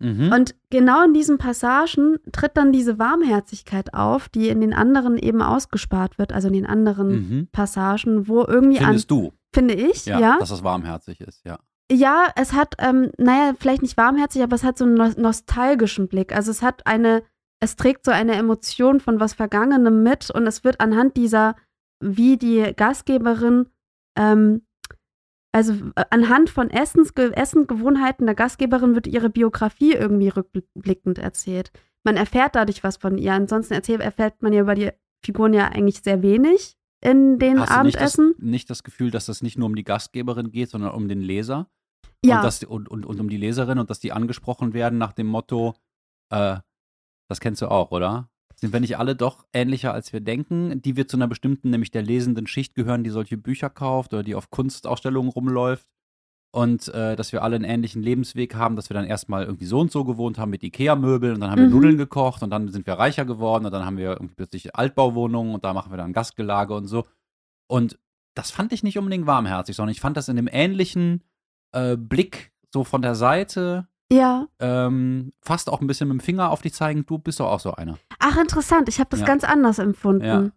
Mhm. 0.04 0.32
Und 0.34 0.56
genau 0.70 1.06
in 1.06 1.14
diesen 1.14 1.38
Passagen 1.38 2.18
tritt 2.32 2.58
dann 2.58 2.72
diese 2.72 3.00
Warmherzigkeit 3.00 3.94
auf, 3.94 4.30
die 4.30 4.50
in 4.50 4.62
den 4.62 4.74
anderen 4.74 5.18
eben 5.18 5.42
ausgespart 5.42 6.18
wird, 6.18 6.34
also 6.34 6.50
in 6.50 6.54
den 6.54 6.66
anderen 6.66 7.10
mhm. 7.10 7.48
Passagen, 7.52 8.28
wo 8.28 8.44
irgendwie 8.44 8.78
Findest 8.78 9.12
an, 9.12 9.18
du? 9.18 9.34
Finde 9.54 9.76
ich, 9.76 10.06
ja, 10.06 10.20
ja. 10.20 10.38
Dass 10.40 10.50
das 10.50 10.64
warmherzig 10.64 11.22
ist, 11.22 11.46
ja. 11.46 11.58
Ja, 11.92 12.32
es 12.36 12.54
hat, 12.54 12.76
ähm, 12.80 13.12
naja, 13.18 13.54
vielleicht 13.58 13.82
nicht 13.82 13.98
warmherzig, 13.98 14.42
aber 14.42 14.56
es 14.56 14.64
hat 14.64 14.78
so 14.78 14.86
einen 14.86 14.96
nostalgischen 15.18 16.08
Blick. 16.08 16.36
Also 16.36 16.50
es 16.52 16.62
hat 16.62 16.88
eine, 16.88 17.24
es 17.60 17.76
trägt 17.76 18.06
so 18.06 18.12
eine 18.12 18.34
Emotion 18.34 19.00
von 19.00 19.20
was 19.20 19.34
Vergangenem 19.34 20.02
mit 20.02 20.32
und 20.32 20.48
es 20.48 20.64
wird 20.64 20.80
anhand 20.80 21.18
dieser, 21.18 21.56
wie 22.00 22.38
die 22.38 22.74
Gastgeberin 22.76 23.68
ähm, 24.18 24.64
also 25.54 25.74
äh, 25.96 26.06
anhand 26.10 26.50
von 26.50 26.70
Essens, 26.70 27.12
Essensgewohnheiten 27.12 28.26
der 28.26 28.36
Gastgeberin 28.36 28.96
wird 28.96 29.08
ihre 29.08 29.30
Biografie 29.30 29.94
irgendwie 29.94 30.30
rückblickend 30.30 31.20
erzählt. 31.20 31.72
Man 32.04 32.18
erfährt 32.18 32.56
dadurch 32.56 32.84
was 32.84 32.98
von 32.98 33.18
ihr. 33.18 33.34
Ansonsten 33.34 33.74
erzählt, 33.74 34.02
erfährt 34.02 34.42
man 34.42 34.52
ja 34.52 34.62
über 34.62 34.76
die 34.76 34.92
Figuren 35.24 35.54
ja 35.54 35.68
eigentlich 35.68 36.02
sehr 36.02 36.22
wenig 36.22 36.76
in 37.02 37.38
den 37.40 37.60
Hast 37.60 37.72
Abendessen. 37.72 38.26
Du 38.26 38.30
nicht 38.30 38.40
das, 38.40 38.50
nicht 38.50 38.70
das 38.72 38.84
Gefühl, 38.84 39.12
dass 39.12 39.28
das 39.28 39.42
nicht 39.42 39.58
nur 39.58 39.68
um 39.68 39.76
die 39.76 39.84
Gastgeberin 39.84 40.52
geht, 40.52 40.70
sondern 40.70 40.92
um 40.92 41.08
den 41.08 41.22
Leser? 41.22 41.70
Ja. 42.26 42.38
Und, 42.38 42.44
dass, 42.44 42.64
und, 42.64 42.90
und, 42.90 43.06
und 43.06 43.20
um 43.20 43.30
die 43.30 43.38
Leserin 43.38 43.78
und 43.78 43.90
dass 43.90 44.00
die 44.00 44.12
angesprochen 44.12 44.74
werden 44.74 44.98
nach 44.98 45.14
dem 45.14 45.28
Motto, 45.28 45.76
äh, 46.30 46.58
das 47.30 47.40
kennst 47.40 47.62
du 47.62 47.68
auch, 47.68 47.92
oder? 47.92 48.30
Sind 48.64 48.72
wir 48.72 48.80
nicht 48.80 48.98
alle 48.98 49.14
doch 49.14 49.46
ähnlicher, 49.52 49.94
als 49.94 50.14
wir 50.14 50.22
denken, 50.22 50.82
die 50.82 50.96
wir 50.96 51.06
zu 51.06 51.18
einer 51.18 51.28
bestimmten, 51.28 51.70
nämlich 51.70 51.92
der 51.92 52.02
lesenden 52.02 52.48
Schicht 52.48 52.76
gehören, 52.76 53.04
die 53.04 53.10
solche 53.10 53.36
Bücher 53.36 53.70
kauft 53.70 54.14
oder 54.14 54.24
die 54.24 54.36
auf 54.36 54.52
Kunstausstellungen 54.52 55.30
rumläuft. 55.30 55.86
Und 56.56 56.88
äh, 56.88 57.18
dass 57.18 57.34
wir 57.34 57.44
alle 57.44 57.58
einen 57.58 57.66
ähnlichen 57.66 58.02
Lebensweg 58.02 58.56
haben, 58.56 58.78
dass 58.78 58.90
wir 58.90 58.94
dann 58.94 59.04
erstmal 59.04 59.44
irgendwie 59.44 59.66
so 59.66 59.82
und 59.82 59.92
so 59.92 60.06
gewohnt 60.06 60.38
haben 60.38 60.50
mit 60.50 60.64
Ikea-Möbeln 60.64 61.34
und 61.34 61.42
dann 61.42 61.52
haben 61.52 61.60
wir 61.60 61.68
mhm. 61.68 61.74
Nudeln 61.74 61.98
gekocht 61.98 62.42
und 62.42 62.52
dann 62.52 62.70
sind 62.70 62.88
wir 62.88 62.94
reicher 62.94 63.26
geworden 63.26 63.66
und 63.66 63.74
dann 63.74 63.86
haben 63.86 63.98
wir 63.98 64.12
irgendwie 64.12 64.36
plötzlich 64.36 64.74
Altbauwohnungen 64.74 65.54
und 65.54 65.66
da 65.66 65.74
machen 65.74 65.92
wir 65.92 65.98
dann 65.98 66.14
Gastgelage 66.14 66.74
und 66.74 66.88
so. 66.88 67.06
Und 67.68 68.00
das 68.34 68.50
fand 68.50 68.72
ich 68.72 68.82
nicht 68.82 68.98
unbedingt 68.98 69.28
warmherzig, 69.28 69.76
sondern 69.76 69.92
ich 69.92 70.00
fand 70.00 70.16
das 70.16 70.30
in 70.30 70.38
dem 70.38 70.48
ähnlichen 70.50 71.26
äh, 71.74 71.98
Blick 71.98 72.54
so 72.72 72.86
von 72.86 73.02
der 73.02 73.16
Seite 73.16 73.90
ja. 74.14 74.48
Ähm, 74.60 75.32
fast 75.42 75.70
auch 75.70 75.82
ein 75.82 75.88
bisschen 75.88 76.08
mit 76.08 76.20
dem 76.20 76.24
Finger 76.24 76.52
auf 76.52 76.62
dich 76.62 76.74
zeigen, 76.74 77.06
du 77.06 77.18
bist 77.18 77.40
doch 77.40 77.48
auch 77.48 77.60
so 77.60 77.74
einer. 77.74 77.98
Ach, 78.20 78.38
interessant. 78.38 78.90
Ich 78.90 79.00
habe 79.00 79.10
das 79.10 79.22
ja. 79.22 79.26
ganz 79.26 79.44
anders 79.44 79.80
empfunden. 79.80 80.26
Ja. 80.26 80.50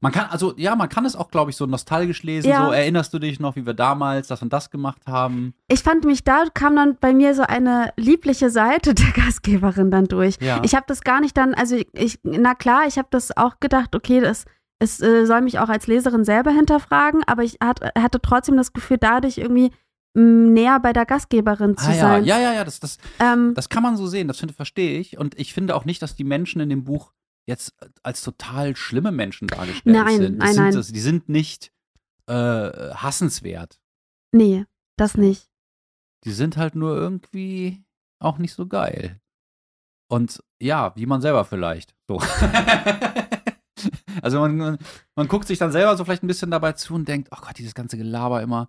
Man 0.00 0.12
kann, 0.12 0.26
also 0.30 0.54
ja, 0.56 0.76
man 0.76 0.88
kann 0.88 1.04
es 1.04 1.16
auch, 1.16 1.30
glaube 1.30 1.50
ich, 1.50 1.56
so 1.56 1.66
nostalgisch 1.66 2.22
lesen. 2.22 2.48
Ja. 2.48 2.66
So, 2.66 2.72
erinnerst 2.72 3.12
du 3.12 3.18
dich 3.18 3.40
noch, 3.40 3.56
wie 3.56 3.66
wir 3.66 3.74
damals 3.74 4.28
das 4.28 4.42
und 4.42 4.52
das 4.52 4.70
gemacht 4.70 5.02
haben? 5.06 5.54
Ich 5.68 5.82
fand 5.82 6.04
mich, 6.04 6.22
da 6.24 6.44
kam 6.54 6.76
dann 6.76 6.96
bei 7.00 7.12
mir 7.12 7.34
so 7.34 7.42
eine 7.42 7.92
liebliche 7.96 8.50
Seite 8.50 8.94
der 8.94 9.10
Gastgeberin 9.12 9.90
dann 9.90 10.06
durch. 10.06 10.36
Ja. 10.40 10.60
Ich 10.64 10.74
habe 10.74 10.84
das 10.86 11.00
gar 11.02 11.20
nicht 11.20 11.36
dann, 11.36 11.54
also 11.54 11.76
ich, 11.92 12.20
na 12.22 12.54
klar, 12.54 12.86
ich 12.86 12.98
habe 12.98 13.08
das 13.10 13.36
auch 13.36 13.58
gedacht, 13.60 13.96
okay, 13.96 14.20
das, 14.20 14.44
es 14.78 15.00
äh, 15.00 15.26
soll 15.26 15.40
mich 15.40 15.58
auch 15.58 15.68
als 15.68 15.86
Leserin 15.88 16.24
selber 16.24 16.52
hinterfragen, 16.52 17.22
aber 17.26 17.42
ich 17.42 17.58
hat, 17.62 17.80
hatte 17.98 18.20
trotzdem 18.20 18.56
das 18.56 18.72
Gefühl, 18.72 18.98
dadurch 18.98 19.38
irgendwie 19.38 19.72
näher 20.14 20.80
bei 20.80 20.92
der 20.92 21.06
Gastgeberin 21.06 21.76
zu 21.76 21.86
ah, 21.86 21.92
ja, 21.92 22.00
sein. 22.00 22.24
ja, 22.24 22.38
ja, 22.38 22.52
ja, 22.54 22.64
das, 22.64 22.80
das, 22.80 22.98
Ähm, 23.20 23.54
das 23.54 23.68
kann 23.68 23.82
man 23.82 23.96
so 23.96 24.06
sehen, 24.06 24.28
das 24.28 24.40
verstehe 24.40 24.98
ich. 24.98 25.18
Und 25.18 25.38
ich 25.38 25.52
finde 25.52 25.76
auch 25.76 25.84
nicht, 25.84 26.02
dass 26.02 26.16
die 26.16 26.24
Menschen 26.24 26.60
in 26.60 26.68
dem 26.68 26.84
Buch 26.84 27.12
jetzt 27.46 27.74
als 28.02 28.22
total 28.22 28.76
schlimme 28.76 29.10
Menschen 29.10 29.48
dargestellt 29.48 29.96
Nein, 29.96 30.18
sind. 30.18 30.38
nein, 30.38 30.54
sind 30.54 30.64
nein. 30.64 30.74
Das, 30.74 30.92
die 30.92 31.00
sind 31.00 31.28
nicht 31.28 31.72
äh, 32.26 32.32
hassenswert. 32.32 33.78
nee, 34.32 34.64
das 34.96 35.16
nicht. 35.16 35.48
Die 36.24 36.32
sind 36.32 36.56
halt 36.56 36.74
nur 36.74 36.96
irgendwie 36.96 37.84
auch 38.18 38.38
nicht 38.38 38.52
so 38.52 38.66
geil. 38.66 39.20
Und 40.08 40.42
ja, 40.60 40.92
wie 40.96 41.06
man 41.06 41.20
selber 41.20 41.44
vielleicht. 41.44 41.94
So. 42.08 42.18
also 44.22 44.40
man, 44.40 44.56
man, 44.56 44.78
man 45.14 45.28
guckt 45.28 45.46
sich 45.46 45.58
dann 45.58 45.70
selber 45.70 45.96
so 45.96 46.04
vielleicht 46.04 46.24
ein 46.24 46.28
bisschen 46.28 46.50
dabei 46.50 46.72
zu 46.72 46.94
und 46.94 47.06
denkt, 47.06 47.28
oh 47.30 47.38
Gott, 47.40 47.58
dieses 47.58 47.74
ganze 47.74 47.96
Gelaber 47.96 48.42
immer. 48.42 48.68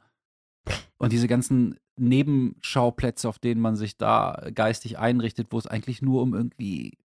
Und 0.97 1.13
diese 1.13 1.28
ganzen 1.28 1.78
Nebenschauplätze, 1.97 3.28
auf 3.28 3.39
denen 3.39 3.61
man 3.61 3.76
sich 3.76 3.97
da 3.97 4.49
geistig 4.53 4.99
einrichtet, 4.99 5.47
wo 5.51 5.57
es 5.57 5.67
eigentlich 5.67 6.01
nur 6.01 6.22
um 6.22 6.34
irgendwie, 6.34 6.97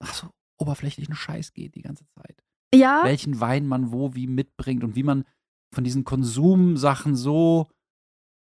ach 0.00 0.14
so, 0.14 0.28
oberflächlichen 0.58 1.14
Scheiß 1.14 1.52
geht 1.52 1.74
die 1.74 1.82
ganze 1.82 2.04
Zeit. 2.06 2.42
Ja, 2.74 3.02
Welchen 3.04 3.40
Wein 3.40 3.66
man 3.66 3.92
wo 3.92 4.14
wie 4.14 4.26
mitbringt 4.26 4.84
und 4.84 4.94
wie 4.94 5.02
man 5.02 5.24
von 5.74 5.84
diesen 5.84 6.04
Konsumsachen 6.04 7.16
so 7.16 7.68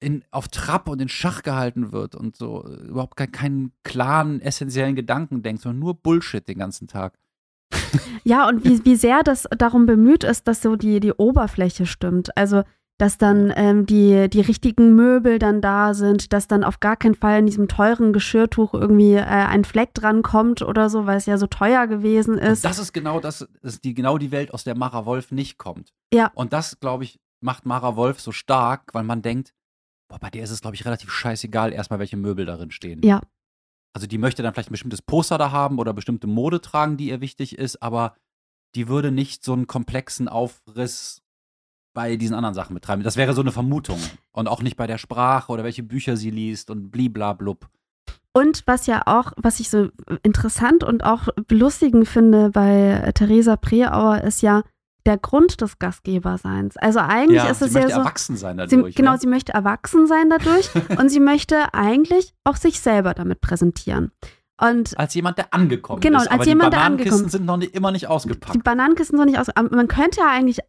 in, 0.01 0.23
auf 0.31 0.47
Trab 0.47 0.89
und 0.89 1.01
in 1.01 1.09
Schach 1.09 1.43
gehalten 1.43 1.91
wird 1.91 2.15
und 2.15 2.35
so 2.35 2.65
äh, 2.65 2.87
überhaupt 2.87 3.15
gar 3.15 3.27
keinen 3.27 3.71
klaren, 3.83 4.41
essentiellen 4.41 4.95
Gedanken 4.95 5.43
denkt, 5.43 5.61
sondern 5.61 5.79
nur 5.79 5.93
Bullshit 5.93 6.47
den 6.47 6.57
ganzen 6.57 6.87
Tag. 6.87 7.17
Ja, 8.23 8.47
und 8.47 8.63
wie, 8.65 8.83
wie 8.85 8.95
sehr 8.95 9.23
das 9.23 9.47
darum 9.57 9.85
bemüht 9.85 10.23
ist, 10.23 10.47
dass 10.47 10.61
so 10.61 10.75
die, 10.75 10.99
die 10.99 11.13
Oberfläche 11.13 11.85
stimmt. 11.85 12.35
Also, 12.35 12.63
dass 13.01 13.17
dann 13.17 13.51
ähm, 13.55 13.87
die, 13.87 14.29
die 14.29 14.41
richtigen 14.41 14.93
Möbel 14.93 15.39
dann 15.39 15.59
da 15.59 15.95
sind, 15.95 16.33
dass 16.33 16.47
dann 16.47 16.63
auf 16.63 16.79
gar 16.79 16.95
keinen 16.95 17.15
Fall 17.15 17.39
in 17.39 17.47
diesem 17.47 17.67
teuren 17.67 18.13
Geschirrtuch 18.13 18.75
irgendwie 18.75 19.15
äh, 19.15 19.23
ein 19.23 19.65
Fleck 19.65 19.95
dran 19.95 20.21
kommt 20.21 20.61
oder 20.61 20.87
so, 20.87 21.07
weil 21.07 21.17
es 21.17 21.25
ja 21.25 21.39
so 21.39 21.47
teuer 21.47 21.87
gewesen 21.87 22.35
Und 22.35 22.43
ist. 22.43 22.63
das 22.63 22.77
ist 22.77 22.93
genau 22.93 23.19
das, 23.19 23.39
das 23.63 23.73
ist 23.73 23.83
die, 23.85 23.95
genau 23.95 24.19
die 24.19 24.29
Welt, 24.29 24.53
aus 24.53 24.65
der 24.65 24.77
Mara 24.77 25.07
Wolf 25.07 25.31
nicht 25.31 25.57
kommt. 25.57 25.95
Ja. 26.13 26.31
Und 26.35 26.53
das, 26.53 26.79
glaube 26.79 27.03
ich, 27.03 27.19
macht 27.39 27.65
Mara 27.65 27.95
Wolf 27.95 28.19
so 28.19 28.31
stark, 28.31 28.93
weil 28.93 29.03
man 29.03 29.23
denkt, 29.23 29.55
boah, 30.07 30.19
bei 30.19 30.29
der 30.29 30.43
ist 30.43 30.51
es, 30.51 30.61
glaube 30.61 30.75
ich, 30.75 30.85
relativ 30.85 31.09
scheißegal, 31.09 31.73
erstmal, 31.73 31.97
welche 31.97 32.17
Möbel 32.17 32.45
darin 32.45 32.69
stehen. 32.69 33.01
Ja. 33.03 33.21
Also 33.93 34.05
die 34.05 34.19
möchte 34.19 34.43
dann 34.43 34.53
vielleicht 34.53 34.69
ein 34.69 34.73
bestimmtes 34.73 35.01
Poster 35.01 35.39
da 35.39 35.49
haben 35.49 35.79
oder 35.79 35.91
bestimmte 35.93 36.27
Mode 36.27 36.61
tragen, 36.61 36.97
die 36.97 37.09
ihr 37.09 37.19
wichtig 37.19 37.57
ist, 37.57 37.81
aber 37.81 38.13
die 38.75 38.87
würde 38.87 39.11
nicht 39.11 39.43
so 39.43 39.53
einen 39.53 39.65
komplexen 39.65 40.27
Aufriss 40.27 41.23
bei 41.93 42.15
diesen 42.15 42.35
anderen 42.35 42.55
Sachen 42.55 42.73
betreiben. 42.73 43.03
Das 43.03 43.17
wäre 43.17 43.33
so 43.33 43.41
eine 43.41 43.51
Vermutung. 43.51 43.99
Und 44.31 44.47
auch 44.47 44.61
nicht 44.61 44.77
bei 44.77 44.87
der 44.87 44.97
Sprache 44.97 45.51
oder 45.51 45.63
welche 45.63 45.83
Bücher 45.83 46.15
sie 46.17 46.29
liest 46.31 46.69
und 46.69 46.89
bliblablub. 46.91 47.67
Und 48.33 48.63
was 48.65 48.87
ja 48.87 49.01
auch, 49.07 49.33
was 49.35 49.59
ich 49.59 49.69
so 49.69 49.89
interessant 50.23 50.83
und 50.85 51.03
auch 51.03 51.27
belustigend 51.47 52.07
finde 52.07 52.49
bei 52.51 53.01
äh, 53.05 53.11
Theresa 53.13 53.57
Preauer, 53.57 54.21
ist 54.21 54.41
ja 54.41 54.63
der 55.05 55.17
Grund 55.17 55.59
des 55.59 55.79
Gastgeberseins. 55.79 56.77
Also 56.77 56.99
eigentlich 56.99 57.43
ist 57.43 57.59
sie 57.59 57.65
es 57.65 57.73
ja 57.73 57.79
möchte 57.81 57.93
so. 57.95 57.99
erwachsen 57.99 58.37
sein 58.37 58.57
Sie, 58.69 58.75
dadurch. 58.77 58.95
genau, 58.95 59.11
ne? 59.13 59.17
sie 59.17 59.27
möchte 59.27 59.51
erwachsen 59.53 60.07
sein 60.07 60.29
dadurch 60.29 60.69
und 60.97 61.09
sie 61.09 61.19
möchte 61.19 61.73
eigentlich 61.73 62.33
auch 62.45 62.55
sich 62.55 62.79
selber 62.79 63.13
damit 63.13 63.41
präsentieren. 63.41 64.11
Und 64.61 64.97
Als 64.99 65.15
jemand, 65.15 65.39
der 65.39 65.53
angekommen 65.55 65.99
Genau, 66.01 66.19
ist. 66.19 66.27
als 66.27 66.33
aber 66.41 66.45
jemand, 66.45 66.67
die 66.67 66.77
der 66.77 66.77
Bananenkisten 66.83 67.13
angekommen- 67.13 67.29
sind 67.31 67.45
noch 67.45 67.57
nicht, 67.57 67.73
immer 67.75 67.91
nicht 67.91 68.07
ausgepackt. 68.07 68.53
die 68.55 68.59
Bananenkisten 68.59 69.17
sind 69.17 69.27
nicht 69.27 69.39
aus. 69.39 69.49
aber 69.49 69.75
Man 69.75 69.87
könnte 69.87 70.19
ja 70.21 70.27
eigentlich 70.29 70.59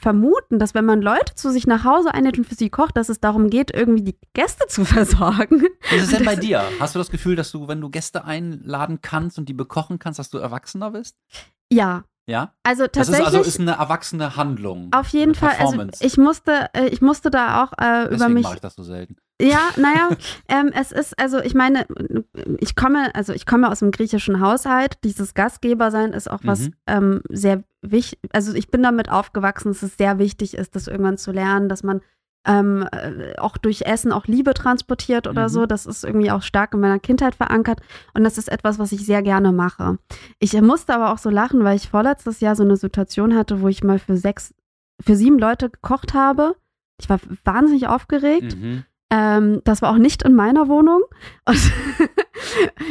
vermuten, 0.00 0.58
dass 0.58 0.74
wenn 0.74 0.84
man 0.84 1.02
Leute 1.02 1.34
zu 1.34 1.50
sich 1.50 1.66
nach 1.66 1.84
Hause 1.84 2.14
einlädt 2.14 2.38
und 2.38 2.44
für 2.44 2.54
sie 2.54 2.70
kocht, 2.70 2.96
dass 2.96 3.08
es 3.08 3.20
darum 3.20 3.50
geht, 3.50 3.74
irgendwie 3.74 4.02
die 4.02 4.18
Gäste 4.34 4.66
zu 4.68 4.84
versorgen. 4.86 5.62
Wie 5.90 5.96
ist 5.96 6.04
es 6.04 6.16
denn 6.16 6.24
bei 6.24 6.36
dir? 6.36 6.62
Hast 6.80 6.94
du 6.94 6.98
das 6.98 7.10
Gefühl, 7.10 7.36
dass 7.36 7.50
du, 7.50 7.68
wenn 7.68 7.80
du 7.80 7.90
Gäste 7.90 8.24
einladen 8.24 9.00
kannst 9.02 9.38
und 9.38 9.48
die 9.48 9.54
bekochen 9.54 9.98
kannst, 9.98 10.18
dass 10.18 10.30
du 10.30 10.38
erwachsener 10.38 10.90
bist? 10.92 11.16
Ja, 11.72 12.04
Ja? 12.26 12.54
also 12.62 12.86
Das 12.86 13.08
ist 13.08 13.14
tatsächlich. 13.14 13.26
also 13.26 13.40
ist 13.48 13.60
eine 13.60 13.72
erwachsene 13.72 14.36
Handlung. 14.36 14.88
auf 14.92 15.08
jeden 15.08 15.34
Fall, 15.34 15.56
also 15.58 15.84
ich 16.00 16.16
musste, 16.16 16.70
äh, 16.74 16.86
ich 16.88 17.00
musste 17.02 17.30
da 17.30 17.62
auch 17.64 17.72
äh, 17.78 18.04
über 18.04 18.10
Deswegen 18.16 18.34
mich 18.34 18.42
mache 18.44 18.54
ich 18.56 18.60
das 18.60 18.74
so 18.74 18.82
selten. 18.82 19.16
Ja, 19.40 19.60
naja, 19.76 20.08
ähm, 20.48 20.70
es 20.74 20.90
ist, 20.90 21.16
also 21.18 21.38
ich 21.38 21.54
meine, 21.54 21.86
ich 22.58 22.74
komme, 22.74 23.14
also 23.14 23.32
ich 23.32 23.46
komme 23.46 23.70
aus 23.70 23.78
dem 23.78 23.92
griechischen 23.92 24.40
Haushalt. 24.40 24.98
Dieses 25.04 25.32
Gastgebersein 25.34 26.12
ist 26.12 26.28
auch 26.28 26.40
was 26.42 26.60
Mhm. 26.60 26.74
ähm, 26.88 27.22
sehr 27.28 27.62
wichtig, 27.80 28.18
also 28.32 28.52
ich 28.54 28.68
bin 28.70 28.82
damit 28.82 29.10
aufgewachsen, 29.10 29.68
dass 29.68 29.82
es 29.84 29.96
sehr 29.96 30.18
wichtig 30.18 30.54
ist, 30.54 30.74
das 30.74 30.88
irgendwann 30.88 31.18
zu 31.18 31.30
lernen, 31.30 31.68
dass 31.68 31.82
man 31.84 32.00
ähm, 32.46 32.88
äh, 32.92 33.36
auch 33.38 33.56
durch 33.58 33.82
Essen 33.82 34.10
auch 34.10 34.26
Liebe 34.26 34.54
transportiert 34.54 35.26
oder 35.26 35.44
Mhm. 35.44 35.48
so. 35.52 35.66
Das 35.66 35.86
ist 35.86 36.02
irgendwie 36.04 36.30
auch 36.30 36.42
stark 36.42 36.72
in 36.74 36.80
meiner 36.80 36.98
Kindheit 36.98 37.34
verankert 37.34 37.80
und 38.14 38.24
das 38.24 38.38
ist 38.38 38.48
etwas, 38.50 38.78
was 38.78 38.90
ich 38.92 39.04
sehr 39.04 39.22
gerne 39.22 39.52
mache. 39.52 39.98
Ich 40.38 40.58
musste 40.60 40.94
aber 40.94 41.12
auch 41.12 41.18
so 41.18 41.30
lachen, 41.30 41.62
weil 41.62 41.76
ich 41.76 41.88
vorletztes 41.90 42.40
Jahr 42.40 42.56
so 42.56 42.62
eine 42.64 42.76
Situation 42.76 43.36
hatte, 43.36 43.60
wo 43.60 43.68
ich 43.68 43.84
mal 43.84 43.98
für 43.98 44.16
sechs, 44.16 44.54
für 45.00 45.14
sieben 45.14 45.38
Leute 45.38 45.68
gekocht 45.70 46.14
habe. 46.14 46.56
Ich 47.00 47.08
war 47.08 47.20
wahnsinnig 47.44 47.86
aufgeregt. 47.86 48.56
Mhm. 48.56 48.84
Ähm, 49.10 49.62
das 49.64 49.80
war 49.80 49.90
auch 49.90 49.98
nicht 49.98 50.22
in 50.22 50.34
meiner 50.34 50.68
Wohnung. 50.68 51.02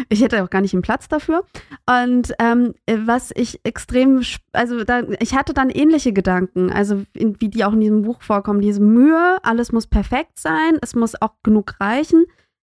Ich 0.09 0.22
hätte 0.22 0.43
auch 0.43 0.49
gar 0.49 0.61
nicht 0.61 0.74
einen 0.74 0.82
Platz 0.82 1.07
dafür. 1.07 1.43
Und 1.86 2.34
ähm, 2.39 2.74
was 2.86 3.32
ich 3.36 3.61
extrem, 3.63 4.22
also 4.51 4.84
da, 4.84 5.03
ich 5.20 5.36
hatte 5.36 5.53
dann 5.53 5.70
ähnliche 5.70 6.13
Gedanken, 6.13 6.72
also 6.72 7.03
in, 7.13 7.39
wie 7.39 7.49
die 7.49 7.63
auch 7.63 7.74
in 7.74 7.82
diesem 7.82 8.01
Buch 8.03 8.22
vorkommen. 8.22 8.61
Diese 8.61 8.82
Mühe, 8.82 9.38
alles 9.43 9.72
muss 9.72 9.88
perfekt 9.88 10.39
sein, 10.39 10.78
es 10.82 10.95
muss 10.95 11.22
auch 11.22 11.34
genug 11.43 11.80
reichen, 11.80 12.26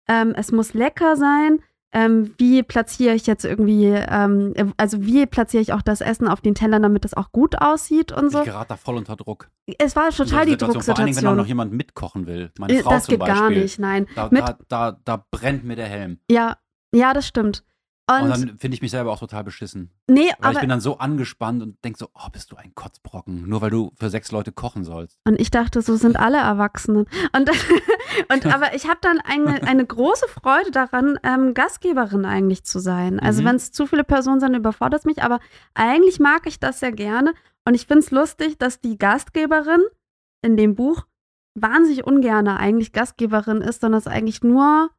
ähm, 0.08 0.34
es 0.36 0.52
muss 0.52 0.74
lecker 0.74 1.16
sein. 1.16 1.60
Ähm, 1.92 2.36
wie 2.38 2.62
platziere 2.62 3.16
ich 3.16 3.26
jetzt 3.26 3.46
irgendwie, 3.46 3.86
ähm, 3.88 4.54
also 4.78 5.02
wie 5.04 5.26
platziere 5.26 5.62
ich 5.64 5.74
auch 5.74 5.82
das 5.82 6.02
Essen 6.02 6.28
auf 6.28 6.40
den 6.40 6.54
Tellern, 6.54 6.84
damit 6.84 7.04
es 7.04 7.16
auch 7.16 7.32
gut 7.32 7.60
aussieht 7.60 8.12
und 8.12 8.32
so. 8.32 8.40
Ich 8.40 8.46
gerate 8.46 8.70
da 8.70 8.76
voll 8.78 8.96
unter 8.96 9.16
Druck. 9.16 9.50
Es 9.80 9.96
war 9.96 10.10
total 10.12 10.46
die 10.46 10.52
In 10.52 10.58
dieser 10.60 10.68
Situation. 10.68 10.84
Vor 10.84 10.98
allen 11.00 11.06
Dingen, 11.08 11.18
wenn 11.18 11.28
auch 11.28 11.36
Drucksituation. 11.36 11.38
noch 11.38 11.48
jemand 11.48 11.74
mitkochen 11.74 12.28
will. 12.28 12.52
Meine 12.60 12.74
Äh, 12.74 12.84
Frau 12.84 12.92
das 12.92 13.06
zum 13.06 13.14
geht 13.14 13.20
Beispiel. 13.22 13.40
gar 13.40 13.50
nicht, 13.50 13.80
nein. 13.80 14.06
Da, 14.16 14.30
da, 14.30 14.58
da, 14.68 15.00
da 15.04 15.26
brennt 15.32 15.64
mir 15.64 15.76
der 15.76 15.88
Helm. 15.88 16.20
Ja, 16.30 16.58
ja, 16.94 17.14
das 17.14 17.28
stimmt. 17.28 17.64
Und, 18.10 18.24
Und, 18.24 18.30
dann 18.32 18.58
finde 18.58 18.76
ich 18.76 18.82
mich 18.82 18.92
selber 18.92 19.12
auch 19.12 19.20
total 19.20 19.44
beschissen. 19.44 19.92
nee, 20.08 20.22
Weil 20.22 20.28
ich 20.30 20.44
aber 20.46 20.60
bin 20.62 20.70
dann 20.70 20.82
so 20.82 20.98
angespannt 20.98 21.62
und 21.62 21.84
denke 21.84 22.00
so, 22.00 22.08
oh, 22.16 22.30
bist 22.32 22.52
du 22.52 22.56
ein 22.56 22.74
Kotzbrocken, 22.74 23.48
nur 23.48 23.62
weil 23.62 23.70
du 23.70 23.92
für 23.98 24.10
sechs 24.10 24.32
Leute 24.32 24.52
kochen 24.52 24.84
sollst. 24.84 25.20
und 25.26 25.40
ich 25.40 25.52
dachte, 25.52 25.82
so 25.82 25.96
sind 25.96 26.18
alle 26.18 26.38
Erwachsenen. 26.38 27.06
Und, 27.36 27.50
und 28.34 28.46
aber 28.48 28.74
ich 28.74 28.88
habe 28.88 29.00
dann 29.02 29.20
eine, 29.20 29.62
eine 29.64 29.86
große 29.86 30.28
Freude 30.28 30.72
daran, 30.72 31.20
ähm, 31.24 31.54
Gastgeberin 31.54 32.26
eigentlich 32.26 32.64
zu 32.64 32.80
sein. 32.80 33.20
Also 33.20 33.42
Mhm. 33.42 33.46
wenn 33.46 33.56
es 33.58 33.72
zu 33.72 33.86
viele 33.86 34.04
Personen 34.04 34.40
sind, 34.40 34.56
überfordert 34.56 35.02
es 35.02 35.06
mich, 35.06 35.22
aber 35.22 35.40
eigentlich 35.76 36.20
mag 36.20 36.48
ich 36.48 36.60
das 36.60 36.80
sehr 36.80 36.92
gerne. 36.92 37.34
Und 37.66 37.76
ich 37.76 37.86
finde 37.86 38.00
es 38.00 38.12
lustig, 38.12 38.58
dass 38.58 38.82
die 38.82 38.98
Gastgeberin 38.98 39.82
in 40.42 40.58
dem 40.58 40.74
Buch 40.76 41.06
wahnsinnig 41.56 42.06
ungerne 42.08 42.58
eigentlich 42.58 42.94
Gastgeberin 42.94 43.62
ist, 43.62 43.82
sondern 43.82 44.00
es 44.00 44.08
eigentlich 44.08 44.42
nur 44.44 44.90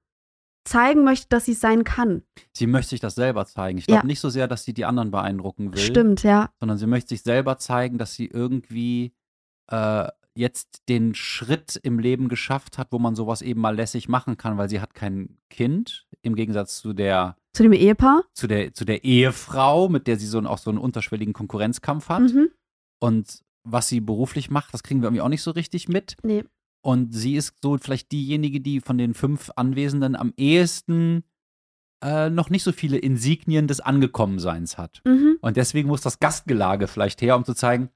zeigen 0.65 1.05
möchte, 1.05 1.29
dass 1.29 1.47
sie 1.47 1.53
es 1.53 1.61
sein 1.61 1.85
kann. 1.85 2.23
Sie 2.55 2.67
möchte 2.67 2.91
sich 2.91 3.01
das 3.01 3.15
selber 3.15 3.47
zeigen. 3.47 3.79
Ich 3.79 3.87
glaube 3.87 4.03
Ja. 4.03 4.07
nicht 4.07 4.21
so 4.21 4.29
sehr, 4.31 4.47
dass 4.49 4.65
sie 4.65 4.75
die 4.75 4.85
anderen 4.85 5.11
beeindrucken 5.11 5.73
will, 5.73 5.81
Stimmt, 5.81 6.23
ja. 6.23 6.51
sondern 6.61 6.79
sie 6.79 6.87
möchte 6.87 7.09
sich 7.11 7.23
selber 7.23 7.59
zeigen, 7.59 7.99
dass 7.99 8.15
sie 8.15 8.27
irgendwie 8.27 9.13
äh, 9.73 10.09
jetzt 10.37 10.83
den 10.89 11.15
Schritt 11.15 11.77
im 11.83 11.99
Leben 11.99 12.29
geschafft 12.29 12.79
hat, 12.79 12.89
wo 12.93 12.99
man 12.99 13.15
sowas 13.15 13.43
eben 13.43 13.61
mal 13.61 13.75
lässig 13.75 14.09
machen 14.09 14.37
kann, 14.37 14.59
weil 14.59 14.69
sie 14.69 14.81
hat 14.81 14.95
kein 14.95 15.39
Kind, 15.51 16.07
im 16.23 16.35
Gegensatz 16.37 16.79
zu 16.81 16.93
der 16.93 17.37
Zu 17.53 17.63
dem 17.65 17.73
Ehepaar. 17.73 18.23
zu 18.35 18.47
der, 18.47 18.73
zu 18.73 18.85
der 18.85 19.03
Ehefrau, 19.05 19.89
mit 19.89 20.07
der 20.07 20.19
sie 20.19 20.27
so 20.27 20.39
einen, 20.39 20.47
auch 20.47 20.59
so 20.59 20.71
einen 20.71 20.79
unterschwelligen 20.79 21.33
Konkurrenzkampf 21.35 22.09
hat. 22.09 22.23
Mhm. 22.33 22.49
Und 23.01 23.41
was 23.65 23.89
sie 23.89 24.01
beruflich 24.01 24.51
macht, 24.51 24.73
das 24.73 24.83
kriegen 24.83 25.01
wir 25.03 25.07
irgendwie 25.09 25.23
auch 25.23 25.29
nicht 25.29 25.43
so 25.43 25.51
richtig 25.51 25.89
mit. 25.89 26.17
Nee. 26.23 26.45
Und 26.83 27.14
sie 27.14 27.37
ist 27.37 27.57
so 27.62 27.76
vielleicht 27.78 28.11
diejenige, 28.12 28.61
die 28.61 28.81
von 28.81 28.97
den 28.99 29.14
fünf 29.14 29.51
Anwesenden 29.57 30.16
am 30.16 30.33
ehesten 30.37 31.24
äh, 32.03 32.31
noch 32.31 32.49
nicht 32.49 32.62
so 32.62 32.72
viele 32.72 32.97
Insignien 32.97 33.66
des 33.66 33.81
Angekommenseins 33.81 34.78
hat. 34.78 35.03
Mhm. 35.05 35.37
Und 35.41 35.57
deswegen 35.57 35.89
muss 35.89 36.01
das 36.01 36.18
Gastgelage 36.18 36.87
vielleicht 36.87 37.20
her, 37.20 37.37
um 37.37 37.45
zu 37.45 37.55
zeigen, 37.55 37.91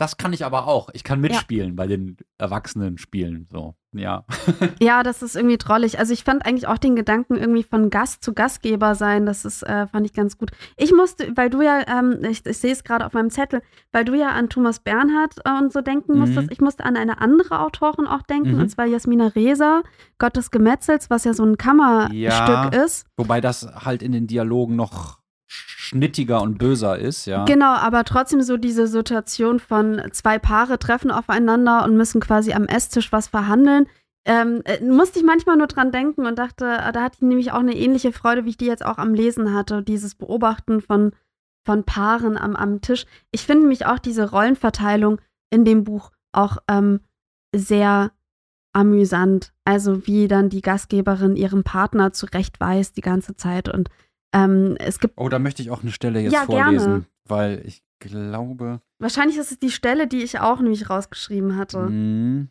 Das 0.00 0.16
kann 0.16 0.32
ich 0.32 0.46
aber 0.46 0.66
auch. 0.66 0.88
Ich 0.94 1.04
kann 1.04 1.20
mitspielen 1.20 1.68
ja. 1.68 1.74
bei 1.74 1.86
den 1.86 2.16
Erwachsenen-Spielen. 2.38 3.46
So, 3.52 3.74
ja. 3.92 4.24
ja, 4.80 5.02
das 5.02 5.22
ist 5.22 5.36
irgendwie 5.36 5.58
drollig. 5.58 5.98
Also 5.98 6.14
ich 6.14 6.24
fand 6.24 6.46
eigentlich 6.46 6.66
auch 6.66 6.78
den 6.78 6.96
Gedanken 6.96 7.36
irgendwie 7.36 7.64
von 7.64 7.90
Gast 7.90 8.24
zu 8.24 8.32
Gastgeber 8.32 8.94
sein, 8.94 9.26
das 9.26 9.44
ist, 9.44 9.62
äh, 9.62 9.86
fand 9.88 10.06
ich 10.06 10.14
ganz 10.14 10.38
gut. 10.38 10.52
Ich 10.78 10.94
musste, 10.94 11.36
weil 11.36 11.50
du 11.50 11.60
ja, 11.60 11.82
ähm, 11.86 12.20
ich, 12.24 12.46
ich 12.46 12.56
sehe 12.56 12.72
es 12.72 12.82
gerade 12.82 13.04
auf 13.04 13.12
meinem 13.12 13.28
Zettel, 13.28 13.60
weil 13.92 14.06
du 14.06 14.14
ja 14.14 14.30
an 14.30 14.48
Thomas 14.48 14.80
Bernhard 14.80 15.34
äh, 15.44 15.58
und 15.58 15.70
so 15.70 15.82
denken 15.82 16.14
mhm. 16.14 16.20
musstest, 16.20 16.50
ich 16.50 16.62
musste 16.62 16.86
an 16.86 16.96
eine 16.96 17.20
andere 17.20 17.60
Autorin 17.60 18.06
auch 18.06 18.22
denken, 18.22 18.54
mhm. 18.54 18.60
und 18.60 18.70
zwar 18.70 18.86
Jasmina 18.86 19.26
Reza, 19.26 19.82
Gott 20.16 20.34
des 20.34 20.50
Gemetzels, 20.50 21.10
was 21.10 21.24
ja 21.24 21.34
so 21.34 21.44
ein 21.44 21.58
Kammerstück 21.58 22.16
ja, 22.16 22.68
ist. 22.68 23.04
Wobei 23.18 23.42
das 23.42 23.66
halt 23.84 24.02
in 24.02 24.12
den 24.12 24.26
Dialogen 24.26 24.76
noch 24.76 25.19
schnittiger 25.90 26.40
und 26.40 26.58
böser 26.58 26.98
ist, 26.98 27.26
ja. 27.26 27.44
Genau, 27.46 27.74
aber 27.74 28.04
trotzdem 28.04 28.42
so 28.42 28.56
diese 28.56 28.86
Situation 28.86 29.58
von 29.58 30.00
zwei 30.12 30.38
Paare 30.38 30.78
treffen 30.78 31.10
aufeinander 31.10 31.84
und 31.84 31.96
müssen 31.96 32.20
quasi 32.20 32.52
am 32.52 32.66
Esstisch 32.66 33.10
was 33.10 33.26
verhandeln. 33.26 33.86
Ähm, 34.24 34.62
äh, 34.66 34.84
musste 34.84 35.18
ich 35.18 35.24
manchmal 35.24 35.56
nur 35.56 35.66
dran 35.66 35.90
denken 35.90 36.26
und 36.26 36.38
dachte, 36.38 36.64
äh, 36.64 36.92
da 36.92 37.02
hatte 37.02 37.16
ich 37.16 37.22
nämlich 37.22 37.50
auch 37.52 37.58
eine 37.58 37.74
ähnliche 37.74 38.12
Freude, 38.12 38.44
wie 38.44 38.50
ich 38.50 38.56
die 38.56 38.66
jetzt 38.66 38.84
auch 38.84 38.98
am 38.98 39.14
Lesen 39.14 39.52
hatte, 39.52 39.82
dieses 39.82 40.14
Beobachten 40.14 40.80
von, 40.80 41.12
von 41.66 41.82
Paaren 41.82 42.36
am, 42.36 42.54
am 42.54 42.80
Tisch. 42.80 43.06
Ich 43.32 43.44
finde 43.44 43.66
mich 43.66 43.86
auch 43.86 43.98
diese 43.98 44.30
Rollenverteilung 44.30 45.20
in 45.50 45.64
dem 45.64 45.82
Buch 45.82 46.12
auch 46.32 46.58
ähm, 46.68 47.00
sehr 47.52 48.12
amüsant. 48.72 49.52
Also 49.64 50.06
wie 50.06 50.28
dann 50.28 50.50
die 50.50 50.62
Gastgeberin 50.62 51.34
ihrem 51.34 51.64
Partner 51.64 52.12
zurechtweist 52.12 52.96
die 52.96 53.02
ganze 53.02 53.34
Zeit 53.34 53.68
und 53.68 53.88
ähm, 54.32 54.76
es 54.78 55.00
gibt. 55.00 55.14
Oh, 55.16 55.28
da 55.28 55.38
möchte 55.38 55.62
ich 55.62 55.70
auch 55.70 55.82
eine 55.82 55.92
Stelle 55.92 56.20
jetzt 56.20 56.32
ja, 56.32 56.44
vorlesen, 56.44 56.86
gerne. 56.86 57.06
weil 57.26 57.62
ich 57.66 57.82
glaube. 57.98 58.80
Wahrscheinlich 58.98 59.38
ist 59.38 59.50
es 59.50 59.58
die 59.58 59.70
Stelle, 59.70 60.06
die 60.06 60.22
ich 60.22 60.40
auch 60.40 60.60
nämlich 60.60 60.90
rausgeschrieben 60.90 61.56
hatte. 61.56 61.80
Mhm. 61.80 62.50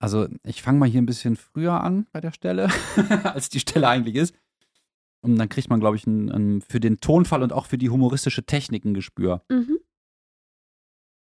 Also, 0.00 0.28
ich 0.42 0.62
fange 0.62 0.78
mal 0.78 0.88
hier 0.88 1.00
ein 1.00 1.06
bisschen 1.06 1.36
früher 1.36 1.82
an 1.82 2.06
bei 2.12 2.20
der 2.20 2.32
Stelle, 2.32 2.68
als 3.24 3.48
die 3.48 3.60
Stelle 3.60 3.88
eigentlich 3.88 4.16
ist. 4.16 4.34
Und 5.22 5.36
dann 5.36 5.48
kriegt 5.48 5.70
man, 5.70 5.80
glaube 5.80 5.96
ich, 5.96 6.06
ein, 6.06 6.30
ein, 6.30 6.60
für 6.60 6.80
den 6.80 7.00
Tonfall 7.00 7.42
und 7.42 7.54
auch 7.54 7.64
für 7.64 7.78
die 7.78 7.88
humoristische 7.88 8.44
Technik 8.44 8.84
ein 8.84 8.92
Gespür. 8.92 9.42
Mhm. 9.48 9.78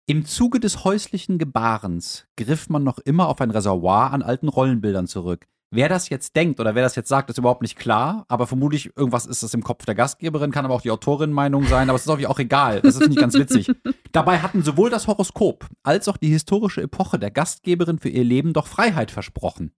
Im 0.07 0.27
Zuge 0.27 0.61
des 0.61 0.85
häuslichen 0.85 1.39
Gebarens 1.39 2.27
griff 2.37 2.69
man 2.69 2.85
noch 2.85 2.99
immer 2.99 3.29
auf 3.29 3.41
ein 3.41 3.51
Reservoir 3.51 4.13
an 4.13 4.23
alten 4.23 4.49
Rollenbildern 4.49 5.07
zurück. 5.07 5.47
Wer 5.71 5.91
das 5.91 6.09
jetzt 6.09 6.35
denkt 6.35 6.61
oder 6.61 6.75
wer 6.75 6.83
das 6.83 6.97
jetzt 6.97 7.11
sagt, 7.11 7.29
ist 7.29 7.37
überhaupt 7.37 7.61
nicht 7.61 7.77
klar. 7.77 8.25
Aber 8.29 8.47
vermutlich 8.47 8.97
irgendwas 8.97 9.27
ist 9.27 9.43
das 9.43 9.53
im 9.53 9.63
Kopf 9.63 9.85
der 9.85 9.95
Gastgeberin, 9.95 10.51
kann 10.51 10.65
aber 10.65 10.75
auch 10.75 10.81
die 10.81 10.91
Autorin-Meinung 10.91 11.67
sein. 11.67 11.91
Aber 11.91 11.97
es 11.97 12.07
ist 12.07 12.09
auch, 12.09 12.25
auch 12.25 12.39
egal. 12.39 12.81
Das 12.81 12.97
ist 12.97 13.09
nicht 13.09 13.21
ganz 13.21 13.35
witzig. 13.35 13.71
Dabei 14.13 14.39
hatten 14.39 14.63
sowohl 14.63 14.89
das 14.89 15.07
Horoskop 15.07 15.67
als 15.83 16.09
auch 16.09 16.17
die 16.17 16.31
historische 16.31 16.81
Epoche 16.81 17.19
der 17.19 17.31
Gastgeberin 17.31 17.99
für 17.99 18.09
ihr 18.09 18.25
Leben 18.25 18.55
doch 18.55 18.67
Freiheit 18.67 19.11
versprochen. 19.11 19.73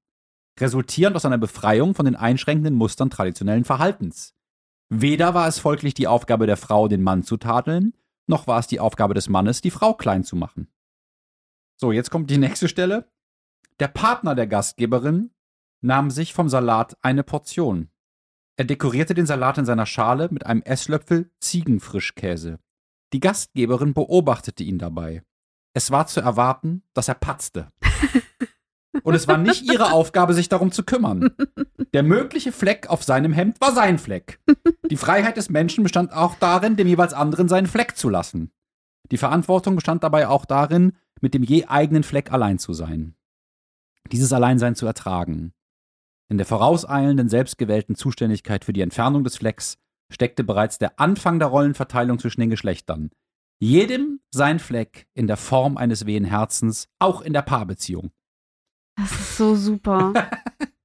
Resultierend 0.61 1.17
aus 1.17 1.25
einer 1.25 1.39
Befreiung 1.39 1.95
von 1.95 2.05
den 2.05 2.17
einschränkenden 2.17 2.75
Mustern 2.75 3.11
traditionellen 3.11 3.65
Verhaltens. 3.65 4.35
Weder 4.91 5.35
war 5.35 5.49
es 5.49 5.59
folglich 5.59 5.95
die 5.95 6.07
Aufgabe 6.07 6.47
der 6.47 6.57
Frau, 6.57 6.87
den 6.87 7.03
Mann 7.03 7.23
zu 7.23 7.37
tadeln, 7.37 7.95
noch 8.27 8.47
war 8.47 8.61
es 8.61 8.67
die 8.67 8.81
Aufgabe 8.81 9.15
des 9.15 9.29
Mannes, 9.29 9.61
die 9.61 9.71
Frau 9.71 9.95
klein 9.95 10.25
zu 10.25 10.37
machen. 10.37 10.69
So, 11.77 11.93
jetzt 11.93 12.11
kommt 12.11 12.31
die 12.31 12.39
nächste 12.39 12.69
Stelle. 12.69 13.11
Der 13.81 13.89
Partner 13.89 14.35
der 14.35 14.47
Gastgeberin 14.47 15.31
nahm 15.81 16.11
sich 16.11 16.35
vom 16.35 16.49
Salat 16.49 16.97
eine 17.03 17.23
Portion. 17.23 17.91
Er 18.57 18.65
dekorierte 18.65 19.15
den 19.15 19.27
Salat 19.27 19.59
in 19.59 19.65
seiner 19.65 19.87
Schale 19.87 20.29
mit 20.31 20.45
einem 20.45 20.63
Esslöffel 20.63 21.31
Ziegenfrischkäse. 21.41 22.59
Die 23.13 23.21
Gastgeberin 23.21 23.95
beobachtete 23.95 24.63
ihn 24.63 24.79
dabei. 24.79 25.23
Es 25.73 25.91
war 25.91 26.07
zu 26.07 26.21
erwarten, 26.21 26.83
dass 26.95 27.09
er 27.09 27.15
patzte. 27.15 27.73
Und 29.03 29.15
es 29.15 29.29
war 29.29 29.39
nicht 29.39 29.63
ihre 29.63 29.93
Aufgabe, 29.93 30.35
sich 30.35 30.49
darum 30.49 30.73
zu 30.73 30.83
kümmern. 30.83 31.31
Der 31.95 32.03
mögliche 32.03 32.53
Fleck 32.53 32.89
auf 32.89 33.03
seinem 33.03 33.33
Hemd 33.33 33.61
war 33.61 33.73
sein 33.73 33.99
Fleck. 33.99 34.41
Die 34.91 34.97
Freiheit 34.97 35.37
des 35.37 35.49
Menschen 35.49 35.85
bestand 35.85 36.13
auch 36.13 36.35
darin, 36.35 36.77
dem 36.77 36.89
jeweils 36.89 37.15
anderen 37.15 37.49
seinen 37.49 37.67
Fleck 37.67 37.97
zu 37.97 38.09
lassen. 38.09 38.51
Die 39.11 39.17
Verantwortung 39.17 39.77
bestand 39.77 40.03
dabei 40.03 40.29
auch 40.29 40.45
darin, 40.45 40.93
mit 41.21 41.35
dem 41.35 41.43
je 41.43 41.67
eigenen 41.67 42.03
Fleck 42.03 42.33
allein 42.33 42.59
zu 42.59 42.73
sein. 42.73 43.15
Dieses 44.13 44.33
Alleinsein 44.33 44.75
zu 44.75 44.87
ertragen. 44.87 45.53
In 46.31 46.39
der 46.39 46.47
vorauseilenden, 46.47 47.29
selbstgewählten 47.29 47.97
Zuständigkeit 47.97 48.65
für 48.65 48.73
die 48.73 48.83
Entfernung 48.83 49.25
des 49.25 49.37
Flecks 49.37 49.79
steckte 50.13 50.45
bereits 50.45 50.79
der 50.79 51.01
Anfang 51.01 51.41
der 51.41 51.49
Rollenverteilung 51.49 52.21
zwischen 52.21 52.41
den 52.41 52.51
Geschlechtern. 52.51 53.11
Jedem 53.59 54.21
sein 54.31 54.61
Fleck 54.61 55.09
in 55.13 55.27
der 55.27 55.37
Form 55.37 55.77
eines 55.77 56.07
wehen 56.07 56.25
Herzens, 56.25 56.89
auch 57.01 57.21
in 57.21 57.33
der 57.33 57.43
Paarbeziehung. 57.43 58.13
Das 58.97 59.11
ist 59.11 59.37
so 59.39 59.57
super. 59.57 60.13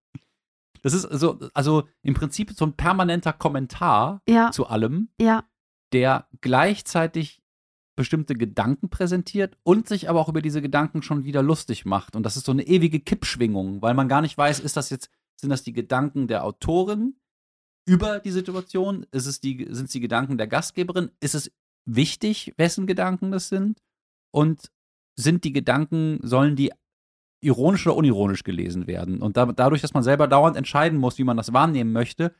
das 0.81 0.93
ist 0.93 1.03
so, 1.03 1.39
also 1.53 1.87
im 2.01 2.15
Prinzip 2.15 2.51
so 2.51 2.65
ein 2.65 2.73
permanenter 2.73 3.31
Kommentar 3.31 4.21
ja. 4.27 4.49
zu 4.49 4.65
allem, 4.65 5.09
ja. 5.21 5.43
der 5.93 6.27
gleichzeitig 6.41 7.43
bestimmte 7.95 8.33
Gedanken 8.33 8.89
präsentiert 8.89 9.57
und 9.61 9.87
sich 9.87 10.09
aber 10.09 10.19
auch 10.19 10.27
über 10.27 10.41
diese 10.41 10.63
Gedanken 10.63 11.03
schon 11.03 11.23
wieder 11.23 11.43
lustig 11.43 11.85
macht. 11.85 12.15
Und 12.15 12.23
das 12.23 12.35
ist 12.35 12.47
so 12.47 12.51
eine 12.51 12.63
ewige 12.63 12.99
Kippschwingung, 12.99 13.83
weil 13.83 13.93
man 13.93 14.09
gar 14.09 14.21
nicht 14.21 14.37
weiß, 14.37 14.59
ist 14.59 14.75
das 14.75 14.89
jetzt 14.89 15.11
sind 15.39 15.49
das 15.49 15.63
die 15.63 15.73
Gedanken 15.73 16.27
der 16.27 16.43
Autorin 16.43 17.15
über 17.87 18.19
die 18.19 18.31
Situation? 18.31 19.05
Ist 19.11 19.25
es 19.25 19.39
die, 19.39 19.67
sind 19.69 19.85
es 19.85 19.91
die 19.91 19.99
Gedanken 19.99 20.37
der 20.37 20.47
Gastgeberin? 20.47 21.11
Ist 21.19 21.35
es 21.35 21.51
wichtig, 21.85 22.53
wessen 22.57 22.87
Gedanken 22.87 23.31
das 23.31 23.49
sind? 23.49 23.81
Und 24.31 24.71
sind 25.17 25.43
die 25.43 25.53
Gedanken, 25.53 26.19
sollen 26.23 26.55
die 26.55 26.71
ironisch 27.41 27.85
oder 27.87 27.95
unironisch 27.95 28.43
gelesen 28.43 28.87
werden? 28.87 29.21
Und 29.21 29.37
da, 29.37 29.45
dadurch, 29.45 29.81
dass 29.81 29.93
man 29.93 30.03
selber 30.03 30.27
dauernd 30.27 30.57
entscheiden 30.57 30.99
muss, 30.99 31.17
wie 31.17 31.23
man 31.23 31.37
das 31.37 31.53
wahrnehmen 31.53 31.91
möchte, 31.93 32.33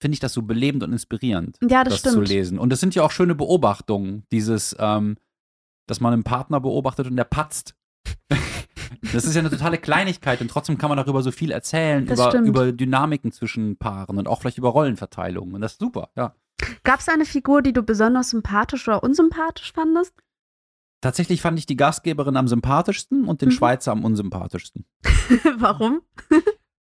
finde 0.00 0.14
ich 0.14 0.20
das 0.20 0.32
so 0.32 0.42
belebend 0.42 0.82
und 0.82 0.92
inspirierend, 0.92 1.58
ja, 1.68 1.84
das, 1.84 2.02
das 2.02 2.12
zu 2.14 2.20
lesen. 2.20 2.58
Und 2.58 2.72
es 2.72 2.80
sind 2.80 2.94
ja 2.94 3.02
auch 3.02 3.10
schöne 3.10 3.34
Beobachtungen, 3.34 4.24
dieses, 4.32 4.74
ähm, 4.78 5.16
dass 5.86 6.00
man 6.00 6.12
einen 6.12 6.24
Partner 6.24 6.60
beobachtet 6.60 7.06
und 7.06 7.16
der 7.16 7.24
patzt. 7.24 7.74
Das 9.12 9.24
ist 9.24 9.34
ja 9.34 9.40
eine 9.40 9.50
totale 9.50 9.78
Kleinigkeit 9.78 10.40
und 10.40 10.48
trotzdem 10.48 10.78
kann 10.78 10.88
man 10.88 10.96
darüber 10.96 11.22
so 11.22 11.30
viel 11.30 11.50
erzählen, 11.50 12.06
über, 12.06 12.34
über 12.34 12.72
Dynamiken 12.72 13.32
zwischen 13.32 13.76
Paaren 13.76 14.18
und 14.18 14.28
auch 14.28 14.40
vielleicht 14.40 14.58
über 14.58 14.70
Rollenverteilungen. 14.70 15.54
Und 15.54 15.60
das 15.60 15.72
ist 15.72 15.80
super, 15.80 16.10
ja. 16.16 16.34
Gab 16.82 17.00
es 17.00 17.08
eine 17.08 17.24
Figur, 17.24 17.62
die 17.62 17.72
du 17.72 17.82
besonders 17.82 18.30
sympathisch 18.30 18.86
oder 18.88 19.02
unsympathisch 19.02 19.72
fandest? 19.72 20.14
Tatsächlich 21.00 21.40
fand 21.40 21.58
ich 21.58 21.66
die 21.66 21.76
Gastgeberin 21.76 22.36
am 22.36 22.48
sympathischsten 22.48 23.24
und 23.24 23.40
den 23.40 23.48
mhm. 23.48 23.52
Schweizer 23.52 23.92
am 23.92 24.04
unsympathischsten. 24.04 24.84
Warum? 25.58 26.02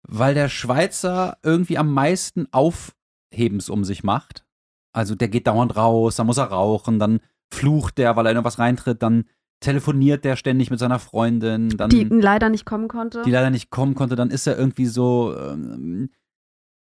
Weil 0.03 0.35
der 0.35 0.49
Schweizer 0.49 1.39
irgendwie 1.43 1.79
am 1.79 1.93
meisten 1.93 2.49
Aufhebens 2.51 3.69
um 3.69 3.85
sich 3.85 4.03
macht. 4.03 4.45
Also 4.93 5.15
der 5.15 5.29
geht 5.29 5.47
dauernd 5.47 5.77
raus, 5.77 6.17
dann 6.17 6.27
muss 6.27 6.39
er 6.39 6.47
rauchen, 6.47 6.99
dann 6.99 7.21
flucht 7.53 7.99
der, 7.99 8.17
weil 8.17 8.27
er 8.27 8.33
in 8.33 8.45
was 8.45 8.59
reintritt, 8.59 9.03
dann 9.03 9.25
telefoniert 9.61 10.25
der 10.25 10.37
ständig 10.37 10.71
mit 10.71 10.79
seiner 10.79 10.99
Freundin. 10.99 11.71
Dann, 11.71 11.91
die 11.91 12.05
leider 12.05 12.49
nicht 12.49 12.65
kommen 12.65 12.89
konnte. 12.89 13.23
Die 13.23 13.31
leider 13.31 13.51
nicht 13.51 13.71
kommen 13.71 13.95
konnte. 13.95 14.17
Dann 14.17 14.31
ist 14.31 14.47
er 14.47 14.59
irgendwie 14.59 14.87
so, 14.87 15.35
ähm, 15.37 16.11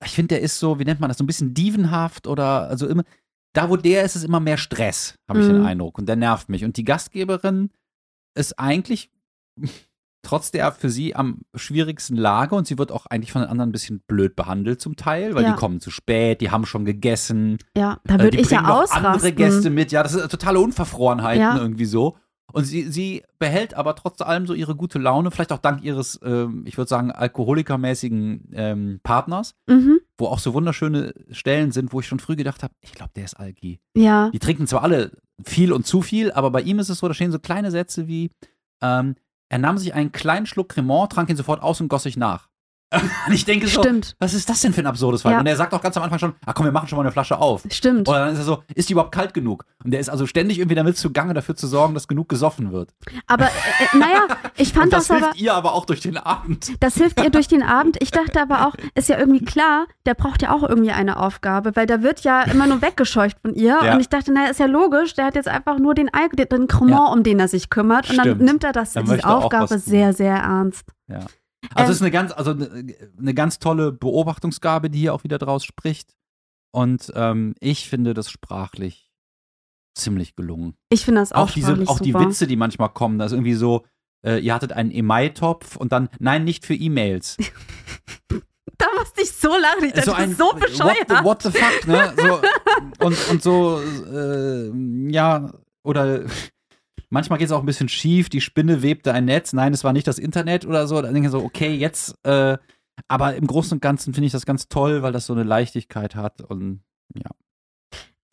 ich 0.04 0.12
finde, 0.12 0.36
der 0.36 0.42
ist 0.42 0.60
so, 0.60 0.80
wie 0.80 0.86
nennt 0.86 1.00
man 1.00 1.10
das, 1.10 1.18
so 1.18 1.24
ein 1.24 1.28
bisschen 1.28 1.54
dievenhaft 1.54 2.28
oder, 2.28 2.68
also 2.68 2.88
immer, 2.88 3.04
da 3.54 3.70
wo 3.70 3.78
der 3.78 4.04
ist, 4.04 4.16
ist 4.16 4.24
immer 4.24 4.40
mehr 4.40 4.58
Stress, 4.58 5.16
habe 5.28 5.42
ich 5.42 5.48
mhm. 5.48 5.54
den 5.54 5.66
Eindruck. 5.66 5.98
Und 5.98 6.08
der 6.08 6.16
nervt 6.16 6.50
mich. 6.50 6.64
Und 6.64 6.78
die 6.78 6.86
Gastgeberin 6.86 7.72
ist 8.36 8.58
eigentlich 8.60 9.12
trotz 10.24 10.52
der 10.52 10.72
für 10.72 10.90
sie 10.90 11.16
am 11.16 11.42
schwierigsten 11.56 12.16
Lage 12.16 12.56
und 12.56 12.68
sie 12.68 12.78
wird 12.78 12.92
auch 12.92 13.08
eigentlich 13.08 13.32
von 13.32 13.42
den 13.42 13.50
anderen 13.50 13.70
ein 13.70 13.74
bisschen 13.74 14.02
blöd 14.08 14.36
behandelt 14.36 14.80
zum 14.80 14.96
Teil, 14.96 15.34
weil 15.34 15.44
ja. 15.44 15.52
die 15.52 15.56
kommen 15.58 15.80
zu 15.80 15.90
spät, 15.90 16.42
die 16.42 16.52
haben 16.52 16.68
schon 16.68 16.86
gegessen. 16.86 17.58
Ja, 17.76 18.00
da 18.04 18.20
würde 18.20 18.38
äh, 18.38 18.42
ich 18.42 18.52
ja 18.52 18.66
ausrasten. 18.66 19.06
andere 19.06 19.32
Gäste 19.32 19.72
mit. 19.72 19.92
Ja, 19.92 20.04
das 20.04 20.14
ist 20.14 20.30
totale 20.30 20.60
Unverfrorenheiten 20.60 21.42
ja. 21.42 21.58
irgendwie 21.58 21.86
so. 21.86 22.18
Und 22.54 22.66
sie, 22.66 22.84
sie 22.92 23.24
behält 23.40 23.74
aber 23.74 23.96
trotz 23.96 24.22
allem 24.22 24.48
so 24.48 24.54
ihre 24.54 24.76
gute 24.76 25.00
Laune, 25.00 25.32
vielleicht 25.32 25.52
auch 25.52 25.60
dank 25.60 25.84
ihres, 25.84 26.20
ähm, 26.24 26.64
ich 26.66 26.78
würde 26.78 26.90
sagen, 26.90 27.12
alkoholikermäßigen 27.12 28.50
ähm, 28.54 29.00
Partners, 29.04 29.56
mhm. 29.68 30.00
wo 30.18 30.28
auch 30.28 30.40
so 30.40 30.54
wunderschöne 30.54 31.14
Stellen 31.32 31.72
sind, 31.72 31.94
wo 31.94 32.00
ich 32.00 32.08
schon 32.08 32.20
früh 32.20 32.36
gedacht 32.36 32.64
habe, 32.64 32.74
ich 32.82 32.94
glaube, 32.94 33.12
der 33.16 33.26
ist 33.26 33.36
Alki. 33.36 33.80
Ja. 33.96 34.30
Die 34.32 34.40
trinken 34.40 34.68
zwar 34.68 34.84
alle 34.84 35.12
viel 35.44 35.72
und 35.74 35.86
zu 35.86 36.02
viel, 36.02 36.32
aber 36.32 36.52
bei 36.52 36.62
ihm 36.62 36.80
ist 36.80 36.90
es 36.90 37.00
so, 37.00 37.08
da 37.08 37.14
stehen 37.14 37.32
so 37.32 37.40
kleine 37.40 37.72
Sätze 37.72 38.08
wie, 38.08 38.32
ähm, 38.82 39.16
er 39.50 39.58
nahm 39.58 39.78
sich 39.78 39.94
einen 39.94 40.12
kleinen 40.12 40.46
Schluck 40.46 40.70
Cremant, 40.70 41.12
trank 41.12 41.30
ihn 41.30 41.36
sofort 41.36 41.62
aus 41.62 41.82
und 41.82 41.90
goss 41.90 42.04
sich 42.04 42.16
nach. 42.16 42.51
Und 43.28 43.34
ich 43.34 43.46
denke 43.46 43.68
so, 43.68 43.82
Stimmt. 43.82 44.16
was 44.20 44.34
ist 44.34 44.50
das 44.50 44.60
denn 44.62 44.74
für 44.74 44.82
ein 44.82 44.88
absurdes 44.88 45.22
Fall? 45.22 45.32
Ja. 45.34 45.40
Und 45.40 45.46
er 45.48 45.56
sagt 45.56 45.74
auch 45.74 45.82
ganz 45.82 45.96
am 45.96 46.04
Anfang 46.04 46.20
schon, 46.20 46.34
ach 46.46 46.54
komm, 46.54 46.66
wir 46.66 46.74
machen 46.74 46.88
schon 46.90 46.98
mal 46.98 47.04
eine 47.04 47.12
Flasche 47.12 47.38
auf. 47.38 47.64
Stimmt. 47.72 48.10
Oder 48.10 48.26
dann 48.26 48.34
ist 48.34 48.40
er 48.40 48.44
so, 48.44 48.64
ist 48.76 48.90
die 48.90 48.94
überhaupt 48.94 49.14
kalt 49.14 49.34
genug? 49.34 49.64
Und 49.84 49.92
der 49.92 50.00
ist 50.02 50.10
also 50.10 50.28
ständig 50.28 50.60
irgendwie 50.60 50.76
damit 50.76 50.98
zugange, 50.98 51.34
dafür 51.34 51.56
zu 51.56 51.68
sorgen, 51.68 51.94
dass 51.94 52.08
genug 52.10 52.28
gesoffen 52.28 52.72
wird. 52.74 52.90
Aber 53.28 53.46
äh, 53.46 53.98
naja, 53.98 54.28
ich 54.58 54.74
fand 54.74 54.86
Und 54.86 54.94
das, 54.94 55.08
das, 55.08 55.18
aber. 55.18 55.26
hilft 55.28 55.42
ihr 55.42 55.54
aber 55.54 55.74
auch 55.74 55.86
durch 55.86 56.02
den 56.02 56.18
Abend. 56.18 56.74
Das 56.82 56.96
hilft 56.96 57.22
ihr 57.24 57.30
durch 57.30 57.48
den 57.48 57.64
Abend. 57.64 57.98
Ich 58.02 58.12
dachte 58.12 58.42
aber 58.42 58.68
auch, 58.68 58.76
ist 58.94 59.08
ja 59.10 59.18
irgendwie 59.18 59.46
klar, 59.46 59.86
der 60.06 60.14
braucht 60.14 60.42
ja 60.42 60.54
auch 60.54 60.64
irgendwie 60.64 60.92
eine 60.92 61.18
Aufgabe, 61.18 61.76
weil 61.76 61.86
der 61.86 62.04
wird 62.04 62.22
ja 62.22 62.42
immer 62.44 62.68
nur 62.68 62.82
weggescheucht 62.82 63.38
von 63.42 63.54
ihr. 63.54 63.80
Ja. 63.84 63.94
Und 63.94 64.02
ich 64.02 64.10
dachte, 64.10 64.34
naja, 64.34 64.50
ist 64.50 64.60
ja 64.60 64.66
logisch, 64.66 65.14
der 65.14 65.26
hat 65.26 65.36
jetzt 65.36 65.48
einfach 65.48 65.80
nur 65.80 65.94
den, 65.96 66.10
den 66.52 66.68
Cremant, 66.68 66.92
Ja. 66.92 67.06
um 67.14 67.24
den 67.24 67.40
er 67.40 67.48
sich 67.48 67.70
kümmert. 67.70 68.10
Und 68.10 68.18
dann 68.18 68.38
nimmt 68.38 68.64
er 68.66 68.74
das, 68.74 68.94
Dann 68.94 69.06
diese 69.06 69.26
Aufgabe 69.26 69.80
sehr, 69.80 70.12
sehr 70.14 70.36
ernst. 70.36 70.88
Ja. 71.08 71.20
Also 71.76 71.86
Ähm, 71.86 71.90
es 71.90 71.96
ist 71.98 72.02
eine 72.02 72.12
ganz, 72.12 72.32
also 72.32 72.52
eine, 72.52 72.96
eine 73.18 73.34
ganz 73.34 73.60
tolle 73.60 73.92
Beobachtungsgabe, 73.92 74.90
die 74.90 75.00
hier 75.00 75.14
auch 75.14 75.24
wieder 75.24 75.38
draus 75.38 75.64
spricht. 75.64 76.16
Und 76.72 77.12
ähm, 77.16 77.56
ich 77.60 77.90
finde 77.90 78.14
das 78.14 78.30
sprachlich 78.32 79.12
ziemlich 79.94 80.36
gelungen. 80.36 80.76
Ich 80.90 81.06
finde 81.06 81.22
das 81.22 81.32
auch, 81.34 81.50
Auch 81.50 81.52
diese, 81.52 81.74
auch 81.88 82.00
die 82.00 82.14
super. 82.14 82.26
Witze, 82.28 82.48
die 82.48 82.56
manchmal 82.56 82.90
kommen, 82.90 83.20
da 83.20 83.26
ist 83.26 83.34
irgendwie 83.34 83.54
so, 83.56 83.86
äh, 84.26 84.40
ihr 84.40 84.54
hattet 84.54 84.72
einen 84.72 84.92
Emai-Topf 84.92 85.76
und 85.76 85.92
dann, 85.92 86.10
nein, 86.20 86.44
nicht 86.44 86.66
für 86.66 86.76
E-Mails. 86.76 87.38
Da 88.78 88.88
musste 88.98 89.22
ich 89.22 89.32
so 89.32 89.50
lachen. 89.50 89.84
Ich 89.86 89.94
dachte, 89.94 90.06
so 90.06 90.12
das 90.12 90.20
ein 90.20 90.32
ist 90.32 90.38
so 90.40 90.54
bescheuert. 90.54 91.10
What 91.24 91.44
the, 91.44 91.50
what 91.50 91.54
the 91.54 91.60
fuck, 91.60 91.88
ne? 91.88 92.14
So, 92.18 92.42
und, 93.06 93.30
und 93.30 93.44
so, 93.44 93.80
äh, 93.80 94.72
ja, 95.12 95.52
oder 95.84 96.22
manchmal 97.12 97.38
geht 97.38 97.46
es 97.46 97.52
auch 97.52 97.60
ein 97.60 97.66
bisschen 97.68 97.90
schief, 97.90 98.30
die 98.30 98.42
Spinne 98.42 98.82
webte 98.82 99.14
ein 99.14 99.26
Netz, 99.26 99.54
nein, 99.54 99.74
es 99.74 99.84
war 99.84 99.94
nicht 99.94 100.08
das 100.08 100.18
Internet 100.18 100.66
oder 100.66 100.88
so. 100.88 101.00
Dann 101.02 101.14
denke 101.14 101.28
ich 101.28 101.32
so, 101.32 101.44
okay, 101.44 101.74
jetzt, 101.76 102.16
äh, 102.26 102.58
aber 103.08 103.36
im 103.36 103.46
Großen 103.46 103.76
und 103.76 103.82
Ganzen 103.82 104.14
finde 104.14 104.26
ich 104.28 104.32
das 104.34 104.46
ganz 104.46 104.68
toll, 104.68 105.04
weil 105.04 105.12
das 105.14 105.26
so 105.28 105.34
eine 105.34 105.44
Leichtigkeit 105.44 106.16
hat 106.16 106.42
und 106.42 106.82
ja. 107.16 107.30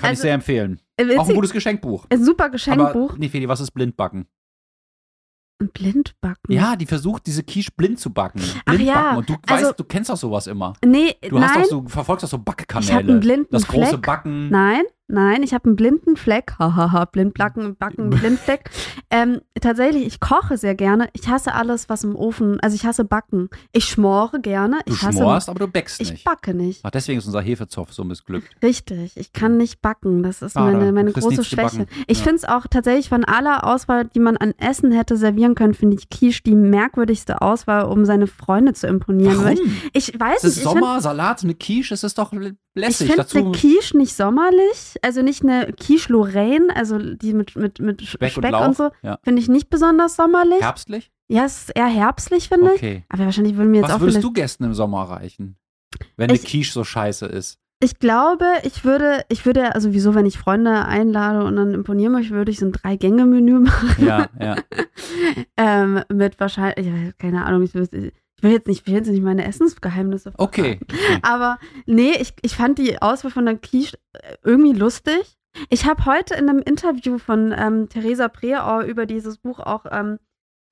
Kann 0.00 0.10
ich 0.12 0.18
Also, 0.18 0.22
sehr 0.22 0.34
empfehlen. 0.34 0.80
Auch 1.18 1.28
ein 1.28 1.34
gutes 1.34 1.50
Geschenkbuch. 1.52 2.06
ein 2.10 2.24
super 2.24 2.50
Geschenkbuch. 2.50 3.10
Aber, 3.10 3.18
nee, 3.18 3.28
Feli, 3.28 3.48
was 3.48 3.60
ist 3.60 3.72
Blindbacken? 3.72 4.26
Ein 5.60 5.70
Blindbacken. 5.70 6.54
Ja, 6.54 6.76
die 6.76 6.86
versucht, 6.86 7.26
diese 7.26 7.42
Quiche 7.42 7.72
blind 7.76 7.98
zu 7.98 8.10
backen. 8.12 8.40
Ach 8.64 8.74
Blind 8.74 8.88
ja, 8.88 8.94
backen. 8.94 9.16
Und 9.18 9.28
du 9.28 9.34
also- 9.48 9.66
weißt, 9.70 9.80
du 9.80 9.84
kennst 9.84 10.08
doch 10.08 10.16
sowas 10.16 10.46
immer. 10.46 10.74
Nee, 10.84 11.16
Du 11.28 11.40
hast 11.40 11.54
nein. 11.54 11.62
doch 11.64 11.68
so, 11.68 11.84
verfolgst 11.88 12.22
doch 12.22 12.28
so 12.28 12.38
Backkanäle. 12.38 12.92
ich 13.02 13.08
einen 13.08 13.18
blinden 13.20 13.48
das 13.50 13.66
große 13.66 13.88
Fleck. 13.88 14.02
Backen. 14.02 14.50
Nein, 14.50 14.84
nein, 15.08 15.42
ich 15.42 15.52
habe 15.54 15.64
einen 15.66 15.76
blinden 15.76 16.16
Fleck. 16.16 16.54
Hahaha, 16.58 17.04
Blindbacken, 17.06 17.76
Backen, 17.76 18.10
Blindfleck. 18.10 18.70
Ähm, 19.10 19.40
tatsächlich, 19.60 20.06
ich 20.06 20.20
koche 20.20 20.56
sehr 20.58 20.74
gerne. 20.74 21.08
Ich 21.14 21.28
hasse 21.28 21.54
alles, 21.54 21.88
was 21.88 22.04
im 22.04 22.14
Ofen, 22.14 22.60
also 22.60 22.74
ich 22.74 22.84
hasse 22.84 23.04
Backen. 23.04 23.48
Ich 23.72 23.86
schmore 23.86 24.40
gerne. 24.40 24.80
Du 24.86 24.92
Ich 24.92 25.02
hasse. 25.02 25.18
schmorst, 25.18 25.48
aber 25.48 25.60
du 25.60 25.68
backst 25.68 26.00
ich 26.00 26.10
nicht. 26.12 26.24
backe 26.24 26.54
nicht. 26.54 26.80
Ach, 26.84 26.90
deswegen 26.90 27.18
ist 27.18 27.26
unser 27.26 27.40
Hefezopf 27.40 27.92
so 27.92 28.04
missglückt. 28.04 28.48
Richtig, 28.62 29.16
ich 29.16 29.32
kann 29.32 29.56
nicht 29.56 29.80
backen. 29.82 30.22
Das 30.22 30.42
ist 30.42 30.52
Schade, 30.52 30.76
meine, 30.76 30.92
meine 30.92 31.12
du 31.12 31.20
große 31.20 31.44
Schwäche. 31.44 31.86
Ich 32.06 32.18
Ja. 32.18 32.24
finde 32.24 32.36
es 32.36 32.44
auch 32.44 32.66
tatsächlich 32.68 33.08
von 33.08 33.24
aller 33.24 33.64
Auswahl, 33.66 34.04
die 34.06 34.20
man 34.20 34.36
an 34.36 34.52
Essen 34.58 34.92
hätte 34.92 35.16
servieren 35.16 35.54
können, 35.54 35.74
finde 35.74 35.96
ich 35.96 36.08
Quiche 36.10 36.42
die 36.44 36.54
merkwürdigste 36.54 37.40
Auswahl, 37.42 37.84
um 37.86 38.04
seine 38.04 38.26
Freunde 38.26 38.72
zu 38.74 38.86
imponieren. 38.86 39.38
Warum? 39.42 39.58
Ich, 39.92 40.12
ich 40.14 40.20
weiß 40.20 40.38
Es 40.38 40.44
ist 40.44 40.56
nicht, 40.56 40.66
ich 40.66 40.70
find- 40.72 40.84
Sommer, 40.84 41.00
Salat, 41.00 41.42
eine 41.42 41.54
Quiche, 41.54 41.94
es 41.94 42.04
ist 42.04 42.18
doch 42.18 42.32
l- 42.78 42.88
Ich 42.90 42.98
lässig. 43.00 43.12
finde 43.12 43.26
eine 43.48 43.52
Quiche 43.52 43.96
nicht 43.96 44.14
sommerlich, 44.14 44.96
also 45.02 45.22
nicht 45.22 45.42
eine 45.42 45.72
Quiche 45.72 46.12
Lorraine, 46.12 46.74
also 46.74 46.98
die 46.98 47.34
mit, 47.34 47.56
mit, 47.56 47.78
mit 47.80 48.02
Speck, 48.02 48.32
Speck, 48.32 48.44
und 48.44 48.50
Lauch. 48.52 48.66
und 48.68 48.76
so, 48.76 48.90
Ja. 49.02 49.18
finde 49.22 49.40
ich 49.42 49.48
nicht 49.48 49.68
besonders 49.70 50.16
sommerlich. 50.16 50.60
Herbstlich? 50.60 51.10
Ja, 51.28 51.44
es 51.44 51.58
ist 51.64 51.70
eher 51.76 51.86
herbstlich, 51.86 52.48
finde 52.48 52.70
ich. 52.72 52.76
Okay. 52.78 53.04
Aber 53.10 53.24
wahrscheinlich 53.26 53.56
würden 53.56 53.70
mir 53.70 53.78
jetzt 53.78 53.88
Was 53.88 53.96
auch 53.96 54.00
würdest 54.00 54.18
viele, 54.18 54.28
du 54.28 54.32
Gästen 54.32 54.64
im 54.64 54.74
Sommer 54.74 55.02
reichen? 55.04 55.56
Wenn 56.16 56.30
eine 56.30 56.38
Ich- 56.38 56.44
Quiche 56.46 56.72
so 56.72 56.84
scheiße 56.84 57.26
ist. 57.26 57.58
Ich 57.80 58.00
glaube, 58.00 58.44
ich 58.64 58.84
würde, 58.84 59.22
ich 59.28 59.46
würde, 59.46 59.72
also 59.76 59.92
wieso, 59.92 60.14
wenn 60.16 60.26
ich 60.26 60.36
Freunde 60.36 60.84
einlade 60.86 61.44
und 61.44 61.54
dann 61.54 61.74
imponieren 61.74 62.10
möchte, 62.12 62.34
würde 62.34 62.50
ich 62.50 62.58
so 62.58 62.66
ein 62.66 62.72
Drei-Gänge-Menü 62.72 63.60
machen. 63.60 64.04
Ja, 64.04 64.26
ja. 64.40 64.56
ähm, 65.56 66.00
mit 66.12 66.40
wahrscheinlich, 66.40 66.86
ich, 66.86 67.18
keine 67.18 67.44
Ahnung, 67.44 67.62
ich, 67.62 67.74
will- 67.74 68.12
ich 68.38 68.42
will 68.44 68.52
jetzt 68.52 68.66
nicht, 68.68 68.80
ich 68.82 68.86
will 68.86 68.94
jetzt 68.94 69.08
nicht 69.08 69.22
meine 69.22 69.44
Essensgeheimnisse 69.46 70.32
Okay. 70.38 70.78
okay. 70.82 71.18
Aber 71.22 71.58
nee, 71.86 72.12
ich, 72.20 72.32
ich 72.42 72.56
fand 72.56 72.78
die 72.78 73.02
Auswahl 73.02 73.30
von 73.32 73.44
der 73.46 73.56
Quiche 73.58 73.98
äh, 74.14 74.36
irgendwie 74.44 74.72
lustig. 74.72 75.36
Ich 75.70 75.86
habe 75.86 76.04
heute 76.06 76.34
in 76.34 76.48
einem 76.48 76.60
Interview 76.60 77.18
von 77.18 77.52
ähm, 77.56 77.88
Theresa 77.88 78.28
Preauer 78.28 78.82
über 78.84 79.06
dieses 79.06 79.38
Buch 79.38 79.58
auch, 79.58 79.86
ähm, 79.90 80.18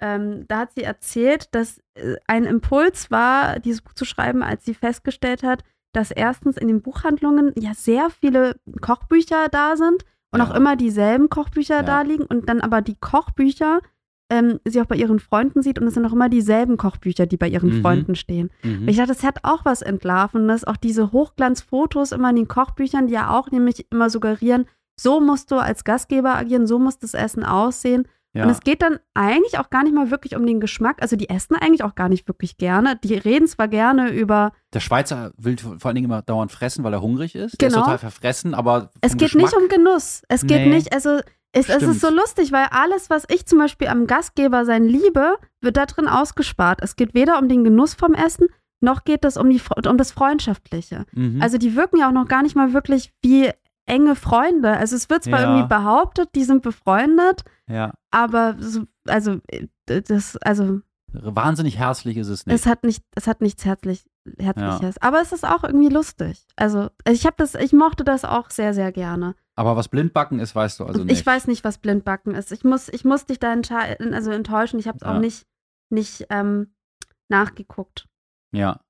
ähm, 0.01 0.45
da 0.47 0.59
hat 0.61 0.73
sie 0.75 0.83
erzählt, 0.85 1.49
dass 1.55 1.79
äh, 1.95 2.17
ein 2.29 2.45
Impuls 2.45 3.11
war, 3.11 3.59
dieses 3.59 3.83
Buch 3.83 3.95
zu 3.95 4.05
schreiben, 4.05 4.43
als 4.43 4.65
sie 4.65 4.75
festgestellt 4.75 5.43
hat, 5.43 5.65
dass 5.93 6.11
erstens 6.13 6.57
in 6.59 6.69
den 6.69 6.83
Buchhandlungen 6.83 7.53
ja 7.59 7.73
sehr 7.75 8.11
viele 8.11 8.57
Kochbücher 8.81 9.49
da 9.51 9.77
sind 9.77 10.05
und 10.31 10.41
Ja. 10.41 10.47
auch 10.47 10.55
immer 10.55 10.77
dieselben 10.77 11.31
Kochbücher 11.31 11.77
Ja. 11.77 11.83
da 11.83 12.03
liegen 12.03 12.25
und 12.25 12.49
dann 12.49 12.61
aber 12.61 12.81
die 12.83 12.97
Kochbücher 13.01 13.81
ähm, 14.31 14.59
sie 14.65 14.81
auch 14.81 14.87
bei 14.87 14.97
ihren 14.97 15.21
Freunden 15.21 15.63
sieht 15.63 15.79
und 15.79 15.87
es 15.87 15.95
sind 15.95 16.05
auch 16.07 16.13
immer 16.13 16.29
dieselben 16.29 16.77
Kochbücher, 16.77 17.27
die 17.27 17.37
bei 17.37 17.49
ihren 17.49 17.77
Mhm. 17.79 17.83
Freunden 17.83 18.15
stehen. 18.17 18.51
Mhm. 18.65 18.89
Ich 18.89 18.97
dachte, 18.97 19.13
das 19.13 19.23
hat 19.23 19.39
auch 19.45 19.65
was 19.65 19.83
Entlarvendes. 19.83 20.65
Auch 20.65 20.77
diese 20.77 21.13
Hochglanzfotos 21.13 22.13
immer 22.13 22.31
in 22.31 22.37
den 22.37 22.49
Kochbüchern, 22.49 23.07
die 23.07 23.13
ja 23.15 23.31
auch 23.31 23.51
nämlich 23.51 23.87
immer 23.91 24.11
suggerieren, 24.11 24.67
so 24.99 25.21
musst 25.21 25.51
du 25.51 25.57
als 25.57 25.85
Gastgeber 25.85 26.35
agieren, 26.37 26.67
so 26.67 26.79
muss 26.79 26.99
das 26.99 27.15
Essen 27.15 27.45
aussehen. 27.45 28.09
ja. 28.33 28.45
Und 28.45 28.51
es 28.51 28.61
geht 28.61 28.83
dann 28.83 28.99
eigentlich 29.15 29.59
auch 29.59 29.71
gar 29.71 29.83
nicht 29.85 29.95
mal 29.95 30.11
wirklich 30.11 30.35
um 30.37 30.45
den 30.47 30.59
Geschmack. 30.61 31.01
Also 31.03 31.17
die 31.17 31.29
essen 31.29 31.55
eigentlich 31.55 31.85
auch 31.85 31.95
gar 31.95 32.09
nicht 32.09 32.27
wirklich 32.29 32.57
gerne. 32.59 32.99
Die 33.05 33.15
reden 33.15 33.47
zwar 33.47 33.69
gerne 33.69 34.11
über, 34.11 34.53
Der 34.75 34.81
Schweizer 34.81 35.33
will 35.39 35.57
vor 35.59 35.79
allen 35.85 35.95
Dingen 35.95 36.07
immer 36.07 36.23
dauernd 36.23 36.51
fressen, 36.53 36.83
weil 36.85 36.93
er 36.95 37.01
hungrig 37.03 37.35
ist. 37.35 37.61
Der 37.61 37.69
ist 37.69 37.75
Genau. 37.75 37.85
total 37.85 37.99
verfressen, 37.99 38.55
aber 38.55 38.91
es 39.01 39.13
geht 39.13 39.21
Geschmack, 39.33 39.43
nicht 39.45 39.57
um 39.57 39.69
Genuss. 39.69 40.23
Es 40.29 40.43
geht 40.47 40.67
Nee. 40.67 40.75
nicht, 40.75 40.93
also 40.93 41.21
es, 41.57 41.69
es 41.69 41.83
ist 41.83 42.01
so 42.01 42.11
lustig, 42.11 42.53
weil 42.53 42.67
alles, 42.71 43.11
was 43.11 43.25
ich 43.29 43.47
zum 43.47 43.59
Beispiel 43.59 43.89
am 43.89 44.07
Gastgeber 44.07 44.65
sein 44.65 44.85
liebe, 44.85 45.37
wird 45.61 45.77
da 45.77 45.87
drin 45.87 46.09
ausgespart. 46.09 46.81
Es 46.83 46.97
geht 46.97 47.15
weder 47.15 47.39
um 47.39 47.49
den 47.49 47.65
Genuss 47.65 47.95
vom 47.95 48.15
Essen, 48.15 48.49
noch 48.81 49.05
geht 49.05 49.25
es 49.25 49.37
um, 49.37 49.49
die, 49.51 49.61
um 49.89 49.97
das 49.99 50.13
Freundschaftliche. 50.13 51.07
Mhm. 51.13 51.41
Also 51.41 51.59
die 51.59 51.75
wirken 51.77 51.99
ja 51.99 52.09
auch 52.09 52.13
noch 52.13 52.29
gar 52.29 52.43
nicht 52.43 52.57
mal 52.57 52.73
wirklich 52.73 53.13
wie 53.23 53.51
enge 53.87 54.15
Freunde. 54.17 54.77
Also 54.77 54.97
es 54.97 55.09
wird 55.09 55.25
zwar 55.25 55.41
Ja. 55.41 55.49
irgendwie 55.51 55.69
behauptet, 55.69 56.31
die 56.35 56.45
sind 56.45 56.63
befreundet, 56.63 57.43
ja. 57.69 57.93
aber 58.11 58.57
so, 58.59 58.83
also 59.07 59.39
äh, 59.49 59.67
das, 59.87 60.37
also 60.39 60.81
Wahnsinnig 61.13 61.79
herzlich 61.79 62.17
ist 62.19 62.29
es 62.29 62.45
nicht. 62.45 62.55
es 62.55 62.67
hat 62.67 62.85
nicht, 62.85 63.03
es 63.15 63.27
hat 63.27 63.41
nichts 63.41 63.65
herzlich, 63.65 64.05
herzliches. 64.39 65.01
Aber 65.01 65.21
es 65.23 65.33
ist 65.33 65.47
auch 65.47 65.65
irgendwie 65.65 65.89
lustig. 65.89 66.45
Also 66.57 66.91
ich 67.09 67.25
habe 67.25 67.37
das, 67.39 67.55
ich 67.55 67.73
mochte 67.73 68.05
das 68.05 68.25
auch 68.25 68.51
sehr, 68.51 68.75
sehr 68.75 68.93
gerne. 68.93 69.35
Aber 69.57 69.75
was 69.75 69.89
Blindbacken 69.89 70.39
ist, 70.39 70.55
weißt 70.55 70.81
du 70.81 70.85
also 70.85 71.03
nicht. 71.03 71.19
Ich 71.19 71.27
weiß 71.27 71.47
nicht, 71.49 71.65
was 71.65 71.79
Blindbacken 71.79 72.35
ist. 72.35 72.53
Ich 72.53 72.63
muss, 72.63 72.89
ich 72.89 73.05
muss 73.05 73.25
dich 73.25 73.39
da 73.39 73.53
also 73.53 74.31
enttäuschen. 74.31 74.79
Ich 74.79 74.87
habe 74.87 74.99
es 74.99 75.03
Ja. 75.03 75.17
auch 75.17 75.21
nicht, 75.21 75.47
nicht 75.91 76.27
ähm, 76.31 76.75
nachgeguckt. 77.29 78.07
Ja. 78.53 78.81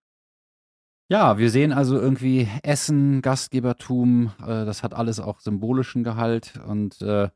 Ja, 1.09 1.39
wir 1.39 1.51
sehen 1.51 1.73
also 1.73 1.99
irgendwie 2.01 2.49
Essen, 2.65 3.23
Gastgebertum, 3.23 4.33
äh, 4.41 4.65
das 4.65 4.83
hat 4.83 4.93
alles 4.93 5.21
auch 5.21 5.39
symbolischen 5.39 6.03
Gehalt 6.03 6.59
und 6.67 7.01
äh, 7.01 7.31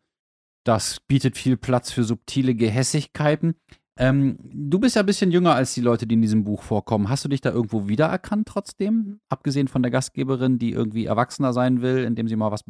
das 0.64 0.98
bietet 1.06 1.36
viel 1.36 1.56
Platz 1.56 1.92
für 1.92 2.02
subtile 2.02 2.56
Gehässigkeiten. 2.56 3.54
Ähm, 3.96 4.38
du 4.42 4.80
bist 4.80 4.96
ja 4.96 5.02
ein 5.02 5.06
bisschen 5.06 5.30
jünger 5.30 5.54
als 5.54 5.72
die 5.74 5.82
Leute, 5.82 6.06
die 6.08 6.14
in 6.16 6.22
diesem 6.22 6.42
Buch 6.42 6.62
vorkommen. 6.62 7.08
Hast 7.08 7.24
du 7.24 7.28
dich 7.28 7.42
da 7.42 7.50
irgendwo 7.50 7.86
wiedererkannt 7.86 8.48
trotzdem? 8.48 9.20
Abgesehen 9.28 9.68
von 9.68 9.82
der 9.82 9.92
Gastgeberin, 9.92 10.58
die 10.58 10.72
irgendwie 10.72 11.04
erwachsener 11.04 11.52
sein 11.52 11.80
will, 11.80 11.98
indem 11.98 12.26
sie 12.26 12.36
mal 12.36 12.50
was 12.50 12.64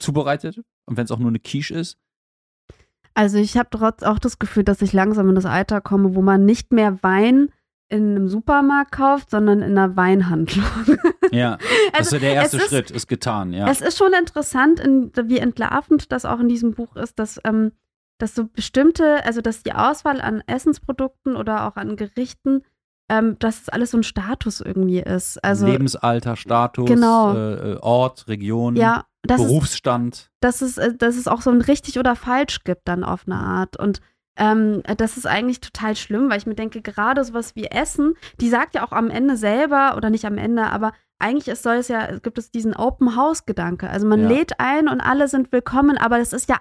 zubereitet 0.00 0.60
und 0.86 0.96
wenn 0.96 1.04
es 1.04 1.10
auch 1.12 1.18
nur 1.18 1.28
eine 1.28 1.38
Quiche 1.38 1.74
ist? 1.74 1.98
Also 3.14 3.38
ich 3.38 3.56
habe 3.56 3.68
trotz 3.70 4.02
auch 4.02 4.18
das 4.18 4.38
Gefühl, 4.38 4.64
dass 4.64 4.82
ich 4.82 4.92
langsam 4.92 5.28
in 5.28 5.34
das 5.34 5.46
Alter 5.46 5.80
komme, 5.80 6.14
wo 6.14 6.22
man 6.22 6.44
nicht 6.44 6.72
mehr 6.72 7.02
Wein 7.02 7.50
in 7.88 8.10
einem 8.16 8.28
Supermarkt 8.28 8.92
kauft, 8.92 9.30
sondern 9.30 9.62
in 9.62 9.76
einer 9.76 9.96
Weinhandlung. 9.96 10.64
Ja, 11.32 11.58
das 11.92 12.12
Also, 12.12 12.18
der 12.18 12.34
erste 12.34 12.56
ist- 12.56 12.68
Schritt, 12.70 12.90
ist 12.90 13.06
getan, 13.06 13.52
ja. 13.52 13.68
Es 13.68 13.80
ist 13.80 13.96
schon 13.98 14.12
interessant, 14.18 14.80
in, 14.80 15.12
wie 15.26 15.38
entlarvend 15.38 16.10
das 16.10 16.24
auch 16.24 16.40
in 16.40 16.48
diesem 16.48 16.72
Buch 16.74 16.96
ist, 16.96 17.20
dass, 17.20 17.40
ähm, 17.44 17.70
dass 18.18 18.34
so 18.34 18.46
bestimmte, 18.48 19.24
also 19.24 19.40
dass 19.40 19.62
die 19.62 19.72
Auswahl 19.72 20.20
an 20.20 20.42
Essensprodukten 20.48 21.36
oder 21.36 21.68
auch 21.68 21.76
an 21.76 21.94
Gerichten, 21.94 22.62
ähm, 23.08 23.36
dass 23.38 23.62
es 23.62 23.68
alles 23.68 23.92
so 23.92 23.98
ein 23.98 24.02
Status 24.02 24.60
irgendwie 24.60 24.98
ist. 25.00 25.38
Also 25.44 25.66
Lebensalter, 25.68 26.34
Status, 26.34 26.88
Genau. 26.88 27.32
äh, 27.36 27.72
äh, 27.74 27.76
Ort, 27.80 28.26
Region, 28.26 28.74
ja, 28.74 29.04
das 29.22 29.40
ist, 29.40 29.46
Berufsstand. 29.48 30.30
dass 30.40 30.62
es, 30.62 30.78
äh, 30.78 30.94
dass 30.96 31.16
es 31.16 31.28
auch 31.28 31.42
so 31.42 31.50
ein 31.50 31.60
richtig 31.60 31.98
oder 31.98 32.16
falsch 32.16 32.64
gibt 32.64 32.88
dann 32.88 33.04
auf 33.04 33.22
eine 33.26 33.36
Art. 33.36 33.76
Und 33.76 34.00
ähm, 34.36 34.82
das 34.96 35.16
ist 35.16 35.26
eigentlich 35.26 35.60
total 35.60 35.96
schlimm, 35.96 36.30
weil 36.30 36.38
ich 36.38 36.46
mir 36.46 36.54
denke, 36.54 36.80
gerade 36.80 37.22
sowas 37.24 37.54
wie 37.56 37.64
Essen, 37.66 38.14
die 38.40 38.48
sagt 38.48 38.74
ja 38.74 38.84
auch 38.86 38.92
am 38.92 39.10
Ende 39.10 39.36
selber, 39.36 39.94
oder 39.96 40.08
nicht 40.10 40.24
am 40.24 40.38
Ende, 40.38 40.64
aber 40.66 40.92
eigentlich 41.18 41.48
ist, 41.48 41.62
soll 41.62 41.74
es 41.76 41.88
ja, 41.88 42.16
gibt 42.18 42.38
es 42.38 42.50
diesen 42.50 42.74
Open 42.74 43.14
House-Gedanke. 43.16 43.90
Also 43.90 44.06
man 44.06 44.22
Ja. 44.22 44.28
lädt 44.28 44.58
ein 44.58 44.88
und 44.88 45.02
alle 45.02 45.28
sind 45.28 45.52
willkommen, 45.52 45.98
aber 45.98 46.18
das 46.18 46.32
ist 46.32 46.48
ja 46.48 46.56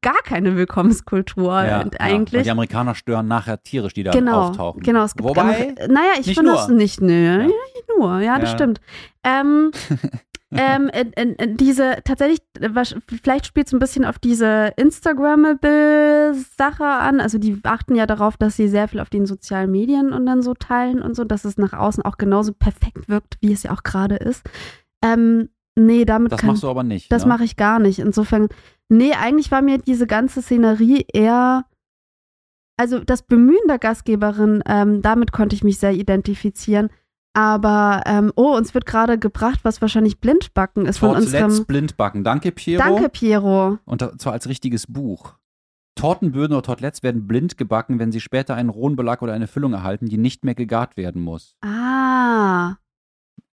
gar 0.00 0.16
keine 0.24 0.56
Willkommenskultur 0.56 1.62
Ja, 1.62 1.82
und 1.82 1.94
ja, 1.94 2.00
eigentlich. 2.00 2.38
weil 2.38 2.44
die 2.44 2.50
Amerikaner 2.50 2.94
stören 2.94 3.28
nachher 3.28 3.62
tierisch, 3.62 3.92
die 3.92 4.02
da 4.02 4.12
genau, 4.12 4.48
auftauchen. 4.48 4.82
genau. 4.82 5.04
Es 5.04 5.14
gibt 5.14 5.28
Wobei, 5.28 5.42
Amer- 5.76 5.88
naja, 5.88 6.12
ich 6.18 6.26
nicht 6.26 6.36
finde 6.38 6.52
nur. 6.52 6.58
das 6.60 6.68
nicht, 6.70 7.00
ja. 7.02 7.08
Ja. 7.08 7.46
nicht 7.46 7.54
nur, 7.98 8.20
ja, 8.20 8.38
das 8.38 8.50
Ja. 8.52 8.56
stimmt. 8.56 8.80
Ähm, 9.22 9.70
ähm, 10.52 10.88
äh, 10.88 11.06
äh, 11.14 11.54
diese 11.54 11.98
tatsächlich, 12.04 12.40
äh, 12.58 12.70
vielleicht 13.22 13.46
spielt 13.46 13.68
es 13.68 13.72
ein 13.72 13.78
bisschen 13.78 14.04
auf 14.04 14.18
diese 14.18 14.72
Instagrammable-Sache 14.76 16.84
an. 16.84 17.20
Also 17.20 17.38
die 17.38 17.60
achten 17.62 17.94
ja 17.94 18.04
darauf, 18.06 18.36
dass 18.36 18.56
sie 18.56 18.66
sehr 18.66 18.88
viel 18.88 18.98
auf 18.98 19.10
den 19.10 19.26
sozialen 19.26 19.70
Medien 19.70 20.12
und 20.12 20.26
dann 20.26 20.42
so 20.42 20.54
teilen 20.54 21.02
und 21.02 21.14
so, 21.14 21.22
dass 21.22 21.44
es 21.44 21.56
nach 21.56 21.72
außen 21.72 22.04
auch 22.04 22.16
genauso 22.16 22.52
perfekt 22.52 23.08
wirkt, 23.08 23.36
wie 23.40 23.52
es 23.52 23.62
ja 23.62 23.70
auch 23.70 23.84
gerade 23.84 24.16
ist. 24.16 24.44
Ähm, 25.04 25.50
nee, 25.76 26.04
damit 26.04 26.32
das 26.32 26.40
kann 26.40 26.48
machst 26.48 26.64
du 26.64 26.68
aber 26.68 26.82
nicht. 26.82 27.12
das 27.12 27.22
ne? 27.22 27.28
mache 27.28 27.44
ich 27.44 27.54
gar 27.56 27.78
nicht. 27.78 28.00
Insofern, 28.00 28.48
nee, 28.88 29.12
eigentlich 29.12 29.52
war 29.52 29.62
mir 29.62 29.78
diese 29.78 30.08
ganze 30.08 30.42
Szenerie 30.42 31.06
eher, 31.12 31.64
also 32.76 32.98
das 32.98 33.22
Bemühen 33.22 33.68
der 33.68 33.78
Gastgeberin, 33.78 34.64
ähm, 34.66 35.00
damit 35.00 35.30
konnte 35.30 35.54
ich 35.54 35.62
mich 35.62 35.78
sehr 35.78 35.92
identifizieren. 35.92 36.90
Aber, 37.32 38.02
ähm, 38.06 38.32
oh, 38.34 38.56
uns 38.56 38.74
wird 38.74 38.86
gerade 38.86 39.18
gebracht, 39.18 39.60
was 39.62 39.80
wahrscheinlich 39.80 40.20
Blindbacken 40.20 40.86
ist 40.86 40.98
von 40.98 41.10
Tortelettes 41.12 41.42
unserem. 41.44 41.66
Blindbacken. 41.66 42.24
Danke, 42.24 42.50
Piero. 42.50 42.82
Danke, 42.82 43.08
Piero. 43.08 43.78
Und 43.84 44.20
zwar 44.20 44.32
als 44.32 44.48
richtiges 44.48 44.86
Buch. 44.88 45.34
Tortenböden 45.94 46.54
oder 46.56 46.62
Tortelettes 46.62 47.02
werden 47.02 47.26
blind 47.28 47.56
gebacken, 47.58 47.98
wenn 47.98 48.10
sie 48.10 48.20
später 48.20 48.54
einen 48.54 48.68
rohen 48.68 48.96
Belag 48.96 49.22
oder 49.22 49.32
eine 49.32 49.46
Füllung 49.46 49.74
erhalten, 49.74 50.06
die 50.06 50.18
nicht 50.18 50.44
mehr 50.44 50.54
gegart 50.54 50.96
werden 50.96 51.22
muss. 51.22 51.56
Ah, 51.62 52.76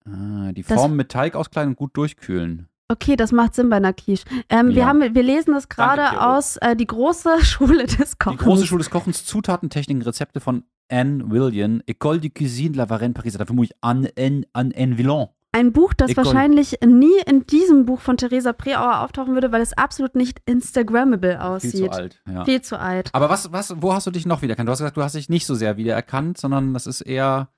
Ah, 0.04 0.50
die 0.52 0.62
Das- 0.62 0.76
Form 0.80 0.96
mit 0.96 1.10
Teig 1.10 1.36
auskleiden 1.36 1.70
und 1.72 1.76
gut 1.76 1.96
durchkühlen. 1.96 2.66
Okay, 2.92 3.16
das 3.16 3.32
macht 3.32 3.54
Sinn 3.54 3.68
bei 3.68 3.80
Quiche. 3.92 4.24
Ähm, 4.48 4.68
wir, 4.68 4.74
Ja. 4.74 4.86
haben, 4.86 5.00
wir 5.14 5.22
lesen 5.22 5.52
das 5.54 5.68
gerade 5.68 6.20
aus 6.20 6.56
äh, 6.58 6.76
die 6.76 6.86
große 6.86 7.44
Schule 7.44 7.86
des 7.86 8.18
Kochens. 8.18 8.38
Die 8.38 8.44
große 8.44 8.66
Schule 8.66 8.78
des 8.80 8.90
Kochens, 8.90 9.24
Zutaten, 9.24 9.70
Techniken, 9.70 10.02
Rezepte 10.02 10.40
von 10.40 10.64
Anne 10.90 11.30
William, 11.30 11.82
École 11.86 12.20
de 12.20 12.30
Cuisine 12.30 12.72
de 12.72 12.78
la 12.78 12.88
Varenne 12.88 13.14
Paris. 13.14 13.36
Da 13.36 13.44
vermute 13.44 13.72
ich 13.72 13.76
Anne, 13.80 14.10
Anne, 14.16 14.42
Anne, 14.52 14.72
Anne 14.76 14.98
Villon. 14.98 15.28
Ein 15.54 15.72
Buch, 15.74 15.92
das 15.92 16.10
Ecole. 16.12 16.26
wahrscheinlich 16.26 16.78
nie 16.82 17.20
in 17.26 17.46
diesem 17.46 17.84
Buch 17.84 18.00
von 18.00 18.16
Theresa 18.16 18.54
Preauer 18.54 19.00
auftauchen 19.00 19.34
würde, 19.34 19.52
weil 19.52 19.60
es 19.60 19.76
absolut 19.76 20.14
nicht 20.14 20.40
Instagrammable 20.46 21.42
aussieht. 21.42 21.72
Viel 21.72 21.90
zu 21.90 21.92
alt. 21.92 22.22
Ja. 22.26 22.44
Viel 22.46 22.62
zu 22.62 22.78
alt. 22.78 23.10
Aber 23.12 23.28
was, 23.28 23.52
was, 23.52 23.74
wo 23.82 23.92
hast 23.92 24.06
du 24.06 24.10
dich 24.10 24.24
noch 24.24 24.40
wiedererkannt? 24.40 24.66
Du 24.68 24.72
hast 24.72 24.78
gesagt, 24.78 24.96
du 24.96 25.02
hast 25.02 25.14
dich 25.14 25.28
nicht 25.28 25.44
so 25.44 25.54
sehr 25.54 25.76
wiedererkannt, 25.76 26.38
sondern 26.38 26.72
das 26.72 26.86
ist 26.86 27.02
eher 27.02 27.50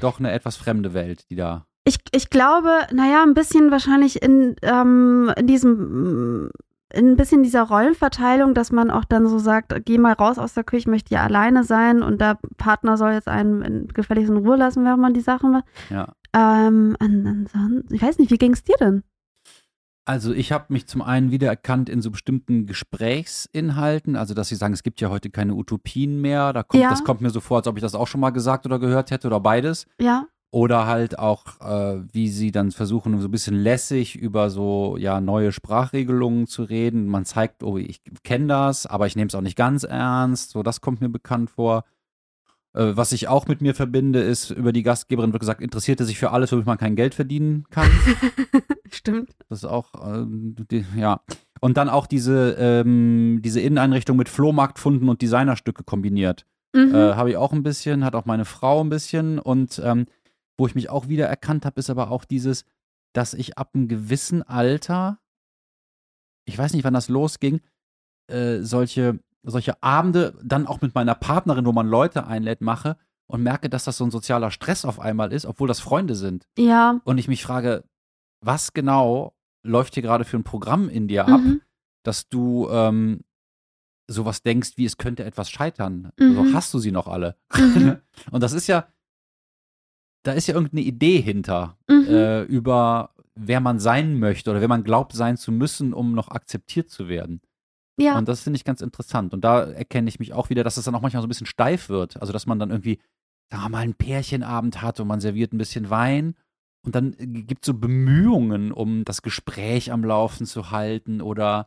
doch 0.00 0.18
eine 0.18 0.32
etwas 0.32 0.56
fremde 0.56 0.94
Welt, 0.94 1.28
die 1.28 1.36
da. 1.36 1.66
Ich, 1.84 1.98
ich 2.12 2.30
glaube, 2.30 2.70
naja, 2.92 3.22
ein 3.22 3.34
bisschen 3.34 3.70
wahrscheinlich 3.70 4.22
in, 4.22 4.56
ähm, 4.62 5.30
in 5.36 5.46
diesem, 5.46 6.50
in 6.92 7.10
ein 7.10 7.16
bisschen 7.16 7.42
dieser 7.42 7.62
Rollenverteilung, 7.62 8.54
dass 8.54 8.72
man 8.72 8.90
auch 8.90 9.04
dann 9.04 9.26
so 9.26 9.38
sagt, 9.38 9.74
geh 9.84 9.98
mal 9.98 10.14
raus 10.14 10.38
aus 10.38 10.54
der 10.54 10.64
Küche, 10.64 10.78
ich 10.78 10.86
möchte 10.86 11.14
ja 11.14 11.22
alleine 11.22 11.62
sein 11.62 12.02
und 12.02 12.20
der 12.20 12.38
Partner 12.56 12.96
soll 12.96 13.12
jetzt 13.12 13.28
einen 13.28 13.62
in, 13.62 13.88
gefälligst 13.88 14.30
in 14.30 14.38
Ruhe 14.38 14.56
lassen, 14.56 14.84
während 14.84 15.02
man 15.02 15.12
die 15.12 15.20
Sachen 15.20 15.52
macht. 15.52 15.64
Ja. 15.90 16.14
Ähm, 16.32 16.96
an, 16.98 17.26
ansonsten, 17.26 17.94
ich 17.94 18.02
weiß 18.02 18.18
nicht, 18.18 18.30
wie 18.30 18.38
ging 18.38 18.54
es 18.54 18.64
dir 18.64 18.76
denn? 18.80 19.02
Also 20.06 20.32
ich 20.32 20.52
habe 20.52 20.66
mich 20.68 20.86
zum 20.86 21.00
einen 21.00 21.30
wiedererkannt 21.30 21.88
in 21.88 22.02
so 22.02 22.10
bestimmten 22.10 22.66
Gesprächsinhalten, 22.66 24.16
also 24.16 24.34
dass 24.34 24.48
sie 24.48 24.54
sagen, 24.54 24.74
es 24.74 24.82
gibt 24.82 25.00
ja 25.00 25.08
heute 25.08 25.30
keine 25.30 25.54
Utopien 25.54 26.20
mehr. 26.20 26.52
Da 26.52 26.62
kommt, 26.62 26.82
Ja. 26.82 26.90
Das 26.90 27.04
kommt 27.04 27.22
mir 27.22 27.30
so 27.30 27.40
vor, 27.40 27.58
als 27.58 27.66
ob 27.66 27.76
ich 27.76 27.82
das 27.82 27.94
auch 27.94 28.06
schon 28.06 28.20
mal 28.20 28.30
gesagt 28.30 28.66
oder 28.66 28.78
gehört 28.78 29.10
hätte 29.10 29.26
oder 29.26 29.40
beides. 29.40 29.86
Ja, 29.98 30.26
Oder 30.54 30.86
halt 30.86 31.18
auch, 31.18 31.60
äh, 31.62 32.00
wie 32.12 32.28
sie 32.28 32.52
dann 32.52 32.70
versuchen, 32.70 33.20
so 33.20 33.26
ein 33.26 33.32
bisschen 33.32 33.56
lässig 33.56 34.14
über 34.14 34.50
so 34.50 34.96
ja 34.96 35.20
neue 35.20 35.50
Sprachregelungen 35.50 36.46
zu 36.46 36.62
reden. 36.62 37.08
Man 37.08 37.24
zeigt, 37.24 37.64
oh, 37.64 37.76
ich 37.76 38.02
kenne 38.22 38.46
das, 38.46 38.86
aber 38.86 39.08
ich 39.08 39.16
nehme 39.16 39.26
es 39.26 39.34
auch 39.34 39.40
nicht 39.40 39.56
ganz 39.56 39.82
ernst. 39.82 40.50
So, 40.50 40.62
das 40.62 40.80
kommt 40.80 41.00
mir 41.00 41.08
bekannt 41.08 41.50
vor. 41.50 41.82
Äh, 42.72 42.92
was 42.94 43.10
ich 43.10 43.26
auch 43.26 43.48
mit 43.48 43.62
mir 43.62 43.74
verbinde, 43.74 44.20
ist, 44.20 44.50
über 44.50 44.72
die 44.72 44.84
Gastgeberin 44.84 45.32
wird 45.32 45.40
gesagt, 45.40 45.60
interessierte 45.60 46.04
sich 46.04 46.20
für 46.20 46.30
alles, 46.30 46.52
womit 46.52 46.66
man 46.66 46.78
kein 46.78 46.94
Geld 46.94 47.16
verdienen 47.16 47.64
kann. 47.70 47.90
stimmt. 48.92 49.30
Das 49.48 49.58
ist 49.58 49.64
auch, 49.64 49.90
ähm, 50.06 50.54
die, 50.70 50.84
ja. 50.96 51.20
Und 51.58 51.76
dann 51.78 51.88
auch 51.88 52.06
diese, 52.06 52.52
ähm, 52.60 53.40
diese 53.42 53.60
Inneneinrichtung 53.60 54.16
mit 54.16 54.28
Flohmarktfunden 54.28 55.08
und 55.08 55.20
Designerstücke 55.20 55.82
kombiniert. 55.82 56.46
Mhm. 56.72 56.94
Äh, 56.94 57.14
habe 57.14 57.30
ich 57.30 57.36
auch 57.36 57.52
ein 57.52 57.64
bisschen, 57.64 58.04
hat 58.04 58.14
auch 58.14 58.24
meine 58.24 58.44
Frau 58.44 58.84
ein 58.84 58.88
bisschen. 58.88 59.40
Und 59.40 59.82
ähm, 59.84 60.06
wo 60.58 60.66
ich 60.66 60.74
mich 60.74 60.90
auch 60.90 61.08
wieder 61.08 61.26
erkannt 61.26 61.64
habe, 61.64 61.80
ist 61.80 61.90
aber 61.90 62.10
auch 62.10 62.24
dieses, 62.24 62.64
dass 63.12 63.34
ich 63.34 63.58
ab 63.58 63.70
einem 63.74 63.88
gewissen 63.88 64.42
Alter, 64.42 65.18
ich 66.46 66.56
weiß 66.58 66.72
nicht, 66.74 66.84
wann 66.84 66.94
das 66.94 67.08
losging, 67.08 67.60
äh, 68.28 68.60
solche, 68.60 69.18
solche 69.42 69.82
Abende 69.82 70.38
dann 70.42 70.66
auch 70.66 70.80
mit 70.80 70.94
meiner 70.94 71.14
Partnerin, 71.14 71.66
wo 71.66 71.72
man 71.72 71.86
Leute 71.88 72.26
einlädt, 72.26 72.60
mache 72.60 72.96
und 73.26 73.42
merke, 73.42 73.68
dass 73.70 73.84
das 73.84 73.96
so 73.96 74.04
ein 74.04 74.10
sozialer 74.10 74.50
Stress 74.50 74.84
auf 74.84 75.00
einmal 75.00 75.32
ist, 75.32 75.46
obwohl 75.46 75.68
das 75.68 75.80
Freunde 75.80 76.14
sind. 76.14 76.46
ja. 76.58 77.00
Und 77.04 77.18
ich 77.18 77.28
mich 77.28 77.42
frage, 77.42 77.84
was 78.40 78.72
genau 78.72 79.34
läuft 79.62 79.94
hier 79.94 80.02
gerade 80.02 80.24
für 80.24 80.36
ein 80.36 80.44
Programm 80.44 80.88
in 80.90 81.08
dir 81.08 81.26
ab, 81.26 81.40
Mhm. 81.40 81.62
dass 82.04 82.28
du 82.28 82.68
ähm, 82.70 83.20
sowas 84.06 84.42
denkst, 84.42 84.72
wie 84.76 84.84
es 84.84 84.98
könnte 84.98 85.24
etwas 85.24 85.50
scheitern. 85.50 86.12
Mhm. 86.18 86.38
Also 86.38 86.52
hast 86.54 86.74
du 86.74 86.78
sie 86.78 86.92
noch 86.92 87.06
alle? 87.08 87.36
Mhm. 87.56 87.96
Und 88.30 88.42
das 88.42 88.52
ist 88.52 88.66
ja, 88.66 88.86
da 90.24 90.32
ist 90.32 90.48
ja 90.48 90.54
irgendeine 90.54 90.82
Idee 90.82 91.20
hinter, 91.20 91.76
Mhm. 91.88 92.06
äh, 92.08 92.42
über 92.42 93.10
wer 93.36 93.60
man 93.60 93.78
sein 93.78 94.18
möchte 94.18 94.50
oder 94.50 94.60
wer 94.60 94.68
man 94.68 94.84
glaubt 94.84 95.12
sein 95.12 95.36
zu 95.36 95.52
müssen, 95.52 95.92
um 95.94 96.12
noch 96.14 96.28
akzeptiert 96.28 96.90
zu 96.90 97.08
werden. 97.08 97.40
ja. 97.96 98.18
Und 98.18 98.28
das 98.28 98.40
finde 98.42 98.56
ich 98.56 98.64
ganz 98.64 98.80
interessant. 98.80 99.32
Und 99.34 99.42
da 99.44 99.62
erkenne 99.64 100.08
ich 100.08 100.18
mich 100.18 100.32
auch 100.32 100.50
wieder, 100.50 100.64
dass 100.64 100.76
es 100.76 100.84
dann 100.84 100.94
auch 100.96 101.00
manchmal 101.00 101.22
so 101.22 101.26
ein 101.26 101.28
bisschen 101.28 101.46
steif 101.46 101.88
wird. 101.88 102.20
Also, 102.20 102.32
dass 102.32 102.46
man 102.46 102.58
dann 102.58 102.70
irgendwie, 102.70 102.98
wir 103.50 103.68
mal, 103.68 103.78
einen 103.78 103.94
Pärchenabend 103.94 104.82
hat 104.82 104.98
und 105.00 105.06
man 105.08 105.20
serviert 105.20 105.52
ein 105.52 105.58
bisschen 105.58 105.90
Wein. 105.90 106.34
Und 106.84 106.94
dann 106.94 107.12
gibt 107.46 107.64
es 107.64 107.66
so 107.66 107.74
Bemühungen, 107.74 108.72
um 108.72 109.04
das 109.04 109.22
Gespräch 109.22 109.90
am 109.92 110.04
Laufen 110.04 110.44
zu 110.46 110.70
halten. 110.70 111.20
Oder 111.20 111.66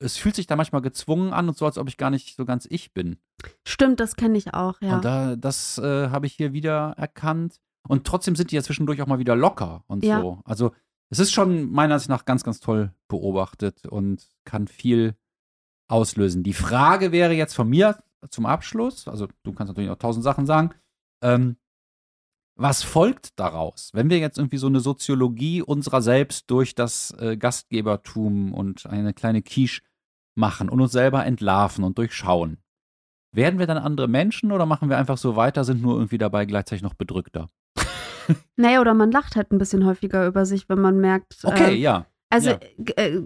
es 0.00 0.16
fühlt 0.16 0.34
sich 0.36 0.46
da 0.46 0.56
manchmal 0.56 0.82
gezwungen 0.82 1.32
an 1.32 1.48
und 1.48 1.56
so, 1.56 1.64
als 1.64 1.78
ob 1.78 1.88
ich 1.88 1.96
gar 1.96 2.10
nicht 2.10 2.36
so 2.36 2.44
ganz 2.44 2.66
ich 2.68 2.92
bin. 2.92 3.16
Stimmt, 3.66 3.98
das 4.00 4.16
kenne 4.16 4.36
ich 4.38 4.52
auch, 4.54 4.80
ja. 4.82 4.96
Und 4.96 5.04
da, 5.04 5.36
das 5.36 5.78
äh, 5.78 6.08
habe 6.10 6.26
ich 6.26 6.34
hier 6.34 6.52
wieder 6.52 6.94
erkannt. 6.96 7.60
Und 7.88 8.06
trotzdem 8.06 8.36
sind 8.36 8.50
die 8.50 8.56
ja 8.56 8.62
zwischendurch 8.62 9.02
auch 9.02 9.06
mal 9.06 9.18
wieder 9.18 9.36
locker 9.36 9.84
und 9.86 10.04
Ja. 10.04 10.20
so. 10.20 10.40
Also 10.44 10.72
es 11.10 11.18
ist 11.18 11.32
schon 11.32 11.70
meiner 11.70 11.94
Ansicht 11.94 12.10
nach 12.10 12.24
ganz, 12.24 12.44
ganz 12.44 12.60
toll 12.60 12.92
beobachtet 13.08 13.86
und 13.86 14.28
kann 14.44 14.66
viel 14.66 15.16
auslösen. 15.88 16.42
Die 16.42 16.54
Frage 16.54 17.12
wäre 17.12 17.34
jetzt 17.34 17.54
von 17.54 17.68
mir 17.68 18.02
zum 18.30 18.46
Abschluss, 18.46 19.08
also 19.08 19.28
du 19.42 19.52
kannst 19.52 19.68
natürlich 19.68 19.90
noch 19.90 19.98
tausend 19.98 20.24
Sachen 20.24 20.46
sagen, 20.46 20.70
ähm, 21.22 21.56
was 22.54 22.82
folgt 22.82 23.38
daraus, 23.38 23.90
wenn 23.94 24.10
wir 24.10 24.18
jetzt 24.18 24.38
irgendwie 24.38 24.58
so 24.58 24.66
eine 24.66 24.80
Soziologie 24.80 25.62
unserer 25.62 26.02
selbst 26.02 26.50
durch 26.50 26.74
das 26.74 27.10
äh, 27.18 27.36
Gastgebertum 27.36 28.52
und 28.54 28.86
eine 28.86 29.12
kleine 29.12 29.42
Quiche 29.42 29.82
machen 30.34 30.68
und 30.68 30.80
uns 30.80 30.92
selber 30.92 31.24
entlarven 31.24 31.82
und 31.82 31.98
durchschauen? 31.98 32.58
Werden 33.34 33.58
wir 33.58 33.66
dann 33.66 33.78
andere 33.78 34.08
Menschen 34.08 34.52
oder 34.52 34.66
machen 34.66 34.90
wir 34.90 34.98
einfach 34.98 35.16
so 35.16 35.36
weiter, 35.36 35.64
sind 35.64 35.82
nur 35.82 35.94
irgendwie 35.94 36.18
dabei 36.18 36.44
gleichzeitig 36.44 36.82
noch 36.82 36.94
bedrückter? 36.94 37.50
Naja, 38.56 38.80
oder 38.80 38.94
man 38.94 39.10
lacht 39.10 39.36
halt 39.36 39.50
ein 39.52 39.58
bisschen 39.58 39.84
häufiger 39.86 40.26
über 40.26 40.44
sich, 40.46 40.68
wenn 40.68 40.80
man 40.80 40.98
merkt. 40.98 41.38
Okay, 41.44 41.74
ähm, 41.74 41.80
ja. 41.80 42.06
Also, 42.30 42.50
Ja. 42.50 42.58
g- 42.78 42.92
äh, 42.96 43.22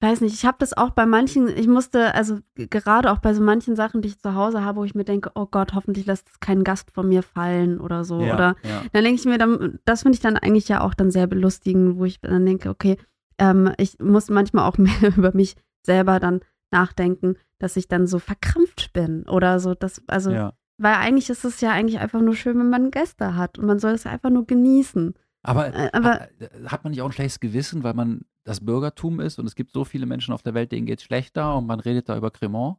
weiß 0.00 0.20
nicht, 0.20 0.34
ich 0.34 0.44
habe 0.46 0.58
das 0.60 0.76
auch 0.76 0.90
bei 0.90 1.06
manchen, 1.06 1.48
ich 1.48 1.66
musste, 1.66 2.14
also 2.14 2.38
gerade 2.54 3.10
auch 3.10 3.18
bei 3.18 3.34
so 3.34 3.42
manchen 3.42 3.74
Sachen, 3.74 4.00
die 4.00 4.08
ich 4.08 4.20
zu 4.20 4.34
Hause 4.34 4.64
habe, 4.64 4.78
wo 4.80 4.84
ich 4.84 4.94
mir 4.94 5.04
denke, 5.04 5.32
oh 5.34 5.46
Gott, 5.46 5.74
hoffentlich 5.74 6.06
lässt 6.06 6.40
kein 6.40 6.62
Gast 6.62 6.92
von 6.92 7.08
mir 7.08 7.22
fallen 7.24 7.80
oder 7.80 8.04
so. 8.04 8.20
ja, 8.20 8.34
Oder 8.34 8.56
ja. 8.62 8.82
dann 8.92 9.04
denke 9.04 9.20
ich 9.20 9.26
mir, 9.26 9.38
dann, 9.38 9.80
das 9.84 10.02
finde 10.02 10.14
ich 10.16 10.20
dann 10.22 10.36
eigentlich 10.36 10.68
ja 10.68 10.82
auch 10.82 10.94
dann 10.94 11.10
sehr 11.10 11.26
belustigend, 11.26 11.98
wo 11.98 12.04
ich 12.04 12.20
dann 12.20 12.46
denke, 12.46 12.68
okay, 12.70 12.96
ähm, 13.38 13.72
ich 13.76 13.98
muss 13.98 14.30
manchmal 14.30 14.68
auch 14.68 14.78
mehr 14.78 15.16
über 15.16 15.34
mich 15.34 15.56
selber 15.82 16.20
dann 16.20 16.40
nachdenken, 16.70 17.34
dass 17.58 17.76
ich 17.76 17.88
dann 17.88 18.06
so 18.06 18.20
verkrampft 18.20 18.92
bin 18.92 19.24
oder 19.28 19.58
so. 19.58 19.74
Das, 19.74 20.00
also, 20.06 20.30
ja. 20.30 20.52
Weil 20.78 20.94
eigentlich 20.94 21.28
ist 21.30 21.44
es 21.44 21.60
ja 21.60 21.72
eigentlich 21.72 21.98
einfach 22.00 22.20
nur 22.20 22.34
schön, 22.34 22.58
wenn 22.58 22.70
man 22.70 22.90
Gäste 22.90 23.36
hat 23.36 23.58
und 23.58 23.66
man 23.66 23.78
soll 23.78 23.92
es 23.92 24.04
ja 24.04 24.10
einfach 24.12 24.30
nur 24.30 24.46
genießen. 24.46 25.14
Aber, 25.42 25.74
Äh, 25.74 25.90
aber- 25.92 26.20
ha- 26.20 26.28
hat 26.70 26.84
man 26.84 26.90
nicht 26.90 27.02
auch 27.02 27.06
ein 27.06 27.12
schlechtes 27.12 27.40
Gewissen, 27.40 27.82
weil 27.82 27.94
man 27.94 28.22
das 28.44 28.64
Bürgertum 28.64 29.20
ist 29.20 29.38
und 29.38 29.46
es 29.46 29.54
gibt 29.54 29.72
so 29.72 29.84
viele 29.84 30.06
Menschen 30.06 30.32
auf 30.32 30.42
der 30.42 30.54
Welt, 30.54 30.72
denen 30.72 30.86
geht 30.86 30.98
es 31.00 31.04
schlechter 31.04 31.56
und 31.56 31.66
man 31.66 31.80
redet 31.80 32.08
da 32.08 32.16
über 32.16 32.30
Cremant? 32.30 32.76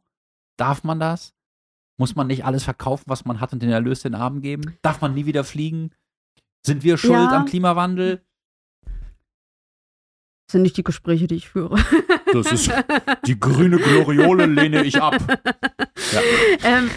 Darf 0.56 0.82
man 0.84 0.98
das? 1.00 1.32
Muss 1.98 2.14
man 2.16 2.26
nicht 2.26 2.44
alles 2.44 2.64
verkaufen, 2.64 3.04
was 3.06 3.24
man 3.24 3.40
hat 3.40 3.52
und 3.52 3.62
den 3.62 3.70
Erlös 3.70 4.00
den 4.02 4.14
Armen 4.14 4.40
geben? 4.40 4.76
Darf 4.82 5.00
man 5.00 5.14
nie 5.14 5.26
wieder 5.26 5.44
fliegen? 5.44 5.90
Sind 6.64 6.82
wir 6.82 6.96
schuld 6.98 7.12
Ja. 7.12 7.36
am 7.36 7.44
Klimawandel? 7.46 8.22
Das 10.50 10.54
sind 10.54 10.62
nicht 10.62 10.76
die 10.78 10.82
Gespräche, 10.82 11.28
die 11.28 11.36
ich 11.36 11.48
führe. 11.48 11.76
Das 12.32 12.50
ist 12.50 12.72
die 13.26 13.38
grüne 13.38 13.78
Gloriole 13.78 14.46
lehne 14.46 14.84
ich 14.84 15.00
ab. 15.00 15.16
Ja. 16.12 16.20
ähm, 16.64 16.90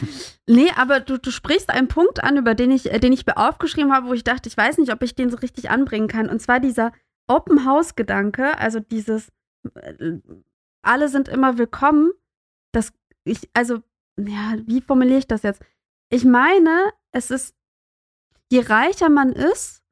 nee, 0.47 0.71
aber 0.75 0.99
du, 0.99 1.19
du 1.19 1.29
sprichst 1.29 1.69
einen 1.69 1.87
Punkt 1.87 2.23
an, 2.23 2.37
über 2.37 2.55
den 2.55 2.71
ich, 2.71 2.91
äh, 2.91 2.99
den 2.99 3.13
ich 3.13 3.25
mir 3.27 3.37
aufgeschrieben 3.37 3.93
habe, 3.93 4.07
wo 4.07 4.13
ich 4.13 4.23
dachte, 4.23 4.49
ich 4.49 4.57
weiß 4.57 4.77
nicht, 4.79 4.91
ob 4.91 5.03
ich 5.03 5.13
den 5.13 5.29
so 5.29 5.37
richtig 5.37 5.69
anbringen 5.69 6.07
kann. 6.07 6.29
Und 6.29 6.41
zwar 6.41 6.59
dieser 6.59 6.91
Open 7.27 7.65
House 7.65 7.95
Gedanke, 7.95 8.57
also 8.57 8.79
dieses, 8.79 9.29
äh, 9.75 10.17
alle 10.81 11.09
sind 11.09 11.27
immer 11.27 11.59
willkommen. 11.59 12.11
Das, 12.71 12.91
ich, 13.23 13.49
also, 13.53 13.83
ja, 14.17 14.55
wie 14.65 14.81
formuliere 14.81 15.19
ich 15.19 15.27
das 15.27 15.43
jetzt? 15.43 15.61
Ich 16.09 16.25
meine, 16.25 16.91
es 17.11 17.29
ist, 17.29 17.55
je 18.51 18.61
reicher 18.61 19.09
man 19.09 19.31
ist, 19.31 19.83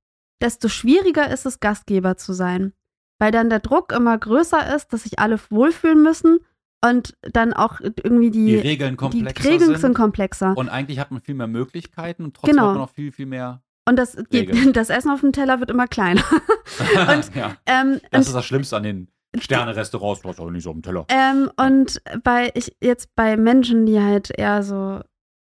desto 0.42 0.68
schwieriger 0.68 1.30
ist 1.30 1.46
es, 1.46 1.60
Gastgeber 1.60 2.18
zu 2.18 2.34
sein. 2.34 2.74
Weil 3.22 3.32
dann 3.32 3.52
der 3.52 3.60
Druck 3.60 3.92
immer 3.92 4.18
größer 4.18 4.76
ist, 4.76 4.92
dass 4.94 5.04
sich 5.04 5.20
alle 5.20 5.40
wohlfühlen 5.52 6.02
müssen 6.02 6.40
und 6.84 7.16
dann 7.22 7.54
auch 7.54 7.80
irgendwie 7.80 8.32
die, 8.32 8.46
Die 8.48 8.56
Regeln 8.58 8.98
komplexer 8.98 9.44
die 9.44 9.48
Regeln 9.48 9.70
sind. 9.70 9.80
sind 9.80 9.94
komplexer. 9.94 10.58
Und 10.58 10.70
eigentlich 10.70 10.98
hat 10.98 11.12
man 11.12 11.22
viel 11.22 11.36
mehr 11.36 11.46
Möglichkeiten 11.46 12.24
und 12.24 12.36
trotzdem 12.36 12.56
Genau. 12.56 12.70
hat 12.70 12.74
man 12.74 12.82
noch 12.82 12.90
viel, 12.90 13.12
viel 13.12 13.28
mehr. 13.28 13.62
Und 13.88 13.98
das, 13.98 14.18
die, 14.32 14.48
das 14.74 14.90
Essen 14.90 15.12
auf 15.12 15.20
dem 15.22 15.34
Teller 15.34 15.60
wird 15.60 15.70
immer 15.70 15.86
kleiner. 15.88 16.24
Und, 17.14 17.36
ja, 17.36 17.58
ähm, 17.68 18.00
das 18.10 18.22
und 18.22 18.28
ist 18.28 18.34
das 18.34 18.46
Schlimmste 18.46 18.78
an 18.78 18.84
den 18.84 19.08
Sterne-Restaurants. 19.38 20.22
Du 20.24 20.30
hast 20.30 20.40
auch 20.40 20.50
nicht 20.50 20.64
so 20.64 20.72
auf 20.72 20.76
dem 20.76 20.82
Teller. 20.82 21.06
Ähm, 21.10 21.52
und 21.58 22.02
bei 22.24 22.50
ich 22.56 22.76
jetzt 22.82 23.14
bei 23.16 23.38
Menschen, 23.38 23.86
die 23.86 24.00
halt 24.02 24.32
eher 24.32 24.64
so 24.64 25.02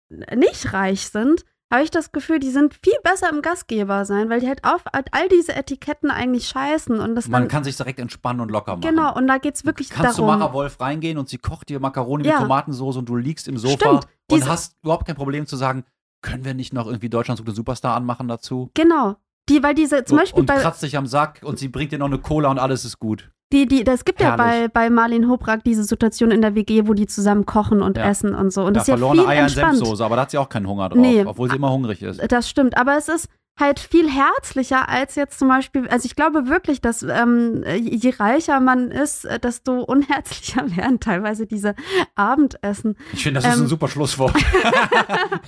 nicht 0.10 0.74
reich 0.74 1.08
sind, 1.08 1.44
habe 1.74 1.84
ich 1.84 1.91
das 1.91 2.12
Gefühl, 2.12 2.40
die 2.40 2.52
sind 2.52 2.74
viel 2.84 2.94
besser 3.04 3.30
im 3.30 3.41
Gastgeber 3.41 4.06
sein, 4.06 4.30
weil 4.30 4.40
die 4.40 4.48
halt 4.48 4.64
auf 4.64 4.84
all 5.12 5.28
diese 5.30 5.56
Etiketten 5.56 6.12
eigentlich 6.12 6.48
scheißen 6.48 7.00
und 7.00 7.16
das 7.16 7.28
Man 7.28 7.48
kann 7.48 7.64
sich 7.64 7.76
direkt 7.76 8.00
entspannen 8.00 8.41
und 8.41 8.50
locker 8.52 8.78
machen. 8.78 8.82
genau 8.82 9.14
und 9.16 9.28
da 9.28 9.38
geht's 9.40 9.66
wirklich 9.66 9.90
Kannst 9.90 10.18
darum. 10.20 10.32
du 10.32 10.38
Mara 10.38 10.54
Wolf 10.54 10.80
reingehen 10.80 11.18
und 11.18 11.28
sie 11.30 11.38
kocht 11.40 11.70
dir 11.70 11.80
Macaroni 11.80 12.26
Ja. 12.26 12.34
mit 12.36 12.41
Tomatensoße 12.44 13.00
und 13.00 13.10
du 13.10 13.16
liegst 13.16 13.48
im 13.48 13.58
Sofa 13.58 13.76
Stimmt, 14.02 14.08
und 14.32 14.48
hast 14.48 14.76
überhaupt 14.84 15.08
kein 15.08 15.16
Problem 15.16 15.45
zu 15.48 15.56
sagen, 15.58 15.84
können 16.22 16.45
wir 16.45 16.54
nicht 16.54 16.72
noch 16.74 16.86
irgendwie 16.88 17.10
Deutschland 17.10 17.38
sucht 17.38 17.48
den 17.50 17.56
Superstar 17.56 17.95
anmachen 17.95 18.28
dazu? 18.28 18.70
Genau. 18.76 19.16
Die, 19.50 19.62
weil 19.62 19.74
diese 19.76 20.06
zum 20.06 20.18
Beispiel 20.20 20.40
und 20.40 20.45
bei 20.45 20.58
kratzt 20.58 20.82
dich 20.84 20.95
am 20.95 21.06
Sack 21.06 21.41
und 21.44 21.60
sie 21.60 21.68
bringt 21.68 21.91
dir 21.91 22.00
noch 22.00 22.06
eine 22.06 22.20
Cola 22.20 22.50
und 22.50 22.60
alles 22.60 22.86
ist 22.86 22.98
gut. 23.00 23.30
Die, 23.54 23.68
die, 23.68 23.84
das 23.84 24.04
gibt 24.04 24.20
ja 24.20 24.36
bei, 24.36 24.50
Herrlich. 24.50 24.74
bei 24.74 24.90
Marlene 24.90 25.28
Hobrack 25.30 25.64
diese 25.64 25.84
Situation 25.84 26.32
in 26.32 26.42
der 26.42 26.56
WG, 26.56 26.88
wo 26.88 26.94
die 26.94 27.06
zusammen 27.06 27.46
kochen 27.46 27.82
und 27.82 27.98
Ja. 27.98 28.10
essen 28.10 28.34
und 28.36 28.52
so. 28.52 28.62
Und 28.62 28.68
ja, 28.68 28.72
das 28.74 28.84
ist 28.84 28.88
ja 28.90 28.94
verlorene 28.98 29.22
viel 29.22 29.30
Eier 29.30 29.38
in 29.38 29.44
entspannt. 29.46 29.78
Senfsoße, 29.78 30.04
aber 30.04 30.16
da 30.18 30.24
hat 30.24 30.32
sie 30.32 30.38
auch 30.40 30.50
keinen 30.50 30.68
Hunger 30.68 30.90
drauf, 30.90 30.98
Nee. 30.98 31.24
obwohl 31.26 31.50
sie 31.50 31.56
immer 31.56 31.72
hungrig 31.72 32.02
ist. 32.02 32.20
Das 32.32 32.50
stimmt, 32.50 32.78
aber 32.78 32.98
es 32.98 33.08
ist 33.08 33.30
halt 33.60 33.80
viel 33.80 34.10
herzlicher 34.10 34.90
als 34.90 35.14
jetzt 35.14 35.38
zum 35.38 35.48
Beispiel, 35.48 35.88
also 35.88 36.08
ich 36.08 36.16
glaube 36.16 36.48
wirklich, 36.48 36.82
dass 36.82 37.04
ähm, 37.04 37.64
je 37.80 38.10
reicher 38.18 38.60
man 38.60 38.90
ist, 38.90 39.26
äh, 39.26 39.38
desto 39.38 39.82
unherzlicher 39.84 40.76
werden 40.76 41.00
teilweise 41.00 41.46
diese 41.46 41.76
Abendessen. 42.16 42.98
Ich 43.14 43.22
finde, 43.22 43.42
das 43.42 43.50
ist 43.52 43.58
Ähm. 43.58 43.66
ein 43.66 43.70
super 43.70 43.88
Schlusswort. 43.88 44.34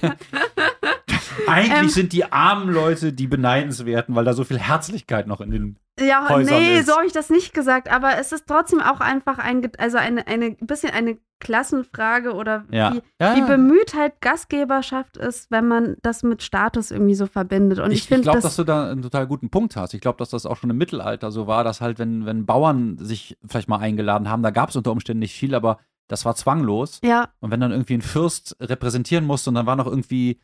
Eigentlich 1.48 1.82
Ähm. 1.84 1.90
sind 1.90 2.14
die 2.14 2.32
armen 2.32 2.70
Leute 2.70 3.14
die 3.14 3.28
beneidenswerten, 3.28 4.16
weil 4.16 4.26
da 4.26 4.34
so 4.34 4.44
viel 4.44 4.60
Herzlichkeit 4.60 5.28
noch 5.28 5.42
in 5.42 5.52
den. 5.52 5.80
Ja, 6.00 6.28
Häusern 6.28 6.60
nee, 6.60 6.80
ist. 6.80 6.88
so 6.88 6.94
habe 6.98 7.06
ich 7.06 7.14
das 7.14 7.30
nicht 7.30 7.54
gesagt, 7.54 7.90
aber 7.90 8.18
es 8.18 8.34
ist 8.34 8.46
trotzdem 8.48 8.82
auch 8.82 9.00
einfach 9.00 9.38
ein, 9.38 9.70
also 9.78 9.98
eine, 9.98 10.28
eine 10.28 10.52
bisschen 10.60 10.92
eine 10.92 11.18
Klassenfrage 11.40 12.34
oder 12.34 12.66
Ja. 12.70 12.94
wie, 12.94 13.02
Ja, 13.22 13.36
wie 13.36 13.40
ja. 13.40 13.46
bemüht 13.46 13.94
halt 13.96 14.20
Gastgeberschaft 14.20 15.16
ist, 15.16 15.50
wenn 15.52 15.68
man 15.68 15.96
das 16.02 16.22
mit 16.24 16.44
Status 16.44 16.92
irgendwie 16.92 17.16
so 17.16 17.28
verbindet. 17.28 17.80
Und 17.80 17.92
ich, 17.92 18.00
Ich, 18.00 18.04
ich 18.04 18.08
finde, 18.10 18.24
glaube, 18.24 18.38
das, 18.38 18.44
dass 18.44 18.56
du 18.58 18.64
da 18.66 18.90
einen 18.92 19.02
total 19.04 19.26
guten 19.28 19.50
Punkt 19.50 19.76
hast. 19.78 19.94
Ich 19.94 20.02
glaube, 20.02 20.18
dass 20.18 20.30
das 20.30 20.46
auch 20.46 20.58
schon 20.58 20.70
im 20.70 20.78
Mittelalter 20.78 21.32
so 21.32 21.48
war, 21.48 21.64
dass 21.64 21.80
halt, 21.82 21.98
wenn, 21.98 22.26
wenn 22.26 22.46
Bauern 22.46 22.98
sich 22.98 23.38
vielleicht 23.48 23.70
mal 23.70 23.78
eingeladen 23.80 24.30
haben, 24.30 24.44
da 24.44 24.50
gab 24.52 24.70
es 24.70 24.76
unter 24.76 24.92
Umständen 24.92 25.20
nicht 25.20 25.34
viel, 25.36 25.56
aber 25.56 25.80
das 26.08 26.26
war 26.26 26.36
zwanglos. 26.36 27.00
ja, 27.04 27.30
Und 27.40 27.52
wenn 27.52 27.60
dann 27.62 27.72
irgendwie 27.72 27.96
ein 27.96 28.02
Fürst 28.02 28.56
repräsentieren 28.60 29.26
musste 29.26 29.50
und 29.50 29.56
dann 29.56 29.66
war 29.66 29.76
noch 29.78 29.88
irgendwie, 29.88 30.40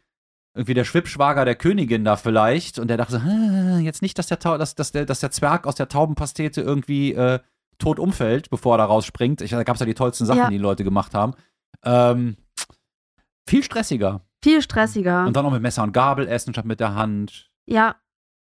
irgendwie 0.53 0.73
der 0.73 0.83
Schwippschwager 0.83 1.45
der 1.45 1.55
Königin 1.55 2.03
da 2.03 2.15
vielleicht 2.17 2.77
und 2.79 2.87
der 2.89 2.97
dachte 2.97 3.13
so, 3.13 3.23
"Hm, 3.23 3.79
jetzt 3.81 4.01
nicht, 4.01 4.17
dass 4.19 4.27
der, 4.27 4.37
dass, 4.37 4.75
dass, 4.75 4.91
der, 4.91 5.05
dass 5.05 5.19
der 5.21 5.31
Zwerg 5.31 5.65
aus 5.65 5.75
der 5.75 5.87
Taubenpastete 5.87 6.61
irgendwie 6.61 7.13
äh, 7.13 7.39
tot 7.77 7.99
umfällt, 7.99 8.49
bevor 8.49 8.75
er 8.75 8.79
da 8.79 8.85
rausspringt. 8.85 9.41
Ich, 9.41 9.51
da 9.51 9.63
gab 9.63 9.75
es 9.75 9.79
ja 9.79 9.85
die 9.85 9.93
tollsten 9.93 10.25
Sachen, 10.25 10.37
Ja. 10.39 10.47
die 10.49 10.57
die 10.57 10.61
Leute 10.61 10.83
gemacht 10.83 11.13
haben. 11.15 11.33
Ähm, 11.83 12.35
viel 13.47 13.63
stressiger. 13.63 14.21
viel 14.43 14.61
stressiger. 14.61 15.25
Und 15.25 15.35
dann 15.35 15.45
noch 15.45 15.51
mit 15.51 15.61
Messer 15.61 15.83
und 15.83 15.91
Gabel 15.93 16.27
essen 16.27 16.53
statt 16.53 16.65
mit 16.65 16.79
der 16.79 16.95
Hand. 16.95 17.49
ja, 17.65 17.95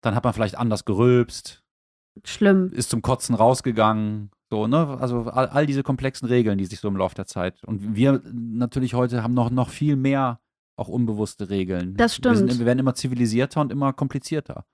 Dann 0.02 0.16
hat 0.16 0.24
man 0.24 0.34
vielleicht 0.34 0.58
anders 0.58 0.86
gerülpst, 0.86 1.64
schlimm. 2.24 2.72
ist 2.72 2.90
zum 2.90 3.02
Kotzen 3.02 3.36
rausgegangen. 3.36 4.32
So, 4.50 4.66
ne? 4.68 4.98
Also 5.02 5.24
all, 5.26 5.48
all 5.50 5.66
diese 5.66 5.84
komplexen 5.84 6.28
Regeln, 6.28 6.58
die 6.58 6.66
sich 6.66 6.80
so 6.80 6.88
im 6.88 6.96
Laufe 6.98 7.16
der 7.16 7.26
Zeit. 7.26 7.64
Und 7.66 7.96
wir 7.96 8.22
natürlich 8.32 8.94
heute 8.94 9.22
haben 9.24 9.34
noch, 9.34 9.50
noch 9.50 9.70
viel 9.70 9.96
mehr 9.98 10.40
auch 10.78 10.88
unbewusste 10.88 11.50
Regeln. 11.50 11.96
Das 11.98 12.18
Wir, 12.24 12.36
sind, 12.36 12.48
stimmt. 12.48 12.60
wir 12.60 12.66
werden 12.66 12.80
immer 12.80 12.96
zivilisierter 12.96 13.60
und 13.62 13.72
immer 13.72 13.92
komplizierter. 13.94 14.66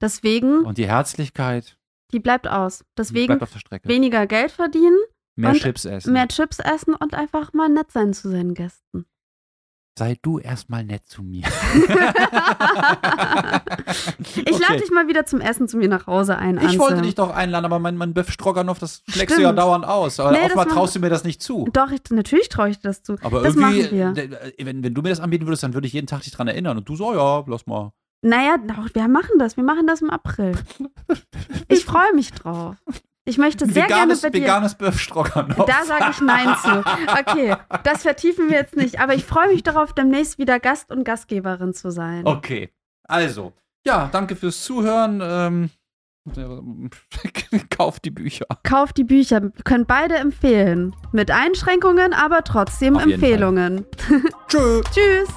Deswegen, 0.00 0.64
Und 0.64 0.78
die 0.78 0.86
Herzlichkeit 0.86 1.76
die 2.12 2.20
bleibt 2.20 2.48
aus. 2.48 2.84
Deswegen 2.96 3.26
bleibt 3.26 3.42
auf 3.42 3.52
der 3.52 3.58
Strecke. 3.58 3.88
weniger 3.88 4.26
Geld 4.26 4.50
verdienen, 4.50 4.96
Mehr 5.36 5.52
Chips 5.54 5.84
essen. 5.84 6.12
mehr 6.12 6.26
Chips 6.28 6.58
essen 6.58 6.94
und 6.94 7.14
einfach 7.14 7.52
mal 7.52 7.68
nett 7.68 7.92
sein 7.92 8.12
zu 8.14 8.30
seinen 8.30 8.54
Gästen. 8.54 9.04
Sei 9.98 10.16
du 10.22 10.38
erstmal 10.38 10.84
nett 10.84 11.08
zu 11.08 11.24
mir. 11.24 11.42
Ich 14.44 14.58
lade 14.58 14.80
dich 14.80 14.90
mal 14.90 15.08
wieder 15.08 15.24
zum 15.26 15.40
Essen 15.40 15.66
zu 15.66 15.76
mir 15.76 15.88
nach 15.88 16.06
Hause 16.06 16.36
ein. 16.36 16.58
Ich 16.58 16.78
wollte 16.78 17.02
dich 17.02 17.14
doch 17.14 17.30
einladen, 17.34 17.64
aber 17.64 17.78
mein, 17.78 17.96
mein 17.96 18.14
Böff 18.14 18.30
Stroganoff, 18.30 18.78
das 18.78 19.02
schlägst 19.08 19.36
du 19.36 19.42
ja 19.42 19.52
dauernd 19.52 19.84
aus. 19.86 20.20
Aber 20.20 20.30
Nee, 20.30 20.38
das 20.42 20.52
offenbar 20.52 20.68
traust 20.68 20.94
du 20.94 21.00
mir 21.00 21.08
das 21.10 21.24
nicht 21.24 21.42
zu. 21.42 21.66
Doch, 21.72 21.90
ich, 21.90 22.00
natürlich 22.10 22.48
traue 22.48 22.68
ich 22.70 22.76
dir 22.76 22.88
das 22.88 23.02
zu. 23.02 23.16
Aber 23.22 23.42
das 23.42 23.56
irgendwie, 23.56 23.80
äh, 23.80 24.52
wenn, 24.64 24.84
wenn 24.84 24.94
du 24.94 25.02
mir 25.02 25.08
das 25.08 25.20
anbieten 25.20 25.46
würdest, 25.46 25.62
dann 25.64 25.74
würde 25.74 25.86
ich 25.86 25.92
jeden 25.92 26.06
Tag 26.06 26.22
dich 26.22 26.32
dran 26.32 26.46
erinnern. 26.48 26.76
Und 26.78 26.88
du 26.88 26.94
so, 26.94 27.12
ja, 27.14 27.42
lass 27.46 27.66
mal. 27.66 27.92
Naja, 28.22 28.56
doch, 28.58 28.94
wir 28.94 29.08
machen 29.08 29.38
das. 29.38 29.56
Wir 29.56 29.64
machen 29.64 29.86
das 29.86 30.00
im 30.02 30.10
April. 30.10 30.52
Ich 31.68 31.84
freue 31.84 32.14
mich 32.14 32.32
drauf. 32.32 32.76
Ich 33.28 33.36
möchte 33.36 33.66
sehr 33.66 33.84
veganes, 33.84 34.22
gerne 34.22 34.32
bei 34.32 34.38
dir. 34.38 34.44
veganes 34.44 34.74
Böff 34.74 34.98
Stroganoff. 34.98 35.66
Da 35.66 35.84
sage 35.84 36.06
ich 36.12 36.20
Nein 36.22 36.56
zu. 36.62 36.82
Okay, 37.20 37.54
das 37.84 38.02
vertiefen 38.02 38.48
wir 38.48 38.56
jetzt 38.56 38.74
nicht. 38.74 39.00
Aber 39.00 39.14
ich 39.14 39.26
freue 39.26 39.48
mich 39.48 39.62
darauf, 39.62 39.92
demnächst 39.92 40.38
wieder 40.38 40.58
Gast 40.58 40.90
und 40.90 41.04
Gastgeberin 41.04 41.74
zu 41.74 41.90
sein. 41.90 42.26
Okay, 42.26 42.70
also, 43.04 43.52
ja, 43.86 44.08
danke 44.10 44.34
fürs 44.34 44.64
Zuhören. 44.64 45.20
Ähm, 45.22 45.70
kauft 47.70 48.06
die 48.06 48.10
Bücher. 48.10 48.46
Kauft 48.62 48.96
die 48.96 49.04
Bücher. 49.04 49.42
Wir 49.42 49.50
können 49.64 49.84
beide 49.84 50.16
empfehlen. 50.16 50.96
Mit 51.12 51.30
Einschränkungen, 51.30 52.14
aber 52.14 52.44
trotzdem 52.44 52.96
Auf 52.96 53.04
Empfehlungen. 53.04 53.84
Tschö. 54.48 54.80
Tschüss. 54.90 55.28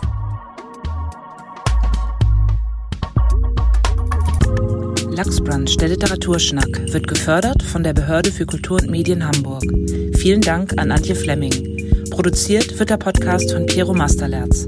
Lachsbrunch, 5.23 5.77
der 5.77 5.89
Literaturschnack, 5.89 6.93
wird 6.93 7.07
gefördert 7.07 7.61
von 7.61 7.83
der 7.83 7.93
Behörde 7.93 8.31
für 8.31 8.47
Kultur 8.47 8.81
und 8.81 8.89
Medien 8.89 9.23
Hamburg. 9.23 9.63
Vielen 10.17 10.41
Dank 10.41 10.73
an 10.79 10.91
Antje 10.91 11.13
Flemming. 11.13 12.09
Produziert 12.09 12.79
wird 12.79 12.89
der 12.89 12.97
Podcast 12.97 13.51
von 13.51 13.67
Piero 13.67 13.93
Masterlerz. 13.93 14.67